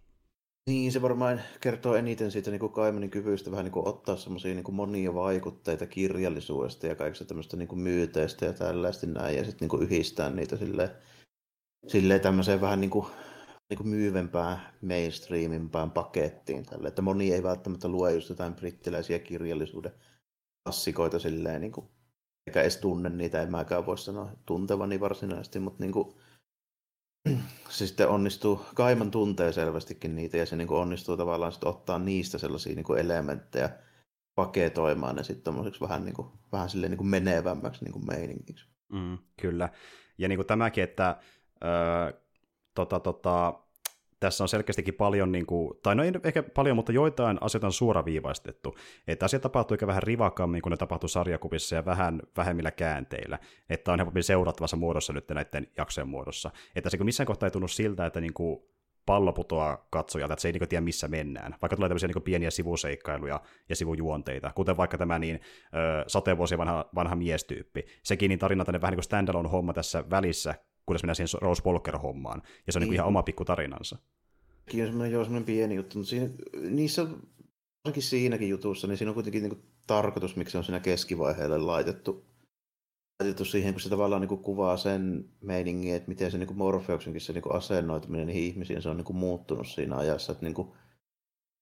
Niin, 0.69 0.91
se 0.91 1.01
varmaan 1.01 1.41
kertoo 1.61 1.95
eniten 1.95 2.31
siitä 2.31 2.51
niin 2.51 2.59
kuin 2.59 2.71
Kaimanin 2.71 3.09
kyvystä 3.09 3.51
vähän 3.51 3.65
niin 3.65 3.71
kuin 3.71 3.87
ottaa 3.87 4.15
semmoisia 4.15 4.55
niin 4.55 4.75
monia 4.75 5.13
vaikutteita 5.13 5.85
kirjallisuudesta 5.85 6.87
ja 6.87 6.95
kaikista 6.95 7.25
tämmöistä 7.25 7.57
niin 7.57 7.67
kuin 7.67 7.79
myyteistä 7.79 8.45
ja 8.45 8.53
tällaista 8.53 9.07
näin, 9.07 9.37
ja 9.37 9.45
sitten 9.45 9.67
niin 9.67 9.83
yhdistää 9.83 10.29
niitä 10.29 10.57
silleen, 10.57 10.89
silleen 11.87 12.21
tämmöiseen 12.21 12.61
vähän 12.61 12.81
niin 12.81 12.91
kuin 12.91 13.05
niin 13.69 13.87
myyvempään, 13.87 14.59
mainstreamimpään 14.81 15.91
pakettiin. 15.91 16.65
Tälle. 16.65 16.87
Että 16.87 17.01
moni 17.01 17.33
ei 17.33 17.43
välttämättä 17.43 17.87
lue 17.87 18.13
just 18.13 18.29
jotain 18.29 18.53
brittiläisiä 18.53 19.19
kirjallisuuden 19.19 19.91
klassikoita 20.63 21.19
silleen, 21.19 21.61
niin 21.61 21.71
kuin, 21.71 21.87
eikä 22.47 22.61
edes 22.61 22.77
tunne 22.77 23.09
niitä, 23.09 23.41
en 23.41 23.51
mäkään 23.51 23.85
voi 23.85 23.97
sanoa 23.97 24.31
tuntevani 24.45 24.99
varsinaisesti, 24.99 25.59
mutta 25.59 25.83
niin 25.83 25.91
kuin, 25.91 26.15
se 27.69 27.87
sitten 27.87 28.09
onnistuu, 28.09 28.65
Kaiman 28.75 29.11
tuntee 29.11 29.51
selvästikin 29.51 30.15
niitä 30.15 30.37
ja 30.37 30.45
se 30.45 30.55
niin 30.55 30.67
kuin 30.67 30.79
onnistuu 30.79 31.17
tavallaan 31.17 31.51
sitten 31.51 31.69
ottaa 31.69 31.99
niistä 31.99 32.37
sellaisia 32.37 32.75
niin 32.75 32.85
kuin 32.85 32.99
elementtejä 32.99 33.69
paketoimaan 34.35 35.15
ne 35.15 35.23
sitten 35.23 35.53
vähän, 35.81 36.05
niin 36.05 36.15
kuin, 36.15 36.27
vähän 36.51 36.69
silleen 36.69 36.91
niin 36.91 36.97
kuin 36.97 37.07
menevämmäksi 37.07 37.83
niin 37.83 37.93
kuin 37.93 38.05
meiningiksi. 38.05 38.65
Mm, 38.93 39.17
kyllä. 39.41 39.69
Ja 40.17 40.27
niin 40.27 40.37
kuin 40.37 40.47
tämäkin, 40.47 40.83
että 40.83 41.17
tota, 42.75 42.99
tota, 42.99 43.53
tässä 44.19 44.43
on 44.43 44.47
selkeästikin 44.47 44.93
paljon, 44.93 45.31
niin 45.31 45.45
kuin, 45.45 45.79
tai 45.83 45.95
no 45.95 46.03
ei 46.03 46.11
ehkä 46.23 46.43
paljon, 46.43 46.75
mutta 46.75 46.91
joitain 46.91 47.37
asioita 47.41 47.67
on 47.67 47.73
suoraviivaistettu. 47.73 48.75
Että 49.07 49.25
asiat 49.25 49.41
tapahtuu 49.41 49.75
ehkä 49.75 49.87
vähän 49.87 50.03
rivakammin 50.03 50.61
kuin 50.61 50.71
ne 50.71 50.77
tapahtuu 50.77 51.09
sarjakuvissa 51.09 51.75
ja 51.75 51.85
vähän 51.85 52.21
vähemmillä 52.37 52.71
käänteillä. 52.71 53.39
Että 53.69 53.91
on 53.91 53.99
helpompi 53.99 54.23
seurattavassa 54.23 54.77
muodossa 54.77 55.13
nyt 55.13 55.29
näiden 55.29 55.67
jaksojen 55.77 56.07
muodossa. 56.07 56.51
Että 56.75 56.89
se 56.89 56.97
kun 56.97 57.05
missään 57.05 57.27
kohtaa 57.27 57.47
ei 57.47 57.51
tunnu 57.51 57.67
siltä, 57.67 58.05
että 58.05 58.21
niin 58.21 58.33
kuin, 58.33 58.59
pallo 59.05 59.33
putoaa 59.33 59.87
katsojalta, 59.89 60.33
että 60.33 60.41
se 60.41 60.47
ei 60.47 60.51
niin 60.51 60.69
tiedä 60.69 60.81
missä 60.81 61.07
mennään. 61.07 61.55
Vaikka 61.61 61.75
tulee 61.75 61.89
tämmöisiä 61.89 62.07
niin 62.07 62.23
pieniä 62.23 62.51
sivuseikkailuja 62.51 63.41
ja 63.69 63.75
sivujuonteita, 63.75 64.51
kuten 64.55 64.77
vaikka 64.77 64.97
tämä 64.97 65.19
niin, 65.19 65.35
ö, 65.35 66.03
sateenvuosia 66.07 66.57
vanha, 66.57 66.89
vanha 66.95 67.15
miestyyppi. 67.15 67.85
Sekin 68.03 68.29
niin 68.29 68.39
tarina 68.39 68.65
tänne 68.65 68.81
vähän 68.81 68.91
niin 68.91 68.97
kuin 68.97 69.03
standalone 69.03 69.49
homma 69.49 69.73
tässä 69.73 70.09
välissä, 70.09 70.55
kunnes 70.89 71.03
mennään 71.03 71.15
siihen 71.15 71.41
Rose 71.41 71.63
Walker-hommaan. 71.65 72.41
Ja 72.67 72.73
se 72.73 72.79
on 72.79 72.81
niin. 72.81 72.89
Niin 72.89 72.95
ihan 72.95 73.07
oma 73.07 73.23
pikku 73.23 73.45
tarinansa. 73.45 73.97
On 74.73 74.85
semmoinen, 74.85 75.11
joo, 75.11 75.23
semmoinen 75.23 75.45
pieni 75.45 75.75
juttu, 75.75 75.97
mutta 75.97 76.09
siinä, 76.09 76.29
niissä, 76.69 77.07
ainakin 77.85 78.03
siinäkin 78.03 78.49
jutussa, 78.49 78.87
niin 78.87 78.97
siinä 78.97 79.09
on 79.11 79.13
kuitenkin 79.13 79.43
niin 79.43 79.55
kuin 79.55 79.63
tarkoitus, 79.87 80.35
miksi 80.35 80.51
se 80.51 80.57
on 80.57 80.63
siinä 80.63 80.79
keskivaiheelle 80.79 81.57
laitettu, 81.57 82.25
laitettu 83.19 83.45
siihen, 83.45 83.73
kun 83.73 83.81
se 83.81 83.89
tavallaan 83.89 84.21
niin 84.21 84.29
kuin 84.29 84.43
kuvaa 84.43 84.77
sen 84.77 85.25
meiningin, 85.41 85.95
että 85.95 86.09
miten 86.09 86.31
se 86.31 86.37
niin 86.37 86.47
kuin 86.47 86.57
Morpheuksenkin 86.57 87.21
se 87.21 87.33
niin 87.33 87.41
kuin 87.41 87.55
asennoituminen 87.55 88.27
niihin 88.27 88.43
ihmisiin, 88.43 88.81
se 88.81 88.89
on 88.89 88.97
niin 88.97 89.05
kuin 89.05 89.17
muuttunut 89.17 89.67
siinä 89.67 89.97
ajassa. 89.97 90.31
Että 90.31 90.45
niin 90.45 90.55
kuin, 90.55 90.67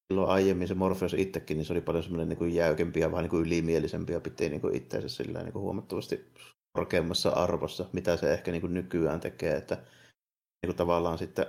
silloin 0.07 0.29
aiemmin 0.29 0.67
se 0.67 0.73
Morpheus 0.73 1.13
itsekin, 1.13 1.57
niin 1.57 1.65
se 1.65 1.73
oli 1.73 1.81
paljon 1.81 2.03
semmoinen 2.03 2.29
niin 2.29 2.37
kuin 2.37 2.55
jäykempi 2.55 2.99
ja 2.99 3.11
vähän 3.11 3.23
niin 3.23 3.29
kuin 3.29 3.45
ylimielisempi 3.45 4.13
ja 4.13 4.21
piti 4.21 4.49
niin 4.49 4.61
kuin 4.61 4.75
itseensä 4.75 5.09
sillä 5.09 5.43
niin 5.43 5.53
kuin 5.53 5.63
huomattavasti 5.63 6.33
korkeammassa 6.77 7.29
arvossa, 7.29 7.85
mitä 7.93 8.17
se 8.17 8.33
ehkä 8.33 8.51
niin 8.51 8.61
kuin 8.61 8.73
nykyään 8.73 9.19
tekee, 9.19 9.55
että 9.55 9.75
niin 9.75 10.67
kuin 10.67 10.75
tavallaan 10.75 11.17
sitten 11.17 11.45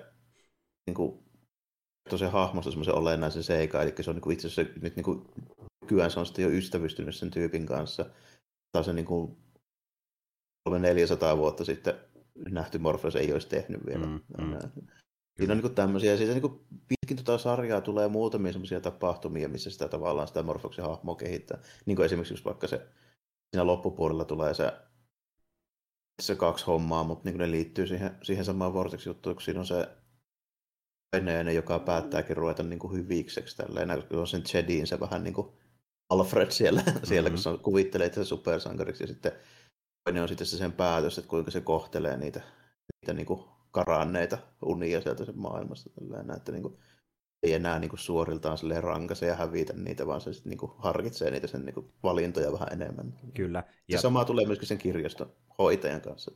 niin 0.87 0.95
kuin, 0.95 1.19
se 2.17 2.27
hahmosta 2.27 2.71
semmoisen 2.71 2.95
olennaisen 2.95 3.43
seikan, 3.43 3.83
eli 3.83 3.95
se 4.01 4.11
on 4.11 4.17
niin 4.17 4.23
kuin 4.23 4.35
itse 4.35 4.47
asiassa 4.47 4.73
nyt 4.81 4.97
niin 4.97 5.05
kuin, 5.05 5.25
nykyään 5.83 6.11
se 6.11 6.21
on 6.21 6.27
sitten 6.27 6.43
jo 6.43 6.51
ystävystynyt 6.51 7.15
sen 7.15 7.31
tyypin 7.31 7.67
kanssa, 7.67 8.07
tai 8.73 8.85
se 8.85 8.93
niin 8.93 9.05
kuin, 9.05 9.37
400 10.79 11.37
vuotta 11.37 11.65
sitten 11.65 11.95
nähty 12.51 12.79
Morpheus 12.79 13.17
ei 13.17 13.33
olisi 13.33 13.49
tehnyt 13.49 13.87
vielä. 13.87 14.07
Mm, 14.07 14.13
mm. 14.13 14.59
Siinä 15.39 15.53
on 15.55 15.59
niin 15.59 15.75
tämmöisiä, 15.75 16.17
siitä 16.17 16.33
niin 16.33 16.61
pitkin 16.89 17.25
tuota 17.25 17.39
sarjaa 17.39 17.81
tulee 17.81 18.09
muutamia 18.09 18.53
semmoisia 18.53 18.81
tapahtumia, 18.81 19.49
missä 19.49 19.71
sitä 19.71 19.89
tavallaan 19.89 20.29
sitä 20.29 20.43
Morphoksen 20.43 20.85
hahmoa 20.85 21.17
kehittää. 21.17 21.59
Niin 21.87 21.97
kuin 21.97 22.07
esimerkiksi 22.07 22.35
just 22.35 22.45
vaikka 22.45 22.67
se 22.67 22.87
siinä 23.51 23.67
loppupuolella 23.67 24.25
tulee 24.25 24.55
se, 24.55 24.73
se 26.23 26.35
kaksi 26.35 26.67
hommaa, 26.67 27.05
mutta 27.05 27.29
niin 27.29 27.39
ne 27.39 27.51
liittyy 27.51 27.87
siihen, 27.87 28.11
siihen 28.23 28.45
samaan 28.45 28.75
vortex 28.75 29.07
juttuun, 29.07 29.37
kun 29.37 29.43
siinä 29.43 29.61
on 29.61 29.67
se 29.67 29.89
veneinen, 31.17 31.55
joka 31.55 31.79
päättääkin 31.79 32.37
ruveta 32.37 32.63
niin 32.63 32.79
kuin 32.79 32.93
hyvikseksi 32.93 33.57
tälleen, 33.57 34.03
kun 34.09 34.19
on 34.19 34.27
sen 34.27 34.43
Jedin 34.55 34.87
se 34.87 35.01
vähän 35.01 35.25
niin 35.25 35.35
kuin 35.35 35.49
Alfred 36.11 36.51
siellä, 36.51 36.83
mm-hmm. 36.87 37.01
siellä 37.09 37.31
kun 37.31 37.39
se 37.39 37.51
kuvittelee 37.63 38.07
itse 38.07 38.25
supersankariksi, 38.25 39.05
ja 39.05 39.09
sitten 39.09 39.33
toinen 40.05 40.23
on 40.23 40.29
sitten 40.29 40.47
se 40.47 40.57
sen 40.57 40.73
päätös, 40.73 41.19
että 41.19 41.31
kuinka 41.31 41.51
se 41.51 41.61
kohtelee 41.61 42.17
niitä, 42.17 42.41
niitä 43.03 43.13
niin 43.13 43.27
kuin 43.27 43.45
karanneita 43.71 44.39
unia 44.65 45.01
sieltä 45.01 45.25
sen 45.25 45.39
maailmasta. 45.39 45.91
Tällainen, 45.91 46.37
että 46.37 46.53
niin 46.53 46.63
kuin, 46.63 46.79
ei 47.43 47.53
enää 47.53 47.79
niin 47.79 47.89
kuin 47.89 48.01
suoriltaan 48.01 48.59
rankase 48.81 49.27
ja 49.27 49.35
hävitä 49.35 49.73
niitä, 49.73 50.07
vaan 50.07 50.21
se 50.21 50.33
sitten 50.33 50.51
niin 50.51 50.59
kuin 50.59 50.73
harkitsee 50.79 51.31
niitä 51.31 51.47
sen 51.47 51.65
niin 51.65 51.75
kuin 51.75 51.93
valintoja 52.03 52.53
vähän 52.53 52.69
enemmän. 52.73 53.15
Kyllä. 53.35 53.65
Ja 53.89 53.99
se 53.99 54.03
sama 54.03 54.25
tulee 54.25 54.47
myöskin 54.47 54.69
sen 54.69 54.79
kirjaston 54.79 55.33
hoitajan 55.59 56.01
kanssa. 56.01 56.31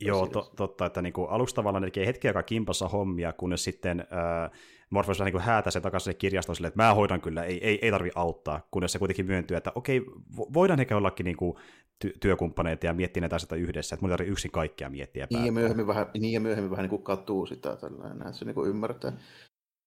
Joo, 0.00 0.26
to, 0.26 0.52
totta, 0.56 0.86
että 0.86 1.02
niin 1.02 1.12
kuin 1.12 1.30
aluksi 1.30 1.54
tavallaan 1.54 1.82
ne 1.82 1.86
tekee 1.86 2.06
hetki 2.06 2.28
aikaa 2.28 2.42
kimpassa 2.42 2.88
hommia, 2.88 3.32
kunnes 3.32 3.64
sitten 3.64 4.00
äh, 4.00 4.50
Morpheus 4.90 5.18
vähän 5.18 5.32
niin 5.32 5.42
häätäisi 5.42 5.80
takaisin 5.80 6.16
kirjastoon 6.16 6.56
silleen, 6.56 6.68
että 6.68 6.82
mä 6.82 6.94
hoidan 6.94 7.20
kyllä, 7.20 7.44
ei, 7.44 7.68
ei, 7.68 7.78
ei 7.82 7.90
tarvi 7.90 8.10
auttaa, 8.14 8.68
kunnes 8.70 8.92
se 8.92 8.98
kuitenkin 8.98 9.26
myöntyy, 9.26 9.56
että 9.56 9.72
okei, 9.74 10.02
voidaan 10.36 10.80
ehkä 10.80 10.96
ollakin 10.96 11.24
niin 11.24 11.36
kuin 11.36 11.56
ty- 12.04 12.16
työkumppaneita 12.20 12.86
ja 12.86 12.92
miettiä 12.92 13.20
näitä 13.20 13.36
asioita 13.36 13.56
yhdessä, 13.56 13.94
että 13.94 14.04
mun 14.04 14.10
ei 14.10 14.12
tarvitse 14.12 14.32
yksin 14.32 14.50
kaikkea 14.50 14.90
miettiä. 14.90 15.26
Niin 15.30 15.46
ja 15.46 15.52
myöhemmin 15.52 15.86
vähän, 15.86 16.06
niin 16.14 16.32
ja 16.32 16.40
myöhemmin 16.40 16.70
vähän 16.70 16.84
niin 16.84 16.90
kuin 16.90 17.02
katuu 17.02 17.46
sitä 17.46 17.76
tällainen, 17.76 18.26
että 18.26 18.32
se 18.32 18.44
niin 18.44 18.54
kuin 18.54 18.70
ymmärtää. 18.70 19.12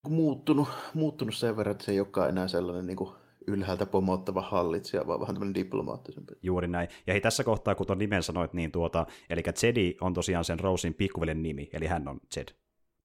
Muuttunut, 0.07 0.67
muuttunut 0.93 1.35
sen 1.35 1.57
verran, 1.57 1.71
että 1.71 1.83
se 1.85 1.91
ei 1.91 1.99
olekaan 1.99 2.29
enää 2.29 2.47
sellainen 2.47 2.87
niin 2.87 2.97
kuin 2.97 3.15
ylhäältä 3.47 3.85
pomottava 3.85 4.41
hallitsija, 4.41 5.07
vaan 5.07 5.19
vähän 5.19 5.35
tämmöinen 5.35 5.55
diplomaattisempi. 5.55 6.33
Juuri 6.43 6.67
näin. 6.67 6.89
Ja 7.07 7.13
hei, 7.13 7.21
tässä 7.21 7.43
kohtaa, 7.43 7.75
kun 7.75 7.87
tuon 7.87 7.99
nimen 7.99 8.23
sanoit, 8.23 8.53
niin 8.53 8.71
tuota, 8.71 9.05
eli 9.29 9.43
Zedi 9.55 9.95
on 10.01 10.13
tosiaan 10.13 10.45
sen 10.45 10.59
Rosin 10.59 10.93
pikkuvelen 10.93 11.43
nimi, 11.43 11.69
eli 11.73 11.87
hän 11.87 12.07
on 12.07 12.19
Zed. 12.33 12.47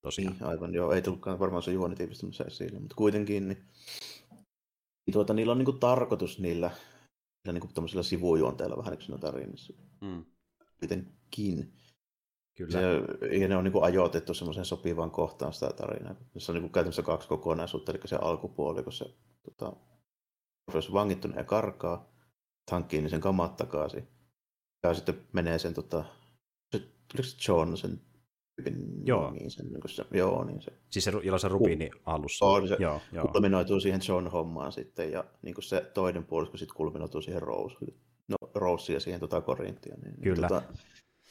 Tosiaan. 0.03 0.33
Niin, 0.33 0.45
aivan 0.45 0.75
joo. 0.75 0.93
Ei 0.93 1.03
tullutkaan 1.03 1.39
varmaan 1.39 1.63
se 1.63 1.73
juonitiivistämisessä 1.73 2.45
esille, 2.45 2.79
mutta 2.79 2.97
kuitenkin 2.97 3.49
niin, 3.49 3.59
niin 5.07 5.13
tuota, 5.13 5.35
niillä 5.35 5.53
on 5.53 5.59
niin 5.59 5.65
kuin 5.65 5.81
tarkoitus 5.81 6.39
niillä, 6.39 6.71
niillä 7.45 7.61
niin 7.61 7.93
kuin 7.93 8.05
sivujuonteilla 8.05 8.77
vähän 8.77 8.93
niin 8.93 9.07
kuin 9.07 9.21
tarinassa. 9.21 9.73
Mm. 10.01 10.25
Kuitenkin. 10.81 11.73
Kyllä. 12.55 12.71
Se, 12.71 12.81
ja 13.39 13.49
ne 13.49 13.57
on 13.57 13.65
niin 13.65 13.73
kuin 13.73 13.85
ajoitettu 13.85 14.35
semmoiseen 14.35 14.65
sopivaan 14.65 15.11
kohtaan 15.11 15.53
sitä 15.53 15.71
tarinaa. 15.77 16.15
Se 16.39 16.53
on 16.53 16.55
niin 16.55 16.63
kuin 16.63 16.73
käytännössä 16.73 17.03
kaksi 17.03 17.29
kokonaisuutta, 17.29 17.93
eli 17.93 18.01
se 18.05 18.17
alkupuoli, 18.17 18.83
kun 18.83 18.93
se 18.93 19.05
tota, 19.43 19.77
jos 20.75 20.93
vangittuna 20.93 21.37
ja 21.37 21.45
karkaa, 21.45 22.09
hankkii 22.71 23.01
niin 23.01 23.11
sen 23.11 23.21
kamat 23.21 23.57
takaisin. 23.57 24.09
Ja 24.83 24.95
sitten 24.95 25.21
menee 25.33 25.59
sen, 25.59 25.75
tota, 25.75 26.05
se, 26.73 26.83
se 27.23 27.37
John 27.49 27.77
sen 27.77 28.01
Joo. 29.05 29.31
Niin 29.31 29.51
sen, 29.51 29.67
niin 29.67 29.81
se, 29.87 30.05
joo, 30.13 30.45
niin 30.45 30.63
se. 30.63 30.73
Siis 30.91 31.05
se, 31.05 31.13
jolla 31.23 31.39
se 31.39 31.49
rubiini 31.49 31.91
alussa. 32.05 32.45
On, 32.47 32.69
se 32.69 32.77
joo, 32.81 33.01
joo. 33.13 33.29
kulminoituu 33.29 33.81
siihen 33.81 34.01
John-hommaan 34.09 34.73
sitten, 34.73 35.13
ja 35.13 35.25
niin 35.43 35.55
kuin 35.55 35.65
se 35.65 35.91
toinen 35.95 36.25
puolisko 36.25 36.57
sitten 36.57 36.77
kulminoituu 36.77 37.21
siihen 37.21 37.43
Rose, 37.43 37.77
no, 38.29 38.37
Rose 38.55 38.93
ja 38.93 39.01
siihen 39.01 39.21
tota 39.21 39.41
Korintia. 39.41 39.97
Niin, 39.97 40.15
Kyllä. 40.23 40.49
Niin, 40.49 40.63
tota, 40.63 40.63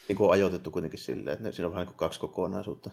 niin 0.08 0.18
kuin 0.18 0.32
ajoitettu 0.32 0.72
kuitenkin 0.72 1.00
silleen, 1.00 1.38
että 1.38 1.52
siinä 1.52 1.68
on 1.68 1.72
vähän 1.72 1.82
niin 1.82 1.94
kuin 1.94 1.98
kaksi 1.98 2.20
kokonaisuutta. 2.20 2.90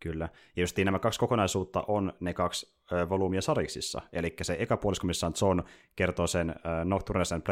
Kyllä. 0.00 0.28
Ja 0.56 0.62
just 0.62 0.78
nämä 0.78 0.98
kaksi 0.98 1.20
kokonaisuutta 1.20 1.84
on 1.88 2.12
ne 2.20 2.34
kaksi 2.34 2.74
ö, 2.92 3.08
volyymia 3.08 3.42
sariksissa. 3.42 4.02
Eli 4.12 4.36
se 4.42 4.56
eka 4.58 4.76
puolisko, 4.76 5.06
missä 5.06 5.26
on 5.26 5.32
John, 5.42 5.62
kertoo 5.96 6.26
sen 6.26 6.54
Nocturnes 6.84 7.32
and 7.32 7.42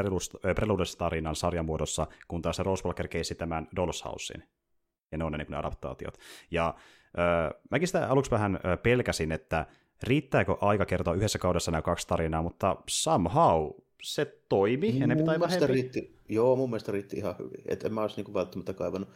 Preludes-tarinan 0.54 1.34
sarjamuodossa, 1.34 2.06
kun 2.28 2.42
taas 2.42 2.56
se 2.56 2.62
Rose 2.62 2.84
Walker 2.84 3.08
keisi 3.08 3.34
tämän 3.34 3.68
Dolls 3.76 4.04
Housein. 4.04 4.42
Ja 5.12 5.18
ne 5.18 5.24
on 5.24 5.32
ne, 5.32 5.38
niin 5.38 5.50
ne 5.50 5.56
adaptaatiot. 5.56 6.18
Ja 6.50 6.74
ö, 7.18 7.60
mäkin 7.70 7.88
sitä 7.88 8.08
aluksi 8.08 8.30
vähän 8.30 8.60
ö, 8.64 8.76
pelkäsin, 8.76 9.32
että 9.32 9.66
riittääkö 10.02 10.56
aika 10.60 10.86
kertoa 10.86 11.14
yhdessä 11.14 11.38
kaudessa 11.38 11.70
nämä 11.70 11.82
kaksi 11.82 12.08
tarinaa, 12.08 12.42
mutta 12.42 12.76
somehow 12.88 13.70
se 14.02 14.38
toimi 14.48 14.92
mun 14.92 15.02
enempi 15.02 15.24
tai 15.24 15.40
vähempi. 15.40 15.66
Riitti, 15.66 16.16
joo, 16.28 16.56
mun 16.56 16.70
mielestä 16.70 16.92
riitti 16.92 17.16
ihan 17.16 17.34
hyvin. 17.38 17.64
Et 17.68 17.84
en 17.84 17.94
mä 17.94 18.02
olisi 18.02 18.22
niin 18.22 18.34
välttämättä 18.34 18.72
kaivannut 18.72 19.08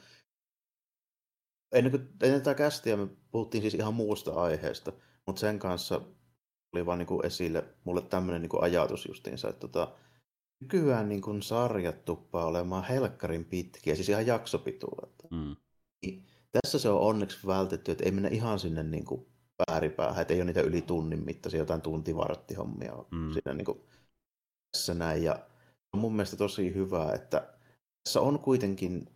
ennen 1.72 1.90
kuin 1.90 2.08
ennen 2.22 2.40
tätä 2.40 2.54
kästiä 2.54 2.96
me 2.96 3.08
puhuttiin 3.30 3.62
siis 3.62 3.74
ihan 3.74 3.94
muusta 3.94 4.32
aiheesta, 4.32 4.92
mutta 5.26 5.40
sen 5.40 5.58
kanssa 5.58 6.00
oli 6.72 6.86
vaan 6.86 6.98
niin 6.98 7.06
kuin 7.06 7.26
esille 7.26 7.64
mulle 7.84 8.02
tämmöinen 8.02 8.42
niin 8.42 8.62
ajatus 8.62 9.06
justiinsa, 9.06 9.48
että 9.48 9.60
tota, 9.60 9.92
nykyään 10.60 11.08
niin 11.08 11.20
kuin 11.20 11.42
sarjat 11.42 12.04
tuppaa 12.04 12.46
olemaan 12.46 12.84
helkkarin 12.84 13.44
pitkiä, 13.44 13.94
siis 13.94 14.08
ihan 14.08 14.26
jaksopituudelta. 14.26 15.28
Mm. 15.30 15.56
Niin, 16.02 16.24
tässä 16.52 16.78
se 16.78 16.88
on 16.88 17.00
onneksi 17.00 17.46
vältetty, 17.46 17.92
että 17.92 18.04
ei 18.04 18.10
mennä 18.10 18.28
ihan 18.28 18.58
sinne 18.58 18.82
niin 18.82 19.04
kuin 19.04 19.26
ääripäähän, 19.70 20.22
että 20.22 20.34
ei 20.34 20.40
ole 20.40 20.44
niitä 20.44 20.60
yli 20.60 20.82
tunnin 20.82 21.24
mittaisia 21.24 21.60
jotain 21.60 21.80
tuntivarttihommia 21.80 22.92
mm. 23.10 23.32
siinä 23.32 23.54
niin 23.54 23.64
kuin 23.64 23.80
tässä 24.72 24.94
näin. 24.94 25.22
Ja 25.22 25.38
on 25.92 26.00
mun 26.00 26.12
mielestä 26.12 26.36
tosi 26.36 26.74
hyvä, 26.74 27.12
että 27.14 27.54
tässä 28.04 28.20
on 28.20 28.38
kuitenkin 28.38 29.08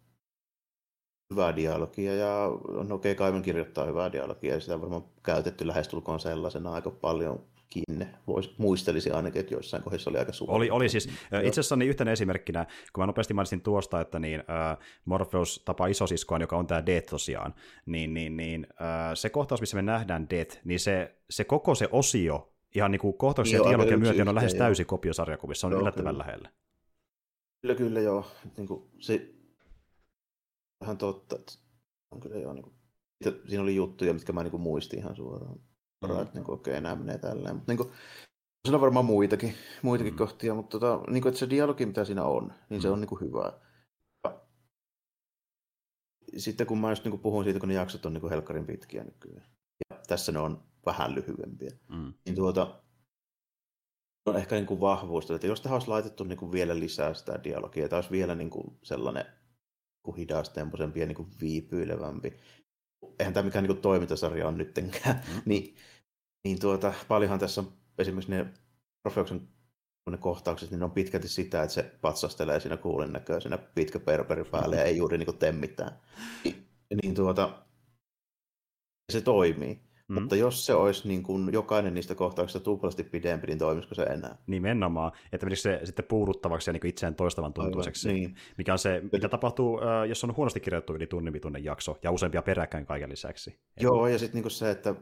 hyvää 1.33 1.57
dialogia 1.57 2.15
ja 2.15 2.51
no 2.69 2.95
okei, 2.95 3.13
okay, 3.13 3.15
Kaimen 3.15 3.43
kirjoittaa 3.43 3.85
hyvää 3.85 4.13
dialogia 4.13 4.55
ja 4.55 4.61
sitä 4.61 4.75
on 4.75 4.81
varmaan 4.81 5.05
käytetty 5.23 5.67
lähestulkoon 5.67 6.21
sellaisena 6.21 6.73
aika 6.73 6.91
paljon 6.91 7.47
kiinne. 7.75 8.15
Vois, 8.27 8.59
muistelisi 8.59 9.11
ainakin, 9.11 9.41
että 9.41 9.55
joissain 9.55 9.83
kohdissa 9.83 10.11
oli 10.11 10.19
aika 10.19 10.33
suuri. 10.33 10.55
Oli, 10.55 10.71
oli 10.71 10.89
siis. 10.89 11.09
Itse 11.43 11.61
asiassa 11.61 11.77
niin 11.77 11.89
yhtenä 11.89 12.13
esimerkkinä, 12.13 12.67
kun 12.93 13.03
mä 13.03 13.07
nopeasti 13.07 13.35
mainitsin 13.35 13.61
tuosta, 13.61 14.01
että 14.01 14.19
niin, 14.19 14.41
uh, 14.41 14.85
Morpheus 15.05 15.63
tapaa 15.65 15.87
isosiskoaan, 15.87 16.41
joka 16.41 16.57
on 16.57 16.67
tämä 16.67 16.87
Death 16.87 17.07
tosiaan, 17.07 17.55
niin, 17.87 18.15
niin, 18.15 18.37
niin 18.37 18.67
uh, 18.71 19.15
se 19.15 19.31
kohtaus, 19.31 19.61
missä 19.61 19.77
me 19.77 19.83
nähdään 19.83 20.31
Death, 20.31 20.59
niin 20.65 20.81
se, 20.81 21.15
se 21.31 21.45
koko 21.45 21.75
se 21.75 21.89
osio, 21.93 22.54
ihan 22.75 22.91
niin 22.91 23.01
kuin 23.01 23.19
kohtauksia 23.19 23.59
ja 23.59 23.69
dialogia 23.69 23.99
myöten 23.99 24.29
on 24.29 24.35
lähes 24.35 24.55
täysi 24.55 24.85
kopio 24.85 25.15
sarjakuvissa, 25.15 25.67
on 25.67 25.73
joo, 25.73 25.81
yllättävän 25.81 26.15
kyllä. 26.15 26.27
lähellä. 26.27 26.51
Kyllä, 27.61 27.75
kyllä, 27.75 28.01
joo. 28.01 28.27
Niin 28.57 28.69
kuin 28.69 28.91
se, 28.99 29.35
ihan 30.83 30.99
totta. 30.99 31.37
Että 31.37 31.53
on 32.11 32.21
kyllä 32.21 32.37
joo, 32.37 32.53
niin 32.53 32.63
kuin, 32.63 32.75
siinä 33.49 33.63
oli 33.63 33.77
juttuja, 33.77 34.15
mitkä 34.15 34.33
mä 34.33 34.43
niin 34.43 34.51
kuin 34.51 34.63
muistin 34.63 34.99
ihan 34.99 35.17
suoraan. 35.17 35.61
Mm. 36.09 36.21
Että 36.23 36.35
niin 36.35 36.45
kuin, 36.45 36.55
okei, 36.55 36.73
okay, 36.73 36.81
nämä 36.81 36.97
menee 36.97 37.19
tälleen. 37.19 37.55
Mutta 37.55 37.73
niin 37.73 37.79
kuin, 37.79 37.91
siinä 38.65 38.77
on 38.77 38.81
varmaan 38.81 39.05
muitakin, 39.05 39.55
muitakin 39.83 40.13
mm. 40.13 40.19
kohtia, 40.19 40.55
mutta 40.55 40.79
tota, 40.79 41.11
niin 41.11 41.23
kuin, 41.23 41.31
että 41.31 41.39
se 41.39 41.51
dialogi, 41.51 41.87
mitä 41.87 42.05
siinä 42.05 42.25
on, 42.25 42.53
niin 42.71 42.79
mm. 42.79 42.83
se 42.83 42.91
on 42.91 43.01
niin 43.01 43.09
kuin 43.09 43.21
hyvä. 43.21 43.53
Sitten 46.37 46.67
kun 46.67 46.79
mä 46.79 46.91
just 46.91 47.05
niin 47.05 47.11
kuin 47.11 47.21
puhun 47.21 47.45
siitä, 47.45 47.61
kun 47.61 47.69
ne 47.69 47.75
jaksot 47.75 48.07
on 48.07 48.13
niin 48.13 48.21
kuin 48.21 48.31
helkkarin 48.31 48.67
pitkiä 48.67 49.05
nykyään, 49.05 49.47
ja 49.91 49.97
tässä 50.07 50.33
ne 50.33 50.39
on 50.39 50.63
vähän 50.87 51.15
lyhyempiä, 51.15 51.71
mm. 51.89 52.13
niin 52.25 52.35
tuota, 52.35 52.83
on 54.27 54.37
ehkä 54.37 54.55
niin 54.55 54.67
kuin 54.67 54.81
vahvuus, 54.81 55.31
että 55.31 55.47
jos 55.47 55.61
tähän 55.61 55.75
olisi 55.75 55.89
laitettu 55.89 56.25
niin 56.25 56.39
kuin 56.39 56.53
vielä 56.53 56.79
lisää 56.79 57.15
sitä 57.15 57.45
dialogia, 57.45 57.89
tämä 57.89 57.99
olisi 57.99 58.11
vielä 58.11 58.35
niin 58.35 58.51
kuin 58.51 58.79
sellainen 58.83 59.25
kuin 60.03 60.17
hidastempoisempi 60.17 61.01
ja 61.01 61.07
niin 61.07 61.17
kuin 61.17 61.29
viipyilevämpi. 61.41 62.37
Eihän 63.19 63.35
tämä 63.35 63.45
mikään 63.45 63.63
niin 63.63 63.75
kuin 63.75 63.83
toimintasarja 63.83 64.49
on 64.49 64.59
nyttenkään. 64.59 65.23
Mm. 65.35 65.43
niin, 65.51 65.77
niin 66.45 66.61
tuota, 66.61 66.95
paljonhan 67.09 67.39
tässä 67.39 67.61
on 67.61 67.73
esimerkiksi 67.99 68.31
ne 68.31 68.47
Profeuksen 69.03 69.49
ne 70.11 70.17
kohtaukset, 70.17 70.71
niin 70.71 70.79
ne 70.79 70.85
on 70.85 70.91
pitkälti 70.91 71.29
sitä, 71.29 71.63
että 71.63 71.75
se 71.75 71.83
patsastelee 72.01 72.61
siinä 72.61 72.77
kuulin 72.77 73.13
näköisenä 73.13 73.59
pitkä 73.59 74.01
perperi 74.01 74.45
päälle 74.45 74.77
ja 74.77 74.85
ei 74.85 74.97
juuri 74.97 75.19
niin 75.19 75.27
kuin 75.27 75.55
mitään. 75.55 76.01
Niin, 76.45 76.67
niin 77.03 77.15
tuota, 77.15 77.65
se 79.13 79.21
toimii. 79.21 79.81
Mm. 80.09 80.21
Mutta 80.21 80.37
jos 80.37 80.67
se 80.67 80.75
olisi 80.75 81.09
niin 81.09 81.23
kuin 81.23 81.53
jokainen 81.53 81.95
niistä 81.95 82.15
kohtauksista 82.15 82.65
tuplasti 82.65 83.05
pidempi, 83.05 83.47
niin 83.47 83.59
toimisiko 83.59 83.95
se 83.95 84.03
enää? 84.03 84.37
Nimenomaan, 84.47 85.13
että 85.33 85.47
menikö 85.47 85.61
se 85.61 85.81
sitten 85.85 86.05
puuduttavaksi 86.05 86.71
ja 86.71 86.73
niin 86.73 86.87
itseään 86.87 87.15
toistavan 87.15 87.53
tuntuiseksi, 87.53 88.13
niin. 88.13 88.35
mikä 88.59 88.73
on 88.73 88.79
se, 88.79 89.03
mikä 89.13 89.29
tapahtuu, 89.29 89.81
jos 90.09 90.25
on 90.25 90.37
huonosti 90.37 90.61
kirjoitettu 90.61 90.95
yli 90.95 91.07
tunnin 91.07 91.65
jakso 91.65 91.99
ja 92.03 92.11
useampia 92.11 92.43
peräkkäin 92.43 92.87
kaiken 92.87 93.11
lisäksi. 93.11 93.59
Joo, 93.81 94.07
ja 94.07 94.19
sitten 94.19 94.43
niin 94.43 94.51
se, 94.51 94.71
että 94.71 94.95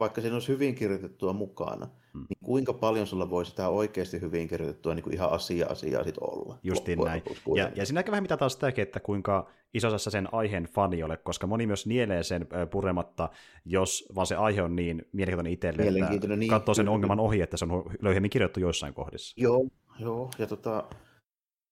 vaikka 0.00 0.20
siinä 0.20 0.36
olisi 0.36 0.48
hyvin 0.48 0.74
kirjoitettua 0.74 1.32
mukana, 1.32 1.86
mm. 1.86 2.26
niin 2.28 2.38
kuinka 2.44 2.72
paljon 2.72 3.06
sulla 3.06 3.30
voi 3.30 3.46
sitä 3.46 3.68
oikeasti 3.68 4.20
hyvin 4.20 4.48
kirjoitettua 4.48 4.94
niin 4.94 5.02
kuin 5.02 5.14
ihan 5.14 5.30
asia-asiaa 5.30 6.04
sit 6.04 6.18
olla? 6.18 6.58
Justiin 6.62 6.98
näin. 6.98 7.22
Ja, 7.56 7.70
ja 7.74 7.86
siinä 7.86 8.04
vähän 8.10 8.22
mitä 8.22 8.36
taas 8.36 8.52
sitäkin, 8.52 8.82
että 8.82 9.00
kuinka 9.00 9.50
isossa 9.74 10.10
sen 10.10 10.34
aiheen 10.34 10.64
fani 10.64 11.02
ole, 11.02 11.16
koska 11.16 11.46
moni 11.46 11.66
myös 11.66 11.86
nielee 11.86 12.22
sen 12.22 12.46
purematta, 12.70 13.28
jos 13.64 14.08
vaan 14.14 14.26
se 14.26 14.36
aihe 14.36 14.62
on 14.62 14.76
niin 14.76 15.08
mielenkiintoinen 15.12 15.52
itselle, 15.52 16.14
että 16.14 16.36
niin, 16.36 16.50
katsoo 16.50 16.74
sen 16.74 16.88
ongelman 16.88 17.20
ohi, 17.20 17.40
että 17.40 17.56
se 17.56 17.64
on 17.64 17.84
löyhemmin 18.00 18.30
kirjoittu 18.30 18.60
joissain 18.60 18.94
kohdissa. 18.94 19.34
Joo, 19.40 19.68
joo. 19.98 20.30
ja 20.38 20.46
tota, 20.46 20.84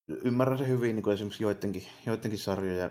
ymmärrän 0.09 0.59
se 0.59 0.68
hyvin 0.68 0.97
niin 0.97 1.03
kuin 1.03 1.14
esimerkiksi 1.14 1.43
joidenkin, 1.43 1.83
joidenkin 2.07 2.39
sarjojen. 2.39 2.91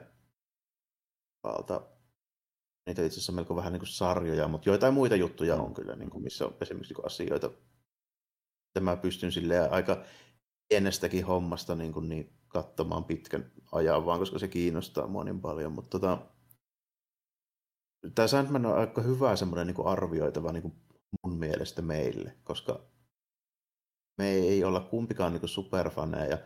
Niitä 2.86 3.06
itse 3.06 3.16
asiassa 3.16 3.32
melko 3.32 3.56
vähän 3.56 3.74
niin 3.74 3.80
kuin 3.80 3.90
sarjoja, 3.90 4.48
mutta 4.48 4.70
joitain 4.70 4.94
muita 4.94 5.16
juttuja 5.16 5.56
on 5.56 5.74
kyllä, 5.74 5.96
niin 5.96 6.10
kuin, 6.10 6.24
missä 6.24 6.46
on 6.46 6.56
esimerkiksi 6.62 6.92
niin 6.94 6.96
kuin 6.96 7.06
asioita, 7.06 7.48
että 7.48 8.80
mä 8.82 8.96
pystyn 8.96 9.32
aika 9.70 10.04
pienestäkin 10.70 11.26
hommasta 11.26 11.76
niin, 11.76 11.94
kuin, 11.94 12.10
niin 12.10 12.34
katsomaan 12.48 13.04
pitkän 13.04 13.52
ajan 13.72 14.06
vaan, 14.06 14.20
koska 14.20 14.40
se 14.40 14.48
kiinnostaa 14.48 15.08
mua 15.08 15.24
niin 15.24 15.42
paljon. 15.42 15.72
Mutta 15.72 15.90
tota, 15.90 16.18
tämä 18.16 18.28
Sandman 18.28 18.66
on 18.66 18.78
aika 18.78 19.02
hyvä 19.02 19.36
semmoinen 19.36 19.68
niin 19.68 19.88
arvioitava 19.88 20.52
niin 20.52 20.62
kuin 20.62 20.74
mun 21.24 21.38
mielestä 21.38 21.82
meille, 21.82 22.38
koska 22.44 22.80
me 24.18 24.30
ei 24.30 24.64
olla 24.64 24.80
kumpikaan 24.80 25.34
niin 25.34 25.50
superfaneja. 25.50 26.38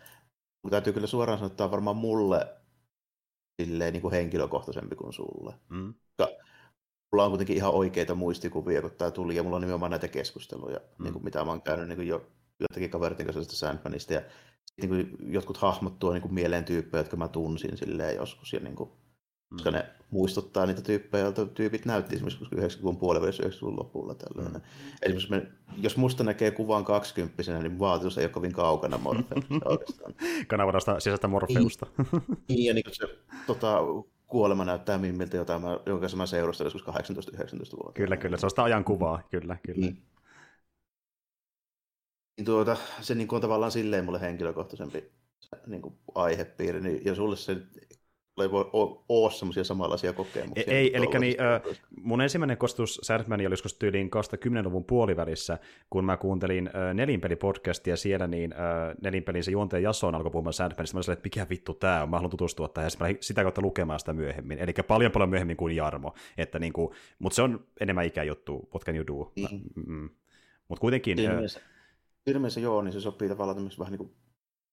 Mutta 0.64 0.72
täytyy 0.76 0.94
kyllä 0.94 1.08
suoraan 1.08 1.38
sanoa, 1.38 1.48
että 1.48 1.58
tämä 1.58 1.66
on 1.66 1.72
varmaan 1.72 1.98
mulle 1.98 2.57
silleen 3.62 3.94
niin 3.94 4.02
kuin 4.02 4.14
henkilökohtaisempi 4.14 4.96
kuin 4.96 5.14
sulle. 5.14 5.54
Mm. 5.70 5.94
mulla 7.12 7.24
on 7.24 7.32
kuitenkin 7.32 7.56
ihan 7.56 7.74
oikeita 7.74 8.16
muistikuvia, 8.16 8.82
kun 8.82 8.92
tämä 8.92 9.12
tuli, 9.12 9.36
ja 9.36 9.44
mulla 9.44 9.56
on 9.56 9.62
nimenomaan 9.62 9.92
näitä 9.92 10.08
keskusteluja, 10.08 10.80
mm. 10.80 11.04
niin 11.04 11.14
kuin 11.14 11.24
mitä 11.24 11.44
mä 11.44 11.52
oon 11.52 11.62
käynyt 11.62 11.88
niin 11.88 11.98
kuin 11.98 12.08
jo 12.08 12.28
joitakin 12.60 12.90
kaveritten 12.90 13.26
kanssa 13.26 13.40
tästä 13.40 13.56
Sandmanista, 13.56 14.14
ja 14.14 14.22
niin 14.82 14.90
kuin 14.90 15.18
jotkut 15.34 15.58
hahmot 15.58 16.00
tuo 16.00 16.14
niin 16.14 16.22
kuin 16.22 16.34
mieleen 16.34 16.66
tyyppejä, 16.66 17.00
jotka 17.00 17.18
mä 17.18 17.28
tunsin 17.28 17.78
silleen 17.78 18.16
joskus, 18.16 18.54
ja 18.54 18.60
niin 18.60 18.76
kuin. 18.76 18.90
Koska 19.50 19.72
ne 19.72 19.86
muistuttaa 20.12 20.66
niitä 20.66 20.82
tyyppejä, 20.82 21.24
joilta 21.24 21.46
tyypit 21.46 21.86
näytti 21.86 22.16
esimerkiksi 22.16 22.46
90-luvun 22.56 22.98
puolivälissä 22.98 23.44
90-luvun 23.44 23.80
lopulla. 23.80 24.16
Tällainen. 24.16 24.62
Mm. 24.62 24.68
Esimerkiksi 25.02 25.30
me, 25.30 25.48
jos 25.78 25.98
musta 25.98 26.24
näkee 26.24 26.52
kuvan 26.52 26.86
20 26.86 27.44
niin 27.62 27.80
vaatimus 27.80 28.18
ei 28.18 28.26
ole 28.26 28.32
kovin 28.32 28.54
kaukana 28.54 28.98
Morfeusta 28.98 29.56
oikeastaan. 29.66 30.14
Kanavarasta 30.48 31.00
sisäistä 31.00 31.28
Morfeusta. 31.28 31.86
Niin, 31.98 32.38
niin 32.48 32.66
ja 32.66 32.74
niin 32.74 32.84
kuin 32.84 32.96
se 32.96 33.08
tota, 33.48 33.80
kuolema 34.28 34.66
näyttää 34.66 34.98
miltä 34.98 35.38
jotain, 35.38 35.62
jonka 35.86 36.08
mä 36.16 36.26
seurustelin 36.26 36.72
joskus 36.74 36.96
18-19 36.96 37.78
vuotta. 37.78 37.92
Kyllä, 37.94 38.18
kyllä. 38.18 38.38
Se 38.38 38.46
on 38.46 38.50
sitä 38.50 38.64
ajan 38.64 38.84
kuvaa, 38.84 39.22
kyllä, 39.32 39.58
kyllä. 39.66 39.80
Niin. 39.80 40.04
Niin 42.38 42.46
tuota, 42.46 42.78
se 43.02 43.16
niin 43.16 43.28
kuin 43.28 43.38
on 43.38 43.42
tavallaan 43.42 43.72
silleen 43.72 44.06
mulle 44.06 44.22
henkilökohtaisempi 44.22 45.12
niin 45.68 45.82
kuin 45.82 45.96
aihepiiri, 46.16 46.82
niin, 46.82 47.06
ja 47.06 47.16
sulle 47.16 47.38
se 47.38 47.58
ei 48.44 48.52
voi 48.52 48.70
ole 49.10 49.32
semmoisia 49.32 49.64
samanlaisia 49.64 50.14
kokemuksia. 50.14 50.64
Ei, 50.68 50.78
ei 50.78 50.98
eli 50.98 51.06
niin, 51.20 51.36
äh, 51.42 51.78
mun 52.02 52.22
ensimmäinen 52.22 52.58
kostus 52.58 53.00
Sandmania 53.04 53.48
oli 53.48 53.54
joskus 53.54 53.74
tyyliin 53.74 54.10
2010-luvun 54.10 54.84
puolivälissä, 54.84 55.58
kun 55.90 56.06
mä 56.06 56.18
kuuntelin 56.18 56.68
äh, 56.68 56.94
Nelinpeli-podcastia 56.94 57.96
siellä, 57.96 58.28
niin 58.28 58.54
äh, 58.54 58.96
Nelinpelin 59.02 59.44
se 59.44 59.52
juonteen 59.52 59.84
Jason 59.84 60.16
alkoi 60.16 60.32
puhumaan 60.32 60.54
Sandmanista, 60.54 60.98
mä 60.98 61.02
sanoin, 61.02 61.18
että 61.18 61.26
mikä 61.26 61.50
vittu 61.50 61.74
tää 61.74 62.04
on, 62.04 62.10
mä 62.10 62.18
haluan 62.18 62.32
tutustua 62.32 62.68
tähän, 62.68 62.92
ja 63.00 63.16
sitä 63.20 63.44
kautta 63.44 63.62
lukemaan 63.62 64.00
sitä 64.00 64.14
myöhemmin, 64.14 64.60
eli 64.60 64.74
paljon 64.88 65.12
paljon 65.12 65.30
myöhemmin 65.30 65.58
kuin 65.58 65.76
Jarmo, 65.76 66.14
että 66.38 66.60
niin 66.60 66.74
kuin, 66.74 66.90
mutta 67.20 67.36
se 67.36 67.42
on 67.42 67.66
enemmän 67.80 68.06
ikäjuttu, 68.06 68.70
what 68.74 68.86
can 68.86 68.96
you 68.96 69.08
do? 69.08 69.32
Niin. 69.36 69.62
Mm. 69.76 70.10
Mutta 70.68 70.82
kuitenkin... 70.82 71.20
Ilmeisesti, 71.20 71.60
äh, 71.60 72.34
ilmeisesti 72.34 72.62
joo, 72.62 72.82
niin 72.82 72.94
se 72.94 73.02
sopii 73.02 73.30
tavallaan 73.30 73.70
vähän 73.80 73.92
niin 73.92 73.98
kuin 73.98 74.12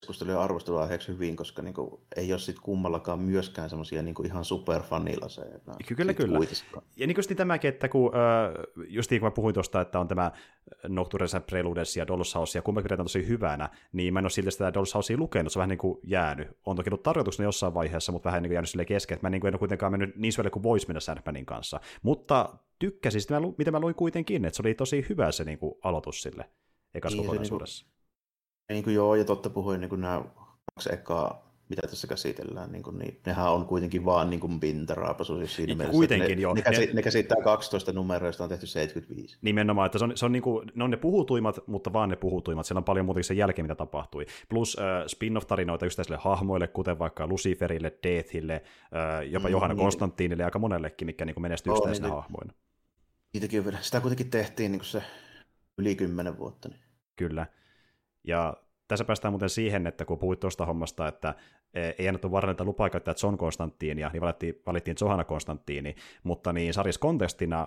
keskustelu 0.01 0.30
ja 0.30 0.42
arvostelua 0.42 0.82
aiheeksi 0.82 1.09
hyvin, 1.09 1.36
koska 1.36 1.62
niin 1.62 1.74
kuin, 1.74 2.01
ei 2.16 2.32
ole 2.32 2.40
sitten 2.40 2.62
kummallakaan 2.62 3.20
myöskään 3.20 3.70
semmoisia 3.70 4.03
niin 4.03 4.26
ihan 4.26 4.45
superfanilaseja. 4.45 5.59
Kyllä, 5.97 6.14
kyllä. 6.14 6.36
Kuitenkaan. 6.36 6.86
Ja 6.97 7.07
niin 7.07 7.14
kuin 7.14 7.36
tämäkin, 7.36 7.68
että 7.68 7.88
kun, 7.88 8.12
äh, 8.14 8.64
just 8.88 9.11
niin 9.11 9.20
kuin 9.20 9.26
mä 9.26 9.34
puhuin 9.34 9.55
tuosta, 9.55 9.80
että 9.80 10.01
on 10.01 10.09
tämä 10.09 10.32
Nocturnes 10.88 11.36
Preludes 11.47 11.97
ja 11.97 12.07
Dolls 12.07 12.34
House, 12.34 12.59
ja 12.59 12.62
kummakin 12.62 12.84
pidetään 12.84 13.05
tosi 13.05 13.28
hyvänä, 13.28 13.68
niin 13.92 14.14
mä 14.14 14.18
en 14.18 14.24
ole 14.24 14.30
silti 14.30 14.51
sitä 14.51 14.74
Dolls 14.74 14.95
Housea 14.95 15.16
lukenut, 15.16 15.53
se 15.53 15.59
on 15.59 15.61
vähän 15.61 15.68
niin 15.68 15.78
kuin 15.78 15.99
jäänyt. 16.03 16.49
On 16.66 16.76
toki 16.76 16.90
ollut 16.90 17.03
tarjoituksena 17.03 17.47
jossain 17.49 17.74
vaiheessa, 17.74 18.12
mutta 18.12 18.26
vähän 18.26 18.42
niin 18.42 18.49
kuin 18.49 18.55
jäänyt 18.55 18.70
sille 18.70 18.84
kesken, 18.84 19.14
että 19.14 19.26
mä 19.26 19.30
niin 19.30 19.40
kuin 19.40 19.49
en 19.49 19.55
ole 19.55 19.59
kuitenkaan 19.59 19.92
mennyt 19.92 20.16
niin 20.16 20.32
syvälle 20.32 20.51
kuin 20.51 20.62
voisi 20.62 20.86
mennä 20.86 21.01
Sandmanin 21.01 21.47
kanssa. 21.47 21.80
Mutta 22.03 22.59
tykkäsin 22.78 23.20
sitä, 23.20 23.40
mitä 23.59 23.70
mä 23.70 23.80
luin 23.80 23.95
kuitenkin, 23.95 24.45
että 24.45 24.57
se 24.57 24.62
oli 24.62 24.74
tosi 24.74 25.07
hyvä 25.09 25.32
se 25.32 25.45
niin 25.45 25.59
kuin 25.59 25.74
aloitus 25.82 26.22
sille 26.22 26.51
ekassa 26.95 27.16
niin, 27.16 27.26
kokonaisuudessa. 27.26 27.84
Niin 27.84 27.93
niin 28.69 28.85
kuin 28.85 28.95
joo, 28.95 29.15
ja 29.15 29.25
totta 29.25 29.51
puhuin 29.51 29.81
niin 29.81 29.89
kuin 29.89 30.01
nämä 30.01 30.25
kaksi 30.75 30.95
ekaa, 30.95 31.45
mitä 31.69 31.89
tässä 31.89 32.07
käsitellään, 32.07 32.73
niin, 32.73 32.83
kuin, 32.83 32.99
niin 32.99 33.21
nehän 33.27 33.53
on 33.53 33.67
kuitenkin 33.67 34.05
vaan 34.05 34.31
niin 34.31 34.41
kuin 34.41 34.61
pintaraapasu 34.61 35.37
siis 35.39 35.57
siinä 35.57 35.75
mielessä, 35.75 35.93
kuitenkin, 35.93 36.37
ne, 36.37 36.43
joo. 36.43 36.55
Ne, 36.55 36.62
käsi, 36.62 36.91
ne, 36.93 37.03
käsittää 37.03 37.37
12 37.45 37.93
numeroista, 37.93 38.45
on 38.45 38.49
tehty 38.49 38.67
75. 38.67 39.39
Nimenomaan, 39.43 39.87
että 39.87 39.99
se 39.99 40.05
on, 40.05 40.12
se 40.15 40.25
on 40.25 40.33
niin 40.33 40.43
kuin, 40.43 40.73
ne 40.75 40.85
on 40.85 40.91
ne 40.91 40.97
puhutuimmat, 40.97 41.61
mutta 41.67 41.93
vaan 41.93 42.09
ne 42.09 42.17
puhutuimmat. 42.17 42.67
Siellä 42.67 42.79
on 42.79 42.85
paljon 42.85 43.07
muuta 43.07 43.23
sen 43.23 43.37
jälkeen, 43.37 43.65
mitä 43.65 43.75
tapahtui. 43.75 44.27
Plus 44.49 44.77
äh, 44.81 45.07
spin-off-tarinoita 45.07 45.87
yksittäisille 45.87 46.19
hahmoille, 46.21 46.67
kuten 46.67 46.99
vaikka 46.99 47.27
Luciferille, 47.27 47.93
Deathille, 48.03 48.55
äh, 48.55 49.31
jopa 49.31 49.49
mm, 49.49 49.53
Johanna 49.53 49.75
niin. 49.75 49.83
Konstantinille 49.83 50.45
aika 50.45 50.59
monellekin, 50.59 51.07
mikä 51.07 51.25
niin 51.25 51.43
menestyy 51.43 51.71
oh, 51.71 51.77
yksittäisenä 51.77 52.09
niin, 52.09 52.15
hahmoina. 52.15 52.53
Niitäkin, 53.33 53.65
sitä 53.81 54.01
kuitenkin 54.01 54.31
tehtiin 54.31 54.73
niin 54.73 54.81
kuin 54.81 54.89
se 54.89 55.03
yli 55.79 55.97
kymmenen 55.97 56.39
vuotta. 56.39 56.69
Niin. 56.69 56.81
Kyllä. 57.17 57.47
Ja 58.25 58.57
tässä 58.89 59.05
päästään 59.05 59.33
muuten 59.33 59.49
siihen, 59.49 59.87
että 59.87 60.05
kun 60.05 60.18
puhuit 60.18 60.41
tuosta 60.41 60.66
hommasta, 60.66 61.09
että 61.09 61.35
e, 61.75 61.91
ei 61.99 62.09
annettu 62.09 62.31
varrelta 62.31 62.64
lupaa 62.64 62.91
käyttää 62.91 63.14
John 63.22 63.39
Konstanttiinia, 63.39 64.11
niin 64.12 64.20
valittiin, 64.20 64.62
valittiin 64.66 64.97
Johanna 65.01 65.25
Konstanttiini, 65.25 65.95
mutta 66.22 66.53
niin 66.53 66.75
sarjassa 66.75 67.01
kontekstina 67.01 67.61
äh, 67.61 67.66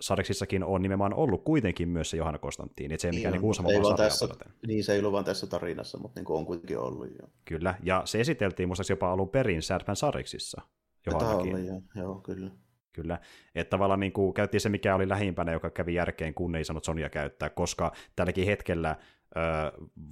sarjaksissakin 0.00 0.64
on 0.64 0.82
nimenomaan 0.82 1.14
ollut 1.14 1.44
kuitenkin 1.44 1.88
myös 1.88 2.10
se 2.10 2.16
Johanna 2.16 2.38
Konstanttiini, 2.38 2.94
että 2.94 3.02
se 3.02 3.08
ei 3.08 3.12
niin 3.12 3.18
mikään 3.18 3.32
niin 3.32 3.44
uusi 3.44 3.62
ei 3.62 3.96
tässä, 3.96 4.28
Niin, 4.66 4.84
se 4.84 4.92
ei 4.92 4.98
ollut 4.98 5.12
vaan 5.12 5.24
tässä 5.24 5.46
tarinassa, 5.46 5.98
mutta 5.98 6.20
niin 6.20 6.32
on 6.32 6.46
kuitenkin 6.46 6.78
ollut 6.78 7.08
jo. 7.22 7.28
Kyllä, 7.44 7.74
ja 7.82 8.02
se 8.04 8.20
esiteltiin 8.20 8.68
muistaakseni 8.68 8.96
jopa 8.96 9.12
alun 9.12 9.28
perin 9.28 9.62
Sadman 9.62 9.96
sarjaksissa. 9.96 10.62
Johannakin. 11.06 11.54
Oli, 11.54 11.66
joo. 11.66 11.82
joo, 11.94 12.14
kyllä. 12.14 12.50
Kyllä, 12.92 13.18
että 13.54 13.70
tavallaan 13.70 14.00
niin 14.00 14.12
kuin 14.12 14.34
käytiin 14.34 14.60
se, 14.60 14.68
mikä 14.68 14.94
oli 14.94 15.08
lähimpänä, 15.08 15.52
joka 15.52 15.70
kävi 15.70 15.94
järkeen, 15.94 16.34
kun 16.34 16.56
ei 16.56 16.64
saanut 16.64 16.84
Sonia 16.84 17.10
käyttää, 17.10 17.50
koska 17.50 17.92
tälläkin 18.16 18.46
hetkellä 18.46 18.96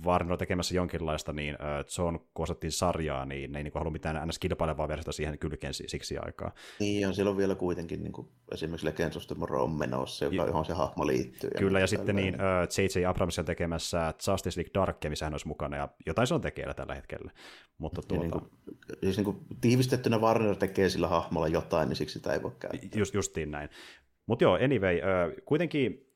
Warner 0.06 0.36
tekemässä 0.36 0.74
jonkinlaista 0.74 1.32
niin 1.32 1.56
John 1.98 2.18
Kosatin 2.32 2.72
sarjaa, 2.72 3.26
niin 3.26 3.52
ne 3.52 3.58
ei 3.58 3.64
niin 3.64 3.72
halua 3.74 3.90
mitään 3.90 4.28
ns. 4.28 4.38
kilpailevaa 4.38 4.88
versiota 4.88 5.12
siihen 5.12 5.38
kylkeen 5.38 5.74
siksi 5.74 6.18
aikaa. 6.18 6.52
Niin, 6.80 7.06
on 7.08 7.14
silloin 7.14 7.36
vielä 7.36 7.54
kuitenkin 7.54 8.02
niin 8.02 8.12
kuin, 8.12 8.28
esimerkiksi 8.52 8.86
Legends 8.86 9.16
of 9.16 9.26
Tomorrow 9.26 9.62
on 9.62 9.70
menossa, 9.70 10.24
joka, 10.24 10.46
johon 10.46 10.64
se 10.64 10.72
hahmo 10.72 11.06
liittyy. 11.06 11.50
Kyllä, 11.58 11.78
ja, 11.78 11.82
ja 11.82 11.86
sitten 11.86 12.16
niin, 12.16 12.34
J.J. 12.78 13.06
Abrams 13.06 13.38
on 13.38 13.44
tekemässä 13.44 14.14
Justice 14.28 14.60
League 14.60 14.70
Dark, 14.74 14.96
missä 15.08 15.26
hän 15.26 15.34
olisi 15.34 15.48
mukana, 15.48 15.76
ja 15.76 15.88
jotain 16.06 16.26
se 16.26 16.34
on 16.34 16.40
tekeillä 16.40 16.74
tällä 16.74 16.94
hetkellä. 16.94 17.32
Mutta 17.78 18.02
tuota... 18.02 18.22
niin 18.22 18.30
kuin, 18.30 18.44
siis 19.02 19.16
niin 19.16 19.24
kuin, 19.24 19.36
tiivistettynä 19.60 20.18
Warner 20.18 20.56
tekee 20.56 20.88
sillä 20.88 21.08
hahmolla 21.08 21.48
jotain, 21.48 21.88
niin 21.88 21.96
siksi 21.96 22.12
sitä 22.12 22.32
ei 22.32 22.42
voi 22.42 22.52
käyttää. 22.58 22.90
Just, 22.94 23.14
justiin 23.14 23.50
näin. 23.50 23.68
Mutta 24.26 24.44
joo, 24.44 24.54
anyway, 24.54 25.00
kuitenkin 25.44 26.11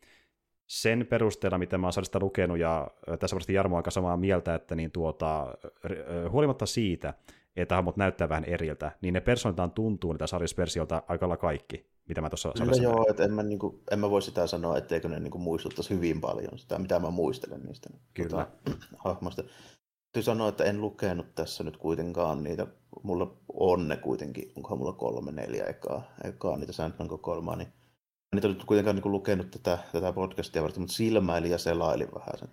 sen 0.66 1.06
perusteella, 1.06 1.58
mitä 1.58 1.78
mä 1.78 1.86
oon 1.86 2.04
sitä 2.04 2.18
lukenut, 2.20 2.58
ja 2.58 2.90
tässä 3.18 3.34
varmasti 3.34 3.54
Jarmo 3.54 3.76
aika 3.76 3.90
samaa 3.90 4.16
mieltä, 4.16 4.54
että 4.54 4.74
niin 4.74 4.90
tuota, 4.90 5.56
huolimatta 6.30 6.66
siitä, 6.66 7.14
että 7.56 7.74
hahmot 7.74 7.96
näyttää 7.96 8.28
vähän 8.28 8.44
eriltä, 8.44 8.92
niin 9.00 9.14
ne 9.14 9.20
persoonitaan 9.20 9.70
tuntuu 9.70 10.12
niitä 10.12 10.26
sarjasversiolta 10.26 11.02
aika 11.08 11.36
kaikki, 11.36 11.86
mitä 12.08 12.20
mä 12.20 12.30
tuossa 12.30 12.52
sanoin. 12.54 12.82
joo, 12.82 13.06
että 13.10 13.24
en 13.24 13.32
mä, 13.32 13.42
niin 13.42 13.58
kuin, 13.58 13.82
en 13.90 13.98
mä 13.98 14.10
voi 14.10 14.22
sitä 14.22 14.46
sanoa, 14.46 14.78
etteikö 14.78 15.08
ne 15.08 15.20
niin 15.20 15.30
kuin, 15.30 15.42
muistuttaisi 15.42 15.94
hyvin 15.94 16.20
paljon 16.20 16.58
sitä, 16.58 16.78
mitä 16.78 16.98
mä 16.98 17.10
muistelen 17.10 17.62
niistä 17.62 17.90
Kyllä. 18.14 18.28
Tuota, 18.28 18.46
hahmoista. 19.04 19.42
Täytyy 19.42 20.22
sanoa, 20.22 20.48
että 20.48 20.64
en 20.64 20.80
lukenut 20.80 21.34
tässä 21.34 21.64
nyt 21.64 21.76
kuitenkaan 21.76 22.44
niitä. 22.44 22.66
Mulla 23.02 23.36
on 23.48 23.88
ne 23.88 23.96
kuitenkin, 23.96 24.52
onkohan 24.56 24.78
mulla 24.78 24.92
kolme, 24.92 25.32
neljä 25.32 25.64
ekaa, 25.64 26.02
ekaa 26.24 26.56
niitä 26.56 26.72
Sandman 26.72 27.08
kokoelmaa, 27.08 27.56
niin 27.56 27.68
nyt 28.36 28.44
nyt 28.44 28.64
kuitenkaan 28.64 28.96
niin 28.96 29.12
lukenut 29.12 29.50
tätä, 29.50 29.78
tätä 29.92 30.12
podcastia 30.12 30.62
varten, 30.62 30.80
mutta 30.80 30.94
silmäili 30.94 31.50
ja 31.50 31.58
selaili 31.58 32.08
vähän 32.14 32.38
sen. 32.38 32.48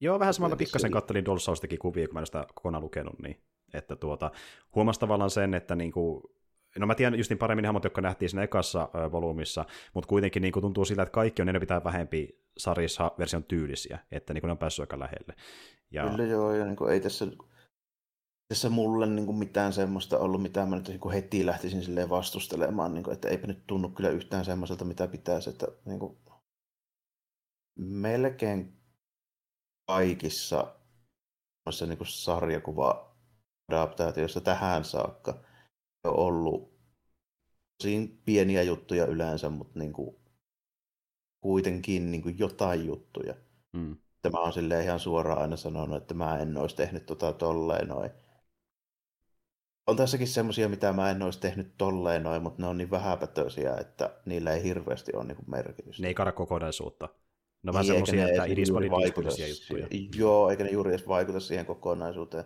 Joo, 0.00 0.18
vähän 0.18 0.34
samalla 0.34 0.56
pikkasen 0.56 0.90
kattelin 0.90 1.24
Dolsaustakin 1.24 1.78
kuvia, 1.78 2.06
kun 2.06 2.14
mä 2.14 2.20
en 2.20 2.26
sitä 2.26 2.46
kokonaan 2.54 2.82
lukenut, 2.82 3.18
niin 3.18 3.40
että 3.74 3.96
tuota, 3.96 4.30
huomasi 4.74 5.00
tavallaan 5.00 5.30
sen, 5.30 5.54
että 5.54 5.76
niin 5.76 5.92
kuin, 5.92 6.22
no 6.78 6.86
mä 6.86 6.94
tiedän 6.94 7.18
just 7.18 7.30
niin 7.30 7.38
paremmin 7.38 7.64
hahmot, 7.64 7.84
jotka 7.84 8.00
nähtiin 8.00 8.28
siinä 8.28 8.42
ekassa 8.42 8.88
ö, 8.94 9.12
volyymissa, 9.12 9.64
mutta 9.94 10.08
kuitenkin 10.08 10.42
niin 10.42 10.52
kuin 10.52 10.60
tuntuu 10.60 10.84
siltä, 10.84 11.02
että 11.02 11.12
kaikki 11.12 11.42
on 11.42 11.48
enemmän 11.48 11.60
pitää 11.60 11.84
vähempi 11.84 12.40
sarjissa 12.58 13.12
version 13.18 13.44
tyylisiä, 13.44 13.98
että 14.12 14.34
niin 14.34 14.40
kuin 14.40 14.48
ne 14.48 14.52
on 14.52 14.58
päässyt 14.58 14.82
aika 14.82 14.98
lähelle. 14.98 15.34
Ja... 15.90 16.08
Kyllä 16.10 16.24
joo, 16.24 16.54
ja 16.54 16.64
niin 16.64 16.76
kuin 16.76 16.92
ei 16.92 17.00
tässä 17.00 17.26
tässä 18.50 18.70
mulle 18.70 19.06
niin 19.06 19.26
kuin 19.26 19.38
mitään 19.38 19.72
semmoista 19.72 20.18
ollut, 20.18 20.42
mitä 20.42 20.66
mä 20.66 20.76
nyt 20.76 20.88
niin 20.88 21.12
heti 21.12 21.46
lähtisin 21.46 21.82
silleen 21.82 22.08
vastustelemaan, 22.08 22.94
niin 22.94 23.04
kuin, 23.04 23.14
että 23.14 23.28
eipä 23.28 23.46
nyt 23.46 23.66
tunnu 23.66 23.88
kyllä 23.88 24.10
yhtään 24.10 24.44
semmoiselta, 24.44 24.84
mitä 24.84 25.08
pitäisi, 25.08 25.50
että 25.50 25.66
niin 25.84 25.98
kuin, 25.98 26.18
melkein 27.78 28.80
kaikissa 29.86 30.76
niin 31.86 31.98
kuin 31.98 32.08
sarjakuva-adaptaatioissa 32.08 34.40
tähän 34.40 34.84
saakka 34.84 35.44
on 36.04 36.16
ollut 36.16 36.80
siinä 37.82 38.08
pieniä 38.24 38.62
juttuja 38.62 39.06
yleensä, 39.06 39.50
mutta 39.50 39.78
niin 39.78 39.92
kuin, 39.92 40.16
kuitenkin 41.40 42.10
niin 42.10 42.22
kuin 42.22 42.38
jotain 42.38 42.86
juttuja. 42.86 43.34
Mm. 43.72 43.96
Tämä 44.22 44.40
on 44.40 44.52
silleen 44.52 44.84
ihan 44.84 45.00
suoraan 45.00 45.42
aina 45.42 45.56
sanonut, 45.56 45.96
että 45.96 46.14
mä 46.14 46.38
en 46.38 46.56
olisi 46.56 46.76
tehnyt 46.76 47.06
tota 47.06 47.32
tolleen 47.32 47.88
noin. 47.88 48.10
On 49.86 49.96
tässäkin 49.96 50.28
semmoisia, 50.28 50.68
mitä 50.68 50.92
mä 50.92 51.10
en 51.10 51.22
olisi 51.22 51.40
tehnyt 51.40 51.74
tolleen 51.78 52.22
noin, 52.22 52.42
mutta 52.42 52.62
ne 52.62 52.68
on 52.68 52.78
niin 52.78 52.90
vähäpätöisiä, 52.90 53.76
että 53.76 54.20
niillä 54.26 54.52
ei 54.52 54.62
hirveästi 54.62 55.12
ole 55.14 55.24
niinku 55.24 55.42
merkitystä. 55.46 56.02
Ne 56.02 56.08
ei 56.08 56.14
kada 56.14 56.32
kokonaisuutta. 56.32 57.08
Ne 57.62 57.70
on 57.70 57.72
vähän 57.72 57.86
semmoisia, 57.86 58.28
että 58.28 58.44
idismodityyppisiä 58.44 59.48
juttuja. 59.48 59.86
Joo, 60.16 60.50
eikä 60.50 60.64
ne 60.64 60.70
juuri 60.70 60.90
edes 60.90 61.08
vaikuta 61.08 61.40
siihen 61.40 61.66
kokonaisuuteen 61.66 62.44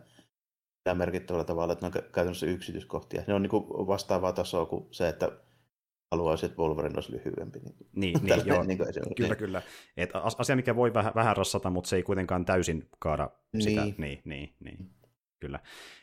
Tämä 0.85 0.95
merkittävällä 0.95 1.45
tavalla, 1.45 1.73
että 1.73 1.87
ne 1.87 1.93
on 1.97 2.03
käytännössä 2.13 2.47
yksityiskohtia. 2.47 3.23
Ne 3.27 3.35
on 3.35 3.43
niin 3.43 3.51
vastaavaa 3.87 4.33
tasoa 4.33 4.67
kuin 4.67 4.87
se, 4.91 5.09
että 5.09 5.33
haluaisi, 6.11 6.47
että 6.47 6.59
Wolverine 6.59 6.95
olisi 6.97 7.13
lyhyempi. 7.13 7.59
Niin, 7.59 7.75
niin, 7.93 8.23
niin 8.23 8.47
joo. 8.47 8.65
Niin 8.65 8.79
kyllä, 8.79 9.29
niin. 9.29 9.37
kyllä. 9.37 9.63
Et 9.97 10.11
asia, 10.39 10.57
mikä 10.57 10.77
voi 10.77 10.95
vähän, 10.95 11.13
vähän 11.15 11.37
rassata, 11.37 11.71
mutta 11.71 11.89
se 11.89 11.97
ei 11.97 12.03
kuitenkaan 12.03 12.45
täysin 12.45 12.89
kaada 12.99 13.31
sitä. 13.61 13.85
Niin, 13.85 13.95
niin, 13.99 14.23
niin. 14.25 14.55
niin. 14.61 14.91
Kyllä. 15.41 15.61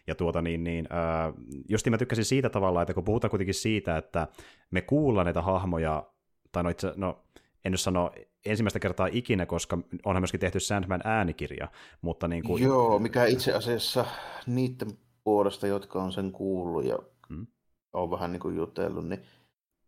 Ja 0.08 0.16
tuota 0.16 0.42
niin, 0.42 0.64
niin 0.64 0.88
äh, 0.92 1.34
just 1.70 1.88
mä 1.90 1.98
tykkäsin 1.98 2.26
siitä 2.26 2.50
tavalla, 2.50 2.82
että 2.82 2.94
kun 2.94 3.04
puhutaan 3.04 3.30
kuitenkin 3.30 3.54
siitä, 3.56 3.98
että 3.98 4.28
me 4.72 4.82
kuullaan 4.82 5.26
näitä 5.26 5.42
hahmoja, 5.42 6.04
tai 6.52 6.64
no 6.64 6.70
itse, 6.70 6.94
no 6.96 7.24
en 7.66 7.72
nyt 7.72 7.82
sano 7.82 8.12
ensimmäistä 8.46 8.80
kertaa 8.80 9.10
ikinä, 9.12 9.46
koska 9.46 9.78
onhan 10.06 10.22
myöskin 10.22 10.40
tehty 10.40 10.60
Sandman 10.60 11.02
äänikirja, 11.04 11.68
mutta 12.02 12.28
niin 12.28 12.44
kuin... 12.44 12.64
Joo, 12.64 13.00
mikä 13.00 13.26
itse 13.26 13.54
asiassa 13.54 14.06
niiden 14.48 14.98
puolesta, 15.24 15.68
jotka 15.68 16.04
on 16.04 16.12
sen 16.12 16.32
kuullut 16.32 16.86
ja 16.86 17.00
hmm. 17.30 17.48
on 17.94 18.12
vähän 18.12 18.32
niin 18.32 18.40
kuin 18.40 18.56
jutellut, 18.56 19.08
niin 19.08 19.22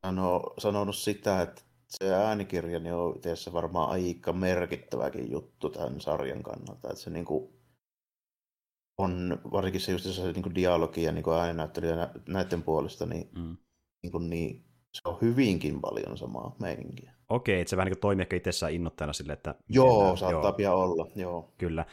sanoo, 0.05 0.53
sanonut 0.57 0.95
sitä, 0.95 1.41
että 1.41 1.61
se 1.87 2.13
äänikirja 2.13 2.79
niin 2.79 2.93
on 2.93 3.15
itse 3.15 3.53
varmaan 3.53 3.89
aika 3.89 4.33
merkittäväkin 4.33 5.31
juttu 5.31 5.69
tämän 5.69 6.01
sarjan 6.01 6.43
kannalta, 6.43 6.89
että 6.89 7.03
se 7.03 7.09
niin 7.09 7.25
kuin 7.25 7.53
on 8.97 9.41
varsinkin 9.51 9.81
se 9.81 9.91
just 9.91 10.05
se 10.05 10.31
niin 10.31 10.43
kuin 10.43 10.55
dialogi 10.55 11.03
ja 11.03 11.11
niin 11.11 11.23
kuin 11.23 11.35
näiden 12.27 12.63
puolesta, 12.63 13.05
niin, 13.05 13.29
mm. 13.37 13.57
niin, 14.03 14.11
kuin, 14.11 14.29
niin 14.29 14.65
se 14.93 15.01
on 15.05 15.17
hyvinkin 15.21 15.81
paljon 15.81 16.17
samaa 16.17 16.55
meininkiä. 16.59 17.13
Okei, 17.29 17.61
että 17.61 17.69
se 17.69 17.77
vähän 17.77 17.85
niin 17.85 17.95
kuin 17.95 18.01
toimii 18.01 18.21
ehkä 18.21 18.35
itsessään 18.35 18.73
innoittajana 18.73 19.13
sille, 19.13 19.33
että... 19.33 19.55
Joo, 19.69 19.97
mennään, 19.97 20.17
saattaa 20.17 20.41
joo. 20.41 20.53
pian 20.53 20.75
olla, 20.75 21.07
joo. 21.15 21.53
Kyllä. 21.57 21.85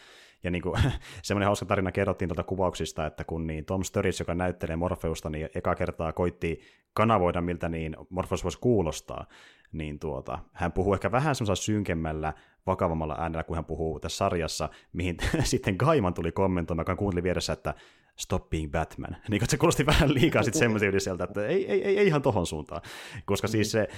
Ja 0.43 0.51
niin 0.51 0.63
kuin, 0.63 0.81
semmoinen 1.23 1.47
hauska 1.47 1.67
tarina 1.67 1.93
kerrottiin 1.93 2.29
tuolta 2.29 2.43
kuvauksista, 2.43 3.07
että 3.07 3.25
kun 3.25 3.47
niin 3.47 3.65
Tom 3.65 3.85
Sturridge, 3.85 4.17
joka 4.19 4.35
näyttelee 4.35 4.77
Morpheusta, 4.77 5.31
niin 5.31 5.49
eka 5.55 5.75
kertaa 5.75 6.13
koitti 6.13 6.61
kanavoida, 6.93 7.41
miltä 7.41 7.69
niin 7.69 7.97
Morpheus 8.11 8.45
voisi 8.45 8.59
kuulostaa, 8.61 9.27
niin 9.73 9.99
tuota, 9.99 10.39
hän 10.53 10.73
puhuu 10.73 10.95
ehkä 10.95 11.13
vähän 11.13 11.35
semmoisella 11.35 11.57
synkemmällä, 11.57 12.33
vakavammalla 12.67 13.17
äänellä, 13.19 13.45
kun 13.45 13.57
hän 13.57 13.65
puhuu 13.65 14.01
tässä 14.01 14.17
sarjassa, 14.17 14.69
mihin 14.93 15.17
sitten 15.43 15.77
Gaiman 15.79 16.15
tuli 16.15 16.33
kommentoimaan, 16.33 16.83
joka 16.83 16.97
kuunteli 16.97 17.23
vieressä, 17.23 17.53
että 17.53 17.75
stop 18.21 18.51
being 18.51 18.73
Batman. 18.73 19.17
Niin 19.31 19.43
se 19.49 19.57
kuulosti 19.57 19.87
vähän 19.87 20.15
liikaa 20.15 20.43
sitten 20.43 20.59
semmoisen 20.59 20.89
yliseltä, 20.89 21.25
että 21.25 21.47
ei, 21.47 21.71
ei, 21.71 21.85
ei, 21.85 21.99
ei 21.99 22.07
ihan 22.07 22.23
tohon 22.23 22.47
suuntaan. 22.47 22.83
Koska 23.25 23.49
siis 23.49 23.73
se 23.73 23.89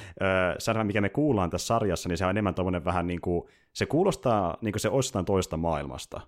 äh, 0.77 0.85
mikä 0.85 1.01
me 1.01 1.09
kuullaan 1.09 1.51
tässä 1.51 1.67
sarjassa, 1.67 2.09
niin 2.09 2.19
se 2.19 2.25
on 2.25 2.31
enemmän 2.31 2.55
tuommoinen 2.55 2.85
vähän 2.85 3.07
niin 3.07 3.21
kuin, 3.21 3.49
se 3.73 3.87
kuulostaa 3.87 4.57
niin 4.61 4.73
kuin 4.73 4.81
se 4.81 4.89
olisi 4.89 5.13
toista 5.27 5.57
maailmasta. 5.57 6.21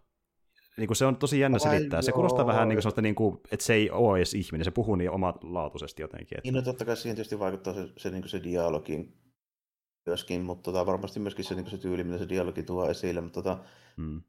Niin 0.77 0.87
kuin 0.87 0.97
se 0.97 1.07
on 1.07 1.17
tosi 1.17 1.41
jännä 1.41 1.59
selittää. 1.59 2.03
Se 2.03 2.13
kuulostaa 2.13 2.47
vähän 2.47 2.69
niin 2.69 2.77
kuin 2.77 2.83
sellaista, 2.83 3.03
niin 3.03 3.15
kuin, 3.15 3.41
että 3.51 3.67
se 3.67 3.75
ei 3.75 3.91
ole 3.91 4.19
edes 4.19 4.35
ihminen, 4.35 4.65
se 4.65 4.71
puhuu 4.71 4.97
niin 4.97 5.11
omalaatuisesti 5.11 6.03
jotenkin. 6.03 6.39
Että... 6.39 6.49
Niin, 6.49 6.55
no 6.55 6.63
totta 6.63 6.85
kai 6.85 6.97
siihen 6.97 7.17
tietysti 7.17 7.39
vaikuttaa 7.39 7.75
se, 7.75 7.89
se, 7.97 8.11
niin 8.11 8.23
kuin 8.23 8.31
se 8.31 8.43
dialogin 8.43 9.15
myöskin, 10.07 10.43
mutta 10.43 10.63
tota, 10.63 10.87
varmasti 10.87 11.21
myöskin 11.21 11.45
se, 11.45 11.55
niin 11.55 11.71
se 11.71 11.79
tyyli, 11.79 12.05
mitä 12.05 12.19
se 12.19 12.29
dialogi 12.29 12.63
tuo 12.63 12.91
esille, 12.91 13.21
mutta 13.21 13.43
tota, 13.43 13.59
mm. 13.97 14.23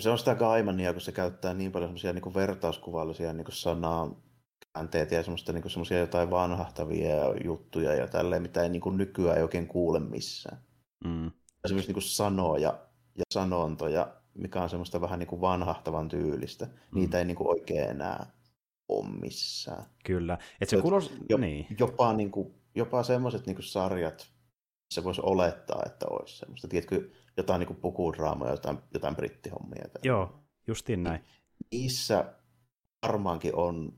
se 0.00 0.10
on 0.10 0.18
sitä 0.18 0.34
Gaimania, 0.34 0.92
kun 0.92 1.00
se 1.00 1.12
käyttää 1.12 1.54
niin 1.54 1.72
paljon 1.72 1.88
semmoisia 1.88 2.12
niin 2.12 2.34
vertauskuvallisia 2.34 3.32
niin 3.32 3.46
sanaa, 3.50 4.20
käänteitä 4.74 5.14
ja 5.14 5.22
semmoista, 5.22 5.52
niin 5.52 5.70
semmoisia 5.70 5.98
jotain 5.98 6.30
vanhahtavia 6.30 7.16
juttuja 7.44 7.94
ja 7.94 8.06
tälleen, 8.06 8.42
mitä 8.42 8.62
ei 8.62 8.68
niin 8.68 8.82
kuin 8.82 8.96
nykyään 8.96 9.36
ei 9.36 9.42
oikein 9.42 9.68
kuule 9.68 10.00
missään. 10.00 10.58
Mm. 11.04 11.30
Esimerkiksi 11.64 11.88
niin 11.88 11.94
kuin 11.94 12.02
sanoja 12.02 12.78
ja 13.18 13.24
sanontoja, 13.34 14.14
mikä 14.34 14.62
on 14.62 14.70
semmoista 14.70 15.00
vähän 15.00 15.18
niin 15.18 15.26
kuin 15.26 15.40
vanhahtavan 15.40 16.08
tyylistä. 16.08 16.64
Mm. 16.66 16.72
Niitä 16.94 17.18
ei 17.18 17.24
niin 17.24 17.36
kuin 17.36 17.48
oikein 17.48 17.90
enää 17.90 18.26
ole 18.88 19.08
missään. 19.20 19.84
Kyllä. 20.04 20.38
Et 20.60 20.68
se 20.68 20.80
kuulos... 20.80 21.12
jo, 21.28 21.36
niin. 21.36 21.66
Jopa, 21.78 22.12
niin 22.12 22.30
kuin, 22.30 22.54
jopa 22.74 23.02
semmoiset 23.02 23.46
niin 23.46 23.56
sarjat, 23.60 24.33
se 24.94 25.04
voisi 25.04 25.20
olettaa, 25.24 25.82
että 25.86 26.06
olisi 26.10 26.38
semmoista. 26.38 26.68
Tiedätkö, 26.68 27.10
jotain 27.36 27.58
niin 27.60 27.76
pukudraamoja, 27.76 28.50
jotain, 28.50 28.78
jotain 28.94 29.16
brittihommia. 29.16 29.84
Joo, 30.02 30.32
justiin 30.66 31.02
näin. 31.02 31.24
Niissä 31.72 32.34
varmaankin 33.02 33.54
on 33.54 33.92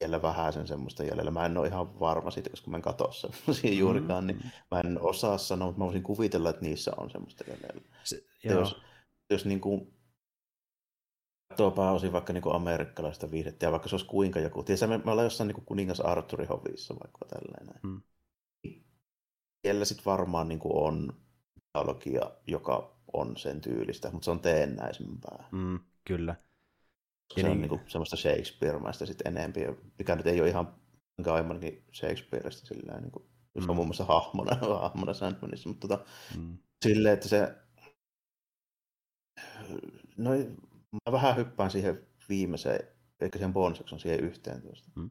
vielä 0.00 0.22
vähän 0.22 0.52
sen 0.52 0.66
semmoista 0.66 1.04
jäljellä. 1.04 1.30
Mä 1.30 1.46
en 1.46 1.58
ole 1.58 1.68
ihan 1.68 2.00
varma 2.00 2.30
siitä, 2.30 2.50
koska 2.50 2.70
mä 2.70 2.76
en 2.76 2.82
katso 2.82 3.12
semmoisia 3.12 3.70
mm. 3.70 3.78
juurikaan, 3.78 4.26
niin 4.26 4.52
mä 4.70 4.80
en 4.80 5.00
osaa 5.00 5.38
sanoa, 5.38 5.66
mutta 5.66 5.78
mä 5.78 5.84
voisin 5.84 6.02
kuvitella, 6.02 6.50
että 6.50 6.62
niissä 6.62 6.92
on 6.96 7.10
semmoista 7.10 7.44
jäljellä. 7.48 7.82
Se, 8.04 8.24
jos, 8.44 8.82
jos 9.30 9.44
niin 9.44 9.60
kuin 9.60 9.94
katsoo 11.48 11.70
pääosin 11.70 12.12
vaikka 12.12 12.32
niin 12.32 12.42
kuin 12.42 12.54
amerikkalaista 12.54 13.30
viihdettä, 13.30 13.66
ja 13.66 13.72
vaikka 13.72 13.88
se 13.88 13.94
olisi 13.94 14.06
kuinka 14.06 14.40
joku, 14.40 14.62
tiedätkö, 14.62 14.86
me, 14.86 14.98
me 14.98 15.10
ollaan 15.10 15.26
jossain 15.26 15.48
niin 15.48 15.54
kuin 15.54 15.64
kuningas 15.64 16.00
Arturin 16.00 16.48
hovissa 16.48 16.94
vaikka 16.94 17.26
tälleen. 17.26 17.80
Mm 17.82 18.02
siellä 19.62 19.84
sitten 19.84 20.04
varmaan 20.04 20.48
niin 20.48 20.58
kuin 20.58 20.76
on 20.76 21.12
dialogia, 21.74 22.30
joka 22.46 22.96
on 23.12 23.36
sen 23.36 23.60
tyylistä, 23.60 24.10
mutta 24.10 24.24
se 24.24 24.30
on 24.30 24.40
teennäisempää. 24.40 25.48
Mm, 25.52 25.80
kyllä. 26.04 26.34
Se 27.34 27.42
niin... 27.42 27.52
on 27.52 27.60
niin 27.60 27.68
kuin 27.68 27.80
semmoista 27.86 28.16
Shakespeare-maista 28.16 29.06
sitten 29.06 29.36
enempi, 29.36 29.60
mikä 29.98 30.16
nyt 30.16 30.26
ei 30.26 30.40
ole 30.40 30.48
ihan 30.48 30.74
Gaimanin 31.22 31.84
Shakespeareista 31.92 32.66
sillä 32.66 33.00
niin 33.00 33.10
kuin, 33.10 33.24
mm. 33.54 33.62
se 33.62 33.70
on 33.70 33.76
muun 33.76 33.88
muassa 33.88 34.04
hahmona, 34.04 34.56
hahmona 34.80 35.14
Sandmanissa, 35.14 35.68
mutta 35.68 35.88
tota, 35.88 36.04
mm. 36.36 36.58
silleen, 36.84 37.14
että 37.14 37.28
se 37.28 37.54
no, 40.16 40.30
mä 40.92 41.12
vähän 41.12 41.36
hyppään 41.36 41.70
siihen 41.70 42.06
viimeiseen, 42.28 42.88
eikä 43.20 43.38
sen 43.38 43.52
bonusakson 43.52 44.00
siihen 44.00 44.20
yhteen 44.20 44.62
tuosta. 44.62 44.90
Mm. 44.96 45.10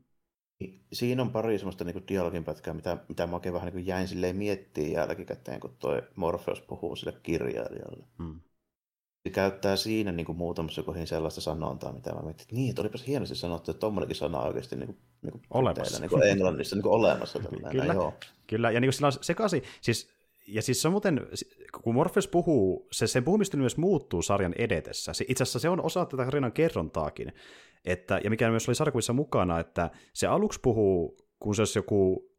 Siinä 0.94 1.22
on 1.22 1.32
pari 1.32 1.58
semmoista 1.58 1.84
niin 1.84 2.04
dialogin 2.08 2.44
pätkää, 2.44 2.74
mitä, 2.74 2.98
mitä 3.10 3.28
mä 3.28 3.36
oikein 3.36 3.54
vähän 3.54 3.74
niin 3.74 3.88
jäin 3.88 4.08
silleen 4.08 4.36
miettimään 4.36 4.94
jälkikäteen, 4.94 5.60
kun 5.60 5.76
toi 5.80 6.02
Morpheus 6.16 6.62
puhuu 6.62 6.96
sille 6.96 7.14
kirjailijalle. 7.24 8.04
Hmm. 8.18 8.40
Se 9.24 9.30
käyttää 9.30 9.76
siinä 9.76 10.12
niin 10.12 10.26
kuin 10.26 10.38
muutamassa 10.38 10.84
kohin 10.84 11.08
sellaista 11.08 11.42
sanontaa, 11.42 11.94
mitä 11.94 12.14
mä 12.14 12.22
mietin, 12.22 12.42
että 12.42 12.56
niin, 12.56 12.70
että 12.70 12.82
olipas 12.82 13.08
hienosti 13.08 13.36
sanottu, 13.36 13.72
että 13.72 13.80
tuommoinenkin 13.80 14.16
sana 14.16 14.40
on 14.40 14.48
oikeasti 14.48 14.76
niin 14.76 14.88
kuin, 14.88 14.98
niin 15.22 15.32
kuin 15.32 15.42
olemassa. 15.50 15.84
Teillä, 15.84 16.00
niin 16.00 16.10
kuin 16.10 16.24
englannissa 16.24 16.76
niin 16.76 16.84
kuin 16.84 16.94
olemassa. 16.94 17.40
kyllä, 17.72 17.94
joo. 17.94 18.14
kyllä, 18.48 18.72
ja 18.72 18.80
niin 18.80 18.88
kuin 18.88 18.94
sillä 18.94 19.08
on 19.08 19.14
sekaisin, 19.22 19.64
siis 19.82 20.10
ja 20.48 20.62
siis 20.62 20.82
se 20.82 20.88
on 20.88 20.92
muuten, 20.92 21.28
kun 21.82 21.96
Morpheus 21.96 22.28
puhuu, 22.28 22.88
se, 22.92 23.08
sen 23.08 23.24
puhumistyyli 23.24 23.62
myös 23.62 23.78
muuttuu 23.78 24.22
sarjan 24.22 24.54
edetessä. 24.58 25.14
Se, 25.14 25.26
itse 25.28 25.44
asiassa 25.44 25.60
se 25.60 25.70
on 25.70 25.86
osa 25.86 26.06
tätä 26.06 26.26
tarinan 26.26 26.52
kerrontaakin. 26.52 27.34
Että, 27.86 28.20
ja 28.24 28.30
mikä 28.30 28.50
myös 28.50 28.70
oli 28.70 28.76
sarjakuvissa 28.76 29.14
mukana, 29.14 29.60
että 29.60 29.90
se 30.14 30.28
aluksi 30.28 30.60
puhuu, 30.64 31.18
kun 31.40 31.56
se 31.56 31.62
olisi 31.62 31.80
joku 31.80 32.32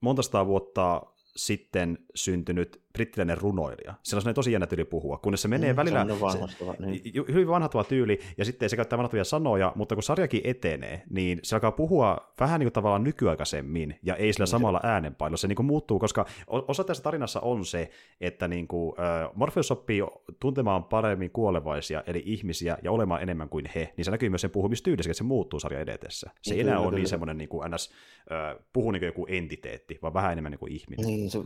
monta 0.00 0.46
vuotta 0.46 1.02
sitten 1.36 1.98
syntynyt 2.14 2.81
brittiläinen 2.92 3.38
runoilija. 3.38 3.94
Sillä 4.02 4.22
on 4.26 4.34
tosi 4.34 4.52
jännä 4.52 4.66
tyyli 4.66 4.84
puhua, 4.84 5.18
kunnes 5.18 5.42
se 5.42 5.48
menee 5.48 5.72
mm, 5.72 5.76
välillä... 5.76 6.06
Se 6.08 6.20
vanhastava, 6.20 6.74
niin. 6.78 7.02
Hyvin 7.28 7.48
vanhattava 7.48 7.84
tyyli, 7.84 8.20
ja 8.38 8.44
sitten 8.44 8.70
se 8.70 8.76
käyttää 8.76 8.96
vanhattavia 8.96 9.24
sanoja, 9.24 9.72
mutta 9.74 9.94
kun 9.94 10.02
sarjakin 10.02 10.40
etenee, 10.44 11.02
niin 11.10 11.40
se 11.42 11.56
alkaa 11.56 11.72
puhua 11.72 12.32
vähän 12.40 12.60
niin 12.60 12.66
kuin 12.66 12.72
tavallaan 12.72 13.04
nykyaikaisemmin, 13.04 13.98
ja 14.02 14.16
ei 14.16 14.32
sillä 14.32 14.42
niin 14.42 14.50
samalla 14.50 14.80
se... 14.82 14.88
äänenpailolla. 14.88 15.36
Se 15.36 15.48
niin 15.48 15.56
kuin 15.56 15.66
muuttuu, 15.66 15.98
koska 15.98 16.26
osa 16.46 16.84
tässä 16.84 17.02
tarinassa 17.02 17.40
on 17.40 17.64
se, 17.64 17.90
että 18.20 18.48
niin 18.48 18.68
kuin, 18.68 18.94
äh, 19.00 19.30
Morpheus 19.34 19.70
oppii 19.70 20.02
tuntemaan 20.40 20.84
paremmin 20.84 21.30
kuolevaisia, 21.30 22.02
eli 22.06 22.22
ihmisiä, 22.26 22.78
ja 22.82 22.92
olemaan 22.92 23.22
enemmän 23.22 23.48
kuin 23.48 23.70
he, 23.74 23.92
niin 23.96 24.04
se 24.04 24.10
näkyy 24.10 24.28
myös 24.28 24.40
sen 24.40 24.50
puhumistyylissä, 24.50 25.10
että 25.10 25.18
se 25.18 25.24
muuttuu 25.24 25.60
sarja 25.60 25.80
edetessä. 25.80 26.30
Se 26.42 26.54
niin, 26.54 26.66
ei 26.66 26.68
enää 26.68 26.80
ole 26.80 26.94
niin 26.94 27.08
semmoinen 27.08 27.38
niin 27.38 27.48
kuin 27.48 27.70
ns. 27.70 27.92
Äh, 28.32 28.64
puhu 28.72 28.90
niin 28.90 29.00
kuin 29.00 29.06
joku 29.06 29.26
entiteetti, 29.28 29.98
vaan 30.02 30.14
vähän 30.14 30.32
enemmän 30.32 30.52
niin 30.52 30.58
kuin 30.58 30.72
ihminen. 30.72 31.06
Niin, 31.06 31.30
se 31.30 31.38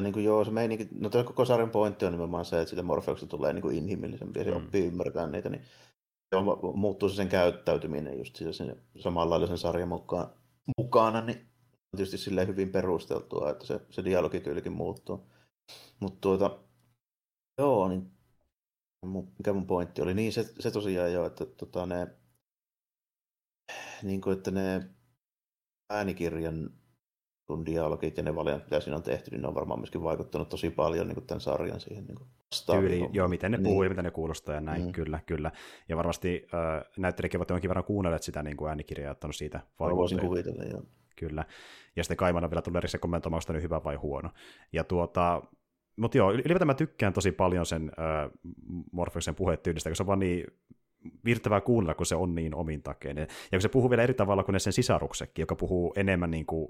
niin 0.00 0.12
kuin 0.12 0.24
joo, 0.24 0.44
se 0.44 0.50
meininki, 0.50 0.88
no 0.98 1.10
tämä 1.10 1.24
koko 1.24 1.44
sarjan 1.44 1.70
pointti 1.70 2.04
on 2.04 2.12
nimenomaan 2.12 2.44
se, 2.44 2.60
että 2.60 2.70
sitä 2.70 2.82
Morpheuksesta 2.82 3.30
tulee 3.36 3.52
niin 3.52 3.62
kuin 3.62 3.76
inhimillisempi 3.76 4.38
ja 4.38 4.44
se 4.44 4.50
mm. 4.50 4.56
oppii 4.56 4.86
ymmärtämään 4.86 5.32
niitä, 5.32 5.48
niin 5.48 5.62
on, 6.34 6.44
muuttuu 6.74 7.08
se 7.08 7.14
sen 7.14 7.28
käyttäytyminen 7.28 8.18
just 8.18 8.36
siis 8.36 8.56
sen 8.56 8.82
samanlaisen 8.98 9.58
sarjan 9.58 9.88
mukaan, 9.88 10.30
mukana, 10.78 11.20
niin 11.20 11.38
on 11.92 11.96
tietysti 11.96 12.18
silleen 12.18 12.48
hyvin 12.48 12.72
perusteltua, 12.72 13.50
että 13.50 13.66
se, 13.66 13.80
se 13.90 14.04
dialogityylikin 14.04 14.72
muuttuu. 14.72 15.26
Mutta 16.00 16.18
tuota, 16.20 16.58
joo, 17.58 17.88
niin 17.88 18.10
mikä 19.38 19.52
mun 19.52 19.66
pointti 19.66 20.02
oli, 20.02 20.14
niin 20.14 20.32
se, 20.32 20.52
se 20.60 20.70
tosiaan 20.70 21.12
jo, 21.12 21.26
että 21.26 21.46
tota, 21.46 21.86
ne, 21.86 22.08
niin 24.02 24.20
kuin, 24.20 24.36
että 24.36 24.50
ne 24.50 24.90
äänikirjan 25.90 26.79
kun 27.50 27.66
dialogit 27.66 28.16
ja 28.16 28.22
ne 28.22 28.34
valinnat, 28.34 28.64
mitä 28.64 28.80
siinä 28.80 28.96
on 28.96 29.02
tehty, 29.02 29.30
niin 29.30 29.42
ne 29.42 29.48
on 29.48 29.54
varmaan 29.54 29.80
myöskin 29.80 30.02
vaikuttanut 30.02 30.48
tosi 30.48 30.70
paljon 30.70 31.06
niin 31.08 31.14
kuin 31.14 31.26
tämän 31.26 31.40
sarjan 31.40 31.80
siihen 31.80 32.04
niin 32.04 32.18
tyyli, 32.66 33.08
joo, 33.12 33.28
miten 33.28 33.52
ne 33.52 33.58
puhuu 33.58 33.80
niin. 33.80 33.84
ja 33.84 33.88
miten 33.88 34.04
ne 34.04 34.10
kuulostaa 34.10 34.54
ja 34.54 34.60
näin, 34.60 34.84
mm. 34.84 34.92
kyllä, 34.92 35.20
kyllä. 35.26 35.50
Ja 35.88 35.96
varmasti 35.96 36.46
äh, 36.54 36.90
näyttelijäkin 36.98 37.38
ovat 37.38 37.50
jonkin 37.50 37.68
verran 37.68 37.84
kuunnelleet 37.84 38.22
sitä 38.22 38.42
niin 38.42 38.56
kuin 38.56 38.68
äänikirjaa 38.68 39.06
ja 39.06 39.12
ottanut 39.12 39.36
siitä 39.36 39.60
Voisin 39.80 40.20
kuvitella, 40.20 40.64
joo. 40.64 40.82
Kyllä. 41.16 41.44
Ja 41.96 42.04
sitten 42.04 42.16
Kaimana 42.16 42.50
vielä 42.50 42.62
tulee 42.62 42.78
erikseen 42.78 43.00
kommentoimaan, 43.00 43.42
onko 43.48 43.62
hyvä 43.62 43.84
vai 43.84 43.96
huono. 43.96 44.30
Ja 44.72 44.84
tuota, 44.84 45.42
mutta 45.96 46.18
joo, 46.18 46.32
ylipäätään 46.32 46.66
mä 46.66 46.74
tykkään 46.74 47.12
tosi 47.12 47.32
paljon 47.32 47.66
sen 47.66 47.92
äh, 47.98 48.30
Morfeuksen 48.92 49.34
puhetyylistä, 49.34 49.90
koska 49.90 49.96
se 49.96 50.02
on 50.02 50.06
vaan 50.06 50.18
niin 50.18 50.46
virtävää 51.24 51.60
kuunnella, 51.60 51.94
kun 51.94 52.06
se 52.06 52.14
on 52.14 52.34
niin 52.34 52.54
omin 52.54 52.82
takeen. 52.82 53.16
Ja 53.18 53.26
kun 53.52 53.60
se 53.60 53.68
puhuu 53.68 53.90
vielä 53.90 54.02
eri 54.02 54.14
tavalla 54.14 54.44
kuin 54.44 54.60
sen 54.60 54.72
sisaruksekin, 54.72 55.42
joka 55.42 55.56
puhuu 55.56 55.92
enemmän 55.96 56.30
niin 56.30 56.46
kuin 56.46 56.68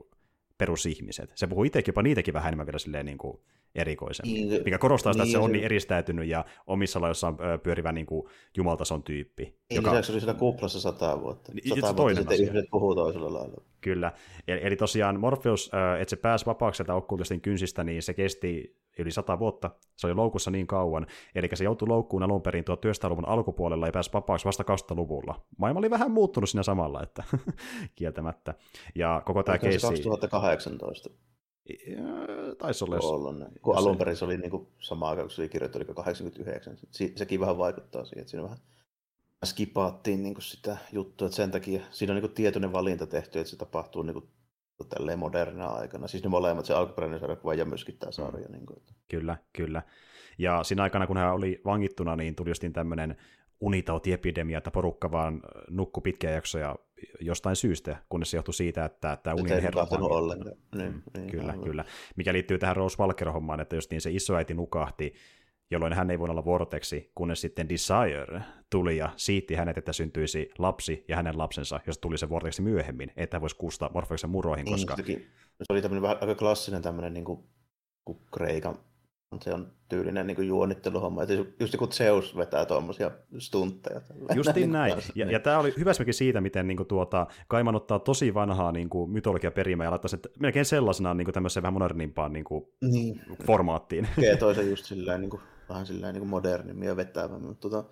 perusihmiset. 0.60 1.32
Se 1.34 1.46
puhuu 1.46 1.64
itsekin 1.64 1.92
jopa 1.92 2.02
niitäkin 2.02 2.34
vähän 2.34 2.48
enemmän 2.48 2.66
vielä 2.66 2.78
silleen 2.78 3.06
niin 3.06 3.18
kuin 3.18 3.40
erikoisemmin, 3.74 4.48
niin, 4.48 4.62
mikä 4.64 4.78
korostaa 4.78 5.12
sitä, 5.12 5.24
niin, 5.24 5.30
että 5.30 5.38
se 5.40 5.44
on 5.44 5.52
niin 5.52 5.64
eristäytynyt 5.64 6.28
ja 6.28 6.44
omissa 6.66 7.00
lajoissaan 7.00 7.36
pyörivä 7.62 7.92
niin 7.92 8.06
kuin 8.06 8.28
jumaltason 8.56 9.02
tyyppi. 9.02 9.42
Niin, 9.44 9.76
joka... 9.76 9.90
lisäksi 9.90 10.12
oli 10.12 10.20
siinä 10.20 10.34
kuplassa 10.34 10.80
sata 10.80 11.20
vuotta. 11.20 11.52
Niin, 11.52 11.80
sata 11.80 11.96
vuotta 11.96 12.14
sitten 12.14 12.34
asia. 12.34 12.46
ihmiset 12.46 12.70
puhuu 12.70 12.94
toisella 12.94 13.32
lailla. 13.32 13.62
Kyllä. 13.80 14.12
Eli, 14.48 14.60
eli 14.62 14.76
tosiaan 14.76 15.20
Morpheus, 15.20 15.70
että 16.00 16.10
se 16.10 16.16
pääsi 16.16 16.46
vapaaksi 16.46 16.76
sieltä 16.76 16.94
okkultistin 16.94 17.40
kynsistä, 17.40 17.84
niin 17.84 18.02
se 18.02 18.14
kesti 18.14 18.80
yli 18.98 19.10
sata 19.10 19.38
vuotta. 19.38 19.70
Se 19.96 20.06
oli 20.06 20.14
loukussa 20.14 20.50
niin 20.50 20.66
kauan. 20.66 21.06
Eli 21.34 21.48
se 21.54 21.64
joutui 21.64 21.88
loukkuun 21.88 22.22
alun 22.22 22.42
perin 22.42 22.64
1900-luvun 22.64 23.28
alkupuolella 23.28 23.86
ja 23.86 23.92
pääsi 23.92 24.10
vapaaksi 24.12 24.46
vasta 24.46 24.64
2000-luvulla. 24.64 25.46
Maailma 25.58 25.78
oli 25.78 25.90
vähän 25.90 26.10
muuttunut 26.10 26.50
siinä 26.50 26.62
samalla, 26.62 27.02
että 27.02 27.24
kieltämättä. 27.96 28.54
Ja 28.94 29.22
koko 29.24 29.42
tämä 29.42 29.58
keissi... 29.58 29.86
2018. 29.86 31.10
Taisi 32.58 32.84
olla. 32.84 32.98
olla 32.98 33.32
ne. 33.32 33.46
Kun 33.62 33.76
alun 33.76 33.96
perin 33.96 34.16
se 34.16 34.24
oli 34.24 34.36
niin 34.36 34.50
kuin 34.50 34.68
sama 34.78 35.08
aika, 35.08 35.22
kun 35.22 35.30
se 35.30 35.42
oli 35.42 35.48
kirjoittu, 35.48 35.78
eli 35.78 35.84
89. 35.94 36.76
sekin 37.16 37.40
vähän 37.40 37.58
vaikuttaa 37.58 38.04
siihen, 38.04 38.20
että 38.20 38.30
siinä 38.30 38.44
vähän 38.44 38.58
skipaattiin 39.46 40.22
niin 40.22 40.34
kuin 40.34 40.42
sitä 40.42 40.76
juttua, 40.92 41.26
että 41.26 41.36
sen 41.36 41.50
takia 41.50 41.80
siinä 41.90 42.12
on 42.12 42.14
niin 42.14 42.28
kuin 42.28 42.34
tietoinen 42.34 42.72
valinta 42.72 43.06
tehty, 43.06 43.38
että 43.38 43.50
se 43.50 43.56
tapahtuu 43.56 44.02
niin 44.02 44.14
kuin 44.14 44.28
tälleen 44.88 45.18
modernina 45.18 45.66
aikana. 45.66 46.08
Siis 46.08 46.22
ne 46.22 46.28
molemmat, 46.28 46.64
se 46.64 46.74
alkuperäinen 46.74 47.20
sarjakuva 47.20 47.54
ja 47.54 47.64
myöskin 47.64 47.98
tämä 47.98 48.12
sarja. 48.12 48.48
Mm. 48.48 48.52
Niin 48.52 48.66
kuin. 48.66 48.82
Kyllä, 49.08 49.36
kyllä. 49.52 49.82
Ja 50.38 50.64
siinä 50.64 50.82
aikana, 50.82 51.06
kun 51.06 51.16
hän 51.16 51.32
oli 51.32 51.60
vangittuna, 51.64 52.16
niin 52.16 52.34
tuli 52.34 52.50
justiin 52.50 52.72
tämmöinen 52.72 53.16
unitautiepidemia, 53.60 54.58
että 54.58 54.70
porukka 54.70 55.10
vaan 55.10 55.42
nukkui 55.70 56.00
pitkiä 56.00 56.30
jaksoja 56.30 56.76
jostain 57.20 57.56
syystä, 57.56 57.96
kunnes 58.08 58.30
se 58.30 58.36
johtui 58.36 58.54
siitä, 58.54 58.84
että 58.84 59.18
tämä 59.22 59.34
unien 59.34 59.62
herra 59.62 59.86
ollenkaan. 59.90 60.56
Niin, 60.74 60.92
mm, 60.92 61.02
niin, 61.14 61.30
kyllä, 61.30 61.52
aivan. 61.52 61.64
kyllä. 61.64 61.84
Mikä 62.16 62.32
liittyy 62.32 62.58
tähän 62.58 62.76
Rose 62.76 62.98
Walker-hommaan, 62.98 63.60
että 63.60 63.76
just 63.76 63.90
niin 63.90 64.00
se 64.00 64.10
isoäiti 64.10 64.54
nukahti, 64.54 65.14
jolloin 65.70 65.92
hän 65.92 66.10
ei 66.10 66.18
voinut 66.18 66.34
olla 66.34 66.44
vorteksi, 66.44 67.10
kunnes 67.14 67.40
sitten 67.40 67.68
Desire 67.68 68.42
tuli 68.70 68.96
ja 68.96 69.10
siitti 69.16 69.54
hänet, 69.54 69.78
että 69.78 69.92
syntyisi 69.92 70.50
lapsi 70.58 71.04
ja 71.08 71.16
hänen 71.16 71.38
lapsensa, 71.38 71.80
jos 71.86 71.98
tuli 71.98 72.18
se 72.18 72.28
vorteksi 72.28 72.62
myöhemmin, 72.62 73.12
että 73.16 73.36
hän 73.36 73.40
voisi 73.40 73.56
kuusta 73.56 73.90
Morfeuksen 73.94 74.30
muroihin, 74.30 74.64
niin, 74.64 74.74
koska... 74.74 74.96
Se 75.62 75.72
oli 75.72 75.82
tämmöinen 75.82 76.02
vähän 76.02 76.18
aika 76.20 76.34
klassinen 76.34 76.82
tämmöinen 76.82 77.14
niin 77.14 77.24
kuin, 77.24 77.44
kuin 78.04 78.18
Kreikan 78.32 78.78
se 79.38 79.54
on 79.54 79.72
tyylinen 79.88 80.26
niin 80.26 80.46
juonitteluhomma. 80.46 81.22
Että 81.22 81.34
just 81.60 81.76
kun 81.76 81.92
Zeus 81.92 82.36
vetää 82.36 82.66
tuommoisia 82.66 83.10
stuntteja. 83.38 84.00
Justiin 84.34 84.54
niin 84.54 84.72
näin. 84.78 84.94
Ja, 85.14 85.30
ja 85.30 85.40
tämä 85.40 85.58
oli 85.58 85.74
hyvä 85.78 85.90
esimerkki 85.90 86.12
siitä, 86.12 86.40
miten 86.40 86.68
niin 86.68 86.76
kuin, 86.76 86.86
tuota, 86.86 87.26
Kaiman 87.48 87.74
ottaa 87.74 87.98
tosi 87.98 88.34
vanhaa 88.34 88.72
niin 88.72 88.88
kuin, 88.88 89.10
mytologiaperimää 89.10 89.86
ja 89.86 89.90
laittaa 89.90 90.08
sen 90.08 90.20
melkein 90.38 90.64
sellaisena 90.64 91.14
niin 91.14 91.24
kuin, 91.24 91.34
tämmöiseen 91.34 91.62
vähän 91.62 91.72
modernimpaan 91.72 92.32
niin 92.32 92.44
kuin, 92.44 92.64
niin. 92.80 93.20
formaattiin. 93.46 94.08
Tekee 94.16 94.36
toisen 94.36 94.70
just 94.70 94.84
silleen, 94.84 95.20
niin 95.20 95.30
kuin, 95.30 95.42
vähän 95.70 95.86
silleen 95.86 96.14
niin 96.14 96.26
modernimmin 96.26 96.88
ja 96.88 96.96
vetävämmin. 96.96 97.48
Mutta 97.48 97.68
tota, 97.68 97.90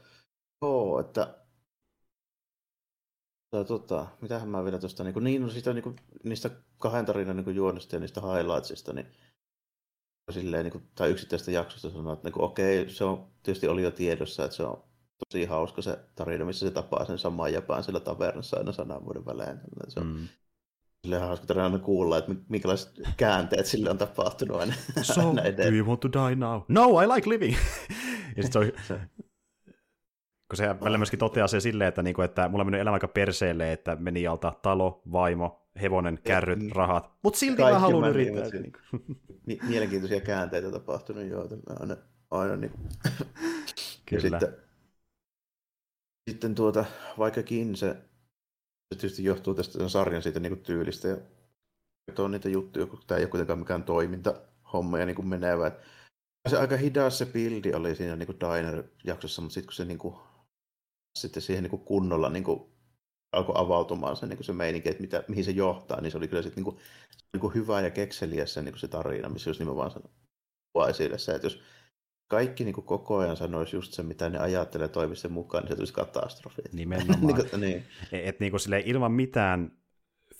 joo, 0.62 1.00
että 1.00 1.34
tai 3.50 3.64
tota, 3.64 4.06
mitähän 4.20 4.48
mä 4.48 4.64
vielä 4.64 4.78
tuosta, 4.78 5.04
niin, 5.04 5.24
niin 5.24 5.42
no 5.42 5.48
siitä, 5.48 5.72
niin 5.72 5.82
kuin, 5.82 5.96
niistä 6.24 6.50
kahden 6.78 7.06
tarinan 7.06 7.36
niin 7.36 7.56
juonista 7.56 7.96
ja 7.96 8.00
niistä 8.00 8.20
highlightsista, 8.20 8.92
niin 8.92 9.06
silleen, 10.30 10.64
niin 10.64 10.72
kuin, 10.72 10.84
tai 10.94 11.10
yksittäistä 11.10 11.50
jaksosta 11.50 11.90
sanoa, 11.90 12.12
että 12.12 12.24
niin 12.24 12.32
kuin, 12.32 12.44
okei, 12.44 12.90
se 12.90 13.04
on 13.04 13.30
tietysti 13.42 13.68
oli 13.68 13.82
jo 13.82 13.90
tiedossa, 13.90 14.44
että 14.44 14.56
se 14.56 14.62
on 14.62 14.84
tosi 15.18 15.44
hauska 15.44 15.82
se 15.82 15.98
tarina, 16.14 16.44
missä 16.44 16.66
se 16.66 16.72
tapaa 16.72 17.04
sen 17.04 17.18
saman 17.18 17.52
jäpään 17.52 17.84
sillä 17.84 18.00
tavernassa 18.00 18.56
aina 18.56 18.72
sanan 18.72 19.04
vuoden 19.04 19.26
välein. 19.26 19.60
Se 19.88 20.00
on 20.00 20.06
mm. 20.06 20.28
Silleen 21.02 21.22
hauska 21.22 21.46
tarina 21.46 21.78
kuulla, 21.78 22.18
että 22.18 22.34
minkälaiset 22.48 22.92
käänteet 23.16 23.66
sille 23.66 23.90
on 23.90 23.98
tapahtunut 23.98 24.60
aina. 24.60 24.74
So, 25.02 25.28
aina 25.28 25.42
do 25.42 25.76
you 25.76 25.86
want 25.86 26.00
to 26.00 26.08
die 26.12 26.36
now? 26.36 26.62
No, 26.68 27.00
I 27.02 27.06
like 27.06 27.28
living! 27.28 27.56
ja 28.36 28.42
sit 28.42 28.52
se 28.52 28.58
on, 28.58 28.64
se, 28.88 29.00
kun 30.48 30.56
se 30.56 30.80
välillä 30.80 30.98
myöskin 30.98 31.18
toteaa 31.18 31.48
se 31.48 31.60
silleen, 31.60 31.88
että, 31.88 32.02
niinku, 32.02 32.22
että 32.22 32.48
mulla 32.48 32.64
mennyt 32.64 32.80
elämä 32.80 32.94
aika 32.94 33.08
perseelle, 33.08 33.72
että 33.72 33.96
meni 33.96 34.26
alta 34.26 34.52
talo, 34.62 35.02
vaimo, 35.12 35.68
hevonen, 35.82 36.18
kärryt, 36.24 36.58
mm. 36.58 36.70
rahat, 36.74 37.10
mutta 37.22 37.38
silti 37.38 37.62
Kaikki 37.62 37.74
mä 37.74 37.78
haluan 37.78 38.10
yrittää. 38.10 38.44
Niin 39.46 39.58
Mielenkiintoisia 39.68 40.20
käänteitä 40.20 40.70
tapahtunut 40.70 41.26
jo, 41.26 41.48
aina, 41.80 41.96
aina 42.30 42.56
niin. 42.56 42.72
Kyllä. 44.06 44.36
Ja 44.36 44.40
sitten, 44.40 44.56
sitten 46.30 46.54
tuota, 46.54 46.84
vaikkakin 47.18 47.76
se, 47.76 47.96
se 48.94 49.00
tietysti 49.00 49.24
johtuu 49.24 49.54
tästä 49.54 49.88
sarjan 49.88 50.22
siitä 50.22 50.40
niin 50.40 50.52
kuin 50.52 50.62
tyylistä 50.62 51.08
ja 51.08 51.16
on 52.18 52.30
niitä 52.30 52.48
juttuja, 52.48 52.86
kun 52.86 53.00
tämä 53.06 53.18
ei 53.18 53.24
ole 53.24 53.30
kuitenkaan 53.30 53.58
mikään 53.58 53.84
toimintahomma 53.84 54.98
ja 54.98 55.06
niin 55.06 55.16
kuin 55.16 55.28
menevä. 55.28 55.72
Se 56.48 56.58
aika 56.58 56.76
hidas 56.76 57.18
se 57.18 57.26
bildi 57.26 57.74
oli 57.74 57.94
siinä 57.94 58.16
niin 58.16 58.26
kuin 58.26 58.38
Diner-jaksossa, 58.40 59.42
mutta 59.42 59.54
sitten 59.54 59.66
kun 59.66 59.74
se 59.74 59.84
niin 59.84 59.98
kuin, 59.98 60.14
sitten 61.18 61.42
siihen 61.42 61.62
niin 61.62 61.70
kuin 61.70 61.84
kunnolla 61.84 62.28
niin 62.28 62.44
kuin 62.44 62.72
alkoi 63.32 63.54
avautumaan 63.58 64.16
se, 64.16 64.26
niin 64.26 64.44
se 64.44 64.52
meininki, 64.52 64.88
että 64.88 65.00
mitä, 65.00 65.24
mihin 65.28 65.44
se 65.44 65.50
johtaa, 65.50 66.00
niin 66.00 66.10
se 66.10 66.18
oli 66.18 66.28
kyllä 66.28 66.42
sitten 66.42 66.64
niin 66.64 66.74
kuin, 66.74 66.84
niin 67.32 67.40
kuin 67.40 67.54
hyvä 67.54 67.80
ja 67.80 67.90
kekseliä 67.90 68.46
se, 68.46 68.62
niin 68.62 68.72
kuin 68.72 68.80
se 68.80 68.88
tarina, 68.88 69.28
missä 69.28 69.50
just 69.50 69.60
nimenomaan 69.60 69.90
sanoi 69.90 70.90
esille 70.90 71.18
se, 71.18 71.34
että 71.34 71.46
jos 71.46 71.62
kaikki 72.28 72.64
niin 72.64 72.74
kuin 72.74 72.84
koko 72.84 73.16
ajan 73.16 73.36
sanoisi 73.36 73.76
just 73.76 73.92
se, 73.92 74.02
mitä 74.02 74.30
ne 74.30 74.38
ajattelee 74.38 74.88
toimisi 74.88 75.28
mukaan, 75.28 75.64
niin 75.64 75.68
se 75.68 75.76
tulisi 75.76 75.92
katastrofi. 75.92 76.62
Nimenomaan. 76.72 77.20
niin 77.20 77.50
kuin, 77.50 77.60
niin. 77.60 77.76
Et, 78.12 78.26
et, 78.26 78.40
niin 78.40 78.50
kuin 78.50 78.60
silleen, 78.60 78.82
ilman 78.86 79.12
mitään 79.12 79.72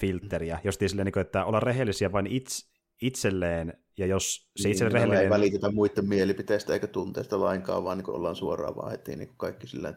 filteriä, 0.01 0.59
jos 0.64 0.78
silleen, 0.86 1.05
niin 1.05 1.12
kuin, 1.12 1.20
että 1.20 1.45
olla 1.45 1.61
rehellisiä 1.61 2.12
vain 2.12 2.26
itse, 2.26 2.66
itselleen, 3.03 3.72
ja 3.99 4.07
jos 4.07 4.51
se 4.57 4.70
itse 4.70 4.84
niin, 4.84 4.93
rehellinen... 4.93 5.24
ei 5.24 5.30
välitetä 5.30 5.70
muiden 5.70 6.09
mielipiteistä 6.09 6.72
eikä 6.72 6.86
tunteista 6.86 7.41
lainkaan, 7.41 7.84
vaan 7.84 7.99
niin 7.99 8.11
ollaan 8.11 8.36
suoraan 8.36 8.76
vaan 8.76 8.91
heti 8.91 9.16
niin 9.16 9.34
kaikki 9.36 9.66
silleen, 9.66 9.97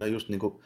no 0.00 0.06
just 0.06 0.28
niin 0.28 0.40
kuin, 0.40 0.62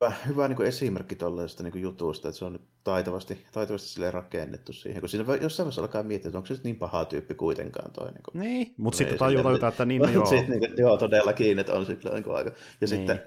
hyvä, 0.00 0.16
hyvä 0.26 0.48
niin 0.48 0.56
kuin 0.56 0.68
esimerkki 0.68 1.16
tuollaisesta 1.16 1.62
niin 1.62 1.82
jutusta, 1.82 2.28
että 2.28 2.38
se 2.38 2.44
on 2.44 2.60
taitavasti, 2.84 3.46
taitavasti 3.52 3.88
sille 3.88 4.10
rakennettu 4.10 4.72
siihen, 4.72 5.00
kun 5.00 5.08
siinä 5.08 5.24
jossain 5.40 5.64
vaiheessa 5.64 5.82
alkaa 5.82 6.02
miettiä, 6.02 6.28
että 6.28 6.38
onko 6.38 6.46
se 6.46 6.60
niin 6.64 6.76
paha 6.76 7.04
tyyppi 7.04 7.34
kuitenkaan 7.34 7.92
toi. 7.92 8.12
Niin, 8.12 8.22
kuin, 8.22 8.40
niin 8.40 8.74
mutta 8.76 8.96
sitten 8.96 9.18
tajuu 9.18 9.42
tajuta, 9.42 9.68
että 9.68 9.84
niin, 9.84 10.02
joo. 10.14 10.26
Sitten, 10.26 10.60
niin, 10.60 10.72
joo, 10.76 10.96
todellakin, 10.96 11.58
että 11.58 11.72
on 11.72 11.86
sitten 11.86 12.12
niin 12.12 12.34
aika. 12.34 12.50
Ja 12.50 12.56
niin. 12.80 12.88
sitten 12.88 13.22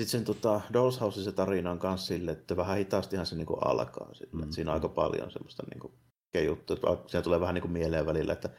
sitten 0.00 0.08
sen 0.08 0.24
tota, 0.24 0.60
Dolls 0.72 1.00
House 1.00 1.22
se 1.22 1.32
tarina 1.32 1.70
on 1.70 1.80
myös 1.82 2.06
sille, 2.06 2.30
että 2.30 2.56
vähän 2.56 2.76
hitaastihan 2.76 3.26
se 3.26 3.36
niin 3.36 3.46
kuin 3.46 3.66
alkaa. 3.66 4.14
Sille. 4.14 4.44
Mm. 4.44 4.50
Siinä 4.50 4.70
on 4.70 4.74
aika 4.74 4.88
paljon 4.88 5.30
semmoista 5.30 5.62
niin 5.70 5.80
kuin, 5.80 5.92
juttua. 6.46 7.04
Siinä 7.06 7.22
tulee 7.22 7.40
vähän 7.40 7.54
niin 7.54 7.62
kuin 7.62 7.72
mieleen 7.72 8.06
välillä, 8.06 8.32
että 8.32 8.50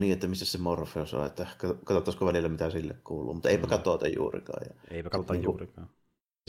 niin, 0.00 0.12
että 0.12 0.28
missä 0.28 0.46
se 0.46 0.58
Morpheus 0.58 1.14
on, 1.14 1.26
että 1.26 1.46
katsottaisiko 1.84 2.26
välillä 2.26 2.48
mitä 2.48 2.70
sille 2.70 2.96
kuuluu, 3.04 3.34
mutta 3.34 3.48
eipä 3.48 3.66
mm. 3.66 3.70
katsota 3.70 4.08
juurikaan. 4.08 4.66
Ja 4.68 4.96
eipä 4.96 5.10
katsota 5.10 5.32
niin 5.32 5.44
juurikaan 5.44 5.88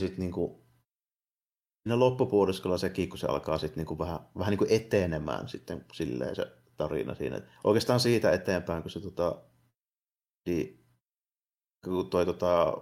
sitten 0.00 0.20
niin 0.20 0.32
kuin, 0.32 0.62
siinä 1.82 1.98
loppupuoliskolla 1.98 2.78
sekin, 2.78 3.08
kun 3.08 3.18
se 3.18 3.26
alkaa 3.26 3.58
sitten 3.58 3.76
niin 3.76 3.86
kuin 3.86 3.98
vähän, 3.98 4.18
vähän 4.38 4.50
niin 4.50 4.58
kuin 4.58 4.72
etenemään 4.72 5.48
sitten 5.48 5.84
silleen 5.92 6.36
se 6.36 6.52
tarina 6.76 7.14
siinä. 7.14 7.36
Et 7.36 7.44
oikeastaan 7.64 8.00
siitä 8.00 8.32
eteenpäin, 8.32 8.82
kun 8.82 8.90
se 8.90 9.00
tota, 9.00 9.42
niin, 10.48 10.84
kun 11.84 12.10
toi 12.10 12.26
tota, 12.26 12.76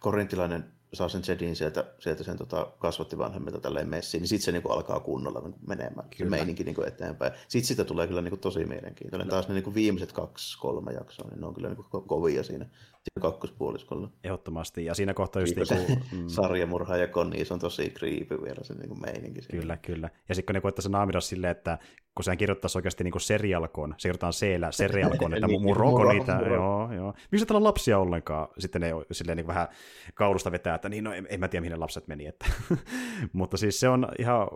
korintilainen 0.00 0.80
saa 0.92 1.08
sen 1.08 1.22
Jedin 1.28 1.56
sieltä, 1.56 1.94
sieltä 1.98 2.24
sen 2.24 2.38
tota, 2.38 2.72
kasvatti 2.78 3.18
vanhemmilta 3.18 3.60
tälleen 3.60 3.88
messiin, 3.88 4.20
niin 4.20 4.28
sitten 4.28 4.44
se 4.44 4.52
niinku 4.52 4.68
alkaa 4.68 5.00
kunnolla 5.00 5.40
niinku 5.40 5.58
menemään, 5.66 6.08
kyllä. 6.10 6.18
se 6.18 6.24
meininki 6.24 6.64
niinku 6.64 6.82
eteenpäin. 6.82 7.32
Sitten 7.48 7.68
sitä 7.68 7.84
tulee 7.84 8.06
kyllä 8.06 8.22
niinku 8.22 8.36
tosi 8.36 8.64
mielenkiintoinen. 8.64 9.28
Taas 9.28 9.48
ne 9.48 9.54
niinku 9.54 9.74
viimeiset 9.74 10.12
kaksi, 10.12 10.58
kolme 10.58 10.92
jaksoa, 10.92 11.28
niin 11.28 11.40
ne 11.40 11.46
on 11.46 11.54
kyllä 11.54 11.68
niinku 11.68 12.00
kovia 12.00 12.42
siinä, 12.42 12.64
siinä 12.64 12.99
kakkospuoliskolla. 13.20 14.10
Ehdottomasti, 14.24 14.84
ja 14.84 14.94
siinä 14.94 15.14
kohtaa 15.14 15.42
just 15.42 15.56
niinku... 15.56 16.04
Mm. 16.12 16.28
Sarjamurha 16.28 16.96
ja 16.96 17.08
Connies 17.08 17.52
on 17.52 17.58
tosi 17.58 17.90
creepy 17.90 18.42
vielä 18.42 18.62
se 18.62 18.74
niinku 18.74 18.94
meininki. 18.94 19.42
Siinä. 19.42 19.60
Kyllä, 19.60 19.76
kyllä. 19.76 20.10
Ja 20.28 20.34
sitten 20.34 20.46
kun 20.46 20.54
ne 20.54 20.60
koittaa 20.60 20.82
se 20.82 20.88
naamida 20.88 21.20
silleen, 21.20 21.50
että 21.50 21.78
kun 22.14 22.24
sehän 22.24 22.38
kirjoittaisi 22.38 22.78
oikeasti 22.78 23.04
niin 23.04 23.20
serialkon, 23.20 23.94
se 23.98 24.02
kirjoitetaan 24.02 24.32
C-llä 24.32 24.72
serialkon, 24.72 25.34
että 25.34 25.46
niin, 25.46 25.62
muroko 25.62 26.12
niitä, 26.12 26.34
muro. 26.34 26.54
joo, 26.54 26.92
joo. 26.92 27.14
Miksi 27.30 27.46
täällä 27.46 27.58
on 27.58 27.64
lapsia 27.64 27.98
ollenkaan? 27.98 28.48
Sitten 28.58 28.80
ne 28.80 28.90
silleen 29.12 29.36
niin 29.36 29.46
vähän 29.46 29.68
kaulusta 30.14 30.52
vetää, 30.52 30.74
että 30.74 30.88
niin, 30.88 31.04
no 31.04 31.12
en, 31.12 31.26
en 31.30 31.40
mä 31.40 31.48
tiedä, 31.48 31.60
mihin 31.60 31.72
ne 31.72 31.78
lapset 31.78 32.08
meni. 32.08 32.26
Että. 32.26 32.46
Mutta 33.32 33.56
siis 33.56 33.80
se 33.80 33.88
on 33.88 34.08
ihan 34.18 34.48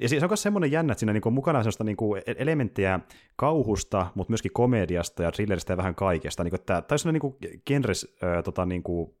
ja 0.00 0.08
se 0.08 0.16
on 0.16 0.28
myös 0.30 0.42
semmoinen 0.42 0.72
jännä, 0.72 0.92
että 0.92 1.00
siinä 1.00 1.12
niinku 1.12 1.28
on 1.28 1.32
mukana 1.32 1.58
sellaista 1.58 1.84
niinku 1.84 2.14
elementtejä 2.36 3.00
kauhusta, 3.36 4.06
mutta 4.14 4.30
myöskin 4.30 4.52
komediasta 4.52 5.22
ja 5.22 5.32
thrilleristä 5.32 5.72
ja 5.72 5.76
vähän 5.76 5.94
kaikesta. 5.94 6.44
Niinku, 6.44 6.58
tämä 6.58 6.82
on 6.92 6.98
sellainen 6.98 7.20
niinku 7.22 7.38
genres 7.88 8.16
äh, 8.22 8.42
tota, 8.44 8.66
niinku, 8.66 9.18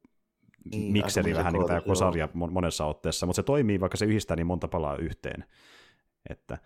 niin, 0.72 0.92
mikseri 0.92 1.34
vähän 1.34 1.52
niin 1.52 1.66
kuin 1.66 1.82
tämä 1.84 1.94
sarja 1.94 2.28
monessa 2.34 2.86
otteessa, 2.86 3.26
mutta 3.26 3.36
se 3.36 3.42
toimii, 3.42 3.80
vaikka 3.80 3.96
se 3.96 4.04
yhdistää 4.04 4.36
niin 4.36 4.46
monta 4.46 4.68
palaa 4.68 4.96
yhteen. 4.96 5.44
Että, 6.30 6.58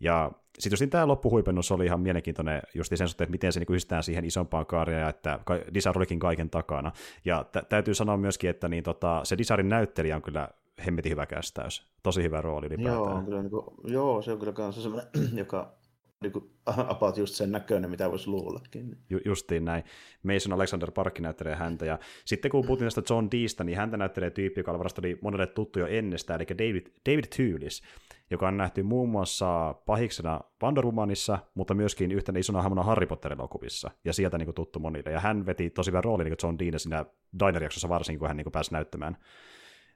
ja 0.00 0.32
sitten 0.58 0.76
just 0.80 0.90
tämä 0.90 1.08
loppuhuipennus 1.08 1.72
oli 1.72 1.84
ihan 1.84 2.00
mielenkiintoinen 2.00 2.62
just 2.74 2.92
sen 2.96 3.08
suhteen, 3.08 3.24
että 3.24 3.32
miten 3.32 3.52
se 3.52 3.60
niin 3.60 3.66
yhdistetään 3.70 4.02
siihen 4.02 4.24
isompaan 4.24 4.66
kaaria, 4.66 4.98
ja 4.98 5.08
että 5.08 5.40
Disar 5.74 5.98
olikin 5.98 6.18
kaiken 6.18 6.50
takana. 6.50 6.92
Ja 7.24 7.44
t- 7.44 7.68
täytyy 7.68 7.94
sanoa 7.94 8.16
myöskin, 8.16 8.50
että 8.50 8.68
niin 8.68 8.84
tota, 8.84 9.20
se 9.24 9.38
Disarin 9.38 9.68
näyttelijä 9.68 10.16
on 10.16 10.22
kyllä 10.22 10.48
hemmetin 10.86 11.12
hyvä 11.12 11.26
kästäys. 11.26 11.90
Tosi 12.02 12.22
hyvä 12.22 12.40
rooli 12.40 12.66
ylipäätään. 12.66 12.96
Joo, 12.96 13.22
kyllä, 13.22 13.42
niin 13.42 13.50
kuin, 13.50 13.64
joo 13.84 14.22
se 14.22 14.32
on 14.32 14.38
kyllä 14.38 14.52
kanssa 14.52 14.82
semmoinen, 14.82 15.10
joka 15.42 15.79
niin 16.22 16.32
kuin, 16.32 16.50
about 16.94 17.16
just 17.16 17.34
sen 17.34 17.52
näköinen, 17.52 17.90
mitä 17.90 18.10
voisi 18.10 18.30
luullakin. 18.30 18.98
Ju- 19.10 19.20
justiin 19.24 19.64
näin. 19.64 19.84
Mason 20.22 20.52
Alexander 20.52 20.90
Parkki 20.90 21.22
näyttelee 21.22 21.54
häntä, 21.54 21.86
ja 21.86 21.98
sitten 22.24 22.50
kun 22.50 22.66
puhuttiin 22.66 22.86
tästä 22.86 23.14
John 23.14 23.28
Deesta, 23.32 23.64
niin 23.64 23.78
häntä 23.78 23.96
näyttelee 23.96 24.30
tyyppi, 24.30 24.60
joka 24.60 24.72
oli 24.72 25.18
monelle 25.22 25.46
tuttu 25.46 25.78
jo 25.78 25.86
ennestään, 25.86 26.40
eli 26.40 26.48
David, 26.58 26.86
David 27.08 27.24
Toolis, 27.36 27.82
joka 28.30 28.48
on 28.48 28.56
nähty 28.56 28.82
muun 28.82 29.08
muassa 29.08 29.74
pahiksena 29.86 30.40
Wonder 30.62 30.84
Womanissa, 30.84 31.38
mutta 31.54 31.74
myöskin 31.74 32.12
yhtenä 32.12 32.38
isona 32.38 32.62
hahmona 32.62 32.82
Harry 32.82 33.06
Potter-elokuvissa, 33.06 33.90
ja 34.04 34.12
sieltä 34.12 34.38
niin 34.38 34.46
kuin, 34.46 34.54
tuttu 34.54 34.80
monille. 34.80 35.10
Ja 35.10 35.20
hän 35.20 35.46
veti 35.46 35.70
tosi 35.70 35.90
hyvän 35.90 36.04
roolin 36.04 36.24
niin 36.24 36.36
John 36.42 36.58
Dean 36.58 36.78
siinä 36.78 37.04
Diner-jaksossa 37.38 37.88
varsinkin, 37.88 38.18
kun 38.18 38.28
hän 38.28 38.36
niin 38.36 38.44
kuin, 38.44 38.52
pääsi 38.52 38.72
näyttämään 38.72 39.16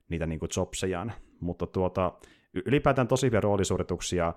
niitä 0.08 0.26
niin 0.26 0.38
kuin, 0.38 0.50
jobsejaan. 0.56 1.12
Mutta 1.40 1.66
tuota, 1.66 2.12
ylipäätään 2.66 3.08
tosi 3.08 3.26
hyviä 3.26 3.40
roolisuorituksia, 3.40 4.34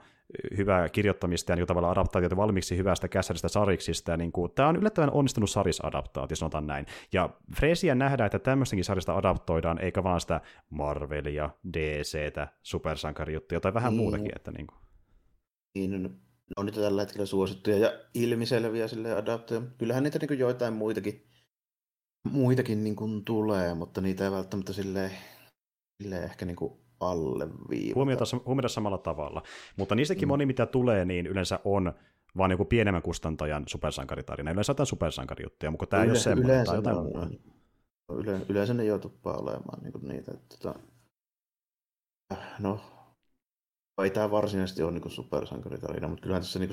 hyvää 0.58 0.90
kirjoittamista 0.90 1.52
ja 1.52 1.56
niin 1.56 1.68
tavallaan 1.68 1.92
adaptaatiota 1.92 2.38
valmiiksi 2.38 2.78
hyvästä 2.78 3.08
käsäristä 3.08 3.48
sariksista. 3.48 4.18
Niin 4.18 4.32
kuin, 4.32 4.52
tämä 4.52 4.70
on 4.70 4.76
yllättävän 4.76 5.12
onnistunut 5.12 5.50
sarisadaptaatio, 5.50 6.36
sanotaan 6.36 6.68
näin. 6.68 6.86
Ja 7.14 7.30
Freesiä 7.56 7.96
nähdään, 7.96 8.26
että 8.26 8.40
tämmöistäkin 8.40 8.84
sarjasta 8.84 9.18
adaptoidaan, 9.18 9.82
eikä 9.82 10.04
vaan 10.04 10.22
sitä 10.22 10.42
Marvelia, 10.70 11.50
DCtä, 11.74 12.48
supersankarijuttuja 12.64 13.60
tai 13.60 13.74
vähän 13.74 13.94
niin. 13.94 14.02
muutakin. 14.02 14.32
Että 14.36 14.52
niin, 14.52 14.68
kuin. 14.68 14.80
niin 15.76 16.20
on 16.58 16.66
niitä 16.66 16.82
tällä 16.82 17.02
hetkellä 17.02 17.26
suosittuja 17.26 17.78
ja 17.78 17.92
ilmiselviä 18.14 18.88
sille 18.88 19.16
adaptoja. 19.16 19.62
Kyllähän 19.78 20.04
niitä 20.04 20.20
niin 20.20 20.40
joitain 20.40 20.74
muitakin, 20.74 21.28
muitakin 22.32 22.84
niin 22.84 22.96
kuin 22.96 23.26
tulee, 23.26 23.74
mutta 23.74 24.02
niitä 24.02 24.24
ei 24.24 24.32
välttämättä 24.32 24.74
silleen, 24.74 25.12
silleen 26.04 26.24
ehkä 26.24 26.46
niin 26.46 26.56
kuin 26.56 26.87
alleviivata. 27.00 27.96
Huomioida, 27.96 28.24
huomioida 28.46 28.68
samalla 28.68 28.98
tavalla. 28.98 29.44
Mutta 29.78 29.96
niistäkin 29.96 30.28
mm. 30.28 30.28
moni, 30.28 30.46
mitä 30.46 30.66
tulee, 30.66 31.06
niin 31.06 31.28
yleensä 31.28 31.60
on 31.66 31.94
vaan 32.38 32.52
joku 32.52 32.66
pienemmän 32.66 33.02
kustantajan 33.02 33.64
supersankaritarina. 33.68 34.52
Yleensä 34.52 34.72
jotain 34.72 34.88
supersankarijuttuja, 34.88 35.72
mutta 35.72 35.86
tämä 35.86 36.04
Yle, 36.04 36.08
ei 36.08 36.12
ole 36.12 36.20
semmoinen, 36.20 36.66
tai 36.66 36.76
jotain 36.76 36.98
muuta. 36.98 37.30
Yle, 38.12 38.42
yleensä 38.50 38.74
ne 38.74 38.86
joutuu 38.86 39.20
olemaan 39.24 39.84
niin 39.84 40.08
niitä. 40.08 40.32
Tota, 40.50 40.80
no, 42.60 42.80
ei 44.04 44.10
tämä 44.10 44.32
varsinaisesti 44.32 44.84
ole 44.84 44.92
niin 44.92 45.12
supersankaritarina, 45.12 46.08
mutta 46.08 46.22
kyllähän 46.22 46.42
tässä 46.42 46.60
niin 46.60 46.70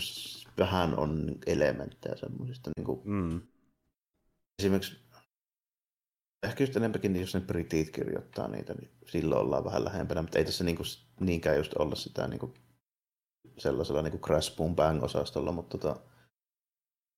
vähän 0.59 0.99
on 0.99 1.35
elementtejä 1.47 2.17
semmoisista. 2.17 2.71
Niin 2.77 3.01
mm. 3.05 3.41
Esimerkiksi 4.59 5.04
Ehkä 6.45 6.63
just 6.63 6.77
enempäkin, 6.77 7.13
niin 7.13 7.21
jos 7.21 7.35
ne 7.35 7.41
britit 7.41 7.91
kirjoittaa 7.91 8.49
niitä, 8.49 8.75
niin 8.75 8.91
silloin 9.07 9.41
ollaan 9.41 9.65
vähän 9.65 9.85
lähempänä, 9.85 10.23
mutta 10.23 10.39
ei 10.39 10.45
tässä 10.45 10.65
niinku, 10.65 10.83
niinkään 11.21 11.57
just 11.57 11.75
olla 11.79 11.95
sitä 11.95 12.29
niinku, 12.29 12.55
sellaisella 13.59 14.03
niinku 14.03 14.19
Crash 14.19 14.57
Boom 14.57 14.77
Bang-osastolla, 14.77 15.53
mutta 15.53 15.79
tota, 15.79 16.01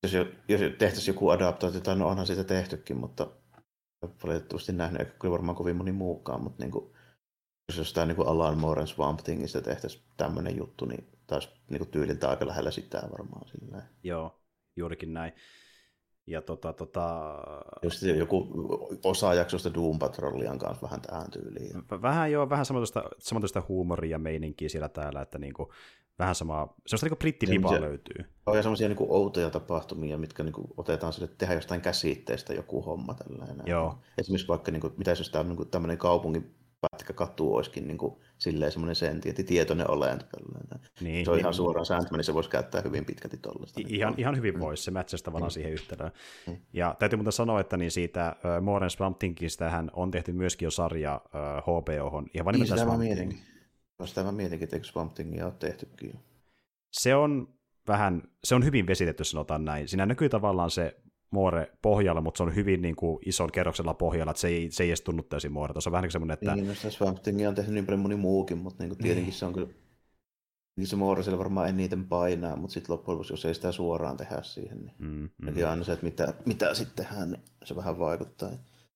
jos, 0.03 0.13
jos 0.49 0.61
tehtäisiin 0.61 1.15
joku 1.15 1.29
adaptaatio, 1.29 1.81
tai 1.81 1.97
no 1.97 2.09
onhan 2.09 2.27
siitä 2.27 2.45
tehtykin, 2.45 2.97
mutta 2.97 3.31
valitettavasti 4.25 4.73
nähnyt, 4.73 5.01
eikä 5.01 5.13
kyllä 5.19 5.33
varmaan 5.33 5.57
kovin 5.57 5.77
moni 5.77 5.93
muukaan, 5.93 6.43
mutta 6.43 6.63
niinku, 6.63 6.97
jos 7.69 7.79
jostain 7.79 8.09
niinku 8.09 8.23
Alan 8.23 8.59
Mooren 8.59 8.87
Swamp 8.87 9.21
Thingista 9.21 9.61
tehtäisiin 9.61 10.05
tämmöinen 10.17 10.57
juttu, 10.57 10.85
niin 10.85 11.09
taas 11.27 11.51
niinku 11.71 11.87
tyyliltä 11.87 12.31
aika 12.31 12.47
lähellä 12.47 12.71
sitä 12.71 13.03
varmaan. 13.13 13.49
Sillä. 13.49 13.83
Joo, 14.03 14.41
juurikin 14.77 15.13
näin. 15.13 15.33
Ja 16.27 16.43
tota, 16.43 16.73
tota... 16.73 17.35
Just 17.83 18.03
joku 18.03 18.49
osa 19.05 19.35
jaksosta 19.35 19.75
Doom 19.75 19.99
Patrollia 19.99 20.51
on 20.51 20.59
kanssa 20.59 20.83
vähän 20.83 21.01
tähän 21.01 21.31
tyyliin. 21.31 21.83
Vähän 22.03 22.33
joo, 22.33 22.51
vähän 22.51 22.67
samanlaista, 22.67 23.05
samanlaista 23.19 23.63
huumoria 23.69 24.11
ja 24.11 24.19
meininkiä 24.19 24.69
siellä 24.69 24.89
täällä, 24.89 25.23
että 25.23 25.39
niinku, 25.39 25.73
vähän 26.19 26.35
samaa, 26.35 26.75
semmoista 26.87 27.07
niinku 27.07 27.17
brittilipaa 27.17 27.81
löytyy. 27.81 28.25
On 28.47 28.57
ja 28.57 28.63
semmoisia 28.63 28.89
niinku 28.89 29.07
outoja 29.11 29.51
tapahtumia, 29.51 30.19
mitkä 30.19 30.43
niinku 30.43 30.75
otetaan 30.77 31.13
sille, 31.13 31.25
että 31.25 31.39
tehdään 31.39 31.57
jostain 31.57 31.81
käsitteestä 31.81 32.55
joku 32.55 32.83
homma 32.83 33.15
tällainen. 33.15 33.67
Joo. 33.67 33.99
Esimerkiksi 34.19 34.49
vaikka, 34.49 34.73
niinku, 34.73 34.91
mitä 34.97 35.11
jos 35.11 35.31
tämä 35.31 35.45
niinku 35.45 35.65
tämmöinen 35.65 35.99
kaupungin 35.99 36.55
pätkä 36.81 37.13
katu 37.13 37.55
olisikin 37.55 37.87
niin 37.87 37.99
kuin, 37.99 38.17
silleen 38.39 38.73
semmoinen 38.73 38.97
sentientti, 38.97 39.45
tietoinen 39.45 39.91
olento. 39.91 40.27
Niin, 41.01 41.25
se 41.25 41.31
on 41.31 41.37
niin, 41.37 41.41
ihan 41.41 41.55
suoraan 41.55 41.87
Sandman, 41.87 42.19
niin 42.19 42.25
se 42.25 42.35
voisi 42.35 42.51
käyttää 42.51 42.81
hyvin 42.81 43.05
pitkälti 43.05 43.37
tuollista. 43.37 43.81
Niin 43.81 43.95
ihan, 43.95 44.15
ihan 44.17 44.37
hyvin 44.37 44.61
voisi, 44.61 44.83
se 44.83 44.91
matchasi 44.91 45.25
tavallaan 45.25 45.51
mm. 45.51 45.53
siihen 45.53 45.73
yhtenään. 45.73 46.11
Mm. 46.47 46.57
Ja 46.73 46.97
täytyy 46.99 47.17
muuten 47.17 47.33
sanoa, 47.33 47.61
että 47.61 47.77
niin 47.77 47.91
siitä 47.91 48.37
uh, 48.37 48.65
More 48.65 48.91
Swamp 48.91 49.19
Thingistä 49.19 49.85
on 49.93 50.11
tehty 50.11 50.33
myöskin 50.33 50.67
jo 50.67 50.71
sarja 50.71 51.21
uh, 51.25 51.81
HBO-hon. 51.81 52.27
Ihan 52.35 52.55
niin, 52.55 52.67
sitä 52.67 52.87
mä 52.87 52.97
mietinkin. 52.97 53.39
Sitä 54.05 54.23
mä 54.23 54.33
mietinkin, 54.33 54.65
että 54.65 54.77
eikö 54.77 54.87
Swamp 54.87 55.15
Thingia 55.15 55.47
ole 55.47 55.55
tehtykin 55.59 56.15
Se 56.93 57.15
on 57.15 57.49
vähän, 57.89 58.23
se 58.45 58.55
on 58.55 58.65
hyvin 58.65 58.87
vesitetty, 58.87 59.25
sanotaan 59.25 59.65
näin. 59.65 59.89
Siinä 59.89 60.07
näkyy 60.07 60.29
tavallaan 60.29 60.71
se 60.71 60.97
Moore 61.31 61.73
pohjalla, 61.83 62.21
mutta 62.21 62.39
se 62.39 62.43
on 62.43 62.55
hyvin 62.55 62.83
niin 62.83 62.97
kuin, 62.97 63.19
ison 63.27 63.53
kerroksella 63.53 63.95
pohjalla, 63.95 64.31
että 64.31 64.41
se 64.41 64.49
ei, 64.49 64.71
se 64.71 64.83
ei 64.83 64.91
edes 64.91 65.03
tunnu 65.03 65.23
täysin 65.23 65.53
Moore. 65.53 65.81
Se 65.81 65.89
on 65.89 65.93
vähän 65.93 66.03
niin 66.03 66.13
semmoinen, 66.13 66.35
että... 66.35 66.55
Niin, 66.55 66.69
no 66.69 66.75
Swamp 66.75 67.23
Thing 67.23 67.49
on 67.49 67.55
tehnyt 67.55 67.75
niin 67.75 67.87
paljon 67.87 68.01
moni 68.01 68.17
muukin, 68.17 68.59
mutta 68.59 68.83
niin 68.83 68.91
kuin, 68.91 68.99
tietenkin 68.99 69.31
niin. 69.31 69.39
se 69.39 69.47
on 69.47 69.53
kyllä... 69.53 69.69
Niin 70.77 70.87
se 70.87 70.97
Moore 70.97 71.23
siellä 71.23 71.39
varmaan 71.39 71.69
eniten 71.69 72.09
painaa, 72.09 72.57
mutta 72.57 72.75
sitten 72.75 72.93
loppujen 72.93 73.15
lopuksi, 73.15 73.33
jos 73.33 73.45
ei 73.45 73.55
sitä 73.55 73.73
suoraan 73.73 74.17
tehdä 74.17 74.43
siihen, 74.43 74.79
niin 74.79 74.95
mm, 74.99 75.31
mm. 75.39 75.69
aina 75.69 75.85
se, 75.85 75.93
että 75.93 76.07
mitä, 76.07 76.35
mitä 76.47 76.75
sitten 76.75 77.07
tehdään, 77.07 77.31
niin 77.31 77.43
se 77.65 77.77
vähän 77.77 77.99
vaikuttaa. 77.99 78.51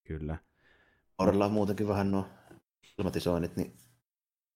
Kyllä. 0.04 0.36
Moorella 1.18 1.44
on 1.44 1.52
muutenkin 1.52 1.88
vähän 1.88 2.10
nuo 2.10 2.24
ilmatisoinnit, 2.98 3.56
niin 3.56 3.72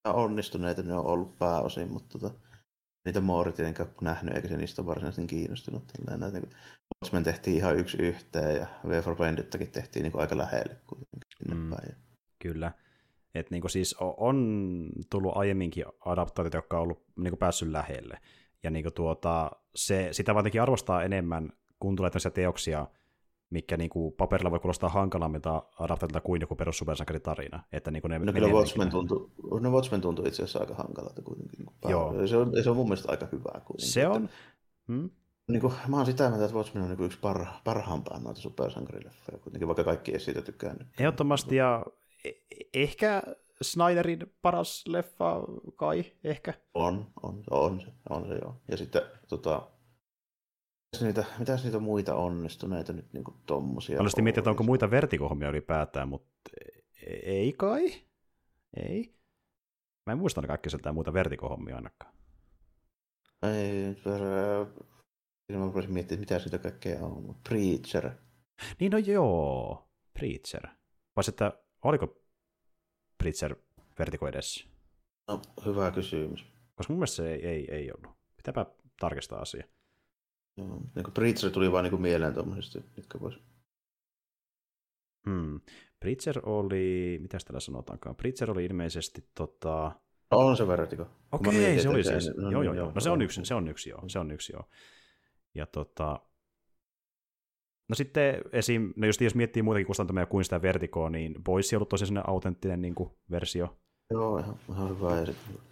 onnistuneita 0.04 0.82
ne 0.82 0.94
on 0.94 1.06
ollut 1.06 1.38
pääosin, 1.38 1.92
mutta 1.92 2.18
tota, 2.18 2.34
niitä 3.04 3.20
Moore 3.20 3.52
tietenkään 3.52 3.88
nähnyt, 4.00 4.34
eikä 4.34 4.48
se 4.48 4.56
niistä 4.56 4.82
ole 4.82 4.86
varsinaisesti 4.86 5.26
kiinnostunut. 5.26 5.84
Tällainen. 6.06 6.50
Watchmen 7.02 7.24
tehtiin 7.24 7.56
ihan 7.56 7.76
yksi 7.76 7.96
yhteen 8.02 8.56
ja 8.56 8.66
V 8.88 9.02
for 9.02 9.18
Vendettakin 9.18 9.70
tehtiin 9.70 10.02
niin 10.02 10.12
kuin 10.12 10.22
aika 10.22 10.36
lähelle 10.36 10.76
kuitenkin 10.86 11.20
mm, 11.56 11.70
päin. 11.70 11.96
Kyllä. 12.38 12.72
Et 13.34 13.50
niin 13.50 13.70
siis 13.70 13.96
on 14.00 14.88
tullut 15.10 15.36
aiemminkin 15.36 15.84
adaptaatiot, 16.00 16.54
jotka 16.54 16.76
on 16.76 16.82
ollut 16.82 17.04
niin 17.16 17.30
kuin 17.30 17.38
päässyt 17.38 17.68
lähelle. 17.68 18.18
Ja 18.62 18.70
niin 18.70 18.82
kuin 18.82 18.94
tuota, 18.94 19.50
se, 19.74 20.08
sitä 20.12 20.34
vaan 20.34 20.60
arvostaa 20.62 21.02
enemmän, 21.02 21.52
kun 21.80 21.96
tulee 21.96 22.10
tämmöisiä 22.10 22.30
teoksia, 22.30 22.86
mikä 23.54 23.76
niin 23.76 23.90
kuin 23.90 24.12
paperilla 24.12 24.50
voi 24.50 24.60
kuulostaa 24.60 24.88
hankalammilta 24.88 25.62
adaptaatioilta 25.78 26.20
kuin 26.20 26.40
joku 26.40 26.56
perus 26.56 26.84
tarina. 27.22 27.62
Että 27.72 27.90
niin 27.90 28.02
kuin 28.02 28.10
ne 28.10 28.18
no 28.18 28.32
kyllä 28.32 28.48
Watchmen 28.48 28.90
tuntuu, 28.90 29.30
no 29.60 29.70
Watchmen 29.70 30.00
tuntuu 30.00 30.26
itse 30.26 30.42
asiassa 30.42 30.58
aika 30.58 30.74
hankalalta 30.74 31.22
kuitenkin. 31.22 31.58
Niin 31.58 31.90
Joo. 31.90 32.26
Se 32.26 32.36
on, 32.36 32.52
se 32.62 32.70
on 32.70 32.76
mun 32.76 32.86
mielestä 32.86 33.10
aika 33.10 33.26
hyvää 33.32 33.60
kuitenkin. 33.64 33.92
Se 33.92 34.08
on. 34.08 34.28
Hmm? 34.88 35.10
Niin 35.48 35.60
kuin, 35.60 35.72
mä 35.88 35.96
oon 35.96 36.06
sitä 36.06 36.28
mieltä, 36.28 36.44
että 36.44 36.56
Watchmen 36.56 36.84
on 36.84 36.90
niin 36.90 37.04
yksi 37.04 37.18
parha, 37.20 37.60
parhaimpaa 37.64 38.20
noita 38.20 38.40
supersankarileffoja, 38.40 39.38
kuitenkin 39.38 39.68
vaikka 39.68 39.84
kaikki 39.84 40.12
ei 40.12 40.20
siitä 40.20 40.42
tykännyt. 40.42 40.88
Ehdottomasti, 40.98 41.56
ja 41.56 41.84
e- 42.24 42.30
ehkä 42.74 43.22
Snyderin 43.62 44.34
paras 44.42 44.84
leffa 44.86 45.40
kai, 45.76 46.04
ehkä. 46.24 46.54
On, 46.74 47.06
on, 47.22 47.44
on 47.50 47.80
se, 47.80 47.86
on 48.10 48.28
se 48.28 48.34
joo. 48.34 48.54
Ja 48.70 48.76
sitten 48.76 49.02
tota, 49.28 49.68
niitä, 51.00 51.24
mitäs 51.38 51.64
niitä 51.64 51.78
muita 51.78 52.14
onnistuneita 52.14 52.92
nyt 52.92 53.12
niin 53.12 53.24
kuin 53.24 53.36
tommosia? 53.46 53.96
Haluaisin 53.96 54.24
miettiä, 54.24 54.40
että 54.40 54.50
onko 54.50 54.62
muita 54.62 54.90
vertikohommia 54.90 55.48
ylipäätään, 55.48 56.08
mutta 56.08 56.30
e- 57.06 57.20
ei 57.24 57.52
kai. 57.52 57.92
Ei. 58.76 59.14
Mä 60.06 60.12
en 60.12 60.18
muista 60.18 60.42
kaikki 60.42 60.70
sieltä 60.70 60.92
muuta 60.92 61.12
vertikohommia 61.12 61.76
ainakaan. 61.76 62.14
Ei, 63.42 63.96
mä 65.58 65.74
voisin 65.74 65.92
miettiä, 65.92 66.18
mitä 66.18 66.38
siitä 66.38 66.58
kaikkea 66.58 67.00
on. 67.00 67.36
Preacher. 67.48 68.10
Niin 68.80 68.92
no 68.92 68.98
joo, 68.98 69.88
Preacher. 70.18 70.66
Vai 71.16 71.24
että 71.28 71.52
oliko 71.82 72.22
Preacher 73.18 73.56
vertiko 73.98 74.28
edessä? 74.28 74.66
No, 75.28 75.42
hyvä 75.64 75.90
kysymys. 75.90 76.46
Koska 76.74 76.92
mun 76.92 76.98
mielestä 76.98 77.16
se 77.16 77.34
ei, 77.34 77.46
ei, 77.46 77.74
ei 77.74 77.92
ollut. 77.92 78.16
Pitääpä 78.36 78.66
tarkistaa 79.00 79.40
asia. 79.40 79.64
Joo, 80.56 80.80
niin 80.94 81.04
kuin 81.04 81.14
Preacher 81.14 81.50
tuli 81.50 81.72
vaan 81.72 81.84
niin 81.84 82.00
mieleen 82.00 82.34
tuommoisesta, 82.34 82.80
mitkä 82.96 83.20
vois... 83.20 83.38
Hmm. 85.30 85.60
Preacher 86.00 86.40
oli, 86.42 87.18
mitä 87.22 87.38
täällä 87.44 87.60
sanotaankaan, 87.60 88.16
Preacher 88.16 88.50
oli 88.50 88.64
ilmeisesti 88.64 89.28
tota... 89.34 89.92
No 90.30 90.38
on 90.38 90.56
se 90.56 90.68
Vertigo. 90.68 91.06
Okei, 91.32 91.70
okay, 91.70 91.80
se 91.80 91.88
oli 91.88 92.04
siis. 92.04 92.36
No, 92.36 92.50
joo, 92.50 92.62
joo, 92.62 92.74
joo. 92.74 92.92
No 92.94 93.00
se 93.00 93.10
on 93.10 93.22
yksi, 93.22 93.44
se 93.44 93.54
on 93.54 93.68
yksi, 93.68 93.90
joo. 93.90 94.08
Se 94.08 94.18
on 94.18 94.30
yksi, 94.30 94.52
joo. 94.52 94.68
Ja 95.54 95.66
tota, 95.66 96.20
No 97.88 97.94
sitten 97.94 98.42
esim, 98.52 98.92
no 98.96 99.06
just 99.06 99.20
jos 99.20 99.34
miettii 99.34 99.62
muitakin 99.62 99.86
kustantamia 99.86 100.26
kuin 100.26 100.44
sitä 100.44 100.62
Vertigoa, 100.62 101.10
niin 101.10 101.44
Boys 101.44 101.72
on 101.72 101.76
ollut 101.76 101.88
tosi 101.88 102.06
sellainen 102.06 102.30
autenttinen 102.30 102.82
niin 102.82 102.94
kuin, 102.94 103.10
versio. 103.30 103.78
Joo, 104.10 104.38
ihan, 104.38 104.56
ihan 104.70 104.88
hyvä. 104.88 105.10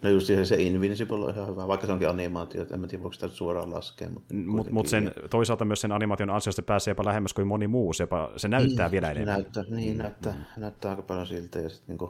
No 0.01 0.09
just 0.09 0.27
siihen 0.27 0.45
se 0.45 0.55
Invincible 0.55 1.25
on 1.25 1.35
ihan 1.35 1.47
hyvä, 1.47 1.67
vaikka 1.67 1.87
se 1.87 1.93
onkin 1.93 2.09
animaatio, 2.09 2.61
että 2.61 2.73
en 2.73 2.81
mä 2.81 2.87
tiedä, 2.87 3.03
voiko 3.03 3.13
sitä 3.13 3.27
suoraan 3.27 3.73
laskea. 3.73 4.09
Mutta 4.09 4.33
mut, 4.33 4.71
mut 4.71 4.87
sen, 4.87 5.11
toisaalta 5.29 5.65
myös 5.65 5.81
sen 5.81 5.91
animaation 5.91 6.29
ansiosta 6.29 6.61
pääsee 6.61 6.91
jopa 6.91 7.05
lähemmäs 7.05 7.33
kuin 7.33 7.47
moni 7.47 7.67
muu, 7.67 7.93
se, 7.93 8.03
jopa, 8.03 8.31
se 8.37 8.47
näyttää 8.47 8.85
niin, 8.85 8.91
vielä 8.91 9.11
enemmän. 9.11 9.33
Näyttää, 9.33 9.63
niin, 9.69 9.93
mm. 9.93 10.01
näyttää, 10.01 10.33
mm. 10.33 10.61
näyttää 10.61 10.91
aika 10.91 11.01
paljon 11.01 11.27
siltä. 11.27 11.59
Ja 11.59 11.69
sitten 11.69 11.97
niin 11.97 12.09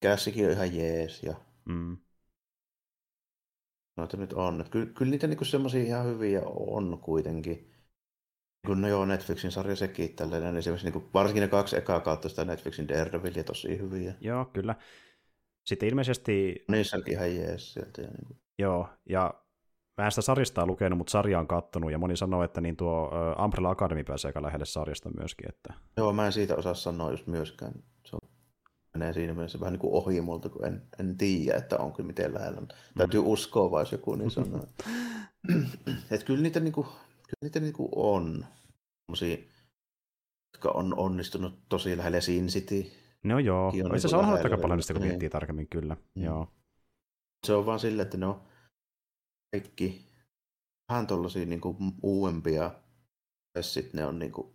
käsikin 0.00 0.46
on 0.46 0.52
ihan 0.52 0.76
jees. 0.76 1.22
Ja... 1.22 1.34
Mm. 1.64 1.96
Noita 3.96 4.16
nyt 4.16 4.32
on. 4.32 4.64
Kyllä, 4.70 4.86
kyllä 4.86 5.10
niitä 5.10 5.26
niin 5.26 5.46
semmoisia 5.46 5.82
ihan 5.82 6.06
hyviä 6.06 6.42
on 6.46 6.98
kuitenkin. 6.98 7.71
Kun 8.66 8.80
no 8.80 8.88
joo, 8.88 9.04
Netflixin 9.04 9.50
sarja 9.50 9.76
sekin 9.76 10.16
tällainen, 10.16 10.56
esimerkiksi 10.56 10.86
niin 10.86 10.92
kuin, 10.92 11.04
varsinkin 11.14 11.40
ne 11.40 11.48
kaksi 11.48 11.76
ekaa 11.76 12.00
kautta 12.00 12.28
sitä 12.28 12.44
Netflixin 12.44 12.88
Daredevilia 12.88 13.44
tosi 13.44 13.78
hyviä. 13.78 14.14
Joo, 14.20 14.44
kyllä. 14.44 14.74
Sitten 15.64 15.88
ilmeisesti... 15.88 16.64
Niissä 16.68 16.96
onkin 16.96 17.14
ihan 17.14 17.36
jees 17.36 17.72
sieltä. 17.72 18.02
Ja 18.02 18.08
niin 18.08 18.26
kuin. 18.26 18.38
Joo, 18.58 18.88
ja 19.08 19.34
mä 19.98 20.04
en 20.04 20.12
sitä 20.12 20.22
sarjasta 20.22 20.66
lukenut, 20.66 20.98
mutta 20.98 21.10
sarja 21.10 21.38
on 21.38 21.46
kattonut, 21.46 21.92
ja 21.92 21.98
moni 21.98 22.16
sanoo, 22.16 22.42
että 22.42 22.60
niin 22.60 22.76
tuo 22.76 23.10
Umbrella 23.44 23.70
Academy 23.70 24.04
pääsee 24.04 24.28
aika 24.28 24.42
lähelle 24.42 24.64
sarjasta 24.64 25.10
myöskin. 25.10 25.48
Että... 25.48 25.74
Joo, 25.96 26.12
mä 26.12 26.26
en 26.26 26.32
siitä 26.32 26.56
osaa 26.56 26.74
sanoa 26.74 27.10
just 27.10 27.26
myöskään. 27.26 27.72
Se 28.06 28.16
on, 28.22 28.28
menee 28.94 29.12
siinä 29.12 29.34
mielessä 29.34 29.60
vähän 29.60 29.72
niin 29.72 29.80
kuin 29.80 29.94
ohi 29.94 30.20
multa, 30.20 30.48
kun 30.48 30.66
en, 30.66 30.82
en 31.00 31.16
tiedä, 31.16 31.58
että 31.58 31.78
onko 31.78 32.02
miten 32.02 32.34
lähellä. 32.34 32.60
Mm. 32.60 32.66
Täytyy 32.96 33.20
uskoa 33.24 33.70
vai 33.70 33.84
joku 33.92 34.14
niin 34.14 34.30
sanoo. 34.30 34.66
että 36.10 36.26
kyllä 36.26 36.42
niitä 36.42 36.60
niin 36.60 36.72
kuin, 36.72 36.86
kyllä 37.32 37.48
niitä 37.48 37.60
niin 37.60 37.72
kuin 37.72 37.88
on 37.96 38.46
jotka 40.54 40.78
on 40.78 40.94
onnistunut 40.98 41.58
tosi 41.68 41.96
lähelle 41.96 42.20
Sin 42.20 42.46
City. 42.46 42.92
No 43.24 43.38
joo, 43.38 43.68
on 43.68 43.74
itse 43.74 43.94
asiassa 43.94 44.18
on 44.18 44.24
aika 44.24 44.56
paljon 44.56 44.76
niistä, 44.76 44.92
kun 44.92 45.00
niin. 45.00 45.08
miettii 45.08 45.30
tarkemmin, 45.30 45.68
kyllä. 45.68 45.96
Mm. 46.14 46.24
Joo. 46.24 46.48
Se 47.46 47.52
on 47.52 47.66
vaan 47.66 47.80
silleen, 47.80 48.06
että 48.06 48.16
ne 48.16 48.26
on 48.26 48.40
kaikki 49.52 50.02
vähän 50.92 51.06
tuollaisia 51.06 51.46
niin 51.46 51.60
kuin 51.60 51.76
uudempia, 52.02 52.70
ja 53.54 53.62
sitten 53.62 53.98
ne 53.98 54.06
on 54.06 54.18
niin 54.18 54.32
kuin 54.32 54.46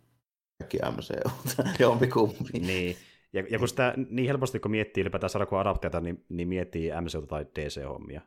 kaikki 0.58 0.78
MCU, 0.78 1.52
jompikumpi. 1.84 2.58
Niin, 2.60 2.96
ja, 3.32 3.44
ja 3.50 3.58
kun 3.58 3.68
sitä 3.68 3.94
niin 4.10 4.26
helposti 4.26 4.60
kun 4.60 4.70
miettii 4.70 5.00
ylipäätään 5.00 5.30
sarjakuva 5.30 5.60
adapteita, 5.60 6.00
niin, 6.00 6.24
niin 6.28 6.48
miettii 6.48 6.90
MCU 7.00 7.26
tai 7.26 7.46
DC-hommia. 7.58 8.20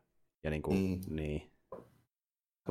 Ja 0.43 0.49
niin 0.49 0.61
kuin, 0.61 0.75
niin. 0.75 1.01
niin 1.09 1.50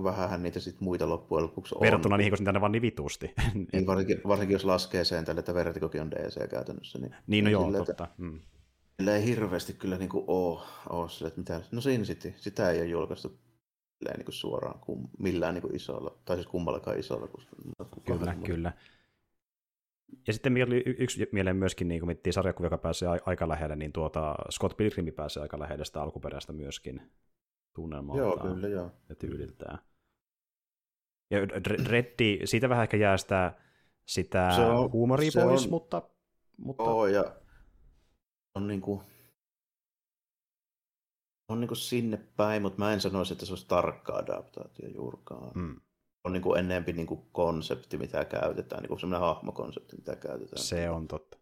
vähän 0.04 0.42
niitä 0.42 0.60
sit 0.60 0.80
muita 0.80 1.08
loppujen 1.08 1.44
lopuksi 1.44 1.74
on. 1.74 1.80
Verrattuna 1.80 2.16
niihin, 2.16 2.30
kun 2.30 2.38
niitä 2.38 2.52
ne 2.52 2.60
vaan 2.60 2.72
niin 2.72 2.82
vitusti. 2.82 3.34
niin 3.72 3.86
varsinkin, 3.86 4.20
varsinkin, 4.28 4.54
jos 4.54 4.64
laskee 4.64 5.04
sen 5.04 5.24
tälle, 5.24 5.38
että 5.38 5.54
Vertigokin 5.54 6.00
on 6.00 6.10
DC 6.10 6.50
käytännössä. 6.50 6.98
Niin, 6.98 7.14
niin 7.26 7.44
no 7.44 7.50
joo, 7.50 7.64
sille, 7.64 7.78
totta. 7.78 8.08
Mm. 8.18 8.40
Sillä 8.96 9.16
ei 9.16 9.24
hirveästi 9.24 9.72
kyllä 9.72 9.98
niin 9.98 10.08
kuin 10.08 10.24
ole, 10.26 10.60
ole 10.88 11.08
sille, 11.08 11.28
että 11.28 11.40
mitä, 11.40 11.60
no 11.72 11.80
siinä 11.80 12.04
sitten, 12.04 12.34
sitä 12.36 12.70
ei 12.70 12.80
ole 12.80 12.86
julkaistu 12.86 13.38
niin 14.16 14.24
kuin 14.24 14.34
suoraan 14.34 14.80
kum, 14.80 15.08
millään 15.18 15.54
niin 15.54 15.62
kuin 15.62 15.76
isolla, 15.76 16.18
tai 16.24 16.36
siis 16.36 16.46
kummallakaan 16.46 16.98
isolla. 16.98 17.28
Kun, 17.28 17.42
kyllä, 18.04 18.36
kyllä. 18.44 18.72
Ja 20.26 20.32
sitten 20.32 20.66
oli 20.66 20.82
yksi 20.86 21.28
mieleen 21.32 21.56
myöskin, 21.56 21.88
niin 21.88 22.00
kun 22.00 22.06
miettii 22.06 22.32
sarjakuvia, 22.32 22.66
joka 22.66 22.78
pääsee 22.78 23.08
aika 23.26 23.48
lähelle, 23.48 23.76
niin 23.76 23.92
tuota, 23.92 24.34
Scott 24.50 24.76
Pilgrim 24.76 25.12
pääsee 25.12 25.42
aika 25.42 25.58
lähelle 25.58 25.84
sitä 25.84 26.02
alkuperäistä 26.02 26.52
myöskin 26.52 27.02
tunnelmaltaan 27.74 28.28
joo, 28.28 28.54
kyllä, 28.54 28.68
joo. 28.68 28.90
ja 29.08 29.14
tyyliltään. 29.14 29.78
Ja 31.30 31.38
Reddi, 31.86 32.38
siitä 32.44 32.68
vähän 32.68 32.82
ehkä 32.82 32.96
jää 32.96 33.16
sitä, 33.16 33.54
sitä 34.06 34.52
se 34.56 34.62
on, 34.62 34.92
huumoria 34.92 35.30
se 35.30 35.40
pois, 35.40 35.64
on, 35.64 35.70
mutta... 35.70 36.02
mutta... 36.56 36.82
Oo, 36.82 37.06
ja 37.06 37.36
on 38.54 38.66
niinku, 38.66 39.02
on 41.48 41.60
niinku 41.60 41.74
sinne 41.74 42.16
päin, 42.36 42.62
mutta 42.62 42.78
mä 42.78 42.92
en 42.92 43.00
sanoisi, 43.00 43.32
että 43.32 43.46
se 43.46 43.52
olisi 43.52 43.68
tarkka 43.68 44.12
adaptaatio 44.12 44.88
juurikaan. 44.88 45.52
Mm. 45.54 45.80
On 46.24 46.32
niinku 46.32 46.54
ennempi 46.54 46.92
niinku 46.92 47.16
konsepti, 47.16 47.98
mitä 47.98 48.24
käytetään, 48.24 48.82
niinku 48.82 48.98
semmoinen 48.98 49.28
hahmokonsepti, 49.28 49.96
mitä 49.96 50.16
käytetään. 50.16 50.62
Se 50.62 50.90
on 50.90 51.08
totta. 51.08 51.38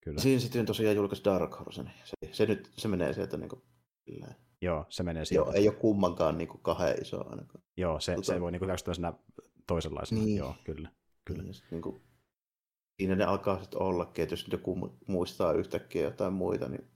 Kyllä. 0.00 0.20
Siinä 0.20 0.40
sitten 0.40 0.66
tosiaan 0.66 0.96
julkaisi 0.96 1.24
Dark 1.24 1.58
Horse, 1.58 1.82
niin 1.82 1.94
se, 2.04 2.32
se, 2.32 2.46
nyt, 2.46 2.70
se 2.76 2.88
menee 2.88 3.12
sieltä 3.12 3.36
niinku 3.36 3.62
Joo, 4.62 4.86
se 4.88 5.02
menee 5.02 5.24
sieltä. 5.24 5.50
Joo, 5.50 5.56
ei 5.56 5.68
ole 5.68 5.76
kummankaan 5.76 6.38
niin 6.38 6.48
kuin 6.48 6.60
kahden 6.62 7.02
iso 7.02 7.30
ainakaan. 7.30 7.64
Joo, 7.76 8.00
se, 8.00 8.14
tota... 8.14 8.26
se 8.26 8.40
voi 8.40 8.52
niin 8.52 8.60
kuin 8.60 8.68
hyväksyä 8.68 9.12
toisenlaisena. 9.66 10.24
Niin. 10.24 10.36
Joo, 10.36 10.54
kyllä. 10.64 10.90
kyllä. 11.24 11.42
Niin, 11.42 11.54
niin 11.70 11.82
kuin, 11.82 12.02
siinä 12.96 13.14
ne 13.14 13.24
alkaa 13.24 13.62
sitten 13.62 13.82
ollakin, 13.82 14.22
että 14.22 14.32
jos 14.32 14.48
joku 14.52 14.98
muistaa 15.06 15.52
yhtäkkiä 15.52 16.02
jotain 16.02 16.32
muita, 16.32 16.68
niin 16.68 16.90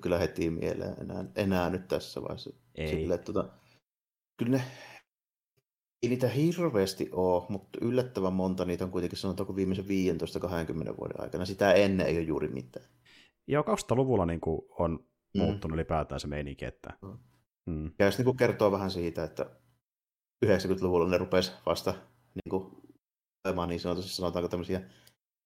kyllä 0.00 0.18
heti 0.18 0.50
mieleen 0.50 0.94
enää, 1.00 1.24
enää 1.36 1.70
nyt 1.70 1.88
tässä 1.88 2.22
vaiheessa. 2.22 2.50
Ei. 2.74 2.88
Sille, 2.88 3.18
tota, 3.18 3.48
kyllä 4.36 4.56
ne, 4.56 4.64
ei 6.02 6.08
niitä 6.08 6.28
hirveästi 6.28 7.08
ole, 7.12 7.46
mutta 7.48 7.78
yllättävän 7.82 8.32
monta 8.32 8.64
niitä 8.64 8.84
on 8.84 8.90
kuitenkin 8.90 9.18
sanotaanko 9.18 9.56
viimeisen 9.56 9.84
15-20 9.84 9.88
vuoden 11.00 11.20
aikana. 11.20 11.44
Sitä 11.44 11.72
ennen 11.72 12.06
ei 12.06 12.16
ole 12.16 12.24
juuri 12.24 12.48
mitään. 12.48 12.86
Joo, 13.46 13.62
2000-luvulla 13.62 14.26
niin 14.26 14.40
kuin 14.40 14.62
on 14.78 15.06
mm. 15.34 15.40
muuttunut 15.40 15.74
ylipäätään 15.74 16.20
se 16.20 16.26
meininki. 16.26 16.64
Että... 16.64 16.92
Mm. 17.02 17.18
mm. 17.66 17.90
Ja 17.98 18.06
jos 18.06 18.18
niin 18.18 18.36
kertoo 18.36 18.72
vähän 18.72 18.90
siitä, 18.90 19.24
että 19.24 19.46
90-luvulla 20.46 21.08
ne 21.08 21.18
rupesi 21.18 21.52
vasta 21.66 21.94
niin 22.34 22.50
kuin, 22.50 22.66
olemaan 23.44 23.68
niin 23.68 23.80
sanotusti, 23.80 24.12
sanotaanko 24.12 24.48
tämmöisiä 24.48 24.80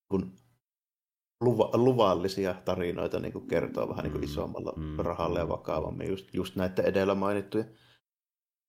kun 0.08 0.32
luva, 1.40 1.70
luvallisia 1.74 2.54
tarinoita 2.64 3.20
niin 3.20 3.32
kuin 3.32 3.46
kertoo 3.46 3.88
vähän 3.88 4.02
niin 4.02 4.12
kuin 4.12 4.22
mm. 4.22 4.30
isommalla 4.30 4.72
mm. 4.76 4.96
rahalla 4.98 5.38
ja 5.38 5.48
vakavammin, 5.48 6.08
just, 6.08 6.34
just 6.34 6.56
näiden 6.56 6.84
edellä 6.84 7.14
mainittujen 7.14 7.70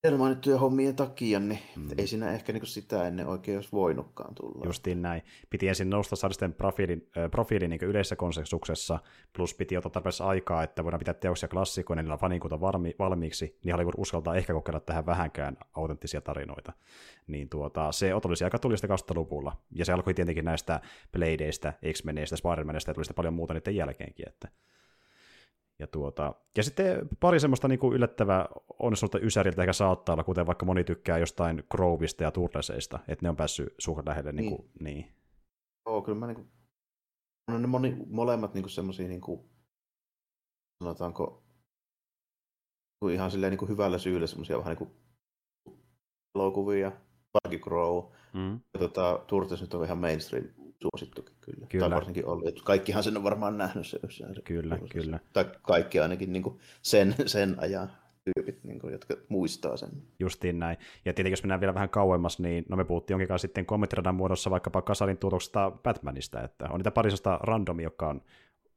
edellä 0.03 0.19
mainittuja 0.19 0.57
hommien 0.57 0.95
takia, 0.95 1.39
niin 1.39 1.59
mm. 1.75 1.87
ei 1.97 2.07
siinä 2.07 2.31
ehkä 2.31 2.53
niin 2.53 2.65
sitä 2.65 3.07
ennen 3.07 3.27
oikein 3.27 3.57
olisi 3.57 3.71
voinutkaan 3.71 4.35
tulla. 4.35 4.65
Justiin 4.65 5.01
näin. 5.01 5.21
Piti 5.49 5.67
ensin 5.67 5.89
nousta 5.89 6.15
sarjisten 6.15 6.53
profiilin, 6.53 7.09
äh, 7.17 7.31
profiilin 7.31 7.69
niin 7.69 7.81
yleisessä 7.83 8.15
konsensuksessa, 8.15 8.99
plus 9.35 9.53
piti 9.53 9.77
ottaa 9.77 9.89
tarpeeksi 9.89 10.23
aikaa, 10.23 10.63
että 10.63 10.83
voidaan 10.83 10.99
pitää 10.99 11.13
teoksia 11.13 11.49
klassikoina, 11.49 12.01
niillä 12.01 12.17
fanikuta 12.17 12.61
valmi, 12.61 12.95
valmiiksi, 12.99 13.57
niin 13.63 13.73
Hollywood 13.73 13.95
uskaltaa 13.97 14.35
ehkä 14.35 14.53
kokeilla 14.53 14.79
tähän 14.79 15.05
vähänkään 15.05 15.57
autenttisia 15.73 16.21
tarinoita. 16.21 16.73
Niin 17.27 17.49
tuota, 17.49 17.91
se 17.91 18.15
otollisi 18.15 18.43
aika 18.43 18.59
tulista 18.59 18.87
2000-luvulla, 18.87 19.57
ja 19.71 19.85
se 19.85 19.93
alkoi 19.93 20.13
tietenkin 20.13 20.45
näistä 20.45 20.81
Bladeista, 21.11 21.73
X-Meneistä, 21.93 22.35
Spider-Manista 22.35 22.89
ja 22.89 22.93
tuli 22.93 23.05
paljon 23.15 23.33
muuta 23.33 23.53
niiden 23.53 23.75
jälkeenkin, 23.75 24.27
että 24.27 24.47
ja, 25.79 25.87
tuota, 25.87 26.35
ja 26.57 26.63
sitten 26.63 27.09
pari 27.19 27.39
semmoista 27.39 27.67
niin 27.67 27.79
kuin 27.79 27.95
yllättävää 27.95 28.47
onnistunutta 28.79 29.19
ysäriltä 29.19 29.61
ehkä 29.61 29.73
saattaa 29.73 30.13
olla, 30.13 30.23
kuten 30.23 30.45
vaikka 30.45 30.65
moni 30.65 30.83
tykkää 30.83 31.17
jostain 31.17 31.63
Grovista 31.71 32.23
ja 32.23 32.31
Turleseista, 32.31 32.99
että 33.07 33.25
ne 33.25 33.29
on 33.29 33.35
päässyt 33.35 33.73
suhde 33.77 34.03
lähelle. 34.05 34.31
Niin. 34.31 34.45
Niin, 34.45 34.55
kuin, 34.57 34.71
niin. 34.79 35.11
Joo, 35.85 36.01
kyllä 36.01 36.19
mä 36.19 36.27
niin 36.27 36.35
kuin, 36.35 36.47
on 37.47 37.61
ne 37.61 37.67
moni, 37.67 37.97
molemmat 38.09 38.53
niin 38.53 38.69
semmoisia, 38.69 39.07
niin 39.07 39.21
kuin, 39.21 39.49
sanotaanko, 40.83 41.43
kuin 42.99 43.13
ihan 43.13 43.31
silleen 43.31 43.51
niin 43.51 43.59
kuin 43.59 43.69
hyvällä 43.69 43.97
syyllä 43.97 44.27
semmoisia 44.27 44.57
vähän 44.57 44.77
niin 44.77 44.77
kuin 44.77 44.91
elokuvia, 46.35 46.91
Buggy 47.33 47.59
Crow, 47.59 48.11
mm. 48.33 48.59
ja 48.73 48.79
tota, 48.79 49.23
Turtles 49.27 49.61
nyt 49.61 49.73
on 49.73 49.85
ihan 49.85 49.97
mainstream 49.97 50.45
suosittukin 50.81 51.35
kyllä. 51.41 51.67
kyllä. 51.69 51.89
Tai 51.89 51.95
varsinkin 51.95 52.25
ollut. 52.25 52.61
Kaikkihan 52.61 53.03
sen 53.03 53.17
on 53.17 53.23
varmaan 53.23 53.57
nähnyt 53.57 53.87
se, 53.87 53.99
se 54.09 54.25
Kyllä, 54.43 54.77
se, 54.77 54.87
kyllä. 54.89 55.19
Tai 55.33 55.45
kaikki 55.61 55.99
ainakin 55.99 56.33
niin 56.33 56.43
kuin 56.43 56.59
sen, 56.81 57.15
sen 57.25 57.55
ajan 57.57 57.91
tyypit, 58.23 58.63
niin 58.63 58.79
kuin, 58.79 58.91
jotka 58.91 59.15
muistaa 59.29 59.77
sen. 59.77 59.89
Justiin 60.19 60.59
näin. 60.59 60.77
Ja 61.05 61.13
tietenkin 61.13 61.31
jos 61.31 61.43
mennään 61.43 61.61
vielä 61.61 61.73
vähän 61.73 61.89
kauemmas, 61.89 62.39
niin 62.39 62.65
no 62.69 62.77
me 62.77 62.85
puhuttiin 62.85 63.15
jonkin 63.15 63.27
kanssa 63.27 63.47
sitten 63.47 63.65
kommenttiradan 63.65 64.15
muodossa 64.15 64.49
vaikkapa 64.49 64.81
Kasarin 64.81 65.17
tuotoksesta 65.17 65.71
Batmanista, 65.83 66.43
että 66.43 66.65
on 66.69 66.79
niitä 66.79 66.91
parisesta 66.91 67.39
randomia, 67.43 67.85
jotka 67.85 68.07
on 68.07 68.21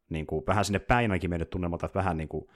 niin 0.09 0.27
kuin, 0.27 0.47
vähän 0.47 0.65
sinne 0.65 0.79
päin 0.79 1.11
ainakin 1.11 1.31
mennyt 1.31 1.51
tunnelmalta, 1.51 1.87
että 1.87 1.99
vähän 1.99 2.17
niin 2.17 2.29
kuin, 2.29 2.49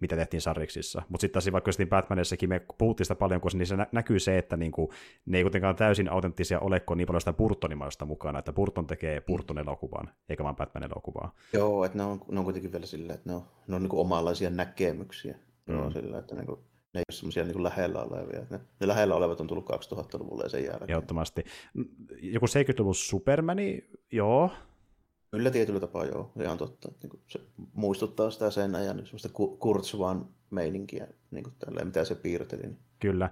mitä 0.00 0.16
tehtiin 0.16 0.40
sarjiksissa. 0.40 1.02
Mutta 1.08 1.20
sitten 1.20 1.42
taas 1.42 1.52
vaikka 1.52 1.72
sitten 1.72 1.88
Batmanissakin 1.88 2.48
me 2.48 2.60
puhuttiin 2.78 3.04
sitä 3.04 3.14
paljon, 3.14 3.40
koska 3.40 3.58
niissä 3.58 3.76
nä- 3.76 3.86
näkyy 3.92 4.18
se, 4.18 4.38
että 4.38 4.56
niinku, 4.56 4.92
ne 5.26 5.38
ei 5.38 5.44
kuitenkaan 5.44 5.76
täysin 5.76 6.12
autenttisia 6.12 6.60
ole, 6.60 6.80
kun 6.80 6.96
niin 6.96 7.06
paljon 7.06 7.20
sitä 7.20 7.32
Burtonimaista 7.32 8.04
mukana, 8.04 8.38
että 8.38 8.52
Burton 8.52 8.86
tekee 8.86 9.20
Burton-elokuvan, 9.20 10.10
eikä 10.28 10.44
vaan 10.44 10.56
Batman-elokuvaa. 10.56 11.34
Joo, 11.52 11.84
että 11.84 11.98
ne 11.98 12.04
on, 12.04 12.20
ne 12.30 12.38
on 12.38 12.44
kuitenkin 12.44 12.72
vielä 12.72 12.86
silleen, 12.86 13.14
että 13.14 13.30
ne 13.30 13.36
on, 13.36 13.42
ne 13.68 13.76
on 13.76 13.82
niinku 13.82 14.00
omanlaisia 14.00 14.50
näkemyksiä. 14.50 15.36
Mm. 15.66 15.74
Joo, 15.74 15.90
sillä, 15.90 16.18
että 16.18 16.34
niinku, 16.34 16.54
ne 16.94 17.00
ei 17.00 17.04
ole 17.10 17.16
semmoisia 17.16 17.44
niin 17.44 17.62
lähellä 17.62 18.02
olevia. 18.02 18.46
Ne, 18.50 18.60
ne 18.80 18.88
lähellä 18.88 19.14
olevat 19.14 19.40
on 19.40 19.46
tullut 19.46 19.70
2000-luvulle 19.70 20.42
ja 20.42 20.48
sen 20.48 20.64
jälkeen. 20.64 20.90
Ehdottomasti. 20.90 21.44
Joku 22.22 22.46
70-luvun 22.46 22.94
Supermani, 22.94 23.84
joo, 24.12 24.50
Kyllä 25.36 25.50
tietyllä 25.50 25.80
tapaa 25.80 26.04
joo, 26.04 26.32
ihan 26.42 26.58
totta. 26.58 26.88
Niin 27.02 27.10
kuin 27.10 27.20
se 27.26 27.40
muistuttaa 27.72 28.30
sitä 28.30 28.50
sen 28.50 28.74
ajan 28.74 28.96
niin 28.96 29.06
semmoista 29.06 29.28
Kurzwan 29.58 30.28
meininkiä, 30.50 31.06
niin 31.30 31.44
kuin 31.44 31.54
tälleen, 31.58 31.86
mitä 31.86 32.04
se 32.04 32.14
piirteli. 32.14 32.62
Niin 32.62 32.78
Kyllä. 32.98 33.30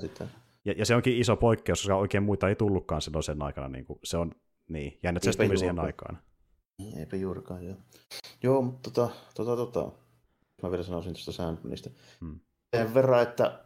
Sitä. 0.00 0.28
Ja, 0.64 0.74
ja, 0.78 0.86
se 0.86 0.94
onkin 0.94 1.16
iso 1.16 1.36
poikkeus, 1.36 1.82
koska 1.82 1.96
oikein 1.96 2.22
muita 2.22 2.48
ei 2.48 2.56
tullutkaan 2.56 3.02
silloin 3.02 3.22
sen 3.22 3.42
aikana. 3.42 3.68
Niin 3.68 3.84
kuin 3.84 3.98
se 4.04 4.16
on 4.16 4.32
niin, 4.68 4.98
jännä, 5.02 5.18
että 5.18 5.32
se 5.32 5.46
tuli 5.46 5.58
siihen 5.58 5.78
aikaan. 5.78 6.18
Eipä 6.98 7.16
juurikaan, 7.16 7.64
joo. 7.64 7.76
Joo, 8.42 8.62
mutta 8.62 8.90
tota, 8.90 9.14
tota, 9.34 9.56
tota. 9.56 9.92
Mä 10.62 10.70
vielä 10.70 10.84
sanoisin 10.84 11.12
tuosta 11.12 11.32
Sandmanista. 11.32 11.90
Hmm. 12.20 12.40
Sen 12.76 12.94
verran, 12.94 13.22
että 13.22 13.64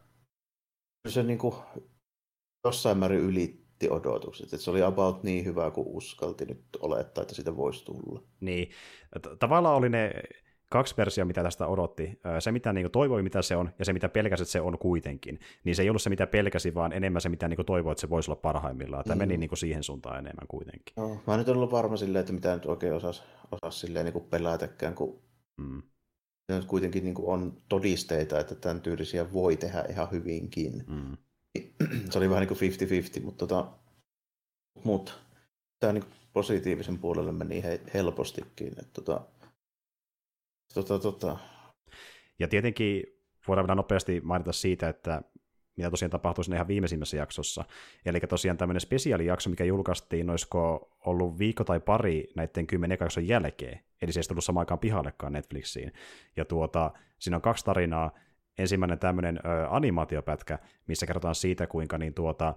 se 1.08 1.22
niin 1.22 1.38
kuin 1.38 1.54
jossain 2.64 2.98
määrin 2.98 3.20
ylitti 3.80 4.08
odotukset. 4.08 4.44
Että 4.44 4.56
se 4.56 4.70
oli 4.70 4.82
about 4.82 5.22
niin 5.22 5.44
hyvä 5.44 5.70
kuin 5.70 5.86
uskalti 5.88 6.44
nyt 6.44 6.64
olettaa, 6.80 7.22
että 7.22 7.34
siitä 7.34 7.56
voisi 7.56 7.84
tulla. 7.84 8.22
Niin. 8.40 8.70
Tavallaan 9.38 9.76
oli 9.76 9.88
ne 9.88 10.12
kaksi 10.70 10.94
versiota, 10.96 11.26
mitä 11.26 11.42
tästä 11.42 11.66
odotti. 11.66 12.20
Se, 12.38 12.52
mitä 12.52 12.72
niin 12.72 12.90
toivoi, 12.90 13.22
mitä 13.22 13.42
se 13.42 13.56
on, 13.56 13.70
ja 13.78 13.84
se, 13.84 13.92
mitä 13.92 14.08
pelkäsi, 14.08 14.42
että 14.42 14.52
se 14.52 14.60
on 14.60 14.78
kuitenkin. 14.78 15.40
Niin 15.64 15.76
se 15.76 15.82
ei 15.82 15.88
ollut 15.88 16.02
se, 16.02 16.10
mitä 16.10 16.26
pelkäsi, 16.26 16.74
vaan 16.74 16.92
enemmän 16.92 17.20
se, 17.20 17.28
mitä 17.28 17.48
niin 17.48 17.66
toivoi, 17.66 17.92
että 17.92 18.00
se 18.00 18.10
voisi 18.10 18.30
olla 18.30 18.40
parhaimmillaan. 18.40 19.04
Tämä 19.04 19.14
mm. 19.14 19.18
meni 19.18 19.36
niin 19.36 19.56
siihen 19.56 19.82
suuntaan 19.82 20.18
enemmän 20.18 20.46
kuitenkin. 20.48 20.94
No, 20.96 21.20
mä 21.26 21.34
en 21.34 21.38
nyt 21.38 21.48
ollut 21.48 21.70
varma 21.70 21.96
silleen, 21.96 22.20
että 22.20 22.32
mitä 22.32 22.54
nyt 22.54 22.66
oikein 22.66 22.92
osasi, 22.92 23.22
osasi 23.52 23.78
silleen 23.78 24.04
niin 24.04 24.24
pelätäkään, 24.30 24.94
kun 24.94 25.22
mm. 25.56 25.82
se 26.50 26.56
nyt 26.56 26.64
kuitenkin 26.64 27.04
niin 27.04 27.14
on 27.18 27.56
todisteita, 27.68 28.40
että 28.40 28.54
tämän 28.54 28.80
tyylisiä 28.80 29.32
voi 29.32 29.56
tehdä 29.56 29.84
ihan 29.88 30.08
hyvinkin. 30.10 30.84
Mm. 30.86 31.16
Se 32.10 32.18
oli 32.18 32.30
vähän 32.30 32.40
niin 32.40 32.58
kuin 32.58 33.20
50-50, 33.20 33.24
mutta 33.24 33.46
tota, 33.46 33.66
mut, 34.84 35.18
tämä 35.80 35.92
niin 35.92 36.04
positiivisen 36.32 36.98
puolelle 36.98 37.32
meni 37.32 37.62
helpostikin. 37.94 38.68
Että 38.68 38.92
tota, 38.92 39.20
Tota, 40.74 40.98
tota. 40.98 41.36
Ja 42.38 42.48
tietenkin 42.48 43.04
voidaan 43.48 43.66
vielä 43.66 43.74
nopeasti 43.74 44.20
mainita 44.24 44.52
siitä, 44.52 44.88
että 44.88 45.22
mitä 45.76 45.90
tosiaan 45.90 46.10
tapahtui 46.10 46.44
siinä 46.44 46.56
ihan 46.56 46.68
viimeisimmässä 46.68 47.16
jaksossa. 47.16 47.64
Eli 48.06 48.20
tosiaan 48.20 48.56
tämmöinen 48.56 48.80
spesiaalijakso, 48.80 49.50
mikä 49.50 49.64
julkaistiin, 49.64 50.30
olisiko 50.30 50.90
ollut 51.06 51.38
viikko 51.38 51.64
tai 51.64 51.80
pari 51.80 52.28
näiden 52.36 52.66
kymmenen 52.66 52.98
jakson 53.00 53.28
jälkeen. 53.28 53.80
Eli 54.02 54.12
se 54.12 54.20
ei 54.20 54.24
tullut 54.28 54.44
samaan 54.44 54.62
aikaan 54.62 54.78
pihallekaan 54.78 55.32
Netflixiin. 55.32 55.92
Ja 56.36 56.44
tuota, 56.44 56.90
siinä 57.18 57.36
on 57.36 57.42
kaksi 57.42 57.64
tarinaa. 57.64 58.10
Ensimmäinen 58.60 58.98
tämmöinen 58.98 59.36
ö, 59.36 59.68
animaatiopätkä, 59.70 60.58
missä 60.86 61.06
kerrotaan 61.06 61.34
siitä, 61.34 61.66
kuinka 61.66 61.98
niin 61.98 62.14
tuota, 62.14 62.54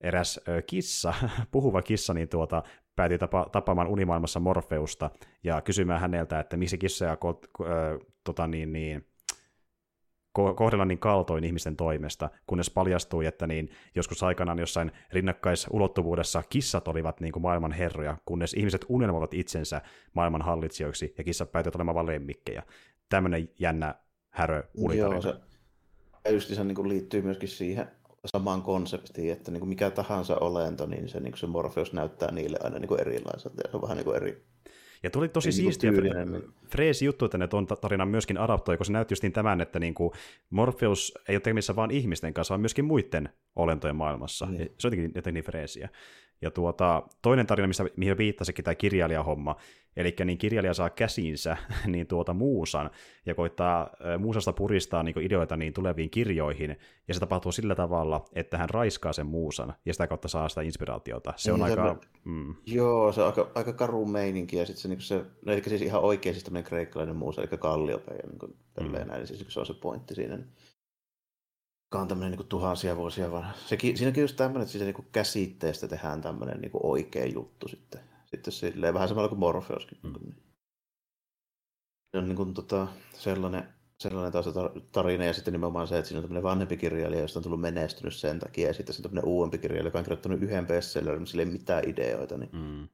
eräs 0.00 0.40
ö, 0.48 0.62
kissa, 0.62 1.14
puhuva 1.52 1.82
kissa, 1.82 2.14
niin 2.14 2.28
tuota, 2.28 2.62
päätyi 2.96 3.18
tapa, 3.18 3.46
tapaamaan 3.52 3.88
unimaailmassa 3.88 4.40
Morfeusta 4.40 5.10
ja 5.44 5.60
kysymään 5.60 6.00
häneltä, 6.00 6.40
että 6.40 6.56
miksi 6.56 6.78
kissoja 6.78 7.16
ko, 7.16 7.40
ko, 7.52 7.66
ö, 7.66 7.98
tota 8.24 8.46
niin, 8.46 8.72
niin, 8.72 9.06
ko, 10.32 10.54
kohdella 10.54 10.84
niin 10.84 10.98
kaltoin 10.98 11.44
ihmisten 11.44 11.76
toimesta, 11.76 12.30
kunnes 12.46 12.70
paljastui, 12.70 13.26
että 13.26 13.46
niin 13.46 13.70
joskus 13.94 14.22
aikanaan 14.22 14.58
jossain 14.58 14.92
rinnakkaisulottuvuudessa 15.12 16.42
kissat 16.48 16.88
olivat 16.88 17.20
niin 17.20 17.32
kuin 17.32 17.42
maailman 17.42 17.72
herroja, 17.72 18.16
kunnes 18.24 18.54
ihmiset 18.54 18.86
unelmoivat 18.88 19.34
itsensä 19.34 19.82
maailman 20.14 20.42
hallitsijoiksi 20.42 21.14
ja 21.18 21.24
kissat 21.24 21.52
päätyivät 21.52 21.76
olemaan 21.76 21.94
vain 21.94 22.06
lemmikkejä. 22.06 22.62
Tämmöinen 23.08 23.48
jännä 23.58 23.94
härö 24.30 24.62
Joo, 24.96 25.22
se 25.22 25.34
just 26.30 26.50
niin 26.50 26.88
liittyy 26.88 27.22
myöskin 27.22 27.48
siihen 27.48 27.86
samaan 28.26 28.62
konseptiin, 28.62 29.32
että 29.32 29.50
niin 29.50 29.60
kuin 29.60 29.68
mikä 29.68 29.90
tahansa 29.90 30.36
olento, 30.36 30.86
niin 30.86 31.08
se, 31.08 31.20
niin 31.20 31.32
kuin 31.32 31.38
se 31.38 31.46
Morpheus 31.46 31.92
näyttää 31.92 32.32
niille 32.32 32.58
aina 32.64 32.78
niin 32.78 32.88
kuin 32.88 33.00
erilaiselta, 33.00 33.62
ja 33.64 33.70
se 33.70 33.76
on 33.76 33.82
vähän 33.82 33.96
niin 33.96 34.04
kuin 34.04 34.16
eri, 34.16 34.44
ja 35.02 35.10
tuli 35.10 35.28
tosi 35.28 35.48
niin 35.48 35.54
siistiä 35.54 35.90
freesi 36.68 37.04
juttu, 37.04 37.24
että 37.24 37.38
ne 37.38 37.48
tuon 37.48 37.66
tarinan 37.66 38.08
myöskin 38.08 38.38
adaptoi, 38.38 38.76
koska 38.76 38.84
se 38.86 38.92
näytti 38.92 39.12
just 39.12 39.22
niin 39.22 39.32
tämän, 39.32 39.60
että 39.60 39.78
niin 39.78 39.94
kuin 39.94 40.12
Morpheus 40.50 41.12
ei 41.28 41.34
ole 41.34 41.40
tekemissä 41.40 41.76
vain 41.76 41.90
ihmisten 41.90 42.34
kanssa, 42.34 42.52
vaan 42.52 42.60
myöskin 42.60 42.84
muiden 42.84 43.28
olentojen 43.56 43.96
maailmassa. 43.96 44.46
Mm. 44.46 44.56
Se 44.56 44.62
on 44.62 44.68
jotenkin, 44.84 45.04
jotenkin 45.04 45.34
niin 45.34 45.44
freesiä. 45.44 45.88
Ja 46.42 46.50
tuota, 46.50 47.02
toinen 47.22 47.46
tarina, 47.46 47.68
missä, 47.68 47.84
mihin 47.96 48.18
viittasikin 48.18 48.64
tämä 48.64 48.74
kirjailijahomma, 48.74 49.56
eli 49.96 50.14
niin 50.24 50.38
kirjailija 50.38 50.74
saa 50.74 50.90
käsiinsä 50.90 51.56
niin 51.86 52.06
tuota 52.06 52.34
muusan 52.34 52.90
ja 53.26 53.34
koittaa 53.34 53.90
muusasta 54.18 54.52
puristaa 54.52 55.02
niin 55.02 55.20
ideoita 55.20 55.56
niin 55.56 55.72
tuleviin 55.72 56.10
kirjoihin, 56.10 56.76
ja 57.08 57.14
se 57.14 57.20
tapahtuu 57.20 57.52
sillä 57.52 57.74
tavalla, 57.74 58.24
että 58.32 58.58
hän 58.58 58.70
raiskaa 58.70 59.12
sen 59.12 59.26
muusan, 59.26 59.74
ja 59.84 59.94
sitä 59.94 60.06
kautta 60.06 60.28
saa 60.28 60.48
sitä 60.48 60.62
inspiraatiota. 60.62 61.32
Se 61.36 61.52
on 61.52 61.60
niin, 61.60 61.70
aika... 61.70 61.96
Se, 62.02 62.08
mm. 62.24 62.54
Joo, 62.66 63.12
se 63.12 63.20
on 63.20 63.26
aika, 63.26 63.50
aika 63.54 63.72
karu 63.72 64.06
meininki, 64.06 64.56
ja 64.56 64.66
sitten 64.66 64.82
se, 64.82 64.88
niin 64.88 65.00
se, 65.00 65.24
no, 65.46 65.52
eli 65.52 65.62
siis 65.62 65.82
ihan 65.82 66.02
oikein 66.02 66.34
siis 66.34 66.44
tämmöinen 66.44 66.68
kreikkalainen 66.68 67.16
muusa, 67.16 67.42
eli 67.42 67.58
kalliopeja, 67.58 68.26
niin 68.26 68.38
kuin, 68.38 68.56
mm. 68.80 68.92
näin, 68.92 69.08
niin 69.08 69.26
siis 69.26 69.44
se 69.48 69.60
on 69.60 69.66
se 69.66 69.74
pointti 69.74 70.14
siinä. 70.14 70.36
Niin 70.36 70.48
on 71.98 72.08
tämmöinen 72.08 72.38
niin 72.38 72.48
tuhansia 72.48 72.96
vuosia 72.96 73.30
vanha. 73.30 73.52
Sekin, 73.66 73.96
siinäkin 73.96 74.20
just 74.20 74.36
tämmöinen, 74.36 74.62
että 74.62 74.72
siitä 74.72 74.84
niin 74.84 75.08
käsitteestä 75.12 75.88
tehdään 75.88 76.20
tämmöinen 76.20 76.60
niin 76.60 76.70
oikea 76.82 77.26
juttu 77.26 77.68
sitten. 77.68 78.00
Sitten 78.26 78.52
silleen, 78.52 78.94
vähän 78.94 79.08
samalla 79.08 79.28
kuin 79.28 79.38
Morpheuskin. 79.38 79.98
Mm. 80.02 80.32
Se 82.10 82.18
on 82.18 82.28
niin 82.28 82.36
kuin, 82.36 82.54
tota, 82.54 82.88
sellainen, 83.12 83.68
sellainen 84.00 84.32
taas 84.32 84.46
tarina, 84.92 85.24
ja 85.24 85.32
sitten 85.32 85.52
nimenomaan 85.52 85.88
se, 85.88 85.98
että 85.98 86.08
siinä 86.08 86.18
on 86.18 86.22
tämmöinen 86.22 86.42
vanhempi 86.42 86.76
kirjailija, 86.76 87.22
josta 87.22 87.38
on 87.38 87.42
tullut 87.42 87.60
menestynyt 87.60 88.14
sen 88.14 88.38
takia, 88.38 88.66
ja 88.66 88.74
sitten 88.74 88.94
se 88.94 88.98
on 88.98 89.02
tämmöinen 89.02 89.28
uudempi 89.28 89.58
kirjailija, 89.58 89.88
joka 89.88 89.98
on 89.98 90.04
kirjoittanut 90.04 90.42
yhden 90.42 90.66
bestsellerin, 90.66 91.20
mutta 91.20 91.30
sillä 91.30 91.42
ei 91.42 91.50
mitään 91.50 91.88
ideoita, 91.88 92.38
niin 92.38 92.50
mm. 92.52 92.88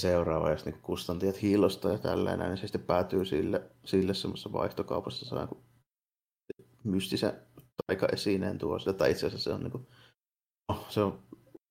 seuraava, 0.00 0.50
jos 0.50 0.64
niin 0.64 0.82
kustantajat 0.82 1.42
hiilosta 1.42 1.88
ja 1.88 1.98
tällainen, 1.98 2.48
niin 2.48 2.58
se 2.58 2.66
sitten 2.66 2.84
päätyy 2.84 3.24
sille, 3.24 3.62
sille 3.84 4.14
semmoisessa 4.14 4.52
vaihtokaupassa, 4.52 5.26
saa 5.26 5.48
mystisen 6.84 7.32
taikaesineen 7.86 8.58
tuo 8.58 8.78
sitä, 8.78 8.92
tai 8.92 9.10
itse 9.10 9.26
asiassa 9.26 9.44
se 9.44 9.54
on, 9.54 9.60
niin 9.60 9.70
kuin, 9.70 9.86
no, 10.68 10.86
se 10.88 11.00
on 11.00 11.22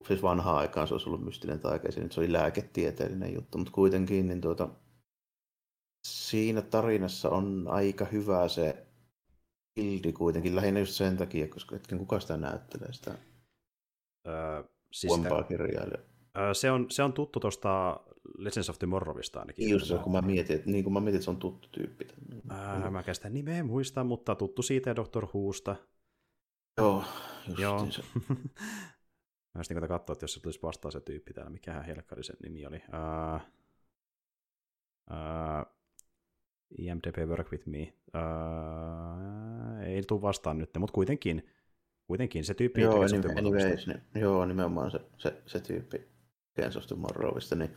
siis 0.08 0.22
vanhaa 0.22 0.58
aikaan 0.58 0.88
se 0.88 0.94
olisi 0.94 1.10
ollut 1.10 1.26
mystinen 1.26 1.60
taikaesine, 1.60 2.12
se 2.12 2.20
oli 2.20 2.34
lääketieteellinen 2.34 3.34
juttu, 3.34 3.58
mutta 3.58 3.74
kuitenkin 3.74 4.28
niin 4.28 4.42
tuota, 4.42 4.70
siinä 6.08 6.62
tarinassa 6.62 7.30
on 7.30 7.68
aika 7.68 8.06
hyvä 8.06 8.48
se 8.48 8.88
ildi 9.76 10.14
kuitenkin, 10.14 10.56
lähinnä 10.56 10.80
just 10.80 10.94
sen 10.94 11.18
takia, 11.18 11.48
koska 11.48 11.76
hetken 11.76 11.98
kuka 11.98 12.20
sitä 12.20 12.38
näyttelee 12.38 12.94
sitä 12.94 13.18
öö, 14.28 14.64
siis 14.92 15.14
sitä, 15.14 15.44
kirjailijaa. 15.48 16.04
Öö, 16.38 16.54
se, 16.54 16.72
on, 16.72 16.86
se 16.90 17.04
on 17.04 17.14
tuttu 17.14 17.40
tuosta 17.40 18.00
Legends 18.38 18.70
of 18.70 18.80
Tomorrowista 18.80 19.40
ainakin. 19.40 19.70
Just 19.70 19.88
se, 19.88 19.98
kun 19.98 20.12
mä 20.12 20.22
mietin, 20.22 20.56
että, 20.56 20.70
niin 20.70 20.84
kun 20.84 20.94
mä 20.94 21.00
mietin, 21.00 21.16
että 21.16 21.24
se 21.24 21.32
on 21.32 21.38
tuttu 21.38 21.68
tyyppi. 21.72 22.08
Öö, 22.52 22.90
mä 22.90 23.04
sitä 23.14 23.30
nimeä 23.30 23.64
muista, 23.64 24.04
mutta 24.04 24.36
tuttu 24.36 24.62
siitä 24.62 24.90
ja 24.90 24.96
Dr. 24.96 25.26
Whosta. 25.36 25.76
Joo, 26.78 27.04
Joo. 27.58 27.92
Se. 27.92 28.04
Mä 29.54 29.60
olisin 29.60 29.78
niin 29.78 29.88
katsoa, 29.88 30.14
että 30.14 30.24
jos 30.24 30.34
se 30.34 30.40
tulisi 30.40 30.60
vastaan 30.64 30.92
se 30.92 31.00
tyyppi 31.00 31.34
täällä, 31.34 31.52
mikähän 31.52 31.86
helkkari 31.86 32.24
sen 32.24 32.36
nimi 32.44 32.66
oli. 32.66 32.76
Uh, 32.78 33.42
uh, 35.12 35.74
IMDb 36.78 37.30
Work 37.30 37.52
With 37.52 37.68
Me. 37.68 37.94
Uh, 38.16 39.82
ei 39.88 40.04
tule 40.04 40.22
vastaan 40.22 40.58
nyt, 40.58 40.70
mutta 40.80 40.94
kuitenkin, 40.94 41.50
kuitenkin 42.08 42.46
se 42.46 42.54
tyyppi. 42.54 42.82
Joo, 42.82 43.02
anyway, 43.02 43.38
anyways, 43.38 43.88
niin, 43.88 44.02
joo 44.16 44.46
nimenomaan 44.46 44.92
se, 44.92 45.00
se, 45.18 45.42
se 45.46 45.60
tyyppi 45.60 46.08
Gens 46.56 46.78
of 46.78 46.88
Tomorrowista, 46.88 47.56
niin 47.56 47.76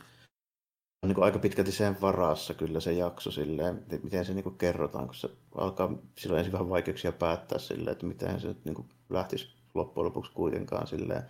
on 1.03 1.09
niin 1.09 1.23
aika 1.23 1.39
pitkälti 1.39 1.71
sen 1.71 2.01
varassa 2.01 2.53
kyllä 2.53 2.79
se 2.79 2.93
jakso 2.93 3.31
silleen, 3.31 3.85
miten 4.03 4.25
se 4.25 4.33
niin 4.33 4.57
kerrotaan, 4.57 5.05
kun 5.05 5.15
se 5.15 5.29
alkaa 5.55 5.97
silloin 6.17 6.39
ensin 6.39 6.53
vähän 6.53 6.69
vaikeuksia 6.69 7.11
päättää 7.11 7.59
silleen, 7.59 7.91
että 7.91 8.05
miten 8.05 8.41
se 8.41 8.55
niin 8.65 8.89
lähtisi 9.09 9.55
loppujen 9.73 10.05
lopuksi 10.05 10.31
kuitenkaan 10.31 10.87
silleen. 10.87 11.23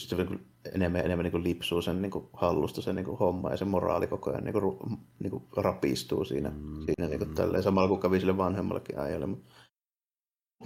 Sitten 0.00 0.18
se 0.18 0.24
niin 0.24 0.46
enemmän, 0.74 1.04
enemmän 1.04 1.24
niin 1.32 1.44
lipsuu 1.44 1.82
sen 1.82 2.02
niin 2.02 2.12
hallusta 2.32 2.82
se 2.82 2.92
niin 2.92 3.06
homma 3.06 3.50
ja 3.50 3.56
se 3.56 3.64
moraali 3.64 4.06
koko 4.06 4.30
ajan 4.30 4.44
niin 4.44 4.52
kuin, 4.52 4.98
niin 5.18 5.30
kuin 5.30 5.44
rapistuu 5.56 6.24
siinä, 6.24 6.50
mm. 6.50 6.84
siinä 6.84 7.08
niin 7.08 7.18
kuin 7.18 7.34
tälleen, 7.34 7.62
samalla 7.62 7.88
kuin 7.88 8.00
kävi 8.00 8.20
sille 8.20 8.36
vanhemmallekin 8.36 8.98
ajalle. 8.98 9.26
Mutta 9.26 9.52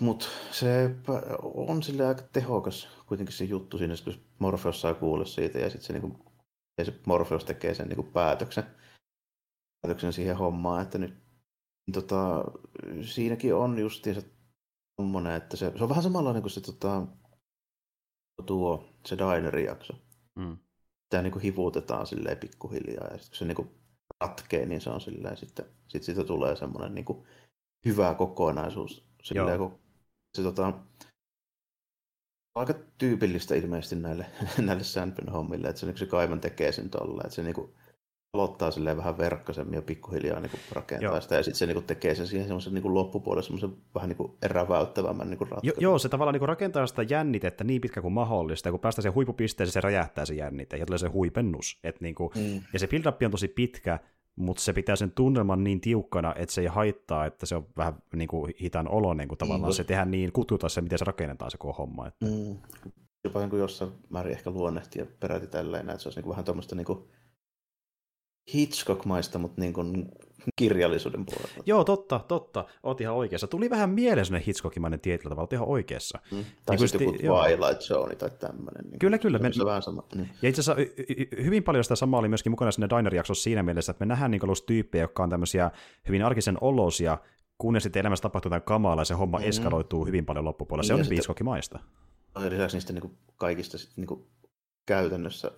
mut 0.01 0.29
se 0.51 0.97
on 1.43 1.83
sille 1.83 2.07
aika 2.07 2.23
tehokas 2.33 2.89
kuitenkin 3.07 3.37
se 3.37 3.45
juttu 3.45 3.79
siinä, 3.79 3.95
kun 4.05 4.15
Morpheus 4.39 4.81
saa 4.81 4.95
kuulla 4.95 5.25
siitä 5.25 5.59
ja 5.59 5.71
sitten 5.71 5.87
se 5.87 5.93
niin 5.93 6.03
kuin 6.03 6.33
ja 6.79 6.85
se 6.85 7.01
Morpheus 7.07 7.45
tekee 7.45 7.75
sen 7.75 7.89
niin 7.89 7.97
kuin 7.97 8.13
päätöksen, 8.13 8.65
päätöksen 9.83 10.13
siihen 10.13 10.37
hommaan, 10.37 10.83
että 10.83 10.99
nyt 10.99 11.15
tota, 11.93 12.45
siinäkin 13.03 13.55
on 13.55 13.79
justiinsa 13.79 14.23
tommonen, 14.97 15.37
että 15.37 15.57
se, 15.57 15.73
se 15.77 15.83
on 15.83 15.89
vähän 15.89 16.03
samanlainen 16.03 16.43
kuin 16.43 16.53
se 16.53 16.61
tota, 16.61 17.07
tuo, 18.47 18.89
se 19.07 19.19
Dinerin 19.19 19.65
jakso. 19.65 19.95
Mm. 20.35 20.57
Tämä 21.09 21.23
niin 21.23 21.33
kuin 21.33 21.43
hivutetaan 21.43 22.07
silleen 22.07 22.39
pikkuhiljaa 22.39 23.07
ja 23.07 23.19
sitten 23.19 23.31
kun 23.31 23.39
se 23.39 23.45
niin 23.45 23.57
kuin 23.57 23.71
ratkee, 24.21 24.67
niin 24.67 24.81
se 24.81 24.91
on 24.91 25.01
silleen 25.01 25.37
sitten, 25.37 25.65
sit 25.89 26.03
siitä 26.03 26.25
tulee 26.25 26.57
semmoinen 26.57 26.95
niin 26.95 27.05
kuin 27.05 27.27
hyvä 27.87 28.15
kokonaisuus. 28.15 29.05
Silleen, 29.23 29.59
kun 29.59 29.79
se 30.37 30.43
tota, 30.43 30.73
aika 32.55 32.75
tyypillistä 32.99 33.55
ilmeisesti 33.55 33.97
näille, 33.97 34.27
näille 34.67 34.85
Sandman 34.85 35.33
hommille, 35.33 35.69
että 35.69 35.81
se, 35.81 35.87
niin 35.87 35.99
se 35.99 36.07
kaivan 36.07 36.41
tekee 36.41 36.73
sen 36.73 36.91
tolle, 36.91 37.23
että 37.23 37.35
se 37.35 37.43
niinku 37.43 37.75
aloittaa 38.33 38.71
silleen 38.71 38.97
vähän 38.97 39.19
verkkasemmin 39.19 39.75
ja 39.75 39.83
pikkuhiljaa 39.83 40.41
niin 40.41 40.51
kuin 40.51 40.61
rakentaa 40.73 41.11
joo. 41.11 41.21
sitä, 41.21 41.35
ja 41.35 41.43
sitten 41.43 41.59
se 41.59 41.67
niin 41.67 41.75
kuin 41.75 41.87
tekee 41.87 42.15
sen 42.15 42.27
siihen 42.27 42.47
semmoisen 42.47 42.75
niin 42.75 42.95
loppupuolelle 42.95 43.43
semmoisen 43.43 43.77
vähän 43.95 44.09
niin 44.09 44.17
kuin 44.17 44.33
eräväyttävämmän 44.43 45.31
niin 45.31 45.41
ratkaisun. 45.41 45.69
Jo, 45.69 45.73
joo, 45.79 45.99
se 45.99 46.09
tavallaan 46.09 46.35
niin 46.35 46.49
rakentaa 46.49 46.87
sitä 46.87 47.03
jännitettä 47.03 47.65
niin 47.65 47.81
pitkä 47.81 48.03
kuin 48.03 48.13
mahdollista, 48.13 48.69
ja 48.69 48.71
kun 48.71 48.81
päästään 48.81 49.03
siihen 49.03 49.15
huippupisteeseen, 49.15 49.73
se 49.73 49.81
räjähtää 49.81 50.25
se 50.25 50.35
jännite, 50.35 50.77
ja 50.77 50.87
tulee 50.87 50.99
se 50.99 51.09
huipennus. 51.09 51.79
Et 51.85 52.01
niin 52.01 52.15
kuin, 52.15 52.31
mm. 52.35 52.63
Ja 52.73 52.79
se 52.79 52.87
build 52.87 53.05
on 53.25 53.31
tosi 53.31 53.49
pitkä, 53.49 53.99
mutta 54.37 54.63
se 54.63 54.73
pitää 54.73 54.97
sen 54.97 55.11
tunnelman 55.11 55.65
niin 55.65 55.81
tiukkana, 55.81 56.35
että 56.37 56.55
se 56.55 56.61
ei 56.61 56.67
haittaa, 56.67 57.27
että 57.27 57.47
se 57.47 57.57
on 57.57 57.67
vähän 57.77 57.95
niin 58.15 58.29
kuin 58.29 58.55
hitaan 58.61 58.89
oloinen, 58.89 59.29
kun 59.29 59.39
tavallaan 59.39 59.69
niin, 59.69 59.77
se 59.77 59.85
tehdään 59.85 60.11
niin 60.11 60.33
kututa 60.33 60.69
se, 60.69 60.81
miten 60.81 60.99
se 60.99 61.05
rakennetaan 61.05 61.51
se 61.51 61.59
koko 61.59 61.73
homma. 61.73 62.07
Että... 62.07 62.27
Mm. 62.27 62.57
Jopa 63.25 63.41
niin 63.41 63.51
kuin 63.51 63.61
jossain 63.61 63.93
määrin 64.11 64.33
ehkä 64.33 64.51
luonnehti 64.51 64.99
ja 64.99 65.07
peräti 65.21 65.47
tälleen, 65.47 65.91
että 65.91 66.03
se 66.03 66.09
olisi 66.09 66.19
niin 66.19 66.25
kuin 66.25 66.31
vähän 66.31 66.45
tuommoista 66.45 66.75
niin 66.75 66.85
kuin 66.85 67.05
Hitchcock-maista, 68.55 69.39
mutta 69.39 69.61
niin 69.61 69.73
kuin 69.73 70.09
kirjallisuuden 70.57 71.27
puolella. 71.27 71.63
Joo, 71.67 71.85
totta, 71.85 72.21
totta. 72.29 72.65
Oot 72.83 73.01
ihan 73.01 73.17
oikeassa. 73.17 73.47
Tuli 73.47 73.71
vähän 73.71 73.91
mieleen 73.91 74.27
sellainen 74.27 74.47
Hitchcockimainen 74.47 75.01
tietyllä 75.01 75.29
tavalla, 75.29 75.43
oot 75.43 75.53
ihan 75.53 75.69
oikeassa. 75.69 76.19
Mm. 76.31 76.45
Tai 76.67 76.77
niin 76.77 76.89
sitten 76.89 77.07
joku 77.07 77.19
Twilight 77.19 77.81
Zone 77.81 78.17
tai 78.17 78.31
tämmöinen. 78.31 78.85
Niin 78.91 78.99
kyllä, 78.99 79.19
kyllä. 79.19 79.39
Me... 79.39 79.53
Se 79.53 79.65
vähän 79.65 79.83
sama. 79.83 80.03
Niin. 80.15 80.31
Ja 80.43 80.49
itse 80.49 80.61
asiassa 80.61 80.83
hyvin 81.45 81.63
paljon 81.63 81.85
sitä 81.85 81.97
samaa 81.97 82.21
oli 82.21 82.29
myöskin 82.29 82.53
mukana 82.53 82.71
sinne 82.71 82.89
Diner-jaksossa 82.97 83.43
siinä 83.43 83.63
mielessä, 83.63 83.91
että 83.91 84.05
me 84.05 84.09
nähdään 84.09 84.31
niin 84.31 84.41
tyyppejä, 84.67 85.05
jotka 85.05 85.23
on 85.23 85.31
tämmöisiä 85.31 85.71
hyvin 86.09 86.25
arkisen 86.25 86.59
olosia, 86.61 87.19
kunnes 87.59 87.83
sitten 87.83 88.01
elämässä 88.01 88.23
tapahtuu 88.23 88.49
jotain 88.49 88.63
kamalaa 88.63 89.01
ja 89.01 89.05
se 89.05 89.15
homma 89.15 89.39
mm-hmm. 89.39 89.49
eskaloituu 89.49 90.07
hyvin 90.07 90.27
paljon 90.27 90.45
loppupuolella. 90.45 90.87
Se 90.87 90.95
niin, 90.95 91.07
on 91.07 91.11
Hitchcockimaista. 91.11 91.79
Lisäksi 92.51 92.77
niistä 92.77 92.93
niin 92.93 93.03
kuin 93.03 93.19
kaikista 93.37 93.79
sit, 93.79 93.97
niin 93.97 94.07
kuin 94.07 94.27
käytännössä 94.87 95.51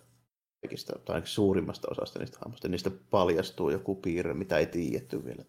kaikista, 0.64 0.98
tai 1.04 1.22
suurimmasta 1.24 1.88
osasta 1.90 2.18
niistä 2.18 2.38
hahmoista, 2.40 2.68
niistä 2.68 2.90
paljastuu 3.10 3.70
joku 3.70 3.94
piirre, 3.94 4.34
mitä 4.34 4.58
ei 4.58 4.66
tiedetty 4.66 5.24
vielä. 5.24 5.44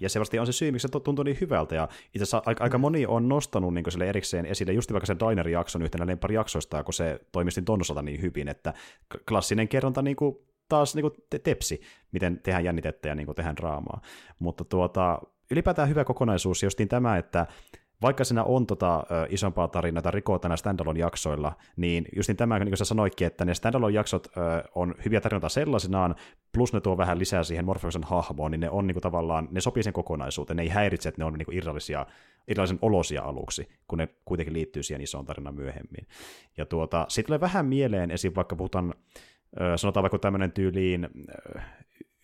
Ja 0.00 0.08
se 0.08 0.20
on 0.40 0.46
se 0.46 0.52
syy, 0.52 0.72
miksi 0.72 0.88
se 0.88 1.00
tuntuu 1.00 1.22
niin 1.22 1.38
hyvältä, 1.40 1.74
ja 1.74 1.88
itse 2.06 2.22
asiassa 2.22 2.42
aika, 2.46 2.64
aika 2.64 2.78
moni 2.78 3.06
on 3.06 3.28
nostanut 3.28 3.74
niin 3.74 3.84
sille 3.88 4.08
erikseen 4.08 4.46
esille 4.46 4.72
just 4.72 4.92
vaikka 4.92 5.06
sen 5.06 5.18
Diner-jakson 5.20 5.82
yhtenä 5.82 6.06
lempparijaksoista, 6.06 6.84
kun 6.84 6.94
se 6.94 7.20
toimistin 7.32 7.64
tonnosalta 7.64 8.02
niin 8.02 8.22
hyvin, 8.22 8.48
että 8.48 8.74
klassinen 9.28 9.68
kerronta 9.68 10.02
niin 10.02 10.16
kuin 10.16 10.36
taas 10.68 10.94
niin 10.94 11.02
kuin 11.02 11.14
te- 11.30 11.38
tepsi, 11.38 11.80
miten 12.12 12.40
tehdään 12.42 12.64
jännitettä 12.64 13.08
ja 13.08 13.14
niin 13.14 13.26
kuin 13.26 13.36
tehdään 13.36 13.56
draamaa. 13.56 14.00
Mutta 14.38 14.64
tuota, 14.64 15.20
ylipäätään 15.50 15.88
hyvä 15.88 16.04
kokonaisuus, 16.04 16.62
justiin 16.62 16.88
tämä, 16.88 17.16
että 17.16 17.46
vaikka 18.02 18.24
siinä 18.24 18.44
on 18.44 18.66
tota, 18.66 19.04
isompaa 19.28 19.68
tarinaa 19.68 20.02
tai 20.02 20.12
rikoa 20.12 20.38
tänä 20.38 20.56
standalone-jaksoilla, 20.56 21.52
niin 21.76 22.04
just 22.16 22.28
niin 22.28 22.36
tämä, 22.36 22.58
niin 22.58 22.68
kuin 22.68 22.78
sä 22.78 22.84
sanoitkin, 22.84 23.26
että 23.26 23.44
ne 23.44 23.54
standalone-jaksot 23.54 24.28
on 24.74 24.94
hyviä 25.04 25.20
tarinoita 25.20 25.48
sellaisenaan, 25.48 26.14
plus 26.52 26.72
ne 26.72 26.80
tuo 26.80 26.96
vähän 26.96 27.18
lisää 27.18 27.42
siihen 27.42 27.64
Morpheusen 27.64 28.04
hahmoon, 28.04 28.50
niin 28.50 28.60
ne 28.60 28.70
on 28.70 28.86
niin 28.86 28.94
kuin, 28.94 29.02
tavallaan, 29.02 29.48
ne 29.50 29.60
sopii 29.60 29.82
sen 29.82 29.92
kokonaisuuteen, 29.92 30.56
ne 30.56 30.62
ei 30.62 30.68
häiritse, 30.68 31.08
että 31.08 31.20
ne 31.20 31.24
on 31.24 31.32
niin 31.32 31.46
kuin, 31.46 31.56
irrallisia, 31.56 32.06
irrallisen 32.48 32.78
olosia 32.82 33.22
aluksi, 33.22 33.68
kun 33.88 33.98
ne 33.98 34.08
kuitenkin 34.24 34.54
liittyy 34.54 34.82
siihen 34.82 35.02
isoon 35.02 35.24
tarinaan 35.24 35.54
myöhemmin. 35.54 36.06
Ja 36.56 36.66
tuota, 36.66 37.06
sitten 37.08 37.26
tulee 37.26 37.40
vähän 37.40 37.66
mieleen, 37.66 38.10
esim. 38.10 38.32
vaikka 38.36 38.56
puhutaan, 38.56 38.94
sanotaan 39.76 40.02
vaikka 40.02 40.18
tämmöinen 40.18 40.52
tyyliin 40.52 41.08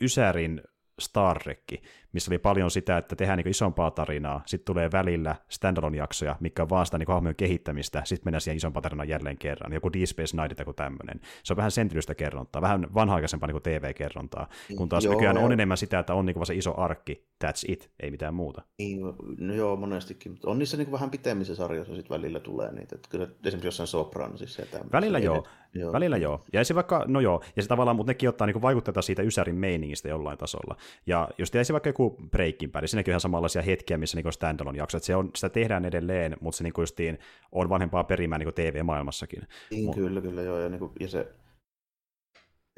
Ysärin 0.01 0.63
Star 1.01 1.39
Trek, 1.39 1.63
missä 2.13 2.31
oli 2.31 2.39
paljon 2.39 2.71
sitä, 2.71 2.99
että 2.99 3.17
tehdään 3.17 3.37
niin 3.37 3.49
isompaa 3.49 3.91
tarinaa, 3.91 4.43
sitten 4.47 4.67
tulee 4.67 4.93
välillä 4.93 5.37
standalone-jaksoja, 5.49 6.37
mikä 6.41 6.63
on 6.63 6.71
vaan 6.71 6.87
sitä 6.87 6.99
niin 6.99 7.09
hahmojen 7.09 7.37
kehittämistä, 7.37 8.03
sitten 8.05 8.27
mennään 8.27 8.41
siihen 8.41 8.57
isompaan 8.57 8.83
tarinaan 8.83 9.09
jälleen 9.09 9.39
kerran, 9.39 9.73
joku 9.73 9.93
Deep 9.93 10.05
Space 10.05 10.37
Night 10.37 10.57
tai 10.57 10.75
tämmöinen. 10.75 11.21
Se 11.43 11.53
on 11.53 11.57
vähän 11.57 11.71
sentylystä 11.71 12.15
kerrontaa, 12.15 12.63
vähän 12.63 12.95
vanha-aikaisempaa 12.95 13.47
niin 13.47 13.63
TV-kerrontaa, 13.63 14.49
kun 14.77 14.89
taas 14.89 15.05
joo, 15.05 15.15
nykyään 15.15 15.37
joo. 15.37 15.45
on 15.45 15.53
enemmän 15.53 15.77
sitä, 15.77 15.99
että 15.99 16.15
on 16.15 16.27
niin 16.27 16.47
se 16.47 16.55
iso 16.55 16.81
arkki, 16.81 17.25
that's 17.45 17.63
it, 17.69 17.91
ei 18.01 18.11
mitään 18.11 18.35
muuta. 18.35 18.63
Niin, 18.79 19.01
no 19.39 19.55
joo, 19.55 19.77
monestikin, 19.77 20.33
mutta 20.33 20.51
on 20.51 20.59
niissä 20.59 20.77
niin 20.77 20.93
vähän 20.93 21.11
pitemmissä 21.11 21.55
sarjoissa 21.55 21.95
sitten 21.95 22.17
välillä 22.17 22.41
tulee 22.41 22.73
niitä, 22.73 22.95
että 22.95 23.09
kyllä 23.11 23.25
esimerkiksi 23.45 23.67
jossain 23.67 23.87
Sopranosissa 23.87 24.63
ja 24.63 24.69
Välillä 24.93 25.19
joo, 25.19 25.47
joo, 25.75 25.93
välillä 25.93 26.17
joo, 26.17 26.45
ja 26.53 26.65
se 26.65 26.75
vaikka, 26.75 27.05
no 27.09 27.21
joo, 27.21 27.43
ja 27.57 27.63
se 27.63 27.69
tavallaan, 27.69 27.97
mutta 27.97 28.11
nekin 28.11 28.29
ottaa 28.29 28.47
niin 28.47 28.63
vaikutteita 28.63 29.03
siitä 29.03 29.23
Ysärin 29.23 29.55
meiningistä 29.55 30.09
jollain 30.09 30.39
tasolla, 30.39 30.77
ja 31.07 31.29
jos 31.39 31.53
vaikka 31.73 31.93
joku 31.99 32.17
Breaking 32.31 32.73
Bad, 32.73 32.87
siinäkin 32.87 33.11
on 33.11 33.13
ihan 33.13 33.21
samanlaisia 33.21 33.63
hetkiä, 33.63 33.99
missä 33.99 34.17
niin 34.17 34.33
standalone 34.33 34.79
jakso, 34.79 34.97
että 34.97 35.07
se 35.07 35.17
on, 35.17 35.31
sitä 35.37 35.49
tehdään 35.49 35.85
edelleen, 35.85 36.37
mutta 36.41 36.59
se 36.59 36.65
niin 36.65 36.73
justiin 36.79 37.19
on 37.53 37.69
vanhempaa 37.69 38.05
perimää 38.05 38.39
niin 38.39 38.55
TV-maailmassakin. 38.55 39.43
Niin, 39.71 39.85
Mut... 39.85 39.95
kyllä, 39.95 40.21
kyllä, 40.21 40.43
joo, 40.43 40.59
ja, 40.59 40.69
niin 40.69 40.79
kuin, 40.79 40.93
ja 41.01 41.09
se 41.09 41.35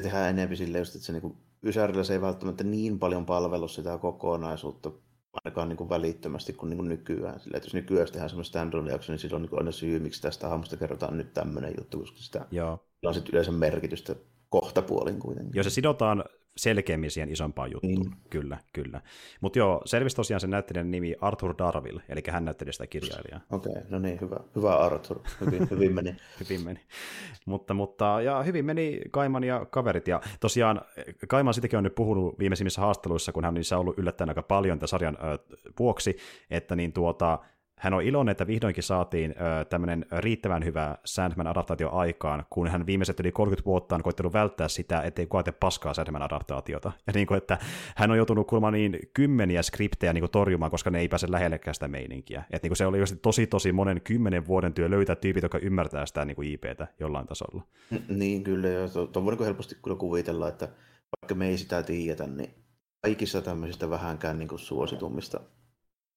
tehdään 0.03 0.31
enemmän 0.31 0.57
silleen 0.57 0.81
just, 0.81 0.95
että 0.95 1.07
se 1.07 1.13
niin 1.13 1.23
kuin, 1.23 1.37
Ysärillä 1.65 2.05
se 2.05 2.13
ei 2.13 2.21
välttämättä 2.21 2.65
niin 2.65 2.99
paljon 2.99 3.27
palvelu 3.27 3.69
sitä 3.69 3.99
kokonaisuutta, 3.99 4.93
ainakaan 5.45 5.69
niin 5.69 5.77
kuin 5.77 5.91
välittömästi 5.91 6.53
kuin, 6.53 6.71
niin 6.71 6.79
kuin 6.79 6.89
nykyään. 6.89 7.41
Sillä, 7.41 7.57
että 7.57 7.67
jos 7.67 7.75
nykyään 7.75 8.07
tehdään 8.07 8.31
semmoinen 8.31 8.49
standalone 8.49 8.93
jakso, 8.93 9.13
niin 9.13 9.19
silloin 9.19 9.43
niin 9.43 9.59
aina 9.59 9.73
syy, 9.73 9.99
miksi 9.99 10.23
tästä 10.23 10.49
hahmosta 10.49 10.77
kerrotaan 10.77 11.17
nyt 11.17 11.35
tämmöinen 11.35 11.75
juttu, 11.79 11.99
koska 11.99 12.19
sitä 12.19 12.47
Joo. 12.51 12.87
on 13.05 13.15
sitten 13.15 13.33
yleensä 13.33 13.53
merkitystä 13.53 14.15
kohtapuolin 14.51 15.19
kuitenkin. 15.19 15.53
Jos 15.55 15.65
se 15.67 15.71
sidotaan 15.71 16.25
selkeämmin 16.57 17.11
siihen 17.11 17.33
isompaan 17.33 17.71
juttuun. 17.73 18.07
Mm. 18.07 18.17
Kyllä, 18.31 18.59
kyllä. 18.73 19.01
Mutta 19.41 19.59
joo, 19.59 19.83
selvisi 19.85 20.17
tosiaan 20.17 20.41
sen 20.41 20.51
näyttelijän 20.51 20.91
nimi 20.91 21.15
Arthur 21.21 21.55
Darville, 21.59 22.03
eli 22.09 22.23
hän 22.31 22.45
näytteli 22.45 22.73
sitä 22.73 22.87
kirjailijaa. 22.87 23.41
Okei, 23.51 23.73
okay, 23.73 23.83
no 23.89 23.99
niin, 23.99 24.21
hyvä, 24.21 24.37
hyvä 24.57 24.77
Arthur. 24.77 25.21
Hyvin, 25.41 25.71
hyvin 25.71 25.95
meni. 25.95 26.17
hyvin 26.41 26.65
meni. 26.65 26.81
Mutta, 27.47 27.75
mutta, 27.75 28.23
ja 28.23 28.43
hyvin 28.43 28.65
meni 28.65 29.01
Kaiman 29.11 29.45
ja 29.45 29.67
kaverit, 29.71 30.09
ja 30.09 30.21
tosiaan 30.41 30.81
Kaiman 31.29 31.55
sitäkin 31.55 31.77
on 31.77 31.85
nyt 31.85 31.95
puhunut 31.95 32.39
viimeisimmissä 32.39 32.81
haasteluissa, 32.81 33.33
kun 33.33 33.45
hän 33.45 33.51
on 33.51 33.55
niissä 33.55 33.79
ollut 33.79 33.99
yllättäen 33.99 34.31
aika 34.31 34.43
paljon 34.43 34.79
tämän 34.79 34.89
sarjan 34.89 35.19
ö, 35.21 35.57
vuoksi, 35.79 36.17
että 36.51 36.77
niin 36.77 36.93
tuota, 36.93 37.39
hän 37.81 37.95
on 37.95 38.03
iloinen, 38.03 38.33
että 38.33 38.47
vihdoinkin 38.47 38.83
saatiin 38.83 39.31
ö, 39.31 39.65
tämmöinen 39.65 40.07
riittävän 40.19 40.65
hyvä 40.65 40.97
Sandman-adaptaatio 41.05 41.89
aikaan, 41.93 42.45
kun 42.51 42.69
hän 42.69 42.87
viimeiset 42.87 43.21
yli 43.21 43.33
30 43.33 43.67
vuotta 43.67 43.95
on 43.95 44.03
koittanut 44.03 44.33
välttää 44.33 44.69
sitä, 44.69 45.03
ettei 45.03 45.27
kukaan 45.27 45.45
tee 45.45 45.55
paskaa 45.61 45.93
Sandman-adaptaatiota. 45.93 46.93
Ja 47.07 47.13
niin 47.15 47.27
kuin, 47.27 47.39
että 47.39 47.59
hän 47.97 48.11
on 48.11 48.17
joutunut 48.17 48.47
kuulemaan 48.47 48.73
niin 48.73 48.99
kymmeniä 49.15 49.63
skriptejä 49.63 50.13
niin 50.13 50.23
kuin 50.23 50.31
torjumaan, 50.31 50.71
koska 50.71 50.91
ne 50.91 51.01
ei 51.01 51.09
pääse 51.09 51.31
lähellekään 51.31 51.75
sitä 51.75 51.89
meininkiä. 51.89 52.45
Että 52.51 52.65
niin 52.65 52.71
kuin 52.71 52.77
se 52.77 52.87
oli 52.87 52.99
tosi 53.23 53.47
tosi 53.47 53.73
monen 53.73 54.01
kymmenen 54.01 54.47
vuoden 54.47 54.75
työ 54.75 54.91
löytää 54.91 55.17
tyypit, 55.17 55.43
jotka 55.43 55.59
ymmärtää 55.59 56.07
sitä 56.07 56.25
niin 56.25 56.37
kuin 56.37 56.49
IPtä 56.49 56.87
jollain 57.01 57.27
tasolla. 57.27 57.63
Niin 58.09 58.45
kyllä, 58.45 58.69
ja 58.69 58.89
tuon 59.13 59.25
voi 59.25 59.47
helposti 59.47 59.77
kyllä 59.83 59.97
kuvitella, 59.97 60.49
että 60.49 60.69
vaikka 61.23 61.35
me 61.35 61.49
ei 61.49 61.59
sitä 61.59 61.83
tiedetä, 61.83 62.27
niin 62.27 62.51
kaikissa 63.03 63.43
tämmöisistä 63.43 63.91
vähänkään 63.91 64.39
niin 64.39 64.49
kuin 64.49 64.59
suositummista 64.59 65.41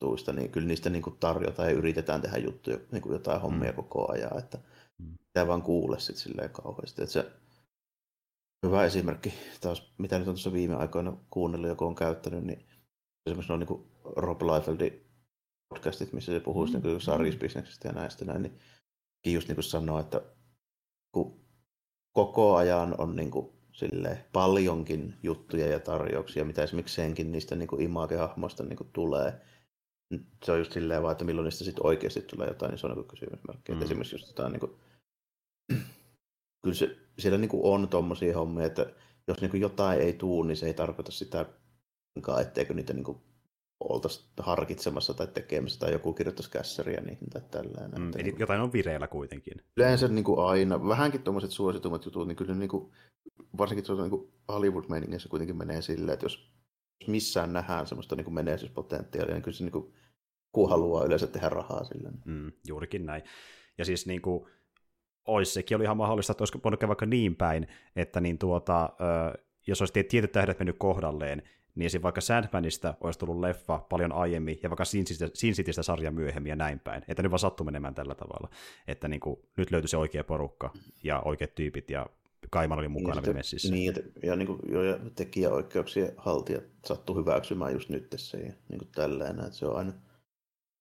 tuista, 0.03 0.33
niin 0.33 0.51
kyllä 0.51 0.67
niistä 0.67 0.89
niin 0.89 1.01
kuin 1.01 1.17
tarjotaan 1.19 1.69
ja 1.69 1.75
yritetään 1.75 2.21
tehdä 2.21 2.37
juttuja, 2.37 2.77
niin 2.91 3.01
kuin 3.01 3.13
jotain 3.13 3.41
hommia 3.41 3.69
mm. 3.69 3.75
koko 3.75 4.11
ajan, 4.11 4.39
että 4.39 4.57
mm. 4.97 5.17
pitää 5.17 5.47
vaan 5.47 5.61
kuulla 5.61 5.99
sitten 5.99 6.23
silleen 6.23 6.49
kauheasti. 6.49 7.01
Että 7.01 7.13
se 7.13 7.31
hyvä 8.65 8.85
esimerkki 8.85 9.33
taas, 9.61 9.93
mitä 9.97 10.19
nyt 10.19 10.27
on 10.27 10.33
tuossa 10.33 10.53
viime 10.53 10.75
aikoina 10.75 11.17
kuunnellut, 11.29 11.69
joku 11.69 11.85
on 11.85 11.95
käyttänyt, 11.95 12.43
niin 12.43 12.65
esimerkiksi 13.25 13.53
on 13.53 13.59
niin 13.59 13.67
kuin 13.67 13.83
Rob 14.03 14.41
Liefeldin 14.41 15.05
podcastit, 15.69 16.13
missä 16.13 16.31
se 16.31 16.39
puhuu 16.39 16.65
mm. 16.65 16.81
niin 16.83 17.01
sarjisbisneksestä 17.01 17.87
ja 17.87 17.93
näistä 17.93 18.25
näin, 18.25 18.41
niin 18.41 18.53
just 19.33 19.47
niin 19.47 19.55
kuin 19.55 19.63
sanoo, 19.63 19.99
että 19.99 20.21
kun 21.11 21.39
koko 22.13 22.55
ajan 22.55 22.95
on 22.97 23.15
niin 23.15 23.31
kuin 23.31 23.49
sille 23.71 24.25
paljonkin 24.33 25.15
juttuja 25.23 25.67
ja 25.67 25.79
tarjouksia, 25.79 26.45
mitä 26.45 26.63
esimerkiksi 26.63 26.95
senkin 26.95 27.31
niistä 27.31 27.55
niin 27.55 27.81
imagehahmoista 27.81 28.63
niin 28.63 28.89
tulee, 28.93 29.41
se 30.45 30.51
on 30.51 30.57
just 30.57 30.71
silleen 30.71 31.03
vaan, 31.03 31.11
että 31.11 31.25
milloin 31.25 31.45
niistä 31.45 31.63
sitten 31.63 31.85
oikeasti 31.85 32.21
tulee 32.21 32.47
jotain, 32.47 32.69
niin 32.69 32.79
se 32.79 32.87
on 32.87 32.95
niin 32.95 33.07
kysymysmerkki. 33.07 33.71
Mm. 33.71 33.81
esimerkiksi 33.81 34.15
just 34.15 34.27
jotain, 34.27 34.51
niin 34.51 34.59
kuin, 34.59 34.71
kyllä 36.63 36.75
se, 36.75 36.97
siellä 37.19 37.37
niin 37.37 37.49
kuin 37.49 37.63
on 37.63 37.87
tuommoisia 37.87 38.37
hommia, 38.37 38.65
että 38.65 38.85
jos 39.27 39.41
niin 39.41 39.51
kuin 39.51 39.61
jotain 39.61 40.01
ei 40.01 40.13
tuu, 40.13 40.43
niin 40.43 40.57
se 40.57 40.65
ei 40.65 40.73
tarkoita 40.73 41.11
sitä, 41.11 41.45
etteikö 42.41 42.73
niitä 42.73 42.93
niin 42.93 43.03
kuin 43.03 43.17
oltaisiin 43.89 44.25
harkitsemassa 44.39 45.13
tai 45.13 45.27
tekemässä 45.27 45.79
tai 45.79 45.91
joku 45.91 46.13
kirjoittaisi 46.13 46.51
kässäriä 46.51 47.01
niihin 47.01 47.29
tai 47.29 47.41
tällainen. 47.51 48.01
Mm, 48.01 48.11
eli 48.17 48.35
jotain 48.39 48.61
on 48.61 48.73
vireillä 48.73 49.07
kuitenkin. 49.07 49.61
Yleensä 49.77 50.07
niin 50.07 50.23
kuin 50.23 50.39
aina, 50.39 50.87
vähänkin 50.87 51.23
tuommoiset 51.23 51.51
suositummat 51.51 52.05
jutut, 52.05 52.27
niin 52.27 52.35
kyllä 52.35 52.55
niin 52.55 52.69
kuin, 52.69 52.91
varsinkin 53.57 53.85
tuossa 53.85 54.07
niin 54.07 54.33
Hollywood-meiningissä 54.47 55.29
kuitenkin 55.29 55.57
menee 55.57 55.81
silleen, 55.81 56.13
että 56.13 56.25
jos 56.25 56.53
missään 57.07 57.53
nähdään 57.53 57.87
semmoista 57.87 58.15
niin 58.15 58.33
menestyspotentiaalia, 58.33 59.33
niin 59.33 59.43
kyllä 59.43 59.57
se 59.57 59.63
niin 59.63 59.71
kuin, 59.71 59.93
kun 60.53 60.69
haluaa 60.69 61.05
yleensä 61.05 61.27
tehdä 61.27 61.49
rahaa 61.49 61.83
sillä. 61.83 62.11
Mm, 62.25 62.51
juurikin 62.67 63.05
näin. 63.05 63.23
Ja 63.77 63.85
siis 63.85 64.07
niin 64.07 64.21
kuin, 64.21 64.45
ois, 65.25 65.53
sekin 65.53 65.75
oli 65.77 65.83
ihan 65.83 65.97
mahdollista, 65.97 66.31
että 66.31 66.41
olisi 66.41 66.59
voinut 66.63 66.79
käydä 66.79 66.87
vaikka 66.87 67.05
niin 67.05 67.35
päin, 67.35 67.67
että 67.95 68.21
niin 68.21 68.37
tuota, 68.37 68.89
jos 69.67 69.81
olisi 69.81 70.03
tietyt 70.03 70.31
tähdet 70.31 70.59
mennyt 70.59 70.77
kohdalleen, 70.79 71.43
niin 71.75 71.85
esim. 71.85 72.01
vaikka 72.01 72.21
Sandmanista 72.21 72.93
olisi 73.01 73.19
tullut 73.19 73.39
leffa 73.39 73.77
paljon 73.89 74.11
aiemmin, 74.11 74.59
ja 74.63 74.69
vaikka 74.69 74.85
Sin 75.33 75.53
Citystä 75.53 75.83
sarja 75.83 76.11
myöhemmin 76.11 76.49
ja 76.49 76.55
näin 76.55 76.79
päin. 76.79 77.03
Että 77.07 77.23
nyt 77.23 77.31
vaan 77.31 77.39
sattui 77.39 77.65
menemään 77.65 77.95
tällä 77.95 78.15
tavalla. 78.15 78.49
Että 78.87 79.07
niin 79.07 79.19
kuin, 79.19 79.39
nyt 79.57 79.71
löytyi 79.71 79.87
se 79.87 79.97
oikea 79.97 80.23
porukka 80.23 80.73
ja 81.03 81.21
oikeat 81.25 81.55
tyypit 81.55 81.89
ja 81.89 82.05
Kaiman 82.49 82.79
oli 82.79 82.87
mukana 82.87 83.21
niin, 83.21 83.35
messissä. 83.35 83.73
Niin, 83.73 83.93
ja, 84.23 84.35
niin 84.35 84.47
kuin, 84.47 84.59
jo, 84.71 84.83
ja 84.83 84.99
tekijäoikeuksien 85.15 86.13
haltijat 86.17 86.63
sattu 86.85 87.15
hyväksymään 87.15 87.73
just 87.73 87.89
nyt 87.89 88.09
tässä 88.09 88.37
ja 88.37 88.53
niin 88.69 88.79
kuin 88.79 88.89
tälleen, 88.95 89.39
että 89.39 89.51
se 89.51 89.65
on 89.65 89.77
aina, 89.77 89.93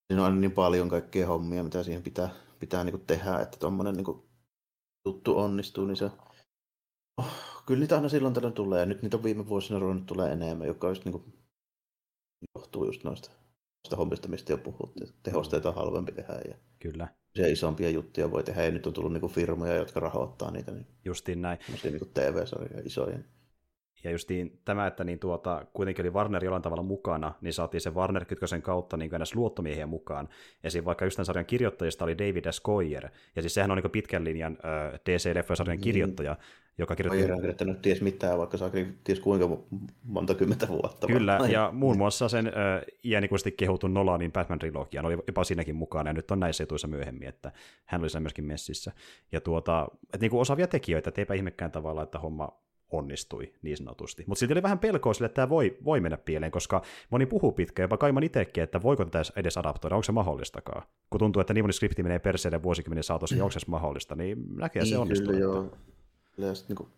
siinä 0.07 0.21
on 0.21 0.25
aina 0.25 0.35
niin 0.35 0.51
paljon 0.51 0.89
kaikkea 0.89 1.27
hommia, 1.27 1.63
mitä 1.63 1.83
siihen 1.83 2.03
pitää, 2.03 2.29
pitää 2.59 2.83
niin 2.83 2.93
kuin 2.93 3.05
tehdä, 3.05 3.39
että 3.39 3.57
tuommoinen 3.59 3.95
niin 3.95 4.23
juttu 5.07 5.37
onnistuu, 5.37 5.85
niin 5.85 5.97
se 5.97 6.09
oh, 7.17 7.31
kyllä 7.65 7.79
niitä 7.79 7.95
aina 7.95 8.09
silloin 8.09 8.33
tällöin 8.33 8.53
tulee, 8.53 8.79
ja 8.79 8.85
nyt 8.85 9.01
niitä 9.01 9.17
on 9.17 9.23
viime 9.23 9.47
vuosina 9.47 9.79
ruvennut 9.79 10.05
tulee 10.05 10.31
enemmän, 10.31 10.67
joka 10.67 10.89
just 10.89 11.05
niin 11.05 11.13
kuin, 11.13 11.33
johtuu 12.55 12.85
just 12.85 13.03
noista, 13.03 13.29
noista 13.29 13.95
hommista, 13.97 14.27
mistä 14.27 14.53
jo 14.53 14.57
puhuttiin. 14.57 15.09
Tehosteita 15.23 15.69
on 15.69 15.75
halvempi 15.75 16.11
tehdä 16.11 16.33
ja 16.33 16.55
Kyllä. 16.83 17.07
Se 17.35 17.51
isompia 17.51 17.89
juttuja 17.89 18.31
voi 18.31 18.43
tehdä, 18.43 18.63
ja 18.63 18.71
nyt 18.71 18.87
on 18.87 18.93
tullut 18.93 19.13
niinku 19.13 19.27
firmoja, 19.27 19.75
jotka 19.75 19.99
rahoittaa 19.99 20.51
niitä. 20.51 20.71
Niin 20.71 20.87
Justiin 21.05 21.41
näin. 21.41 21.57
Niinku 21.83 22.05
TV-sarjoja 22.05 22.81
isoja. 22.85 23.19
Ja 24.03 24.11
justiin 24.11 24.59
tämä, 24.65 24.87
että 24.87 25.03
niin 25.03 25.19
tuota, 25.19 25.65
kuitenkin 25.73 26.05
oli 26.05 26.13
Warner 26.13 26.43
jollain 26.43 26.63
tavalla 26.63 26.83
mukana, 26.83 27.33
niin 27.41 27.53
saatiin 27.53 27.81
se 27.81 27.89
Warner 27.89 28.25
kytkösen 28.25 28.61
kautta 28.61 28.97
niin 28.97 29.15
edes 29.15 29.35
luottomiehiä 29.35 29.85
mukaan. 29.85 30.29
Esim. 30.63 30.85
vaikka 30.85 31.05
just 31.05 31.15
tämän 31.15 31.25
sarjan 31.25 31.45
kirjoittajista 31.45 32.05
oli 32.05 32.17
David 32.17 32.51
S. 32.51 32.61
Goyer, 32.61 33.09
ja 33.35 33.41
siis 33.41 33.53
sehän 33.53 33.71
on 33.71 33.77
niin 33.77 33.91
pitkän 33.91 34.23
linjan 34.23 34.57
äh, 34.65 34.93
DC-leffojen 34.93 35.67
niin. 35.67 35.81
kirjoittaja, 35.81 36.37
joka 36.77 36.95
kirjoitti... 36.95 37.17
Goyer 37.17 37.33
on 37.33 37.39
kirjoittanut 37.39 37.81
ties 37.81 38.01
mitään, 38.01 38.37
vaikka 38.37 38.57
saa 38.57 38.69
ties 39.03 39.19
kuinka 39.19 39.57
monta 40.03 40.35
kymmentä 40.35 40.67
vuotta. 40.67 41.07
Kyllä, 41.07 41.37
vai. 41.39 41.51
ja 41.51 41.69
muun 41.71 41.97
muassa 41.97 42.29
sen 42.29 42.47
äh, 42.47 42.53
iänikuisesti 43.03 43.51
kehutun 43.51 43.93
Nolanin 43.93 44.31
Batman-trilogian 44.31 45.05
oli 45.05 45.17
jopa 45.27 45.43
siinäkin 45.43 45.75
mukana, 45.75 46.09
ja 46.09 46.13
nyt 46.13 46.31
on 46.31 46.39
näissä 46.39 46.63
etuissa 46.63 46.87
myöhemmin, 46.87 47.27
että 47.27 47.51
hän 47.85 48.01
oli 48.01 48.09
sen 48.09 48.21
myöskin 48.21 48.45
messissä. 48.45 48.91
Ja 49.31 49.41
tuota, 49.41 49.87
että 50.03 50.23
niin 50.23 50.31
kuin 50.31 50.41
osaavia 50.41 50.67
tekijöitä, 50.67 51.09
että 51.09 51.21
eipä 51.21 51.33
ihmekään 51.33 51.71
tavalla, 51.71 52.03
että 52.03 52.19
homma 52.19 52.63
onnistui 52.93 53.53
niin 53.61 53.77
sanotusti. 53.77 54.23
Mutta 54.27 54.39
silti 54.39 54.53
oli 54.53 54.63
vähän 54.63 54.79
pelkoa 54.79 55.13
sille, 55.13 55.25
että 55.25 55.35
tämä 55.35 55.49
voi, 55.49 55.77
voi 55.85 55.99
mennä 55.99 56.17
pieleen, 56.17 56.51
koska 56.51 56.81
moni 57.09 57.25
puhuu 57.25 57.51
pitkään, 57.51 57.83
jopa 57.83 57.97
Kaiman 57.97 58.23
itsekin, 58.23 58.63
että 58.63 58.81
voiko 58.81 59.05
tätä 59.05 59.21
edes 59.35 59.57
adaptoida, 59.57 59.95
onko 59.95 60.03
se 60.03 60.11
mahdollistakaan. 60.11 60.83
Kun 61.09 61.19
tuntuu, 61.19 61.39
että 61.39 61.53
niin 61.53 61.63
moni 61.63 61.73
skripti 61.73 62.03
menee 62.03 62.19
perseelle 62.19 62.63
vuosikymmenen 62.63 63.03
saatossa, 63.03 63.35
niin 63.35 63.43
onko 63.43 63.51
se 63.51 63.59
mahdollista, 63.67 64.15
niin 64.15 64.37
näkee 64.55 64.81
niin, 64.83 64.89
se 64.89 64.97
onnistuu. 64.97 65.27
Kyllä, 65.27 65.39
joo. 65.39 65.71
Kyllä, 66.35 66.55
sit, 66.55 66.69
niin 66.69 66.77
kuin, 66.77 66.89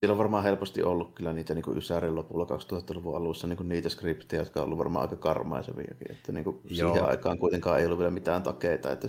siellä 0.00 0.12
on 0.12 0.18
varmaan 0.18 0.44
helposti 0.44 0.82
ollut 0.82 1.14
kyllä 1.14 1.32
niitä 1.32 1.54
niin 1.54 1.76
Ysärin 1.76 2.14
lopulla 2.14 2.44
2000-luvun 2.44 3.16
alussa 3.16 3.46
niin 3.46 3.68
niitä 3.68 3.88
skriptejä, 3.88 4.42
jotka 4.42 4.60
on 4.60 4.66
ollut 4.66 4.78
varmaan 4.78 5.02
aika 5.02 5.16
karmaiseviakin. 5.16 6.10
Että 6.10 6.32
niin 6.32 6.44
kuin 6.44 6.60
siihen 6.66 7.04
aikaan 7.04 7.38
kuitenkaan 7.38 7.80
ei 7.80 7.86
ollut 7.86 7.98
vielä 7.98 8.10
mitään 8.10 8.42
takeita, 8.42 8.92
että 8.92 9.08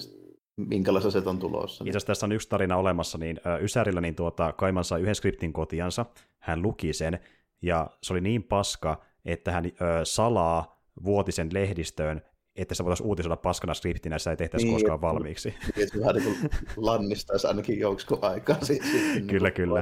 minkälaista 0.68 1.12
se 1.12 1.22
on 1.26 1.40
tulossa. 1.40 1.84
Itse 1.88 2.00
tässä 2.06 2.26
on 2.26 2.32
yksi 2.32 2.50
tarina 2.50 2.78
olemassa, 2.78 3.18
niin 3.18 3.40
Ysärillä 3.62 4.02
niin 4.02 4.16
tuota, 4.16 4.54
Kaiman 4.54 4.84
sai 4.84 5.02
yhden 5.02 5.16
skriptin 5.16 5.54
kotiansa, 5.54 6.06
hän 6.40 6.62
luki 6.62 6.94
sen, 6.94 7.20
ja 7.62 7.90
se 8.04 8.14
oli 8.14 8.22
niin 8.22 8.44
paska, 8.44 9.02
että 9.26 9.52
hän 9.52 9.66
ö, 9.66 9.70
salaa 10.04 10.82
vuotisen 11.04 11.50
lehdistöön, 11.54 12.22
että 12.56 12.76
se 12.76 12.84
voitaisiin 12.84 13.08
uutisoida 13.08 13.36
paskana 13.36 13.74
skriptinä, 13.74 14.20
se 14.20 14.30
ei 14.30 14.38
tehtäisi 14.38 14.66
niin, 14.66 14.76
koskaan 14.76 15.02
valmiiksi. 15.02 15.50
Niin, 15.76 15.88
että 15.88 16.00
vähän 16.00 16.16
niin 16.16 16.50
lannistaisi 16.78 17.48
ainakin 17.48 17.80
joksikin 17.80 18.18
aikaa. 18.22 18.58
Sitten, 18.66 19.28
kyllä, 19.28 19.48
niin 19.48 19.54
kyllä. 19.54 19.82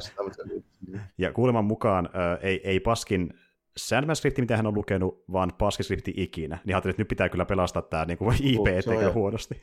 Ja 1.18 1.34
kuuleman 1.34 1.66
mukaan 1.66 2.06
ö, 2.06 2.40
ei, 2.42 2.62
ei 2.64 2.80
paskin 2.80 3.34
Sandman-skripti, 3.78 4.42
mitä 4.42 4.58
hän 4.58 4.68
on 4.68 4.76
lukenut, 4.76 5.24
vaan 5.32 5.52
paskiskripti 5.58 6.14
ikinä. 6.18 6.58
Niin 6.66 6.76
ajattelin, 6.76 6.92
että 6.92 7.02
nyt 7.02 7.08
pitää 7.08 7.30
kyllä 7.30 7.46
pelastaa 7.46 7.82
tämä 7.82 8.06
niin 8.06 8.18
kuin 8.18 8.38
IP, 8.44 8.68
etteikö 8.68 9.14
huonosti. 9.14 9.62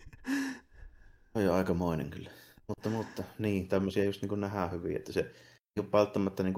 On 1.36 1.44
jo 1.44 1.54
aikamoinen 1.54 2.10
kyllä. 2.10 2.30
Mutta, 2.68 2.90
mutta 2.90 3.22
niin, 3.38 3.68
tämmöisiä 3.68 4.04
just 4.04 4.22
niin 4.22 4.40
nähdään 4.40 4.72
hyvin, 4.72 4.96
että 4.96 5.12
se 5.12 5.20
ei 5.20 5.80
ole 5.80 5.92
välttämättä 5.92 6.42
niin 6.42 6.54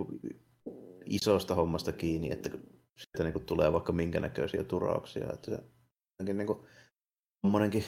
isosta 1.05 1.55
hommasta 1.55 1.93
kiinni, 1.93 2.33
että 2.33 2.51
sitten 2.97 3.27
niin 3.27 3.47
tulee 3.47 3.73
vaikka 3.73 3.93
minkä 3.93 4.21
näköisiä 4.21 4.65
turauksia. 4.65 5.33
Että 5.33 5.51
se, 5.51 6.33
niin 6.33 6.47
kuin, 6.47 6.59
Tuommoinenkin, 7.43 7.85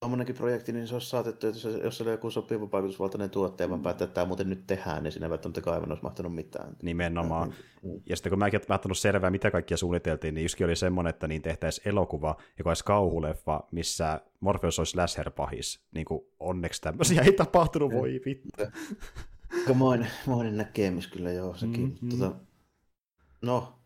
tuommoinenkin 0.00 0.34
projekti, 0.34 0.72
niin 0.72 0.88
se 0.88 0.94
olisi 0.94 1.08
saatettu, 1.08 1.46
että 1.46 1.68
jos 1.82 1.96
se 1.96 2.02
oli 2.02 2.10
joku 2.10 2.30
sopiva 2.30 2.70
vaikutusvaltainen 2.72 3.30
tuottaja, 3.30 3.70
vaan 3.70 3.82
päättää, 3.82 4.04
että 4.04 4.14
tämä 4.14 4.26
muuten 4.26 4.48
nyt 4.50 4.66
tehdään, 4.66 5.02
niin 5.02 5.12
siinä 5.12 5.30
välttämättä 5.30 5.60
kaivan 5.60 5.88
olisi 5.88 6.02
mahtanut 6.02 6.34
mitään. 6.34 6.76
Nimenomaan. 6.82 7.54
Mm. 7.82 8.00
Ja 8.06 8.16
sitten 8.16 8.30
kun 8.30 8.38
mäkin 8.38 8.60
olen 8.68 8.74
ottanut 8.74 8.98
selvää, 8.98 9.30
mitä 9.30 9.50
kaikkia 9.50 9.76
suunniteltiin, 9.76 10.34
niin 10.34 10.44
yksikin 10.44 10.66
oli 10.66 10.76
semmoinen, 10.76 11.10
että 11.10 11.28
niin 11.28 11.42
tehtäisiin 11.42 11.88
elokuva, 11.88 12.36
joka 12.58 12.70
olisi 12.70 12.84
kauhuleffa, 12.84 13.60
missä 13.70 14.20
Morpheus 14.40 14.78
olisi 14.78 14.96
Lasher-pahis. 14.96 15.80
Niin 15.94 16.04
kuin 16.04 16.24
onneksi 16.40 16.82
tämmöisiä 16.82 17.22
ei 17.22 17.32
tapahtunut, 17.32 17.92
voi 17.92 18.20
vittu. 18.26 18.48
Aika 19.58 19.74
moinen 20.26 20.56
näkemys 20.56 21.06
kyllä 21.06 21.32
joo, 21.32 21.54
sekin. 21.54 21.84
Mm-hmm. 21.86 22.08
Tota, 22.08 22.34
no, 23.42 23.78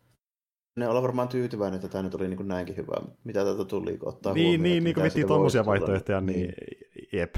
ne 0.77 0.87
olla 0.87 1.01
varmaan 1.01 1.27
tyytyväinen, 1.27 1.75
että 1.75 1.87
tämä 1.87 2.03
nyt 2.03 2.15
oli 2.15 2.27
niin 2.27 2.37
kuin 2.37 2.47
näinkin 2.47 2.77
hyvä. 2.77 2.93
Mitä 3.23 3.43
täältä 3.43 3.65
tuli, 3.65 3.97
kun 3.97 4.09
ottaa 4.09 4.33
Niin, 4.33 4.45
huomioon, 4.45 4.63
niin, 4.63 4.83
niin 4.83 4.93
kun 4.93 5.03
miettii 5.03 5.25
tuommoisia 5.25 5.65
vaihtoehtoja, 5.65 6.21
niin, 6.21 6.39
niin 6.39 6.53
jep. 7.13 7.35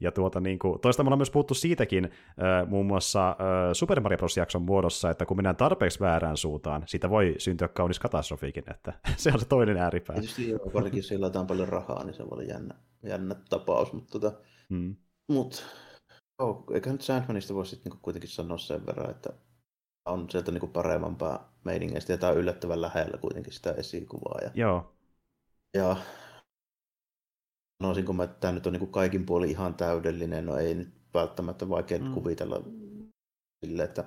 Ja 0.00 0.12
tuota, 0.12 0.40
niin 0.40 0.58
kuin, 0.58 0.80
toista 0.80 1.02
me 1.02 1.06
ollaan 1.06 1.18
myös 1.18 1.30
puhuttu 1.30 1.54
siitäkin 1.54 2.04
äh, 2.04 2.68
muun 2.68 2.86
muassa 2.86 3.28
äh, 3.28 3.36
Super 3.72 4.00
Mario 4.00 4.18
Bros. 4.18 4.36
jakson 4.36 4.62
muodossa, 4.62 5.10
että 5.10 5.26
kun 5.26 5.36
mennään 5.36 5.56
tarpeeksi 5.56 6.00
väärään 6.00 6.36
suuntaan, 6.36 6.82
siitä 6.86 7.10
voi 7.10 7.34
syntyä 7.38 7.68
kaunis 7.68 7.98
katastrofiikin, 7.98 8.64
että 8.70 8.92
se 9.16 9.30
on 9.34 9.40
se 9.40 9.46
toinen 9.46 9.76
ääripää. 9.76 10.14
Tietysti 10.16 10.50
joo, 10.50 10.70
varsinkin 10.74 11.02
sillä 11.02 11.30
on 11.34 11.46
paljon 11.46 11.68
rahaa, 11.68 12.04
niin 12.04 12.14
se 12.14 12.22
voi 12.22 12.28
olla 12.30 12.42
jännä, 12.42 12.74
jännä 13.02 13.34
tapaus, 13.48 13.92
mutta 13.92 14.18
tota, 14.18 14.38
hmm. 14.70 14.96
mut, 15.28 15.66
oh, 16.38 16.64
eikä 16.74 16.92
nyt 16.92 17.00
Sandmanista 17.00 17.54
voi 17.54 17.66
sitten 17.66 17.90
niinku 17.90 18.02
kuitenkin 18.02 18.30
sanoa 18.30 18.58
sen 18.58 18.86
verran, 18.86 19.10
että 19.10 19.30
on 20.06 20.30
sieltä 20.30 20.52
niinku 20.52 20.66
parempaa 20.66 21.52
meiningeistä, 21.64 22.12
ja 22.12 22.18
tämä 22.18 22.32
on 22.32 22.38
yllättävän 22.38 22.80
lähellä 22.80 23.18
kuitenkin 23.18 23.52
sitä 23.52 23.72
esikuvaa. 23.72 24.38
Ja, 24.42 24.50
Joo. 24.54 24.92
Ja 25.74 25.96
sanoisinko 27.82 28.12
mä, 28.12 28.24
että 28.24 28.36
tämä 28.40 28.52
nyt 28.52 28.66
on 28.66 28.72
niinku 28.72 28.86
kaikin 28.86 29.26
puolin 29.26 29.50
ihan 29.50 29.74
täydellinen, 29.74 30.46
no 30.46 30.56
ei 30.56 30.74
nyt 30.74 30.88
välttämättä 31.14 31.68
vaikea 31.68 31.98
mm. 31.98 32.14
kuvitella 32.14 32.62
sille, 33.64 33.82
että 33.82 34.04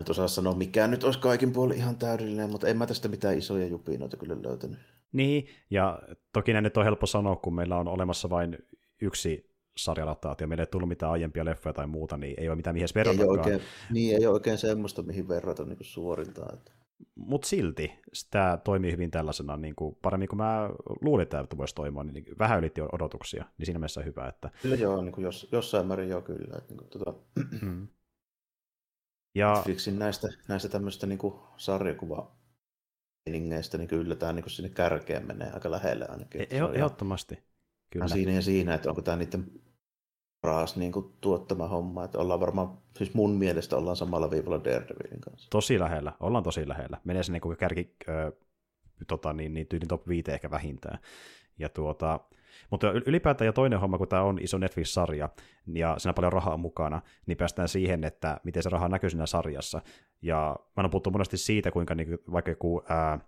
nyt 0.00 0.10
osaa 0.10 0.28
sanoa, 0.28 0.54
mikä 0.54 0.86
nyt 0.86 1.04
olisi 1.04 1.18
kaikin 1.18 1.52
puolin 1.52 1.76
ihan 1.76 1.96
täydellinen, 1.96 2.50
mutta 2.50 2.68
en 2.68 2.76
mä 2.76 2.86
tästä 2.86 3.08
mitään 3.08 3.38
isoja 3.38 3.66
jupinoita 3.66 4.16
kyllä 4.16 4.36
löytänyt. 4.42 4.78
Niin, 5.12 5.48
ja 5.70 6.02
toki 6.32 6.52
ne 6.52 6.60
nyt 6.60 6.76
on 6.76 6.84
helppo 6.84 7.06
sanoa, 7.06 7.36
kun 7.36 7.54
meillä 7.54 7.76
on 7.76 7.88
olemassa 7.88 8.30
vain 8.30 8.58
yksi 9.02 9.55
sarjalataatio, 9.76 10.46
meillä 10.46 10.62
ei 10.62 10.66
tullut 10.66 10.88
mitään 10.88 11.12
aiempia 11.12 11.44
leffoja 11.44 11.72
tai 11.72 11.86
muuta, 11.86 12.16
niin 12.16 12.34
ei 12.40 12.48
ole 12.48 12.56
mitään 12.56 12.74
mihin 12.74 12.88
verrata. 12.94 13.22
Ei 13.22 13.28
oikein, 13.28 13.60
niin, 13.90 14.16
ei 14.16 14.26
ole 14.26 14.34
oikein 14.34 14.58
semmoista, 14.58 15.02
mihin 15.02 15.28
verrata 15.28 15.64
niin 15.64 15.76
kuin 15.76 15.86
suoriltaan. 15.86 16.54
Että... 16.54 16.72
Mutta 17.14 17.48
silti 17.48 17.92
tämä 18.30 18.58
toimii 18.64 18.92
hyvin 18.92 19.10
tällaisena, 19.10 19.56
niin 19.56 19.74
kuin, 19.74 19.96
paremmin 20.02 20.28
kuin 20.28 20.36
mä 20.36 20.70
luulin, 21.00 21.22
että 21.22 21.44
tämä 21.44 21.58
voisi 21.58 21.74
toimia, 21.74 22.04
niin, 22.04 22.14
niin 22.14 22.38
vähän 22.38 22.58
ylitti 22.58 22.80
odotuksia, 22.92 23.44
niin 23.58 23.66
siinä 23.66 23.78
mielessä 23.78 24.02
hyvä. 24.02 24.28
Että... 24.28 24.50
Kyllä 24.62 24.76
joo, 24.76 25.02
niin 25.02 25.12
kuin 25.12 25.24
jos, 25.24 25.48
jossain 25.52 25.86
määrin 25.86 26.08
joo 26.08 26.22
kyllä. 26.22 26.58
Että, 26.58 26.74
niin 26.74 26.78
kuin, 26.78 26.90
tuota... 26.90 27.14
mm. 27.62 27.88
ja... 29.34 29.54
Netflixin 29.54 29.98
näistä, 29.98 30.28
näistä 30.48 30.68
tämmöistä 30.68 31.06
niin 31.06 31.18
sarjakuva 31.56 32.36
niin 33.30 33.88
kyllä 33.88 34.16
tämä 34.16 34.32
niin 34.32 34.50
sinne 34.50 34.68
kärkeen 34.68 35.26
menee 35.26 35.50
aika 35.50 35.70
lähelle 35.70 36.06
ainakin. 36.08 36.40
E- 36.40 36.46
ehdottomasti. 36.74 37.38
Kyllä. 37.90 38.08
Siinä 38.08 38.32
ja 38.32 38.42
siinä, 38.42 38.74
että 38.74 38.88
onko 38.88 39.02
tämä 39.02 39.16
niiden 39.16 39.50
paras 40.46 40.76
niin 40.76 40.92
kuin, 40.92 41.12
tuottama 41.20 41.68
homma. 41.68 42.04
Että 42.04 42.18
ollaan 42.18 42.40
varmaan, 42.40 42.78
siis 42.96 43.14
mun 43.14 43.30
mielestä 43.30 43.76
ollaan 43.76 43.96
samalla 43.96 44.30
viivalla 44.30 44.64
Daredevilin 44.64 45.20
kanssa. 45.20 45.50
Tosi 45.50 45.78
lähellä, 45.78 46.12
ollaan 46.20 46.44
tosi 46.44 46.68
lähellä. 46.68 46.98
Menee 47.04 47.22
sinne 47.22 47.40
niin 47.44 47.56
kärki, 47.56 47.96
äh, 48.08 48.32
tota, 49.06 49.32
niin, 49.32 49.54
niin 49.54 49.66
tyyli 49.66 49.86
top 49.86 50.08
5 50.08 50.30
ehkä 50.30 50.50
vähintään. 50.50 50.98
Ja 51.58 51.68
tuota, 51.68 52.20
mutta 52.70 52.92
ylipäätään 52.92 53.46
ja 53.46 53.52
toinen 53.52 53.80
homma, 53.80 53.98
kun 53.98 54.08
tämä 54.08 54.22
on 54.22 54.38
iso 54.42 54.58
Netflix-sarja 54.58 55.28
ja 55.66 55.94
siinä 55.98 56.10
on 56.10 56.14
paljon 56.14 56.32
rahaa 56.32 56.56
mukana, 56.56 57.02
niin 57.26 57.36
päästään 57.36 57.68
siihen, 57.68 58.04
että 58.04 58.40
miten 58.44 58.62
se 58.62 58.68
raha 58.68 58.88
näkyy 58.88 59.10
siinä 59.10 59.26
sarjassa. 59.26 59.82
Ja 60.22 60.56
mä 60.76 60.82
oon 60.82 60.90
puhuttu 60.90 61.10
monesti 61.10 61.36
siitä, 61.36 61.70
kuinka 61.70 61.94
niin, 61.94 62.18
vaikka 62.32 62.50
joku 62.50 62.82
ää, 62.88 63.18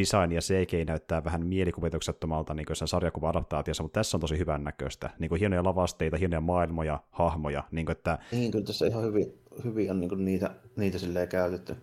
design 0.00 0.32
ja 0.32 0.40
CG 0.40 0.86
näyttää 0.86 1.24
vähän 1.24 1.46
mielikuvituksettomalta 1.46 2.54
niin 2.54 2.66
jossain 2.68 2.88
sarjakuva-adaptaatiossa, 2.88 3.82
mutta 3.82 4.00
tässä 4.00 4.16
on 4.16 4.20
tosi 4.20 4.38
hyvän 4.38 4.64
näköistä. 4.64 5.10
Niin 5.18 5.28
kuin 5.28 5.38
hienoja 5.38 5.64
lavasteita, 5.64 6.16
hienoja 6.16 6.40
maailmoja, 6.40 7.02
hahmoja. 7.10 7.64
Niin, 7.70 7.86
kuin, 7.86 7.96
että... 7.96 8.18
niin 8.32 8.50
kyllä 8.50 8.64
tässä 8.64 8.86
ihan 8.86 9.04
hyvin, 9.04 9.38
hyvin 9.64 9.90
on 9.90 10.00
niin 10.00 10.08
kuin 10.08 10.24
niitä, 10.24 10.54
niitä 10.76 10.98
silleen 10.98 11.28
käytetty. 11.28 11.76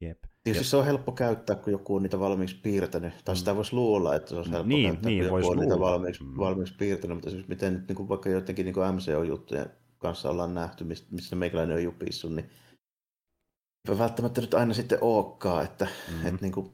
Jep. 0.00 0.18
Tietysti 0.44 0.64
Jep. 0.64 0.70
se 0.70 0.76
on 0.76 0.84
helppo 0.84 1.12
käyttää, 1.12 1.56
kun 1.56 1.72
joku 1.72 1.96
on 1.96 2.02
niitä 2.02 2.20
valmiiksi 2.20 2.56
piirtänyt. 2.62 3.14
Tai 3.24 3.34
mm. 3.34 3.38
sitä 3.38 3.56
voisi 3.56 3.74
luulla, 3.74 4.14
että 4.14 4.28
se 4.28 4.36
on 4.36 4.50
helppo 4.50 4.68
niin, 4.68 4.90
käyttää, 4.90 5.10
niin, 5.10 5.28
kun 5.28 5.38
joku 5.38 5.50
on 5.50 5.58
niitä 5.58 5.78
valmiiksi, 5.78 6.24
mm. 6.24 6.36
valmiiksi 6.36 6.74
piirtänyt. 6.78 7.16
Mutta 7.16 7.30
siis 7.30 7.48
miten 7.48 7.74
nyt 7.74 7.88
niin 7.88 7.96
kuin 7.96 8.08
vaikka 8.08 8.28
jotenkin 8.28 8.64
niin 8.64 8.74
kuin 8.74 8.94
MCO-juttujen 8.94 9.70
kanssa 9.98 10.30
ollaan 10.30 10.54
nähty, 10.54 10.84
mistä 10.84 11.36
meikäläinen 11.36 11.76
on 11.76 11.82
jupissu, 11.82 12.28
niin 12.28 12.50
välttämättä 13.88 14.40
nyt 14.40 14.54
aina 14.54 14.74
sitten 14.74 14.98
olekaan, 15.00 15.64
että, 15.64 15.84
mm-hmm. 15.84 16.26
että 16.26 16.40
niin 16.40 16.52
kuin, 16.52 16.72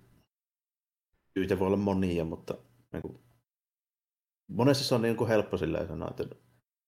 syitä 1.34 1.58
voi 1.58 1.66
olla 1.66 1.76
monia, 1.76 2.24
mutta 2.24 2.54
niin 2.92 3.02
kuin, 3.02 3.18
monessa 4.48 4.84
se 4.84 4.94
on 4.94 5.02
niin 5.02 5.16
kuin 5.16 5.28
helppo 5.28 5.56
sillä 5.56 5.86
sanoa, 5.86 6.08
että 6.10 6.24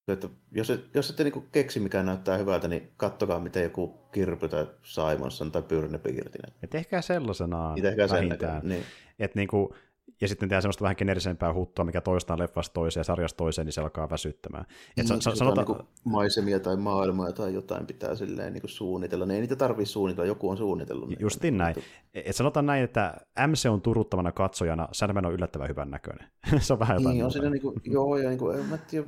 että 0.08 0.28
jos, 0.52 0.70
et, 0.70 0.94
jos 0.94 1.10
ette 1.10 1.24
niin 1.24 1.48
keksi 1.52 1.80
mikä 1.80 2.02
näyttää 2.02 2.36
hyvältä, 2.36 2.68
niin 2.68 2.92
kattokaa 2.96 3.40
miten 3.40 3.62
joku 3.62 3.88
Kirby 4.12 4.48
tai 4.48 4.66
Simonson 4.82 5.52
tai 5.52 5.62
Pyrne 5.62 5.98
piirti 5.98 6.38
Ja 6.62 6.68
tehkää 6.68 7.02
sellaisenaan 7.02 7.74
niin 7.74 7.82
tehkää 7.82 8.08
sen 8.08 8.38
niin. 8.62 8.84
Et 9.18 9.34
niinku, 9.34 9.74
ja 10.20 10.28
sitten 10.28 10.48
tehdään 10.48 10.62
semmoista 10.62 10.82
vähän 10.82 10.96
generisempää 10.98 11.54
huttua, 11.54 11.84
mikä 11.84 12.00
toistaan 12.00 12.38
leffasta 12.38 12.74
toiseen 12.74 13.00
ja 13.00 13.04
sarjasta 13.04 13.36
toiseen, 13.36 13.64
niin 13.64 13.72
se 13.72 13.80
alkaa 13.80 14.10
väsyttämään. 14.10 14.64
Et 14.96 15.08
niin, 15.08 15.22
sa- 15.22 15.34
sanotaan... 15.34 15.66
niin 15.66 15.88
maisemia 16.04 16.60
tai 16.60 16.76
maailmaa 16.76 17.32
tai 17.32 17.54
jotain 17.54 17.86
pitää 17.86 18.14
silleen 18.14 18.52
niin 18.52 18.62
suunnitella. 18.66 19.26
Ne 19.26 19.34
ei 19.34 19.40
niitä 19.40 19.56
tarvitse 19.56 19.92
suunnitella, 19.92 20.26
joku 20.26 20.48
on 20.48 20.56
suunnitellut. 20.56 21.08
Niin 21.08 21.20
Justin 21.20 21.58
näin. 21.58 21.76
Et 22.14 22.36
sanotaan 22.36 22.66
näin, 22.66 22.84
että 22.84 23.20
MC 23.46 23.70
on 23.70 23.82
turuttavana 23.82 24.32
katsojana, 24.32 24.88
Sandman 24.92 25.26
on 25.26 25.32
yllättävän 25.32 25.68
hyvän 25.68 25.90
näköinen. 25.90 26.28
se 26.60 26.72
on 26.72 26.78
vähän 26.78 26.96
jotain 26.96 27.14
niin, 27.14 27.24
on 27.24 27.32
siinä 27.32 27.50
niin 27.50 27.62
kuin, 27.62 27.80
joo, 27.84 28.16
ja 28.16 28.28
niin 28.28 28.38
kuin, 28.38 28.58
en 28.58 28.64
mä 28.64 28.78
tiedä, 28.78 29.06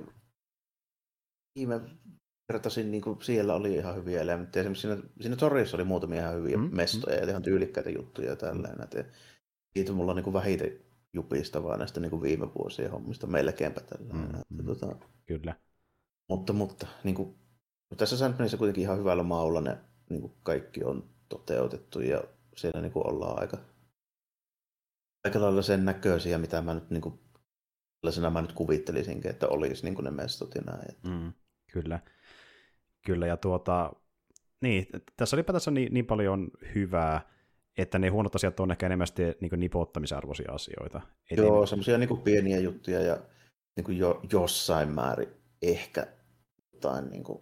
viime 1.59 1.81
vertaisin, 2.53 2.91
niin 2.91 3.03
kuin 3.03 3.23
siellä 3.23 3.55
oli 3.55 3.75
ihan 3.75 3.97
hyviä 3.97 4.21
elementtejä. 4.21 4.61
Esimerkiksi 4.61 4.89
siinä, 4.89 5.03
siinä 5.21 5.37
torissa 5.37 5.77
oli 5.77 5.85
muutamia 5.85 6.21
ihan 6.21 6.35
hyviä 6.35 6.57
mm, 6.57 6.69
mestoja 6.73 7.17
mm. 7.17 7.23
ja 7.23 7.29
ihan 7.29 7.43
tyylikkäitä 7.43 7.91
juttuja 7.91 8.31
ja 8.31 8.37
tällainen. 8.37 8.89
Mm. 8.95 9.05
Siitä 9.77 9.93
mulla 9.93 10.13
on 10.13 10.17
niin 10.17 10.33
vähiten 10.33 10.86
jupista 11.17 11.63
vaan 11.63 11.79
näistä 11.79 12.01
niin 12.01 12.11
kuin 12.11 12.23
viime 12.23 12.55
vuosien 12.55 12.91
hommista 12.91 13.27
melkeinpä 13.27 13.81
tällainen. 13.81 14.43
Mm, 14.51 14.63
mm. 14.63 14.67
Tota, 14.67 14.97
Kyllä. 15.27 15.55
Mutta, 16.29 16.53
mutta 16.53 16.87
niin 17.05 17.15
kuin, 17.15 17.39
tässä 17.97 18.17
Sandmanissa 18.17 18.57
kuitenkin 18.57 18.83
ihan 18.83 18.99
hyvällä 18.99 19.23
maulla 19.23 19.61
ne 19.61 19.79
niin 20.11 20.21
kuin 20.21 20.33
kaikki 20.43 20.85
on 20.85 21.11
toteutettu 21.29 22.01
ja 22.01 22.25
siellä 22.57 22.81
niin 22.81 22.93
kuin 22.93 23.07
ollaan 23.07 23.41
aika, 23.41 23.59
aika 25.25 25.41
lailla 25.41 25.63
sen 25.63 25.85
näköisiä, 25.85 26.39
mitä 26.39 26.63
mä 26.63 26.75
nyt 26.75 26.91
niin 26.91 27.01
kuin, 27.01 27.21
sellaisena 28.01 28.31
mä 28.31 28.43
nyt 28.43 28.53
kuvittelisinkin, 28.53 29.31
että 29.31 29.49
olisi 29.49 29.85
niin 29.85 29.95
kuin 29.95 30.05
ne 30.05 30.11
mestot 30.11 30.55
ja 30.55 30.63
näin. 30.63 30.97
Mm, 31.07 31.33
kyllä. 31.73 32.01
Kyllä, 33.07 33.27
ja 33.27 33.37
tuota, 33.37 33.93
niin, 34.61 34.87
tässä 35.17 35.43
tässä 35.43 35.71
niin, 35.71 35.95
niin 35.95 36.07
paljon 36.07 36.51
hyvää, 36.75 37.36
että 37.77 37.99
ne 37.99 38.09
huonot 38.09 38.35
asiat 38.35 38.61
on 38.61 38.71
ehkä 38.71 38.87
enemmän 38.87 39.07
niin 39.41 39.61
nipottamisarvoisia 39.61 40.53
asioita. 40.53 41.01
Et 41.31 41.39
Joo, 41.39 41.61
ei... 41.61 41.67
semmoisia 41.67 41.99
niin 41.99 42.23
pieniä 42.25 42.59
juttuja 42.59 43.03
ja 43.03 43.19
niin 43.77 43.85
kuin 43.85 43.99
jo, 43.99 44.21
jossain 44.33 44.89
määrin 44.89 45.29
ehkä 45.63 46.07
jotain 46.73 47.11
niin 47.11 47.25
kuin, 47.25 47.39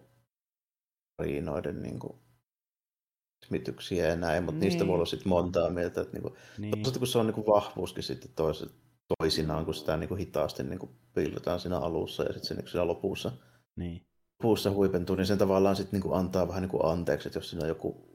riinoiden 1.21 1.81
niin 1.81 1.99
kuin, 1.99 2.13
smityksiä 3.45 4.07
ja 4.07 4.15
näin, 4.15 4.43
mutta 4.43 4.59
niin. 4.59 4.69
niistä 4.69 4.87
voi 4.87 4.95
olla 4.95 5.05
sitten 5.05 5.29
montaa 5.29 5.69
mieltä. 5.69 6.01
Että, 6.01 6.13
niin 6.13 6.21
kuin, 6.21 6.33
niin. 6.57 6.83
kun 6.99 7.07
se 7.07 7.17
on 7.17 7.25
niin 7.25 7.33
kuin, 7.35 7.47
vahvuuskin 7.47 8.03
sitten 8.03 8.31
toiset, 8.35 8.71
toisinaan, 9.19 9.65
kun 9.65 9.73
sitä 9.73 9.97
niin 9.97 10.07
kuin, 10.07 10.17
hitaasti 10.17 10.63
niin 10.63 10.79
kuin, 10.79 10.91
piilotaan 11.13 11.59
siinä 11.59 11.77
alussa 11.77 12.23
ja 12.23 12.33
sitten 12.33 12.57
niin 12.57 12.67
siinä 12.67 12.87
lopussa. 12.87 13.31
Niin 13.75 14.05
puussa 14.41 14.71
huipentuu, 14.71 15.15
niin 15.15 15.25
sen 15.25 15.37
tavallaan 15.37 15.75
sitten 15.75 15.99
niin 15.99 16.13
antaa 16.13 16.47
vähän 16.47 16.61
niin 16.61 16.69
kuin 16.69 16.85
anteeksi, 16.85 17.27
että 17.27 17.37
jos 17.37 17.49
siinä 17.49 17.63
on 17.63 17.69
joku 17.69 18.14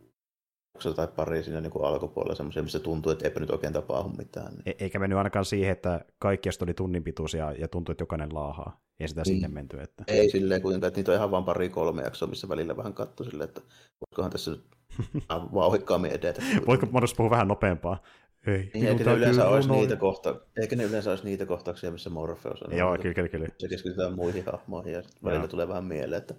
tai 0.94 1.08
pari 1.16 1.42
siinä 1.42 1.60
niin 1.60 1.70
kuin 1.70 1.84
alkupuolella 1.84 2.34
semmoisia, 2.34 2.62
missä 2.62 2.78
tuntuu, 2.78 3.12
että 3.12 3.24
eipä 3.24 3.40
nyt 3.40 3.50
oikein 3.50 3.72
tapahdu 3.72 4.08
mitään. 4.08 4.52
Niin. 4.52 4.62
E- 4.66 4.84
eikä 4.84 4.98
mennyt 4.98 5.18
ainakaan 5.18 5.44
siihen, 5.44 5.72
että 5.72 6.04
kaikki 6.18 6.48
oli 6.62 6.74
tunnin 6.74 7.04
pituisia 7.04 7.52
ja 7.52 7.68
tuntui, 7.68 7.92
että 7.92 8.02
jokainen 8.02 8.34
laahaa. 8.34 8.80
Ei 9.00 9.08
sitä 9.08 9.22
niin. 9.26 9.34
sinne 9.34 9.48
menty. 9.48 9.80
Että... 9.80 10.04
Ei 10.06 10.30
silleen 10.30 10.62
kuitenkaan, 10.62 10.88
että 10.88 10.98
niitä 10.98 11.12
on 11.12 11.16
ihan 11.16 11.30
vain 11.30 11.44
pari 11.44 11.68
kolme 11.68 12.02
jaksoa, 12.02 12.28
missä 12.28 12.48
välillä 12.48 12.76
vähän 12.76 12.94
katsoi 12.94 13.26
silleen, 13.26 13.48
että 13.48 13.60
voisikohan 14.00 14.30
tässä 14.30 14.50
nyt 14.50 14.64
vauhikkaammin 15.54 16.10
edetä. 16.10 16.42
Voitko 16.66 16.86
mahdollisesti 16.86 17.16
puhua 17.16 17.30
vähän 17.30 17.48
nopeampaa? 17.48 18.02
Ei, 18.46 18.70
niin, 18.74 18.86
eikä 18.86 19.04
ne, 19.04 19.12
yleensä 19.12 19.48
olisi 19.48 19.70
niitä 19.70 19.96
kohta, 19.96 20.40
eikä 20.60 20.76
ne 20.76 20.84
yleensä 20.84 21.10
olisi 21.10 21.24
niitä 21.24 21.46
kohtauksia, 21.46 21.90
missä 21.90 22.10
Morpheus 22.10 22.62
on. 22.62 22.78
Joo, 22.78 22.98
kyllä, 22.98 23.14
kyllä, 23.14 23.28
kyllä. 23.28 23.46
Se 23.58 23.68
keskitytään 23.68 24.14
muihin 24.14 24.44
hahmoihin 24.46 24.92
ja 24.92 25.02
välillä 25.24 25.48
tulee 25.48 25.68
vähän 25.68 25.84
mieleen, 25.84 26.22
että 26.22 26.34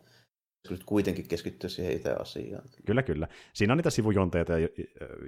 nyt 0.69 0.83
kuitenkin 0.85 1.27
keskittyä 1.27 1.69
siihen 1.69 1.93
itse 1.93 2.11
asiaan. 2.11 2.63
Kyllä, 2.85 3.03
kyllä. 3.03 3.27
Siinä 3.53 3.73
on 3.73 3.77
niitä 3.77 3.89
sivujonteita, 3.89 4.53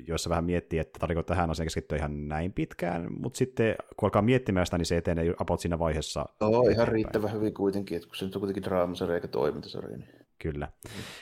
joissa 0.07 0.29
vähän 0.29 0.43
miettii, 0.43 0.79
että 0.79 0.99
tarvitsetko 0.99 1.27
tähän 1.27 1.49
asiaan 1.49 1.65
keskittyä 1.65 1.97
ihan 1.97 2.27
näin 2.27 2.53
pitkään, 2.53 3.07
mutta 3.19 3.37
sitten 3.37 3.75
kun 3.97 4.07
alkaa 4.07 4.21
miettimään 4.21 4.65
sitä, 4.65 4.77
niin 4.77 4.85
se 4.85 4.97
etenee 4.97 5.33
about 5.37 5.59
siinä 5.59 5.79
vaiheessa. 5.79 6.25
Joo, 6.41 6.67
ihan 6.67 6.87
riittävän 6.87 7.33
hyvin 7.33 7.53
kuitenkin, 7.53 7.95
että 7.95 8.07
kun 8.07 8.15
se 8.15 8.25
nyt 8.25 8.35
on 8.35 8.39
kuitenkin 8.39 8.63
draamasarja 8.63 9.15
eikä 9.15 9.27
toimintasarja. 9.27 9.97
Niin... 9.97 10.09
Kyllä. 10.39 10.67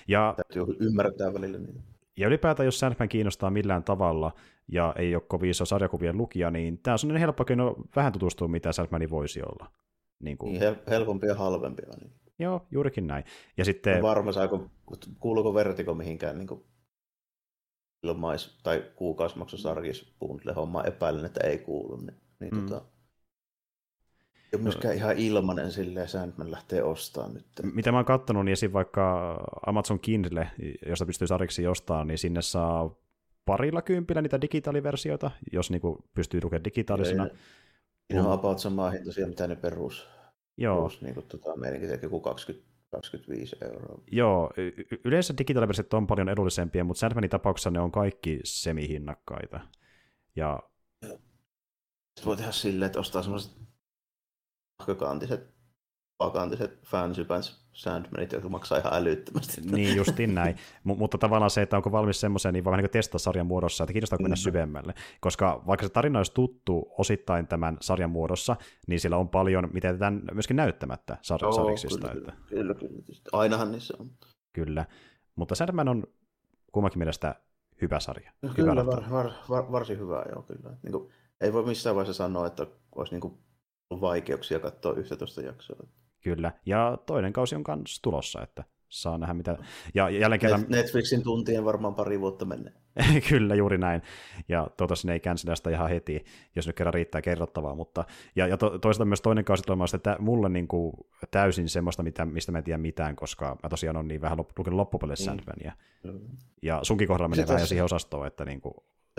Ja... 0.08 0.36
Täytyy 0.38 0.76
ymmärtää 0.80 1.34
välillä 1.34 1.58
niin. 1.58 1.84
Ja 2.18 2.28
ylipäätään, 2.28 2.66
jos 2.68 2.80
Sandman 2.80 3.10
kiinnostaa 3.10 3.50
millään 3.50 3.84
tavalla 3.84 4.34
ja 4.68 4.94
ei 4.98 5.16
ole 5.16 5.24
kovin 5.28 5.50
iso 5.50 5.66
sarjakuvien 5.66 6.18
lukija, 6.18 6.52
niin 6.52 6.78
tämä 6.78 6.94
on 6.94 7.00
sellainen 7.00 7.20
helppo 7.20 7.46
keino 7.46 7.76
vähän 7.96 8.14
tutustua, 8.14 8.48
mitä 8.48 8.72
Sandmani 8.72 9.10
voisi 9.10 9.42
olla. 9.42 9.72
Niin, 10.20 10.38
kuin... 10.38 10.54
niin 10.54 10.76
helpompi 10.90 11.28
ja 11.28 11.36
halvempi. 11.36 11.82
Niin. 12.00 12.12
Joo, 12.42 12.68
juurikin 12.72 13.08
näin. 13.08 13.24
Ja 13.58 13.66
sitten... 13.66 13.96
No 13.96 14.02
varma 14.02 14.32
saako, 14.32 14.70
kuuluuko 15.20 15.54
Vertigo 15.54 15.94
mihinkään 15.94 16.38
niin 16.38 16.48
kuin 16.48 16.64
ilmais- 18.04 18.60
tai 18.64 18.84
kuukausimaksusarjis 18.96 20.16
bundle 20.20 20.54
homma 20.54 20.84
epäilen, 20.84 21.26
että 21.26 21.48
ei 21.48 21.58
kuulu. 21.58 21.96
Niin, 21.96 22.16
niin 22.40 22.56
mm. 22.56 22.62
tota, 22.62 22.86
ei 24.36 24.58
ole 24.58 24.62
myöskään 24.62 24.96
ihan 24.96 25.18
ilmanen 25.18 25.72
silleen, 25.72 26.08
Sandman 26.08 26.52
lähtee 26.52 26.84
ostamaan 26.84 27.34
nyt. 27.34 27.46
Mitä 27.74 27.92
mä 27.92 27.98
oon 27.98 28.06
kattonut, 28.06 28.46
niin 28.46 28.54
esim. 28.54 28.74
vaikka 28.74 29.38
Amazon 29.66 30.00
Kindle, 30.00 30.48
josta 30.86 31.06
pystyy 31.06 31.28
sarjiksi 31.28 31.68
ostamaan, 31.68 32.08
niin 32.08 32.18
sinne 32.18 32.42
saa 32.42 32.96
parilla 33.46 33.82
kympillä 33.82 34.22
niitä 34.22 34.42
digitaaliversioita, 34.42 35.32
jos 35.52 35.72
niinku 35.72 36.06
pystyy 36.14 36.40
lukemaan 36.44 36.64
digitaalisena. 36.64 37.28
Siinä 38.12 38.28
on 38.28 38.34
about 38.34 38.60
samaa 38.60 38.90
hintaisia, 38.90 39.28
mitä 39.28 39.48
ne 39.48 39.56
perus, 39.56 40.08
Joo. 40.62 40.76
perus 40.76 41.02
niin 41.02 41.14
kuin, 41.14 41.26
tota, 41.26 41.56
meidänkin 41.56 41.90
joku 42.02 42.20
20 42.20 42.72
25 42.92 43.56
euroa. 43.62 44.02
Joo, 44.12 44.54
y- 44.58 45.00
yleensä 45.04 45.34
digitaaliversiot 45.38 45.94
on 45.94 46.08
paljon 46.08 46.30
edullisempia, 46.30 46.84
mutta 46.84 47.00
Sandmanin 47.00 47.30
tapauksessa 47.30 47.72
ne 47.72 47.80
on 47.80 47.92
kaikki 47.92 48.40
semihinnakkaita. 48.44 49.60
Ja... 50.36 50.60
Sitten 51.02 52.26
voi 52.26 52.38
tehdä 52.38 52.52
silleen, 52.52 52.88
että 52.88 53.00
ostaa 53.00 53.22
semmoiset 53.22 53.52
nahkakantiset, 54.80 55.54
pakantiset 56.22 56.80
fansypäns 56.84 57.62
Sandmanit, 57.74 58.32
jotka 58.32 58.50
maksaa 58.50 58.78
ihan 58.78 58.94
älyttömästi. 58.94 59.62
Niin, 59.62 59.96
justin 59.96 60.36
näin. 60.36 60.56
M- 60.84 60.98
mutta 60.98 61.18
tavallaan 61.18 61.52
se, 61.52 61.62
että 61.62 61.78
onko 61.78 61.92
valmis 61.92 62.20
semmoiseen, 62.20 62.54
niin 62.54 62.64
voi 62.64 62.72
vähän 62.72 62.84
niin 62.84 62.92
testaa 62.92 63.20
sarjan 63.20 63.46
muodossa, 63.46 63.84
että 63.84 63.94
kiinnostaako 63.94 64.24
mennä 64.24 64.36
mm. 64.36 64.38
syvemmälle. 64.38 64.94
Koska 65.22 65.64
vaikka 65.68 65.86
se 65.86 65.94
tarina 65.94 66.20
olisi 66.20 66.34
tuttu 66.34 66.94
osittain 66.98 67.48
tämän 67.48 67.78
sarjan 67.82 68.10
muodossa, 68.10 68.56
niin 68.88 69.00
sillä 69.00 69.18
on 69.18 69.30
paljon, 69.30 69.70
mitä 69.74 69.88
jätetään 69.88 70.22
myöskin 70.34 70.56
näyttämättä 70.56 71.14
sar- 71.14 71.42
Joo, 71.42 71.52
sariksista. 71.52 72.08
Kyllä, 72.08 72.32
että... 72.32 72.34
kyllä, 72.50 72.74
kyllä. 72.74 73.02
Ainahan 73.32 73.72
niissä 73.72 73.94
on. 74.00 74.12
Kyllä. 74.54 74.86
Mutta 75.36 75.56
Sandman 75.56 75.88
on 75.88 76.04
kummankin 76.72 77.00
mielestä 77.00 77.36
hyvä 77.82 78.00
sarja. 78.00 78.32
No, 78.42 78.50
hyvä 78.58 78.72
kyllä, 78.72 78.86
var, 78.86 79.04
var, 79.12 79.32
var, 79.50 79.72
varsin 79.72 80.00
hyvä, 80.00 80.26
joo, 80.30 80.42
kyllä. 80.42 80.78
Niin 80.84 80.92
kuin, 80.92 81.10
ei 81.42 81.54
voi 81.54 81.66
missään 81.66 81.96
vaiheessa 81.96 82.24
sanoa, 82.24 82.48
että 82.48 82.68
olisi 82.96 83.14
niin 83.14 83.22
kuin 83.22 83.38
vaikeuksia 83.92 84.60
katsoa 84.60 84.94
11 84.94 85.42
jaksoa. 85.42 85.88
Kyllä, 86.22 86.52
ja 86.66 86.98
toinen 87.06 87.34
kausi 87.34 87.56
on 87.56 87.64
myös 87.68 88.00
tulossa, 88.02 88.42
että 88.42 88.64
saa 88.92 89.18
nähdä 89.18 89.34
mitä... 89.34 89.58
Ja 89.94 90.10
jälleen 90.10 90.40
kerran... 90.40 90.66
Netflixin 90.70 91.24
tuntien 91.24 91.66
varmaan 91.66 91.96
pari 91.96 92.20
vuotta 92.20 92.46
mennä. 92.46 92.72
Kyllä, 93.30 93.56
juuri 93.56 93.78
näin. 93.78 94.02
Ja 94.50 94.62
toivottavasti 94.62 95.08
ne 95.08 95.14
ei 95.14 95.20
cancela 95.20 95.56
sitä 95.56 95.70
ihan 95.70 95.90
heti, 95.90 96.26
jos 96.56 96.68
nyt 96.68 96.76
kerran 96.76 96.94
riittää 96.94 97.22
kerrottavaa. 97.22 97.76
Mutta, 97.76 98.06
ja, 98.36 98.48
ja 98.48 98.58
to, 98.58 98.80
toisaalta 98.80 99.06
myös 99.06 99.22
toinen 99.22 99.46
kausi 99.46 99.64
tulemaan 99.64 99.90
että 99.94 100.16
mulle 100.20 100.50
niin 100.50 100.68
kuin 100.68 100.94
täysin 101.32 101.70
semmoista, 101.70 102.04
mitä, 102.04 102.26
mistä 102.26 102.52
mä 102.52 102.58
en 102.58 102.64
tiedä 102.64 102.78
mitään, 102.78 103.16
koska 103.16 103.58
mä 103.64 103.70
tosiaan 103.70 103.98
on 103.98 104.08
niin 104.08 104.22
vähän 104.22 104.38
lukenut 104.38 104.78
loppupeleissä 104.78 105.32
mm. 105.32 105.38
Sandmania. 105.38 105.74
Mm. 106.04 106.20
Ja 106.62 106.80
sunkin 106.84 107.08
kohdalla 107.08 107.30
menee 107.30 107.48
vähän 107.48 107.62
jo 107.62 107.66
siihen 107.66 107.86
osastoon, 107.86 108.28
että 108.28 108.46
niin 108.46 108.62
kuin... 108.62 108.74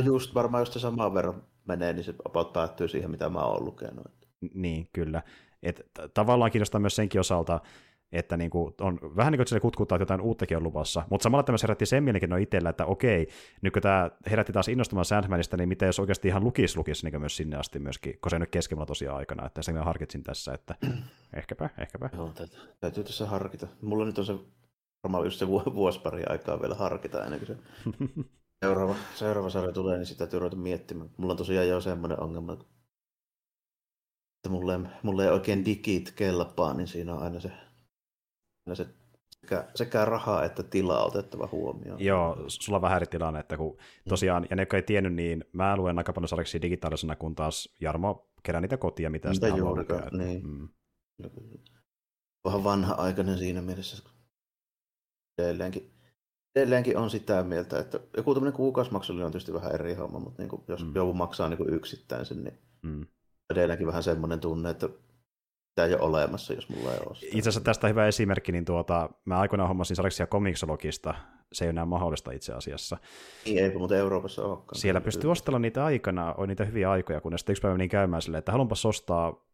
Just 0.04 0.34
varmaan, 0.34 0.60
jos 0.60 0.72
se 0.72 0.80
samaan 0.80 1.14
verran 1.14 1.42
menee, 1.64 1.92
niin 1.92 2.04
se 2.04 2.14
about 2.24 2.52
päättyy 2.52 2.88
siihen, 2.88 3.10
mitä 3.10 3.28
mä 3.28 3.44
oon 3.44 3.64
lukenut. 3.64 4.06
Niin, 4.54 4.88
kyllä. 4.92 5.22
Et 5.62 5.90
tavallaan 6.14 6.50
kiinnostaa 6.50 6.80
myös 6.80 6.96
senkin 6.96 7.20
osalta, 7.20 7.60
että 8.12 8.36
niinku 8.36 8.74
on 8.80 8.98
vähän 9.16 9.32
niin 9.32 9.38
kuin 9.38 9.46
se 9.46 9.60
kutkuttaa, 9.60 9.96
että 9.96 10.02
jotain 10.02 10.20
uuttakin 10.20 10.56
on 10.56 10.62
luvassa, 10.62 11.04
mutta 11.10 11.22
samalla 11.22 11.42
tämä 11.42 11.58
herätti 11.62 11.86
sen 11.86 12.04
mielenkiinnon 12.04 12.40
itsellä, 12.40 12.70
että 12.70 12.86
okei, 12.86 13.28
nyt 13.62 13.72
kun 13.72 13.82
tämä 13.82 14.10
herätti 14.30 14.52
taas 14.52 14.68
innostumaan 14.68 15.04
Sandmanista, 15.04 15.56
niin 15.56 15.68
mitä 15.68 15.86
jos 15.86 15.98
oikeasti 15.98 16.28
ihan 16.28 16.44
lukisi 16.44 16.76
lukisi 16.76 17.10
niin 17.10 17.20
myös 17.20 17.36
sinne 17.36 17.56
asti 17.56 17.78
myöskin, 17.78 18.18
kun 18.20 18.30
se 18.30 18.38
nyt 18.38 18.50
keskellä 18.50 18.86
tosiaan 18.86 19.18
aikana, 19.18 19.46
että 19.46 19.62
sen 19.62 19.74
mä 19.74 19.84
harkitsin 19.84 20.22
tässä, 20.22 20.54
että 20.54 20.74
ehkäpä, 21.38 21.70
ehkäpä. 21.78 22.10
Joo, 22.16 22.28
täytyy, 22.28 22.58
täytyy 22.80 23.04
tässä 23.04 23.26
harkita. 23.26 23.66
Mulla 23.82 24.04
nyt 24.04 24.18
on 24.18 24.24
se 24.24 24.34
varmaan 25.02 25.24
just 25.24 25.38
se 25.38 25.48
vuosi 25.48 26.00
pari 26.00 26.22
aikaa 26.28 26.60
vielä 26.60 26.74
harkita 26.74 27.24
ennen 27.24 27.40
kuin 27.40 27.46
se 27.46 27.56
seuraava, 28.64 28.94
seuraava 29.14 29.50
sarja 29.50 29.72
tulee, 29.72 29.96
niin 29.96 30.06
sitä 30.06 30.18
täytyy 30.18 30.38
ruveta 30.38 30.56
miettimään. 30.56 31.10
Mulla 31.16 31.32
on 31.32 31.36
tosiaan 31.36 31.68
jo 31.68 31.80
semmoinen 31.80 32.20
ongelma, 32.20 32.56
että 34.42 34.50
mulle, 34.50 34.80
mulle 35.02 35.24
ei 35.24 35.30
oikein 35.30 35.64
digit 35.64 36.12
kelpaa, 36.16 36.74
niin 36.74 36.86
siinä 36.86 37.14
on 37.14 37.22
aina 37.22 37.40
se, 37.40 37.52
aina 38.66 38.74
se 38.74 38.86
sekä, 39.40 39.68
sekä 39.74 40.04
rahaa 40.04 40.44
että 40.44 40.62
tilaa 40.62 41.04
otettava 41.04 41.48
huomioon. 41.52 42.04
Joo, 42.04 42.44
sulla 42.48 42.76
on 42.76 42.82
vähän 42.82 42.96
eri 42.96 43.06
tilanne, 43.06 43.40
että 43.40 43.56
kun 43.56 43.76
mm. 43.76 44.08
tosiaan, 44.08 44.46
ja 44.50 44.56
ne 44.56 44.62
jotka 44.62 44.76
ei 44.76 44.82
tiennyt, 44.82 45.14
niin 45.14 45.44
mä 45.52 45.76
luen 45.76 45.98
aika 45.98 46.12
paljon 46.12 46.28
sarjaksi 46.28 46.62
digitaalisena, 46.62 47.16
kun 47.16 47.34
taas 47.34 47.74
Jarmo 47.80 48.28
kerää 48.42 48.60
niitä 48.60 48.76
kotia, 48.76 49.10
mitä 49.10 49.34
sitä 49.34 49.50
haluaa 49.50 49.76
lukea. 49.76 50.08
Niin. 50.12 50.46
Mm. 50.46 50.68
vähän 52.44 52.64
vanha-aikainen 52.64 53.38
siinä 53.38 53.62
mielessä. 53.62 54.02
Edelleenkin, 55.38 55.90
edelleenkin 56.56 56.96
on 56.96 57.10
sitä 57.10 57.42
mieltä, 57.42 57.78
että 57.78 58.00
joku 58.16 58.34
tämmöinen 58.34 58.56
kuukausimaksullinen 58.56 59.26
on 59.26 59.32
tietysti 59.32 59.52
vähän 59.52 59.72
eri 59.72 59.94
homma, 59.94 60.18
mutta 60.18 60.42
niin 60.42 60.50
kuin, 60.50 60.62
jos 60.68 60.84
mm. 60.84 60.92
joku 60.94 61.14
maksaa 61.14 61.48
niin 61.48 61.58
kuin 61.58 61.74
yksittäin 61.74 62.26
sen, 62.26 62.44
niin 62.44 62.58
mm. 62.82 63.06
Edelleenkin 63.52 63.86
vähän 63.86 64.02
semmoinen 64.02 64.40
tunne, 64.40 64.70
että 64.70 64.88
tämä 65.74 65.88
ei 65.88 65.94
ole 65.94 66.02
olemassa, 66.02 66.52
jos 66.52 66.68
mulla 66.68 66.92
ei 66.92 66.98
ole 67.06 67.14
sitä. 67.14 67.38
Itse 67.38 67.48
asiassa 67.48 67.64
tästä 67.64 67.88
hyvä 67.88 68.06
esimerkki, 68.06 68.52
niin 68.52 68.64
tuota, 68.64 69.10
mä 69.24 69.40
aikoinaan 69.40 69.68
hommasin 69.68 69.96
Sarksia 69.96 70.26
Comixologista, 70.26 71.14
se 71.52 71.64
ei 71.64 71.66
ole 71.66 71.70
enää 71.70 71.86
mahdollista 71.86 72.32
itse 72.32 72.52
asiassa. 72.52 72.96
Niin, 73.44 73.58
eipä 73.58 73.78
mutta 73.78 73.96
Euroopassa 73.96 74.44
olekaan. 74.44 74.74
Siellä 74.74 75.00
pystyy 75.00 75.30
ostella 75.30 75.58
niitä 75.58 75.84
aikana, 75.84 76.34
on 76.38 76.48
niitä 76.48 76.64
hyviä 76.64 76.90
aikoja, 76.90 77.20
kun 77.20 77.38
sitten 77.38 77.52
yksi 77.52 77.62
päivä 77.62 77.76
meni 77.76 77.88
käymään 77.88 78.22
silleen, 78.22 78.38
että 78.38 78.52
haluanpas 78.52 78.86
ostaa 78.86 79.51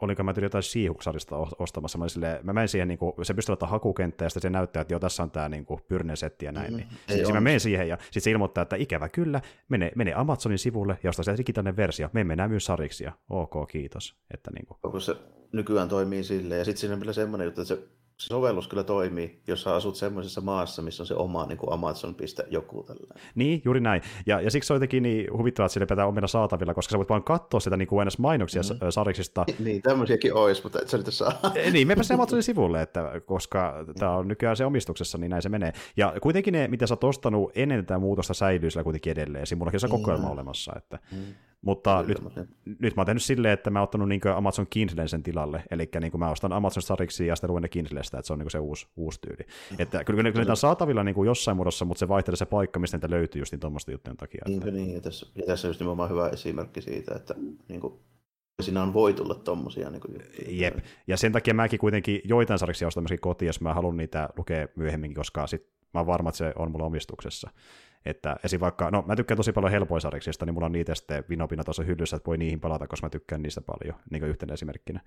olinko 0.00 0.22
mä 0.22 0.34
jotain 0.42 0.62
siihuksarista 0.62 1.36
ostamassa, 1.58 1.98
mä, 1.98 2.08
silleen, 2.08 2.46
mä 2.46 2.52
menen 2.52 2.68
siihen, 2.68 2.88
niin 2.88 2.98
kuin, 2.98 3.12
se 3.22 3.34
pystyy 3.34 3.52
laittaa 3.52 3.68
hakukenttä, 3.68 4.24
ja 4.24 4.30
sitten 4.30 4.42
se 4.42 4.50
näyttää, 4.50 4.80
että 4.80 4.94
joo, 4.94 5.00
tässä 5.00 5.22
on 5.22 5.30
tämä 5.30 5.48
niin 5.48 5.66
pyrne-setti 5.88 6.44
ja 6.44 6.52
näin. 6.52 6.72
Mm, 6.72 6.76
niin. 6.76 6.88
Sitten 7.08 7.34
mä 7.34 7.40
menen 7.40 7.60
siihen, 7.60 7.88
ja 7.88 7.98
sitten 8.00 8.22
se 8.22 8.30
ilmoittaa, 8.30 8.62
että 8.62 8.76
ikävä 8.76 9.08
kyllä, 9.08 9.40
mene, 9.68 9.92
mene 9.96 10.14
Amazonin 10.14 10.58
sivulle, 10.58 10.98
ja 11.02 11.10
ostaa 11.10 11.24
se 11.24 11.36
digitaalinen 11.36 11.76
versio, 11.76 12.10
me 12.12 12.20
emme 12.20 12.48
myy 12.48 12.60
sariksi, 12.60 13.04
ja 13.04 13.12
ok, 13.30 13.68
kiitos. 13.68 14.16
Että, 14.34 14.50
niin 14.50 14.66
kuin. 14.66 15.00
se 15.00 15.16
nykyään 15.52 15.88
toimii 15.88 16.24
silleen, 16.24 16.58
ja 16.58 16.64
sitten 16.64 16.80
siinä 16.80 16.94
on 16.94 17.00
vielä 17.00 17.12
semmoinen 17.12 17.44
juttu, 17.44 17.60
että 17.60 17.74
se 17.74 17.82
se 18.20 18.26
sovellus 18.26 18.68
kyllä 18.68 18.84
toimii, 18.84 19.40
jos 19.46 19.62
sä 19.62 19.74
asut 19.74 19.96
semmoisessa 19.96 20.40
maassa, 20.40 20.82
missä 20.82 21.02
on 21.02 21.06
se 21.06 21.14
oma 21.14 21.46
niin 21.46 21.58
kuin 21.58 21.72
Amazon. 21.72 22.16
joku 22.50 22.82
tällainen. 22.82 23.24
Niin, 23.34 23.62
juuri 23.64 23.80
näin. 23.80 24.02
Ja, 24.26 24.40
ja 24.40 24.50
siksi 24.50 24.66
se 24.66 24.72
on 24.72 24.76
jotenkin 24.76 25.02
niin 25.02 25.32
huvittavaa, 25.32 25.66
että 25.66 25.72
sille 25.72 25.86
pitää 25.86 26.06
omena 26.06 26.26
saatavilla, 26.26 26.74
koska 26.74 26.90
sä 26.90 26.98
voit 26.98 27.08
vain 27.08 27.22
katsoa 27.22 27.60
sitä 27.60 27.76
niin 27.76 27.88
kuin 27.88 28.00
ennäs 28.00 28.18
mainoksia 28.18 28.62
mm. 28.62 28.90
sariksista. 28.90 29.44
Niin, 29.60 29.82
tämmöisiäkin 29.82 30.34
olisi, 30.34 30.62
mutta 30.62 30.78
et 30.82 30.88
sä 30.88 30.96
nyt 30.96 31.06
saa. 31.10 31.32
niin, 31.72 31.86
mepä 31.86 32.02
se 32.02 32.14
Amazonin 32.14 32.42
sivulle, 32.42 32.82
että 32.82 33.20
koska 33.26 33.84
tämä 33.98 34.16
on 34.16 34.28
nykyään 34.28 34.56
se 34.56 34.64
omistuksessa, 34.64 35.18
niin 35.18 35.30
näin 35.30 35.42
se 35.42 35.48
menee. 35.48 35.72
Ja 35.96 36.14
kuitenkin 36.22 36.52
ne, 36.52 36.68
mitä 36.68 36.86
sä 36.86 36.94
oot 36.94 37.04
ostanut 37.04 37.52
ennen 37.54 37.86
tätä 37.86 37.98
muutosta, 37.98 38.34
säilyy 38.34 38.70
sillä 38.70 38.84
kuitenkin 38.84 39.10
edelleen. 39.10 39.46
Siinä 39.46 39.58
mullakin 39.58 39.80
on 39.84 39.90
kokoelma 39.90 40.26
mm. 40.26 40.32
olemassa. 40.32 40.72
Että. 40.76 40.98
Mm. 41.12 41.34
Mutta 41.62 42.04
nyt, 42.06 42.18
nyt 42.78 42.96
mä 42.96 43.00
oon 43.00 43.06
tehnyt 43.06 43.22
silleen, 43.22 43.54
että 43.54 43.70
mä 43.70 43.78
oon 43.78 43.84
ottanut 43.84 44.08
niin 44.08 44.20
Amazon 44.36 44.66
Kindlen 44.70 45.08
sen 45.08 45.22
tilalle, 45.22 45.64
eli 45.70 45.88
niin 46.00 46.18
mä 46.18 46.30
ostan 46.30 46.52
Amazon 46.52 46.82
Stariksi 46.82 47.26
ja 47.26 47.36
sitten 47.36 47.50
luen 47.50 47.62
ne 47.62 47.68
Kindlestä, 47.68 48.18
että 48.18 48.26
se 48.26 48.32
on 48.32 48.38
niin 48.38 48.50
se 48.50 48.58
uusi, 48.58 48.86
uusi 48.96 49.20
tyyli. 49.20 49.46
Että 49.78 50.04
kyllä, 50.04 50.22
kyllä 50.22 50.40
niitä 50.40 50.52
on 50.52 50.56
saatavilla 50.56 51.04
niin 51.04 51.26
jossain 51.26 51.56
muodossa, 51.56 51.84
mutta 51.84 51.98
se 51.98 52.08
vaihtelee 52.08 52.36
se 52.36 52.46
paikka, 52.46 52.80
mistä 52.80 52.96
niitä 52.96 53.10
löytyy 53.10 53.42
just 53.42 53.52
niin 53.52 53.60
tuommoista 53.60 53.92
juttujen 53.92 54.16
takia. 54.16 54.44
Niinpä 54.48 54.70
niin, 54.70 54.94
ja 54.94 55.00
tässä, 55.00 55.26
ja 55.34 55.42
tässä 55.46 55.68
on 55.68 55.70
just 55.70 55.80
nimenomaan 55.80 56.10
hyvä 56.10 56.28
esimerkki 56.28 56.82
siitä, 56.82 57.14
että 57.14 57.34
niin 57.68 57.80
kuin, 57.80 57.94
siinä 58.60 58.82
on 58.82 58.94
voi 58.94 59.14
tulla 59.14 59.34
tommosia 59.34 59.90
niin 59.90 60.00
kuin 60.00 60.16
Jep, 60.48 60.78
ja 61.06 61.16
sen 61.16 61.32
takia 61.32 61.54
mäkin 61.54 61.78
kuitenkin 61.78 62.20
joitain 62.24 62.58
sarjiksi 62.58 62.84
ostan 62.84 63.02
myöskin 63.02 63.20
kotiin, 63.20 63.46
jos 63.46 63.60
mä 63.60 63.74
haluan 63.74 63.96
niitä 63.96 64.28
lukea 64.36 64.68
myöhemminkin, 64.76 65.16
koska 65.16 65.46
sit 65.46 65.66
mä 65.94 66.00
oon 66.00 66.06
varma, 66.06 66.28
että 66.28 66.38
se 66.38 66.52
on 66.56 66.70
mulla 66.70 66.84
omistuksessa. 66.84 67.50
Että 68.04 68.36
esim. 68.44 68.60
vaikka, 68.60 68.90
no 68.90 69.04
mä 69.06 69.16
tykkään 69.16 69.36
tosi 69.36 69.52
paljon 69.52 69.72
helpoisariksista, 69.72 70.46
niin 70.46 70.54
mulla 70.54 70.66
on 70.66 70.72
niitä 70.72 70.94
sitten 70.94 71.24
vinopina 71.28 71.64
tuossa 71.64 71.82
hyllyssä, 71.82 72.16
että 72.16 72.26
voi 72.26 72.38
niihin 72.38 72.60
palata, 72.60 72.86
koska 72.86 73.06
mä 73.06 73.10
tykkään 73.10 73.42
niistä 73.42 73.60
paljon, 73.60 73.98
niin 74.10 74.20
kuin 74.20 74.30
yhtenä 74.30 74.54
esimerkkinä. 74.54 75.00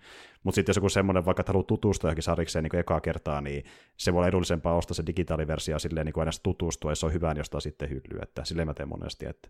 Mutta 0.43 0.55
sitten 0.55 0.69
jos 0.69 0.77
joku 0.77 0.89
semmoinen, 0.89 1.25
vaikka 1.25 1.43
haluaa 1.47 1.63
tutustua 1.63 2.07
johonkin 2.07 2.23
sarikseen 2.23 2.63
niin 2.63 2.75
ekaa 2.75 3.01
kertaa, 3.01 3.41
niin 3.41 3.63
se 3.97 4.13
voi 4.13 4.19
olla 4.19 4.27
edullisempaa 4.27 4.77
ostaa 4.77 4.95
se 4.95 5.05
digitaaliversio 5.05 5.79
silleen 5.79 6.05
niin 6.05 6.13
kuin 6.13 6.21
aina 6.21 6.31
tutustua, 6.43 6.91
ja 6.91 6.95
se 6.95 7.05
on 7.05 7.13
hyvä, 7.13 7.33
niin 7.33 7.41
ostaa 7.41 7.59
sitten 7.59 7.89
hyllyä, 7.89 8.23
että 8.23 8.45
silleen 8.45 8.67
mä 8.67 8.73
teen 8.73 8.89
monesti. 8.89 9.25
Että... 9.25 9.49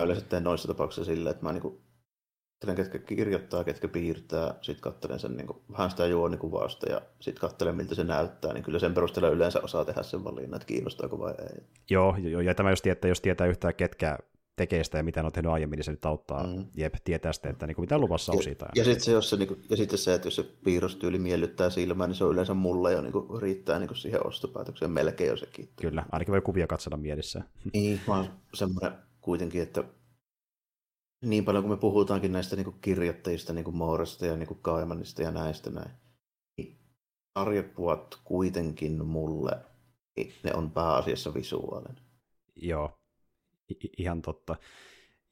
Yleensä 0.00 0.24
teen 0.24 0.44
noissa 0.44 0.68
tapauksissa 0.68 1.04
silleen, 1.04 1.30
että 1.30 1.44
mä 1.44 1.52
niin 1.52 1.62
kuin 1.62 1.80
katselen, 2.60 2.90
ketkä 2.90 3.14
kirjoittaa, 3.14 3.64
ketkä 3.64 3.88
piirtää, 3.88 4.54
sitten 4.62 4.82
katselen 4.82 5.18
sen 5.18 5.36
niin 5.36 5.46
kuin, 5.46 5.58
vähän 5.72 5.90
sitä 5.90 6.06
juonikuvausta 6.06 6.90
ja 6.90 7.02
sitten 7.20 7.40
katselen, 7.40 7.76
miltä 7.76 7.94
se 7.94 8.04
näyttää, 8.04 8.52
niin 8.52 8.64
kyllä 8.64 8.78
sen 8.78 8.94
perusteella 8.94 9.28
yleensä 9.28 9.60
osaa 9.62 9.84
tehdä 9.84 10.02
sen 10.02 10.24
valinnan, 10.24 10.56
että 10.56 10.66
kiinnostaako 10.66 11.18
vai 11.18 11.34
ei. 11.38 11.62
Joo, 11.90 12.16
joo 12.16 12.40
ja 12.40 12.54
tämä 12.54 12.70
just 12.70 12.82
tietää, 12.82 13.08
jos 13.08 13.20
tietää 13.20 13.46
yhtään 13.46 13.74
ketkä 13.74 14.18
tekee 14.56 14.84
sitä 14.84 14.98
ja 14.98 15.04
mitä 15.04 15.24
on 15.24 15.32
tehnyt 15.32 15.52
aiemmin, 15.52 15.76
niin 15.76 15.84
se 15.84 15.90
nyt 15.90 16.04
auttaa, 16.04 16.46
mm. 16.46 16.66
jep, 16.76 16.94
tietää 17.04 17.32
sitä, 17.32 17.48
että 17.48 17.66
niin 17.66 17.74
kuin, 17.74 17.82
mitä 17.82 17.98
luvassa 17.98 18.32
on 18.32 18.42
siitä. 18.42 18.64
Ja, 18.64 18.80
ja 18.80 18.84
sitten 18.84 19.04
se, 19.04 19.12
jos 19.12 19.30
se, 19.30 19.36
niin 19.36 19.48
kuin, 19.48 19.62
ja 19.70 19.76
sitten 19.76 19.98
se, 19.98 20.14
että 20.14 20.26
jos 20.26 20.36
se 20.36 20.42
piirrostyyli 20.64 21.18
miellyttää 21.18 21.70
silmään, 21.70 22.10
niin 22.10 22.16
se 22.16 22.24
on 22.24 22.32
yleensä 22.32 22.54
mulle 22.54 22.92
jo 22.92 23.00
niin 23.00 23.12
kuin, 23.12 23.42
riittää 23.42 23.78
niin 23.78 23.88
kuin 23.88 23.98
siihen 23.98 24.26
ostopäätökseen 24.26 24.90
melkein 24.90 25.30
jo 25.30 25.36
sekin. 25.36 25.68
Kyllä, 25.80 26.04
ainakin 26.12 26.32
voi 26.32 26.40
kuvia 26.40 26.66
katsella 26.66 26.96
mielessä. 26.96 27.42
Niin, 27.72 28.00
vaan 28.08 28.30
semmoinen 28.54 28.92
kuitenkin, 29.20 29.62
että 29.62 29.84
niin 31.22 31.44
paljon 31.44 31.64
kuin 31.64 31.72
me 31.72 31.76
puhutaankin 31.80 32.32
näistä 32.32 32.56
niin 32.56 32.64
kuin 32.64 32.80
kirjoittajista, 32.80 33.52
niin 33.52 33.64
kuin 33.64 33.76
Mooresta 33.76 34.26
ja 34.26 34.36
niin 34.36 34.46
kuin 34.46 34.60
Kaimanista 34.62 35.22
ja 35.22 35.30
näistä 35.30 35.70
näin, 35.70 35.90
niin 36.56 36.78
kuitenkin 38.24 39.04
mulle, 39.06 39.50
ne 40.42 40.54
on 40.54 40.70
pääasiassa 40.70 41.34
visuaalinen. 41.34 42.04
Joo, 42.56 42.98
I- 43.70 43.90
ihan 43.98 44.22
totta. 44.22 44.56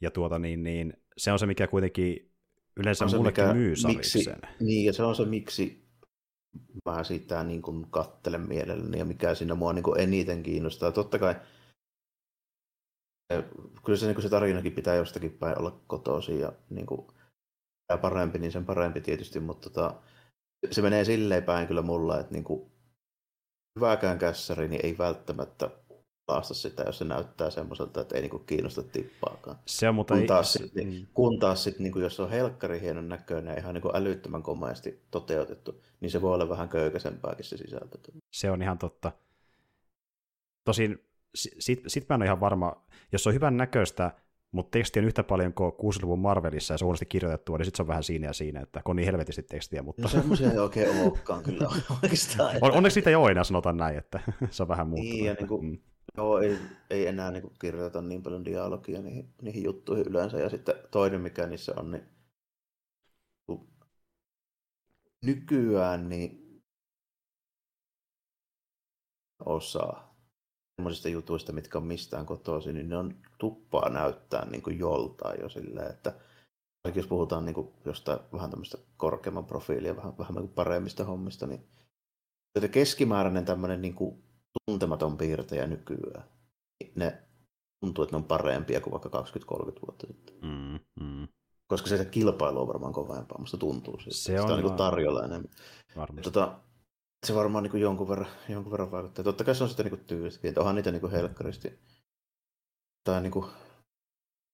Ja 0.00 0.10
tuota 0.10 0.38
niin, 0.38 0.62
niin 0.62 0.92
se 1.16 1.32
on 1.32 1.38
se, 1.38 1.46
mikä 1.46 1.66
kuitenkin 1.66 2.30
yleensä 2.76 3.08
se, 3.08 3.16
mullekin 3.16 3.44
mikä, 3.44 3.54
myy 3.54 3.74
miksi, 3.86 4.24
Niin, 4.60 4.84
ja 4.84 4.92
se 4.92 5.02
on 5.02 5.16
se, 5.16 5.24
miksi 5.24 5.84
mä 6.84 7.04
sitä 7.04 7.44
niin 7.44 7.62
kuin 7.62 7.86
kattelen 7.90 8.40
mielelläni 8.40 8.98
ja 8.98 9.04
mikä 9.04 9.34
siinä 9.34 9.54
mua 9.54 9.72
niin 9.72 9.82
kuin 9.82 10.00
eniten 10.00 10.42
kiinnostaa. 10.42 10.92
Totta 10.92 11.18
kai 11.18 11.34
kyllä 13.84 13.98
se, 13.98 14.06
niin 14.06 14.22
se 14.22 14.28
tarinakin 14.28 14.72
pitää 14.72 14.94
jostakin 14.94 15.30
päin 15.30 15.58
olla 15.58 15.80
kotoisin 15.86 16.40
ja 16.40 16.52
niin 16.70 16.86
kuin, 16.86 17.06
ja 17.88 17.98
parempi, 17.98 18.38
niin 18.38 18.52
sen 18.52 18.64
parempi 18.64 19.00
tietysti, 19.00 19.40
mutta 19.40 19.70
tota, 19.70 19.94
se 20.70 20.82
menee 20.82 21.04
silleen 21.04 21.42
päin 21.42 21.66
kyllä 21.66 21.82
mulla, 21.82 22.20
että 22.20 22.32
niin 22.32 22.44
kuin, 22.44 22.70
hyväkään 23.76 24.18
kässäri 24.18 24.68
niin 24.68 24.86
ei 24.86 24.98
välttämättä 24.98 25.70
laasta 26.28 26.54
sitä, 26.54 26.82
jos 26.82 26.98
se 26.98 27.04
näyttää 27.04 27.50
semmoiselta, 27.50 28.00
että 28.00 28.14
ei 28.14 28.20
niinku 28.20 28.38
kiinnosta 28.38 28.82
tippaakaan. 28.82 29.56
Se 29.66 29.88
on, 29.88 29.94
mutta 29.94 30.14
kun 30.14 30.26
taas 30.26 30.52
sitten, 30.52 30.86
mm. 30.86 31.06
kun 31.14 31.38
taas 31.38 31.64
sit, 31.64 31.78
niinku, 31.78 31.98
jos 31.98 32.20
on 32.20 32.30
helkkari 32.30 32.80
hienon 32.80 33.08
näköinen 33.08 33.52
ja 33.52 33.60
ihan 33.60 33.74
niinku 33.74 33.90
älyttömän 33.94 34.42
komeasti 34.42 35.02
toteutettu, 35.10 35.82
niin 36.00 36.10
se 36.10 36.22
voi 36.22 36.34
olla 36.34 36.48
vähän 36.48 36.68
köykäisempääkin 36.68 37.44
se 37.44 37.56
sisältö. 37.56 37.98
Se 38.32 38.50
on 38.50 38.62
ihan 38.62 38.78
totta. 38.78 39.12
Tosin 40.64 41.04
sitten 41.34 41.90
sit 41.90 42.08
mä 42.08 42.14
en 42.14 42.20
ole 42.20 42.24
ihan 42.24 42.40
varma, 42.40 42.84
jos 43.12 43.26
on 43.26 43.34
hyvän 43.34 43.56
näköistä, 43.56 44.10
mutta 44.52 44.70
teksti 44.70 44.98
on 44.98 45.04
yhtä 45.04 45.24
paljon 45.24 45.54
kuin 45.54 45.72
60-luvun 45.72 46.18
Marvelissa 46.18 46.74
ja 46.74 46.78
se 46.78 46.84
on 46.84 46.86
huonosti 46.86 47.06
kirjoitettua, 47.06 47.58
niin 47.58 47.64
sitten 47.64 47.76
se 47.76 47.82
on 47.82 47.88
vähän 47.88 48.02
siinä 48.02 48.26
ja 48.26 48.32
siinä, 48.32 48.60
että 48.60 48.82
kun 48.84 48.92
on 48.92 48.96
niin 48.96 49.06
helvetisti 49.06 49.42
tekstiä. 49.42 49.82
Mutta... 49.82 50.02
No 50.02 50.08
semmoisia 50.08 50.50
ei 50.50 50.58
oikein 50.58 51.02
olekaan 51.02 51.42
kyllä 51.42 51.68
oikeastaan. 52.02 52.56
On, 52.60 52.72
onneksi 52.72 53.00
niitä 53.00 53.10
ei 53.10 53.16
ole 53.16 53.30
enää, 53.30 53.44
sanotaan 53.44 53.76
näin, 53.76 53.98
että 53.98 54.20
se 54.50 54.62
on 54.62 54.68
vähän 54.68 54.88
muuttunut. 54.88 55.12
Niin, 55.12 55.24
ja 55.24 55.34
niin 55.34 55.48
kuin, 55.48 55.64
mm. 55.64 55.78
joo, 56.16 56.38
ei, 56.38 56.58
ei 56.90 57.06
enää 57.06 57.30
niin 57.30 57.42
kuin 57.42 57.54
kirjoita 57.60 58.02
niin 58.02 58.22
paljon 58.22 58.44
dialogia 58.44 59.02
niihin, 59.02 59.34
niihin 59.42 59.64
juttuihin 59.64 60.08
yleensä. 60.08 60.38
Ja 60.38 60.48
sitten 60.48 60.74
toinen, 60.90 61.20
mikä 61.20 61.46
niissä 61.46 61.72
on, 61.76 61.90
niin 61.90 62.02
nykyään 65.24 66.08
niin 66.08 66.62
osaa 69.44 70.03
semmoisista 70.76 71.08
jutuista, 71.08 71.52
mitkä 71.52 71.78
on 71.78 71.86
mistään 71.86 72.26
kotoisin, 72.26 72.74
niin 72.74 72.88
ne 72.88 72.96
on 72.96 73.14
tuppaa 73.38 73.88
näyttää 73.88 74.44
niin 74.50 74.62
kuin 74.62 74.78
joltain 74.78 75.40
jo 75.40 75.48
silleen, 75.48 75.90
että 75.90 76.14
jos 76.94 77.06
puhutaan 77.06 77.44
niin 77.44 77.54
kuin 77.54 77.68
jostain 77.84 78.18
vähän 78.32 78.50
tämmöistä 78.50 78.78
korkeamman 78.96 79.44
profiilia, 79.44 79.96
vähän, 79.96 80.18
vähän 80.18 80.34
niin 80.34 80.48
paremmista 80.48 81.04
hommista, 81.04 81.46
niin 81.46 81.68
keskimääräinen 82.70 83.44
tämmöinen 83.44 83.82
niin 83.82 83.94
kuin 83.94 84.24
tuntematon 84.66 85.16
piirtejä 85.16 85.66
nykyään, 85.66 86.24
niin 86.80 86.92
ne 86.96 87.22
tuntuu, 87.80 88.04
että 88.04 88.16
ne 88.16 88.22
on 88.22 88.24
parempia 88.24 88.80
kuin 88.80 88.92
vaikka 88.92 89.08
20-30 89.08 89.80
vuotta 89.86 90.06
sitten. 90.06 90.34
Mm, 90.42 90.78
mm. 91.00 91.28
Koska 91.66 91.88
se 91.88 92.04
kilpailu 92.04 92.60
on 92.60 92.68
varmaan 92.68 92.92
kovempaa, 92.92 93.38
musta 93.38 93.56
tuntuu. 93.56 94.00
Se, 94.00 94.10
se 94.10 94.40
on, 94.40 94.50
on 94.50 94.62
niin 94.62 94.76
tarjolla 94.76 95.24
enemmän. 95.24 95.50
Varmasti. 95.96 96.30
Tota, 96.30 96.60
se 97.24 97.34
varmaan 97.34 97.64
niin 97.64 97.80
jonkun, 97.80 98.08
verran, 98.08 98.28
jonkun 98.48 98.72
verran 98.72 98.90
vaikuttaa. 98.90 99.24
Totta 99.24 99.44
kai 99.44 99.54
se 99.54 99.62
on 99.62 99.68
sitten 99.68 99.86
niin 99.86 100.04
tyylistäkin, 100.04 100.48
että 100.48 100.60
onhan 100.60 100.74
niitä 100.74 100.90
niin 100.90 101.10
helkkaristi 101.10 101.78
tai 103.04 103.22
niin 103.22 103.32
kuin 103.32 103.46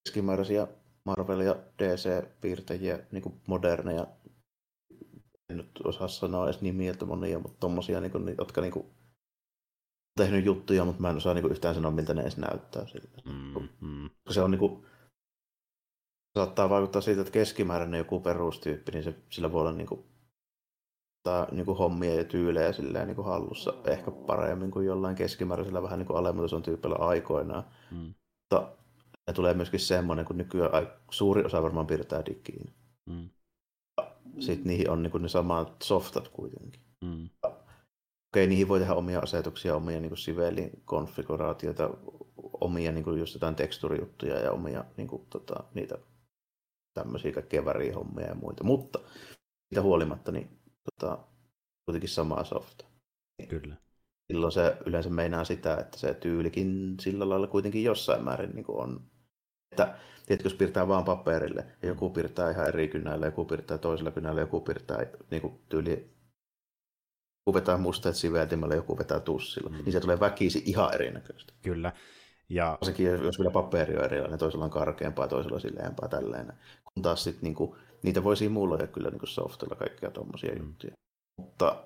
keskimääräisiä 0.03 0.67
Marvel- 1.05 1.41
ja 1.41 1.55
DC-piirtäjiä, 1.77 2.99
niin 3.11 3.23
kuin 3.23 3.41
moderneja, 3.47 4.07
en 5.49 5.57
nyt 5.57 5.71
osaa 5.83 6.07
sanoa 6.07 6.45
edes 6.45 6.61
nimiä, 6.61 6.91
että 6.91 7.05
monia, 7.05 7.39
mutta 7.39 7.59
tommosia, 7.59 8.01
niin 8.01 8.11
kuin, 8.11 8.35
jotka 8.37 8.61
niin 8.61 8.71
kuin, 8.71 8.85
tehnyt 10.17 10.45
juttuja, 10.45 10.85
mutta 10.85 11.01
mä 11.01 11.09
en 11.09 11.17
osaa 11.17 11.33
niin 11.33 11.41
kuin, 11.41 11.51
yhtään 11.51 11.75
sanoa, 11.75 11.91
miltä 11.91 12.13
ne 12.13 12.21
edes 12.21 12.37
näyttää 12.37 12.87
siltä. 12.87 13.21
Mm, 13.25 13.69
mm. 13.81 14.09
Se 14.29 14.41
on 14.41 14.51
niin 14.51 14.59
kuin, 14.59 14.85
saattaa 16.37 16.69
vaikuttaa 16.69 17.01
siitä, 17.01 17.21
että 17.21 17.33
keskimääräinen 17.33 17.97
joku 17.97 18.19
perustyyppi, 18.19 18.91
niin 18.91 19.03
se, 19.03 19.15
sillä 19.29 19.51
voi 19.51 19.61
olla 19.61 19.71
niin 19.71 19.87
kuin, 19.87 20.05
ottaa 21.21 21.47
niin 21.51 21.65
kuin 21.65 21.77
hommia 21.77 22.15
ja 22.15 22.23
tyylejä 22.23 22.71
silleen, 22.71 23.07
niin 23.07 23.15
kuin 23.15 23.25
hallussa 23.25 23.73
ehkä 23.85 24.11
paremmin 24.11 24.71
kuin 24.71 24.85
jollain 24.85 25.15
keskimääräisellä 25.15 25.83
vähän 25.83 25.99
niin 25.99 26.07
kuin 26.07 26.17
alemman 26.17 26.63
tyypillä 26.63 26.95
aikoinaan. 26.95 27.63
Mm. 27.91 28.13
Mutta 28.41 28.71
ne 29.27 29.33
tulee 29.33 29.53
myöskin 29.53 29.79
semmoinen, 29.79 30.25
kun 30.25 30.37
nykyään 30.37 30.87
suuri 31.11 31.43
osa 31.43 31.63
varmaan 31.63 31.87
piirtää 31.87 32.25
digiin. 32.25 32.73
Mm. 33.09 33.29
Sitten 34.39 34.67
niihin 34.67 34.89
on 34.89 35.03
niin 35.03 35.11
kuin 35.11 35.23
ne 35.23 35.29
samat 35.29 35.81
softat 35.83 36.27
kuitenkin. 36.27 36.81
Mm. 37.05 37.29
Okei, 38.33 38.47
niihin 38.47 38.67
voi 38.67 38.79
tehdä 38.79 38.93
omia 38.93 39.19
asetuksia, 39.19 39.75
omia 39.75 39.99
niin 39.99 40.17
sivelin 40.17 40.71
konfiguraatioita, 40.85 41.89
omia 42.61 42.91
niin 42.91 43.03
kuin 43.03 43.19
just 43.19 43.33
jotain 43.33 43.55
teksturijuttuja 43.55 44.39
ja 44.39 44.51
omia 44.51 44.85
niin 44.97 45.07
kuin, 45.07 45.25
tota, 45.29 45.63
niitä 45.73 45.97
tämmöisiä 46.93 47.31
kaikkia 47.31 47.65
värihommia 47.65 48.25
ja 48.25 48.35
muita. 48.35 48.63
Mutta 48.63 48.99
siitä 49.69 49.81
huolimatta, 49.81 50.31
niin 50.31 50.60
tota, 50.99 51.17
kuitenkin 51.85 52.09
samaa 52.09 52.43
softa. 52.43 52.85
Kyllä. 53.49 53.75
Silloin 54.31 54.51
se 54.51 54.77
yleensä 54.85 55.09
meinaa 55.09 55.43
sitä, 55.43 55.77
että 55.77 55.97
se 55.97 56.13
tyylikin 56.13 56.95
sillä 56.99 57.29
lailla 57.29 57.47
kuitenkin 57.47 57.83
jossain 57.83 58.23
määrin 58.23 58.55
niin 58.55 58.65
on. 58.67 59.01
Että 59.71 59.97
tiedätkö, 60.25 60.45
jos 60.45 60.53
piirtää 60.53 60.87
vaan 60.87 61.05
paperille 61.05 61.65
ja 61.81 61.87
joku 61.87 62.09
piirtää 62.09 62.51
ihan 62.51 62.67
eri 62.67 62.87
kynällä, 62.87 63.25
joku 63.25 63.45
piirtää 63.45 63.77
toisella 63.77 64.11
kynällä, 64.11 64.41
joku 64.41 64.61
piirtää 64.61 65.05
niin 65.31 65.41
kuin 65.41 65.59
tyyli 65.69 66.11
joku 67.41 67.53
vetää 67.53 67.77
musteet 67.77 68.15
siveltimellä, 68.15 68.75
joku 68.75 68.97
vetää 68.97 69.19
tussilla, 69.19 69.69
mm. 69.69 69.75
niin 69.75 69.91
se 69.91 69.99
tulee 69.99 70.19
väkisi 70.19 70.63
ihan 70.65 70.93
erinäköistä. 70.93 71.53
Kyllä. 71.61 71.93
Ja... 72.49 72.77
Varsinkin 72.81 73.05
jos 73.05 73.39
vielä 73.39 73.51
paperi 73.51 73.97
on 73.97 74.03
erilainen, 74.03 74.39
toisella 74.39 74.65
on 74.65 74.71
karkeampaa, 74.71 75.27
toisella 75.27 75.59
sileämpää, 75.59 76.07
tällainen. 76.07 76.53
Kun 76.83 77.03
taas 77.03 77.23
sit, 77.23 77.41
niin 77.41 77.55
kuin, 77.55 77.75
niitä 78.03 78.23
voi 78.23 78.37
simuloida 78.37 78.87
kyllä 78.87 79.09
niin 79.09 79.21
softilla 79.23 79.75
kaikkia 79.75 80.11
tuommoisia 80.11 80.55
mm. 80.55 80.67
juttuja. 80.67 80.93
Mutta 81.41 81.83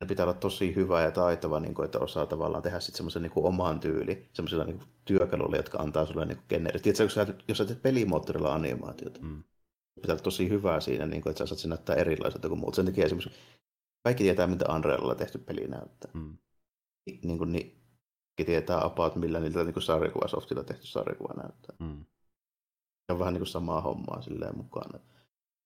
ne 0.00 0.08
pitää 0.08 0.24
olla 0.24 0.34
tosi 0.34 0.74
hyvä 0.74 1.02
ja 1.02 1.10
taitava, 1.10 1.60
niin 1.60 1.74
kuin, 1.74 1.84
että 1.84 1.98
osaa 1.98 2.26
tavallaan 2.26 2.62
tehdä 2.62 2.80
sitten 2.80 2.96
semmoisen 2.96 3.22
niin 3.22 3.32
oman 3.36 3.80
tyyli, 3.80 4.28
semmoisilla 4.32 4.64
niin 4.64 4.80
työkaluilla, 5.04 5.56
jotka 5.56 5.78
antaa 5.78 6.06
sulle 6.06 6.26
niin 6.26 6.38
generit. 6.48 6.82
Tiedätkö, 6.82 7.02
jos 7.02 7.14
sä, 7.14 7.26
jos 7.48 7.58
sä 7.58 7.64
teet 7.64 7.82
pelimoottorilla 7.82 8.54
animaatiota, 8.54 9.20
mm. 9.22 9.44
pitää 10.00 10.14
olla 10.14 10.22
tosi 10.22 10.48
hyvää 10.48 10.80
siinä, 10.80 11.06
niin 11.06 11.22
kuin, 11.22 11.30
että 11.30 11.38
sä 11.38 11.46
saat 11.46 11.58
sen 11.58 11.68
näyttää 11.68 11.96
erilaiselta 11.96 12.48
kuin 12.48 12.60
muut. 12.60 12.74
Sen 12.74 12.84
takia 12.84 13.04
esimerkiksi 13.04 13.40
kaikki 14.04 14.24
tietää, 14.24 14.46
mitä 14.46 14.74
Unrealilla 14.74 15.14
tehty 15.14 15.38
peli 15.38 15.68
näyttää. 15.68 16.10
Mm. 16.14 16.38
Niin, 17.22 17.38
kuin, 17.38 17.52
niin, 17.52 17.66
kaikki 17.66 18.44
tietää 18.44 18.84
about, 18.84 19.16
millä 19.16 19.40
niillä 19.40 19.64
niin 19.64 19.82
sarjakuvasoftilla 19.82 20.64
tehty 20.64 20.86
sarjakuva 20.86 21.34
näyttää. 21.42 21.76
Mm. 21.78 22.04
on 23.10 23.18
vähän 23.18 23.34
niin 23.34 23.40
kuin 23.40 23.48
samaa 23.48 23.80
hommaa 23.80 24.22
silleen 24.22 24.56
mukana. 24.56 24.98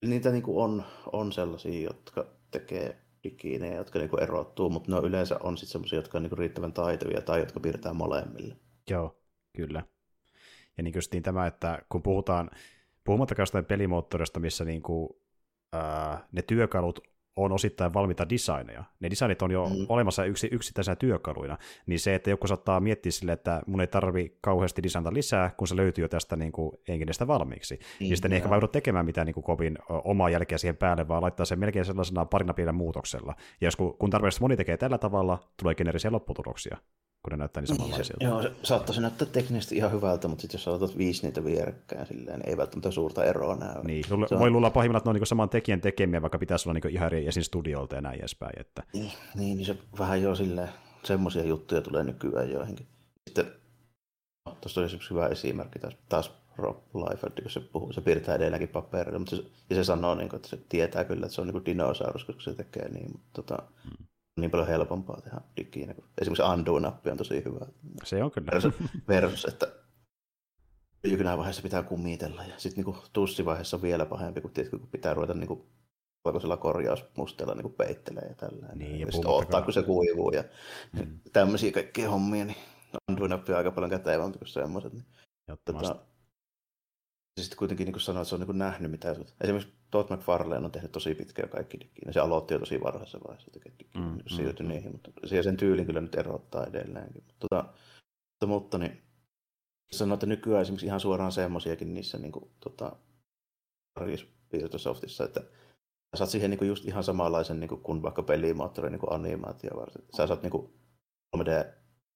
Niitä 0.06 0.30
niin 0.30 0.44
on, 0.46 0.84
on 1.12 1.32
sellaisia, 1.32 1.82
jotka 1.82 2.26
tekee 2.50 3.02
digiinejä, 3.24 3.76
jotka 3.76 3.98
niin 3.98 4.22
erottuu, 4.22 4.70
mutta 4.70 4.90
ne 4.90 4.96
on 4.96 5.04
yleensä 5.04 5.36
on 5.42 5.56
sitten 5.56 5.72
sellaisia, 5.72 5.98
jotka 5.98 6.18
on 6.18 6.22
niin 6.22 6.38
riittävän 6.38 6.72
taitavia 6.72 7.20
tai 7.20 7.40
jotka 7.40 7.60
piirtää 7.60 7.92
molemmille. 7.92 8.56
Joo, 8.90 9.22
kyllä. 9.56 9.82
Ja 10.76 10.82
niin 10.82 10.92
kuin 10.92 11.22
tämä, 11.22 11.46
että 11.46 11.82
kun 11.88 12.02
puhutaan, 12.02 12.50
puhumattakaan 13.04 13.42
jostain 13.42 13.64
pelimoottorista, 13.64 14.40
missä 14.40 14.64
niin 14.64 14.82
kuin, 14.82 15.08
ää, 15.72 16.28
ne 16.32 16.42
työkalut 16.42 17.00
on 17.44 17.52
osittain 17.52 17.94
valmiita 17.94 18.28
designeja. 18.28 18.84
Ne 19.00 19.10
designit 19.10 19.42
on 19.42 19.50
jo 19.50 19.68
mm. 19.68 19.86
olemassa 19.88 20.24
yksi, 20.24 20.48
yksittäisenä 20.52 20.96
työkaluina, 20.96 21.58
niin 21.86 22.00
se, 22.00 22.14
että 22.14 22.30
joku 22.30 22.46
saattaa 22.46 22.80
miettiä 22.80 23.12
sille, 23.12 23.32
että 23.32 23.62
mun 23.66 23.80
ei 23.80 23.86
tarvi 23.86 24.36
kauheasti 24.40 24.82
designata 24.82 25.14
lisää, 25.14 25.50
kun 25.56 25.68
se 25.68 25.76
löytyy 25.76 26.04
jo 26.04 26.08
tästä 26.08 26.36
niin 26.36 26.52
kuin 26.52 26.72
enginestä 26.88 27.26
valmiiksi. 27.26 27.74
Niin, 27.74 28.08
niin 28.08 28.16
sitten 28.16 28.32
ei 28.32 28.36
ehkä 28.36 28.50
vaihdu 28.50 28.68
tekemään 28.68 29.06
mitään 29.06 29.26
niin 29.26 29.34
kuin 29.34 29.44
kovin 29.44 29.78
omaa 29.88 30.30
jälkeä 30.30 30.58
siihen 30.58 30.76
päälle, 30.76 31.08
vaan 31.08 31.22
laittaa 31.22 31.46
sen 31.46 31.58
melkein 31.58 31.84
sellaisena 31.84 32.24
parina 32.24 32.54
pienen 32.54 32.74
muutoksella. 32.74 33.34
Ja 33.60 33.66
jos 33.66 33.76
kun, 33.76 33.98
kun 33.98 34.10
tarpeeksi 34.10 34.40
moni 34.40 34.56
tekee 34.56 34.76
tällä 34.76 34.98
tavalla, 34.98 35.38
tulee 35.56 35.74
geneerisiä 35.74 36.12
lopputuloksia 36.12 36.78
kun 37.22 37.30
ne 37.30 37.36
näyttää 37.36 37.60
niin 37.60 37.76
samanlaisilta. 37.76 38.24
Joo, 38.24 38.42
se 38.42 38.52
saattaisi 38.62 39.00
näyttää 39.00 39.28
teknisesti 39.32 39.76
ihan 39.76 39.92
hyvältä, 39.92 40.28
mutta 40.28 40.42
sitten 40.42 40.58
jos 40.58 40.68
aloitat 40.68 40.98
viisi 40.98 41.22
niitä 41.22 41.44
vierekkäin, 41.44 42.06
silleen, 42.06 42.38
niin 42.38 42.48
ei 42.48 42.56
välttämättä 42.56 42.90
suurta 42.90 43.24
eroa 43.24 43.56
näy. 43.56 43.82
Niin, 43.84 44.04
on... 44.10 44.38
voi 44.38 44.50
luulla 44.50 44.70
pahimmillaan, 44.70 45.00
että 45.00 45.08
ne 45.08 45.10
on 45.10 45.16
niin 45.16 45.26
saman 45.26 45.48
tekijän 45.48 45.80
tekemiä, 45.80 46.22
vaikka 46.22 46.38
pitäisi 46.38 46.68
olla 46.68 46.80
niin 46.80 46.94
ihan 46.94 47.06
eri 47.06 47.26
esin 47.26 47.44
studiolta 47.44 47.94
ja 47.94 48.00
näin 48.00 48.18
edespäin. 48.18 48.60
Että... 48.60 48.82
Niin, 48.92 49.12
niin, 49.34 49.56
niin 49.56 49.66
se 49.66 49.76
vähän 49.98 50.22
jo 50.22 50.34
silleen, 50.34 50.68
semmoisia 51.02 51.44
juttuja 51.44 51.80
tulee 51.80 52.04
nykyään 52.04 52.50
joihinkin. 52.50 52.86
Sitten, 53.28 53.52
no, 54.46 54.56
tuossa 54.60 54.80
oli 54.80 54.88
hyvä 55.10 55.26
esimerkki 55.26 55.78
taas, 55.78 55.96
taas 56.08 56.32
Rob 56.56 56.78
Liefeld, 56.94 57.42
kun 57.42 57.50
se 57.50 57.60
puhuu, 57.60 57.92
se 57.92 58.00
piirtää 58.00 58.34
edelleenkin 58.34 58.68
paperilla, 58.68 59.18
mutta 59.18 59.36
se, 59.36 59.42
ja 59.70 59.76
se 59.76 59.84
sanoo, 59.84 60.14
niin 60.14 60.28
kuin, 60.28 60.36
että 60.36 60.48
se 60.48 60.58
tietää 60.68 61.04
kyllä, 61.04 61.26
että 61.26 61.34
se 61.34 61.40
on 61.40 61.46
niin 61.46 61.52
kuin 61.52 61.64
dinosaurus, 61.64 62.24
koska 62.24 62.42
se 62.42 62.54
tekee 62.54 62.88
niin, 62.88 63.12
mutta 63.12 63.42
tota, 63.42 63.62
hmm 63.84 64.08
niin 64.40 64.50
paljon 64.50 64.68
helpompaa 64.68 65.20
tehdä 65.20 65.40
digiinä. 65.56 65.94
Esimerkiksi 66.20 66.42
undo-nappi 66.42 67.10
on 67.10 67.16
tosi 67.16 67.44
hyvä. 67.44 67.66
Se 68.04 68.24
on 68.24 68.30
kyllä. 68.30 68.50
Versus, 68.52 68.74
versus 69.08 69.44
että 69.44 69.66
vaiheessa 71.36 71.62
pitää 71.62 71.82
kummitella 71.82 72.44
ja 72.44 72.54
sitten 72.56 72.84
niinku 72.84 73.02
tussivaiheessa 73.12 73.76
on 73.76 73.82
vielä 73.82 74.06
pahempi, 74.06 74.40
kun, 74.40 74.50
tiedätkö, 74.50 74.78
kun 74.78 74.88
pitää 74.88 75.14
ruveta 75.14 75.34
niinku 75.34 75.66
valkoisella 76.24 76.56
korjausmusteella 76.56 77.54
niinku 77.54 77.68
peittelee 77.68 78.26
ja 78.28 78.34
tällainen. 78.34 78.78
Niin, 78.78 79.00
ja, 79.00 79.06
ja 79.06 79.12
sitten 79.12 79.30
ottaa, 79.30 79.62
kun 79.62 79.72
se 79.72 79.82
kuivuu 79.82 80.30
ja 80.30 80.44
mm. 80.92 81.20
tämmöisiä 81.32 81.72
kaikkia 81.72 82.10
hommia, 82.10 82.44
niin 82.44 82.56
undo-nappi 83.10 83.52
on 83.52 83.58
aika 83.58 83.70
paljon 83.70 83.90
kätevämpi 83.90 84.38
kuin 84.38 84.48
semmoiset. 84.48 84.92
Niin, 84.92 85.04
tota, 85.64 85.96
sitten 87.42 87.58
kuitenkin 87.58 87.86
niin 87.86 88.00
sanoo, 88.00 88.22
että 88.22 88.28
se 88.28 88.34
on 88.34 88.40
niin 88.40 88.58
nähnyt 88.58 88.90
mitä. 88.90 89.16
Esimerkiksi 89.40 89.74
Todd 89.90 90.12
McFarlane 90.12 90.64
on 90.64 90.72
tehnyt 90.72 90.92
tosi 90.92 91.14
pitkään 91.14 91.48
kaikki 91.48 91.80
digiin. 91.80 92.12
Se 92.12 92.20
aloitti 92.20 92.54
jo 92.54 92.58
tosi 92.58 92.80
varhaisessa 92.80 93.20
vaiheessa 93.26 93.50
tekee 93.50 93.72
digiin, 93.78 94.04
mm, 94.04 94.18
siirtyi 94.26 94.66
mm, 94.66 94.72
niihin, 94.72 94.92
mutta 94.92 95.10
se 95.24 95.42
sen 95.42 95.56
tyylin 95.56 95.86
kyllä 95.86 96.00
nyt 96.00 96.14
erottaa 96.14 96.66
edelleenkin. 96.66 97.24
Tota, 97.38 97.64
mutta, 98.30 98.46
mutta 98.46 98.78
niin, 98.78 99.02
sanoo, 99.92 100.14
että 100.14 100.26
nykyään 100.26 100.62
esimerkiksi 100.62 100.86
ihan 100.86 101.00
suoraan 101.00 101.32
semmoisiakin 101.32 101.94
niissä 101.94 102.18
niin 102.18 102.32
kuin, 102.32 102.50
tota, 102.60 102.96
Microsoftissa, 104.52 105.24
että 105.24 105.40
sä 105.40 106.16
saat 106.16 106.30
siihen 106.30 106.50
niin 106.50 106.58
kuin 106.58 106.68
just 106.68 106.84
ihan 106.84 107.04
samanlaisen 107.04 107.60
niin 107.60 107.68
kuin, 107.68 107.82
kuin 107.82 108.02
vaikka 108.02 108.22
pelimoottori 108.22 108.90
niin 108.90 109.00
animaatio 109.10 109.70
varsin. 109.76 110.04
Sä 110.16 110.26
saat 110.26 110.42
niin 110.42 110.50
kuin 110.50 110.72
3D 111.36 111.66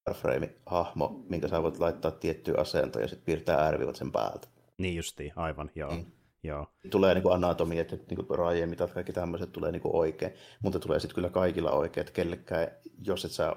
Warframe-hahmo, 0.08 1.24
minkä 1.28 1.48
sä 1.48 1.62
voit 1.62 1.78
laittaa 1.78 2.10
tiettyä 2.10 2.54
asentoon 2.58 3.02
ja 3.02 3.08
sitten 3.08 3.24
piirtää 3.24 3.58
ääriviivat 3.58 3.96
sen 3.96 4.12
päältä. 4.12 4.48
Niin 4.82 4.96
justiin, 4.96 5.32
aivan, 5.36 5.70
joo. 5.74 5.94
Mm. 5.94 6.04
joo. 6.42 6.66
Tulee 6.90 7.14
niin 7.14 7.32
anatomia, 7.32 7.80
että 7.80 7.96
niin 7.96 8.38
rajien 8.38 8.68
mitat, 8.68 8.92
kaikki 8.92 9.12
tämmöiset 9.12 9.52
tulee 9.52 9.72
niin 9.72 9.82
oikein, 9.84 10.32
mutta 10.62 10.78
tulee 10.78 11.00
sitten 11.00 11.14
kyllä 11.14 11.30
kaikilla 11.30 11.70
oikein, 11.70 12.02
että 12.02 12.12
kellekään, 12.12 12.68
jos 13.04 13.24
et 13.24 13.30
sä 13.30 13.56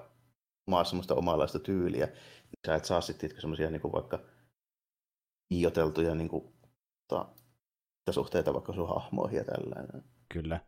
maa 0.67 0.83
semmoista 0.83 1.15
omanlaista 1.15 1.59
tyyliä, 1.59 2.05
niin 2.05 2.59
sä 2.65 2.75
et 2.75 2.85
saa 2.85 3.01
sitten 3.01 3.31
semmoisia 3.39 3.71
niin 3.71 3.81
vaikka 3.93 4.19
iioteltuja 5.51 6.15
niin 6.15 6.29
kuin, 6.29 6.53
ta, 7.07 7.27
suhteita 8.11 8.53
vaikka 8.53 8.73
sun 8.73 8.89
hahmoihin 8.89 9.37
ja 9.37 9.43
tällainen. 9.43 10.03
Kyllä. 10.29 10.59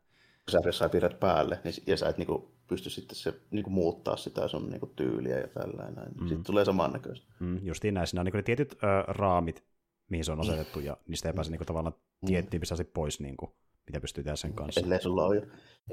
Kun 0.52 0.74
sä 0.74 0.90
piirrät 0.90 1.20
päälle, 1.20 1.60
niin, 1.64 1.74
ja 1.88 1.98
sä 1.98 2.10
et 2.10 2.18
niin 2.18 2.28
kuin, 2.28 2.44
pysty 2.68 2.90
sitten 2.90 3.16
se, 3.16 3.34
niin 3.52 3.64
kuin, 3.64 3.74
muuttaa 3.74 4.18
sitä 4.18 4.48
sun 4.48 4.70
niin 4.70 4.80
kuin, 4.80 4.92
tyyliä 4.96 5.40
ja 5.40 5.48
tällainen, 5.48 6.04
niin 6.04 6.22
mm. 6.22 6.28
sitten 6.28 6.44
tulee 6.44 6.66
samannäköistä. 6.66 7.28
Mm, 7.40 7.60
justiin 7.64 7.94
näin, 7.94 8.08
siinä 8.08 8.22
on 8.22 8.26
niin 8.26 8.32
kuin, 8.32 8.40
ne 8.40 8.44
tietyt 8.44 8.74
ö, 8.74 8.78
raamit, 9.08 9.64
mihin 10.10 10.26
se 10.26 10.32
on 10.32 10.40
asetettu, 10.40 10.80
ja 10.80 10.98
niistä 11.08 11.30
ei 11.30 11.34
pääse 11.34 11.52
niin 11.52 11.60
kuin, 11.60 11.68
tavallaan 11.68 11.96
mm. 12.22 12.26
tiettiin 12.26 12.60
pistää 12.60 12.78
pois, 12.94 13.20
niin 13.20 13.38
kuin, 13.38 13.52
mitä 13.88 14.02
pystyy 14.02 14.24
tehdä 14.24 14.36
sen 14.36 14.54
kanssa. 14.54 14.82
Ellei 14.82 15.02
sulla, 15.02 15.26
ole, 15.26 15.48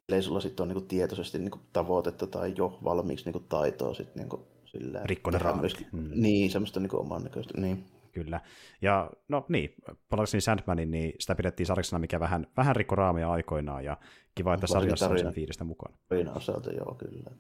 ellei 0.09 0.23
sulla 0.23 0.41
sitten 0.41 0.65
ole 0.65 0.69
niin 0.69 0.81
kuin, 0.81 0.89
tietoisesti 0.89 1.39
niin 1.39 1.51
kuin, 1.51 1.63
tavoitetta 1.73 2.27
tai 2.27 2.55
jo 2.57 2.79
valmiiksi 2.85 3.25
niin 3.25 3.33
kuin, 3.33 3.45
taitoa 3.49 3.95
sitten 3.95 4.21
niin 4.21 4.29
kuin, 4.29 4.43
silleen, 4.65 5.09
Rikkonen 5.09 5.41
raamit. 5.41 5.87
Mm. 5.93 6.11
Niin, 6.15 6.51
semmoista 6.51 6.81
niin 6.81 6.97
oman 6.97 7.23
näköistä. 7.23 7.61
Niin. 7.61 7.85
Kyllä. 8.13 8.41
Ja 8.83 9.11
no 9.29 9.47
niin, 9.49 9.75
palatakseni 10.11 10.41
Sandmanin, 10.41 10.91
niin 10.91 11.13
sitä 11.21 11.35
pidettiin 11.35 11.67
sarjaksena, 11.67 12.01
mikä 12.01 12.21
vähän, 12.21 12.47
vähän 12.57 12.77
rikko 12.77 12.95
raamia 12.95 13.31
aikoinaan, 13.31 13.85
ja 13.85 13.97
kiva, 14.35 14.55
että 14.55 14.67
sarjassa 14.67 15.09
on 15.09 15.19
sen 15.19 15.33
fiilistä 15.33 15.65
mukana. 15.65 15.97
Tarina 16.09 16.33
osalta, 16.33 16.73
joo, 16.73 16.95
kyllä. 16.95 17.31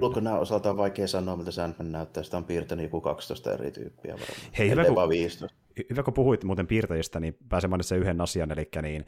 Kyllä. 0.00 0.20
nämä 0.20 0.38
osalta 0.38 0.70
on 0.70 0.76
vaikea 0.76 1.06
sanoa, 1.06 1.36
miltä 1.36 1.50
Sandman 1.50 1.92
näyttää. 1.92 2.22
Sitä 2.22 2.36
on 2.36 2.44
piirtänyt 2.44 2.82
joku 2.82 3.00
12 3.00 3.52
eri 3.52 3.70
tyyppiä 3.70 4.12
varmaan. 4.12 4.52
Hei, 4.58 4.70
hyvä 4.70 4.84
kun, 4.84 5.08
15. 5.08 5.56
hyvä 5.90 6.02
kun 6.02 6.14
puhuit 6.14 6.44
muuten 6.44 6.66
piirtäjistä, 6.66 7.20
niin 7.20 7.36
pääsen 7.48 7.70
mainitsemaan 7.70 8.02
yhden 8.02 8.20
asian, 8.20 8.50
eli 8.50 8.68
niin, 8.82 9.04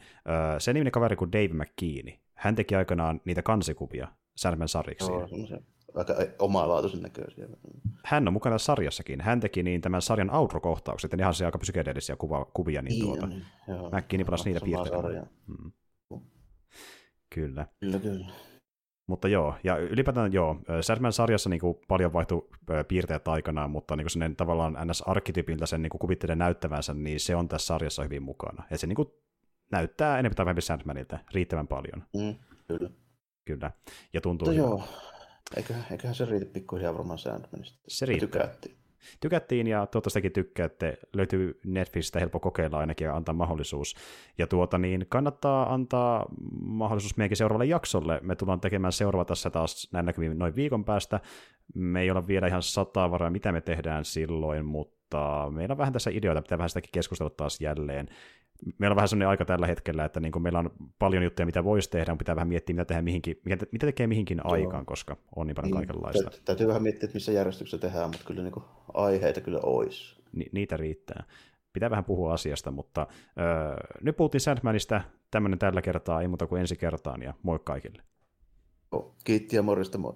se 0.59 0.73
niminen 0.73 0.91
kaveri 0.91 1.15
kuin 1.15 1.31
Dave 1.31 1.53
McKeani. 1.53 2.19
Hän 2.33 2.55
teki 2.55 2.75
aikanaan 2.75 3.21
niitä 3.25 3.41
kansikuvia 3.41 4.07
Sandman 4.35 4.67
sarjiksi. 4.67 5.11
Joo, 5.11 5.27
aika 5.95 6.15
omalaatuisen 6.39 7.01
näköisiä. 7.01 7.47
Hän 8.05 8.27
on 8.27 8.33
mukana 8.33 8.57
sarjassakin. 8.57 9.21
Hän 9.21 9.39
teki 9.39 9.63
niin 9.63 9.81
tämän 9.81 10.01
sarjan 10.01 10.35
outro-kohtaukset, 10.35 11.11
ja 11.11 11.17
ihan 11.19 11.33
se 11.33 11.45
aika 11.45 11.57
psykedeellisiä 11.57 12.15
kuva, 12.15 12.45
kuvia. 12.45 12.81
Niin, 12.81 12.89
niin 12.89 13.05
tuota, 13.05 13.27
niin, 13.27 13.43
McKeani 13.91 14.23
pelasi 14.23 14.49
niitä 14.49 14.65
piirteitä. 14.65 15.27
Mm. 15.47 15.71
Kyllä. 17.29 17.67
Kyllä, 17.79 17.99
kyllä. 17.99 18.25
Mutta 19.07 19.27
joo, 19.27 19.55
ja 19.63 19.77
ylipäätään 19.77 20.33
joo, 20.33 20.61
Sandman-sarjassa 20.81 21.49
niin 21.49 21.59
kuin 21.59 21.77
paljon 21.87 22.13
vaihtui 22.13 22.49
piirteet 22.87 23.27
aikanaan, 23.27 23.71
mutta 23.71 23.95
niin 23.95 24.07
kuin 24.13 24.35
tavallaan 24.35 24.77
NS-arkkityypiltä 24.85 25.65
sen 25.65 25.81
niin 25.81 25.89
kuin 25.89 25.99
kuvittelee 25.99 26.35
näyttävänsä, 26.35 26.93
niin 26.93 27.19
se 27.19 27.35
on 27.35 27.47
tässä 27.47 27.67
sarjassa 27.67 28.03
hyvin 28.03 28.23
mukana. 28.23 28.63
Et 28.71 28.79
se 28.79 28.87
niin 28.87 28.95
kuin 28.95 29.07
näyttää 29.71 30.19
enemmän 30.19 30.35
tai 30.35 30.45
vähemmän 30.45 30.61
Sandmanilta 30.61 31.19
riittävän 31.33 31.67
paljon. 31.67 32.03
Mm, 32.17 32.35
kyllä. 32.67 32.89
Kyllä, 33.45 33.71
ja 34.13 34.21
tuntuu... 34.21 34.47
Mutta 34.47 34.59
joo, 34.59 34.83
eiköhän, 35.57 35.85
eiköhän 35.91 36.15
se 36.15 36.25
riitä 36.25 36.45
pikkuhiljaa 36.45 36.93
varmaan 36.93 37.19
Sandmanista. 37.19 37.79
Se 37.87 38.05
riittää. 38.05 38.27
Tykättiin. 38.27 38.77
Tykättiin 39.19 39.67
ja 39.67 39.85
toivottavasti 39.85 40.29
tykkäätte. 40.29 40.97
Löytyy 41.13 41.59
Netflixistä 41.65 42.19
helppo 42.19 42.39
kokeilla 42.39 42.79
ainakin 42.79 43.05
ja 43.05 43.15
antaa 43.15 43.35
mahdollisuus. 43.35 43.95
Ja 44.37 44.47
tuota 44.47 44.77
niin, 44.77 45.05
kannattaa 45.09 45.73
antaa 45.73 46.25
mahdollisuus 46.61 47.17
meidänkin 47.17 47.37
seuraavalle 47.37 47.65
jaksolle. 47.65 48.19
Me 48.23 48.35
tullaan 48.35 48.59
tekemään 48.59 48.93
seuraava 48.93 49.25
tässä 49.25 49.49
taas 49.49 49.89
näin 49.93 50.05
näkymin 50.05 50.39
noin 50.39 50.55
viikon 50.55 50.85
päästä. 50.85 51.19
Me 51.75 52.01
ei 52.01 52.11
olla 52.11 52.27
vielä 52.27 52.47
ihan 52.47 52.63
sataa 52.63 53.11
varaa, 53.11 53.29
mitä 53.29 53.51
me 53.51 53.61
tehdään 53.61 54.05
silloin, 54.05 54.65
mutta 54.65 55.47
meillä 55.51 55.73
on 55.73 55.77
vähän 55.77 55.93
tässä 55.93 56.09
ideoita, 56.13 56.41
pitää 56.41 56.57
vähän 56.57 56.69
sitäkin 56.69 56.91
keskustella 56.93 57.29
taas 57.29 57.61
jälleen 57.61 58.09
meillä 58.77 58.93
on 58.93 58.95
vähän 58.95 59.07
sellainen 59.07 59.29
aika 59.29 59.45
tällä 59.45 59.67
hetkellä, 59.67 60.05
että 60.05 60.19
niin 60.19 60.31
kuin 60.31 60.43
meillä 60.43 60.59
on 60.59 60.71
paljon 60.99 61.23
juttuja, 61.23 61.45
mitä 61.45 61.63
voisi 61.63 61.89
tehdä, 61.89 62.11
mutta 62.11 62.23
pitää 62.23 62.35
vähän 62.35 62.47
miettiä, 62.47 62.73
mitä, 62.73 62.85
tehdään 62.85 63.03
mihinkin, 63.03 63.41
mitä 63.71 63.85
tekee 63.85 64.07
mihinkin 64.07 64.41
Joo. 64.43 64.53
aikaan, 64.53 64.85
koska 64.85 65.17
on 65.35 65.47
niin 65.47 65.55
paljon 65.55 65.71
niin, 65.71 65.87
kaikenlaista. 65.87 66.31
Täytyy 66.45 66.67
vähän 66.67 66.83
miettiä, 66.83 67.05
että 67.05 67.15
missä 67.15 67.31
järjestyksessä 67.31 67.77
tehdään, 67.77 68.09
mutta 68.09 68.25
kyllä 68.25 68.43
niin 68.43 68.51
kuin 68.51 68.65
aiheita 68.93 69.41
kyllä 69.41 69.59
olisi. 69.63 70.21
Ni, 70.31 70.45
niitä 70.51 70.77
riittää. 70.77 71.23
Pitää 71.73 71.89
vähän 71.89 72.05
puhua 72.05 72.33
asiasta, 72.33 72.71
mutta 72.71 73.07
öö, 73.39 73.75
nyt 74.01 74.17
puhuttiin 74.17 74.41
Sandmanista 74.41 75.01
tämmöinen 75.31 75.59
tällä 75.59 75.81
kertaa, 75.81 76.21
ei 76.21 76.27
muuta 76.27 76.47
kuin 76.47 76.59
ensi 76.59 76.75
kertaan, 76.75 77.21
ja 77.21 77.33
moi 77.43 77.59
kaikille. 77.63 78.03
Oh, 78.91 79.15
kiitti 79.23 79.55
ja 79.55 79.63
morjesta 79.63 79.97
moi. 79.97 80.13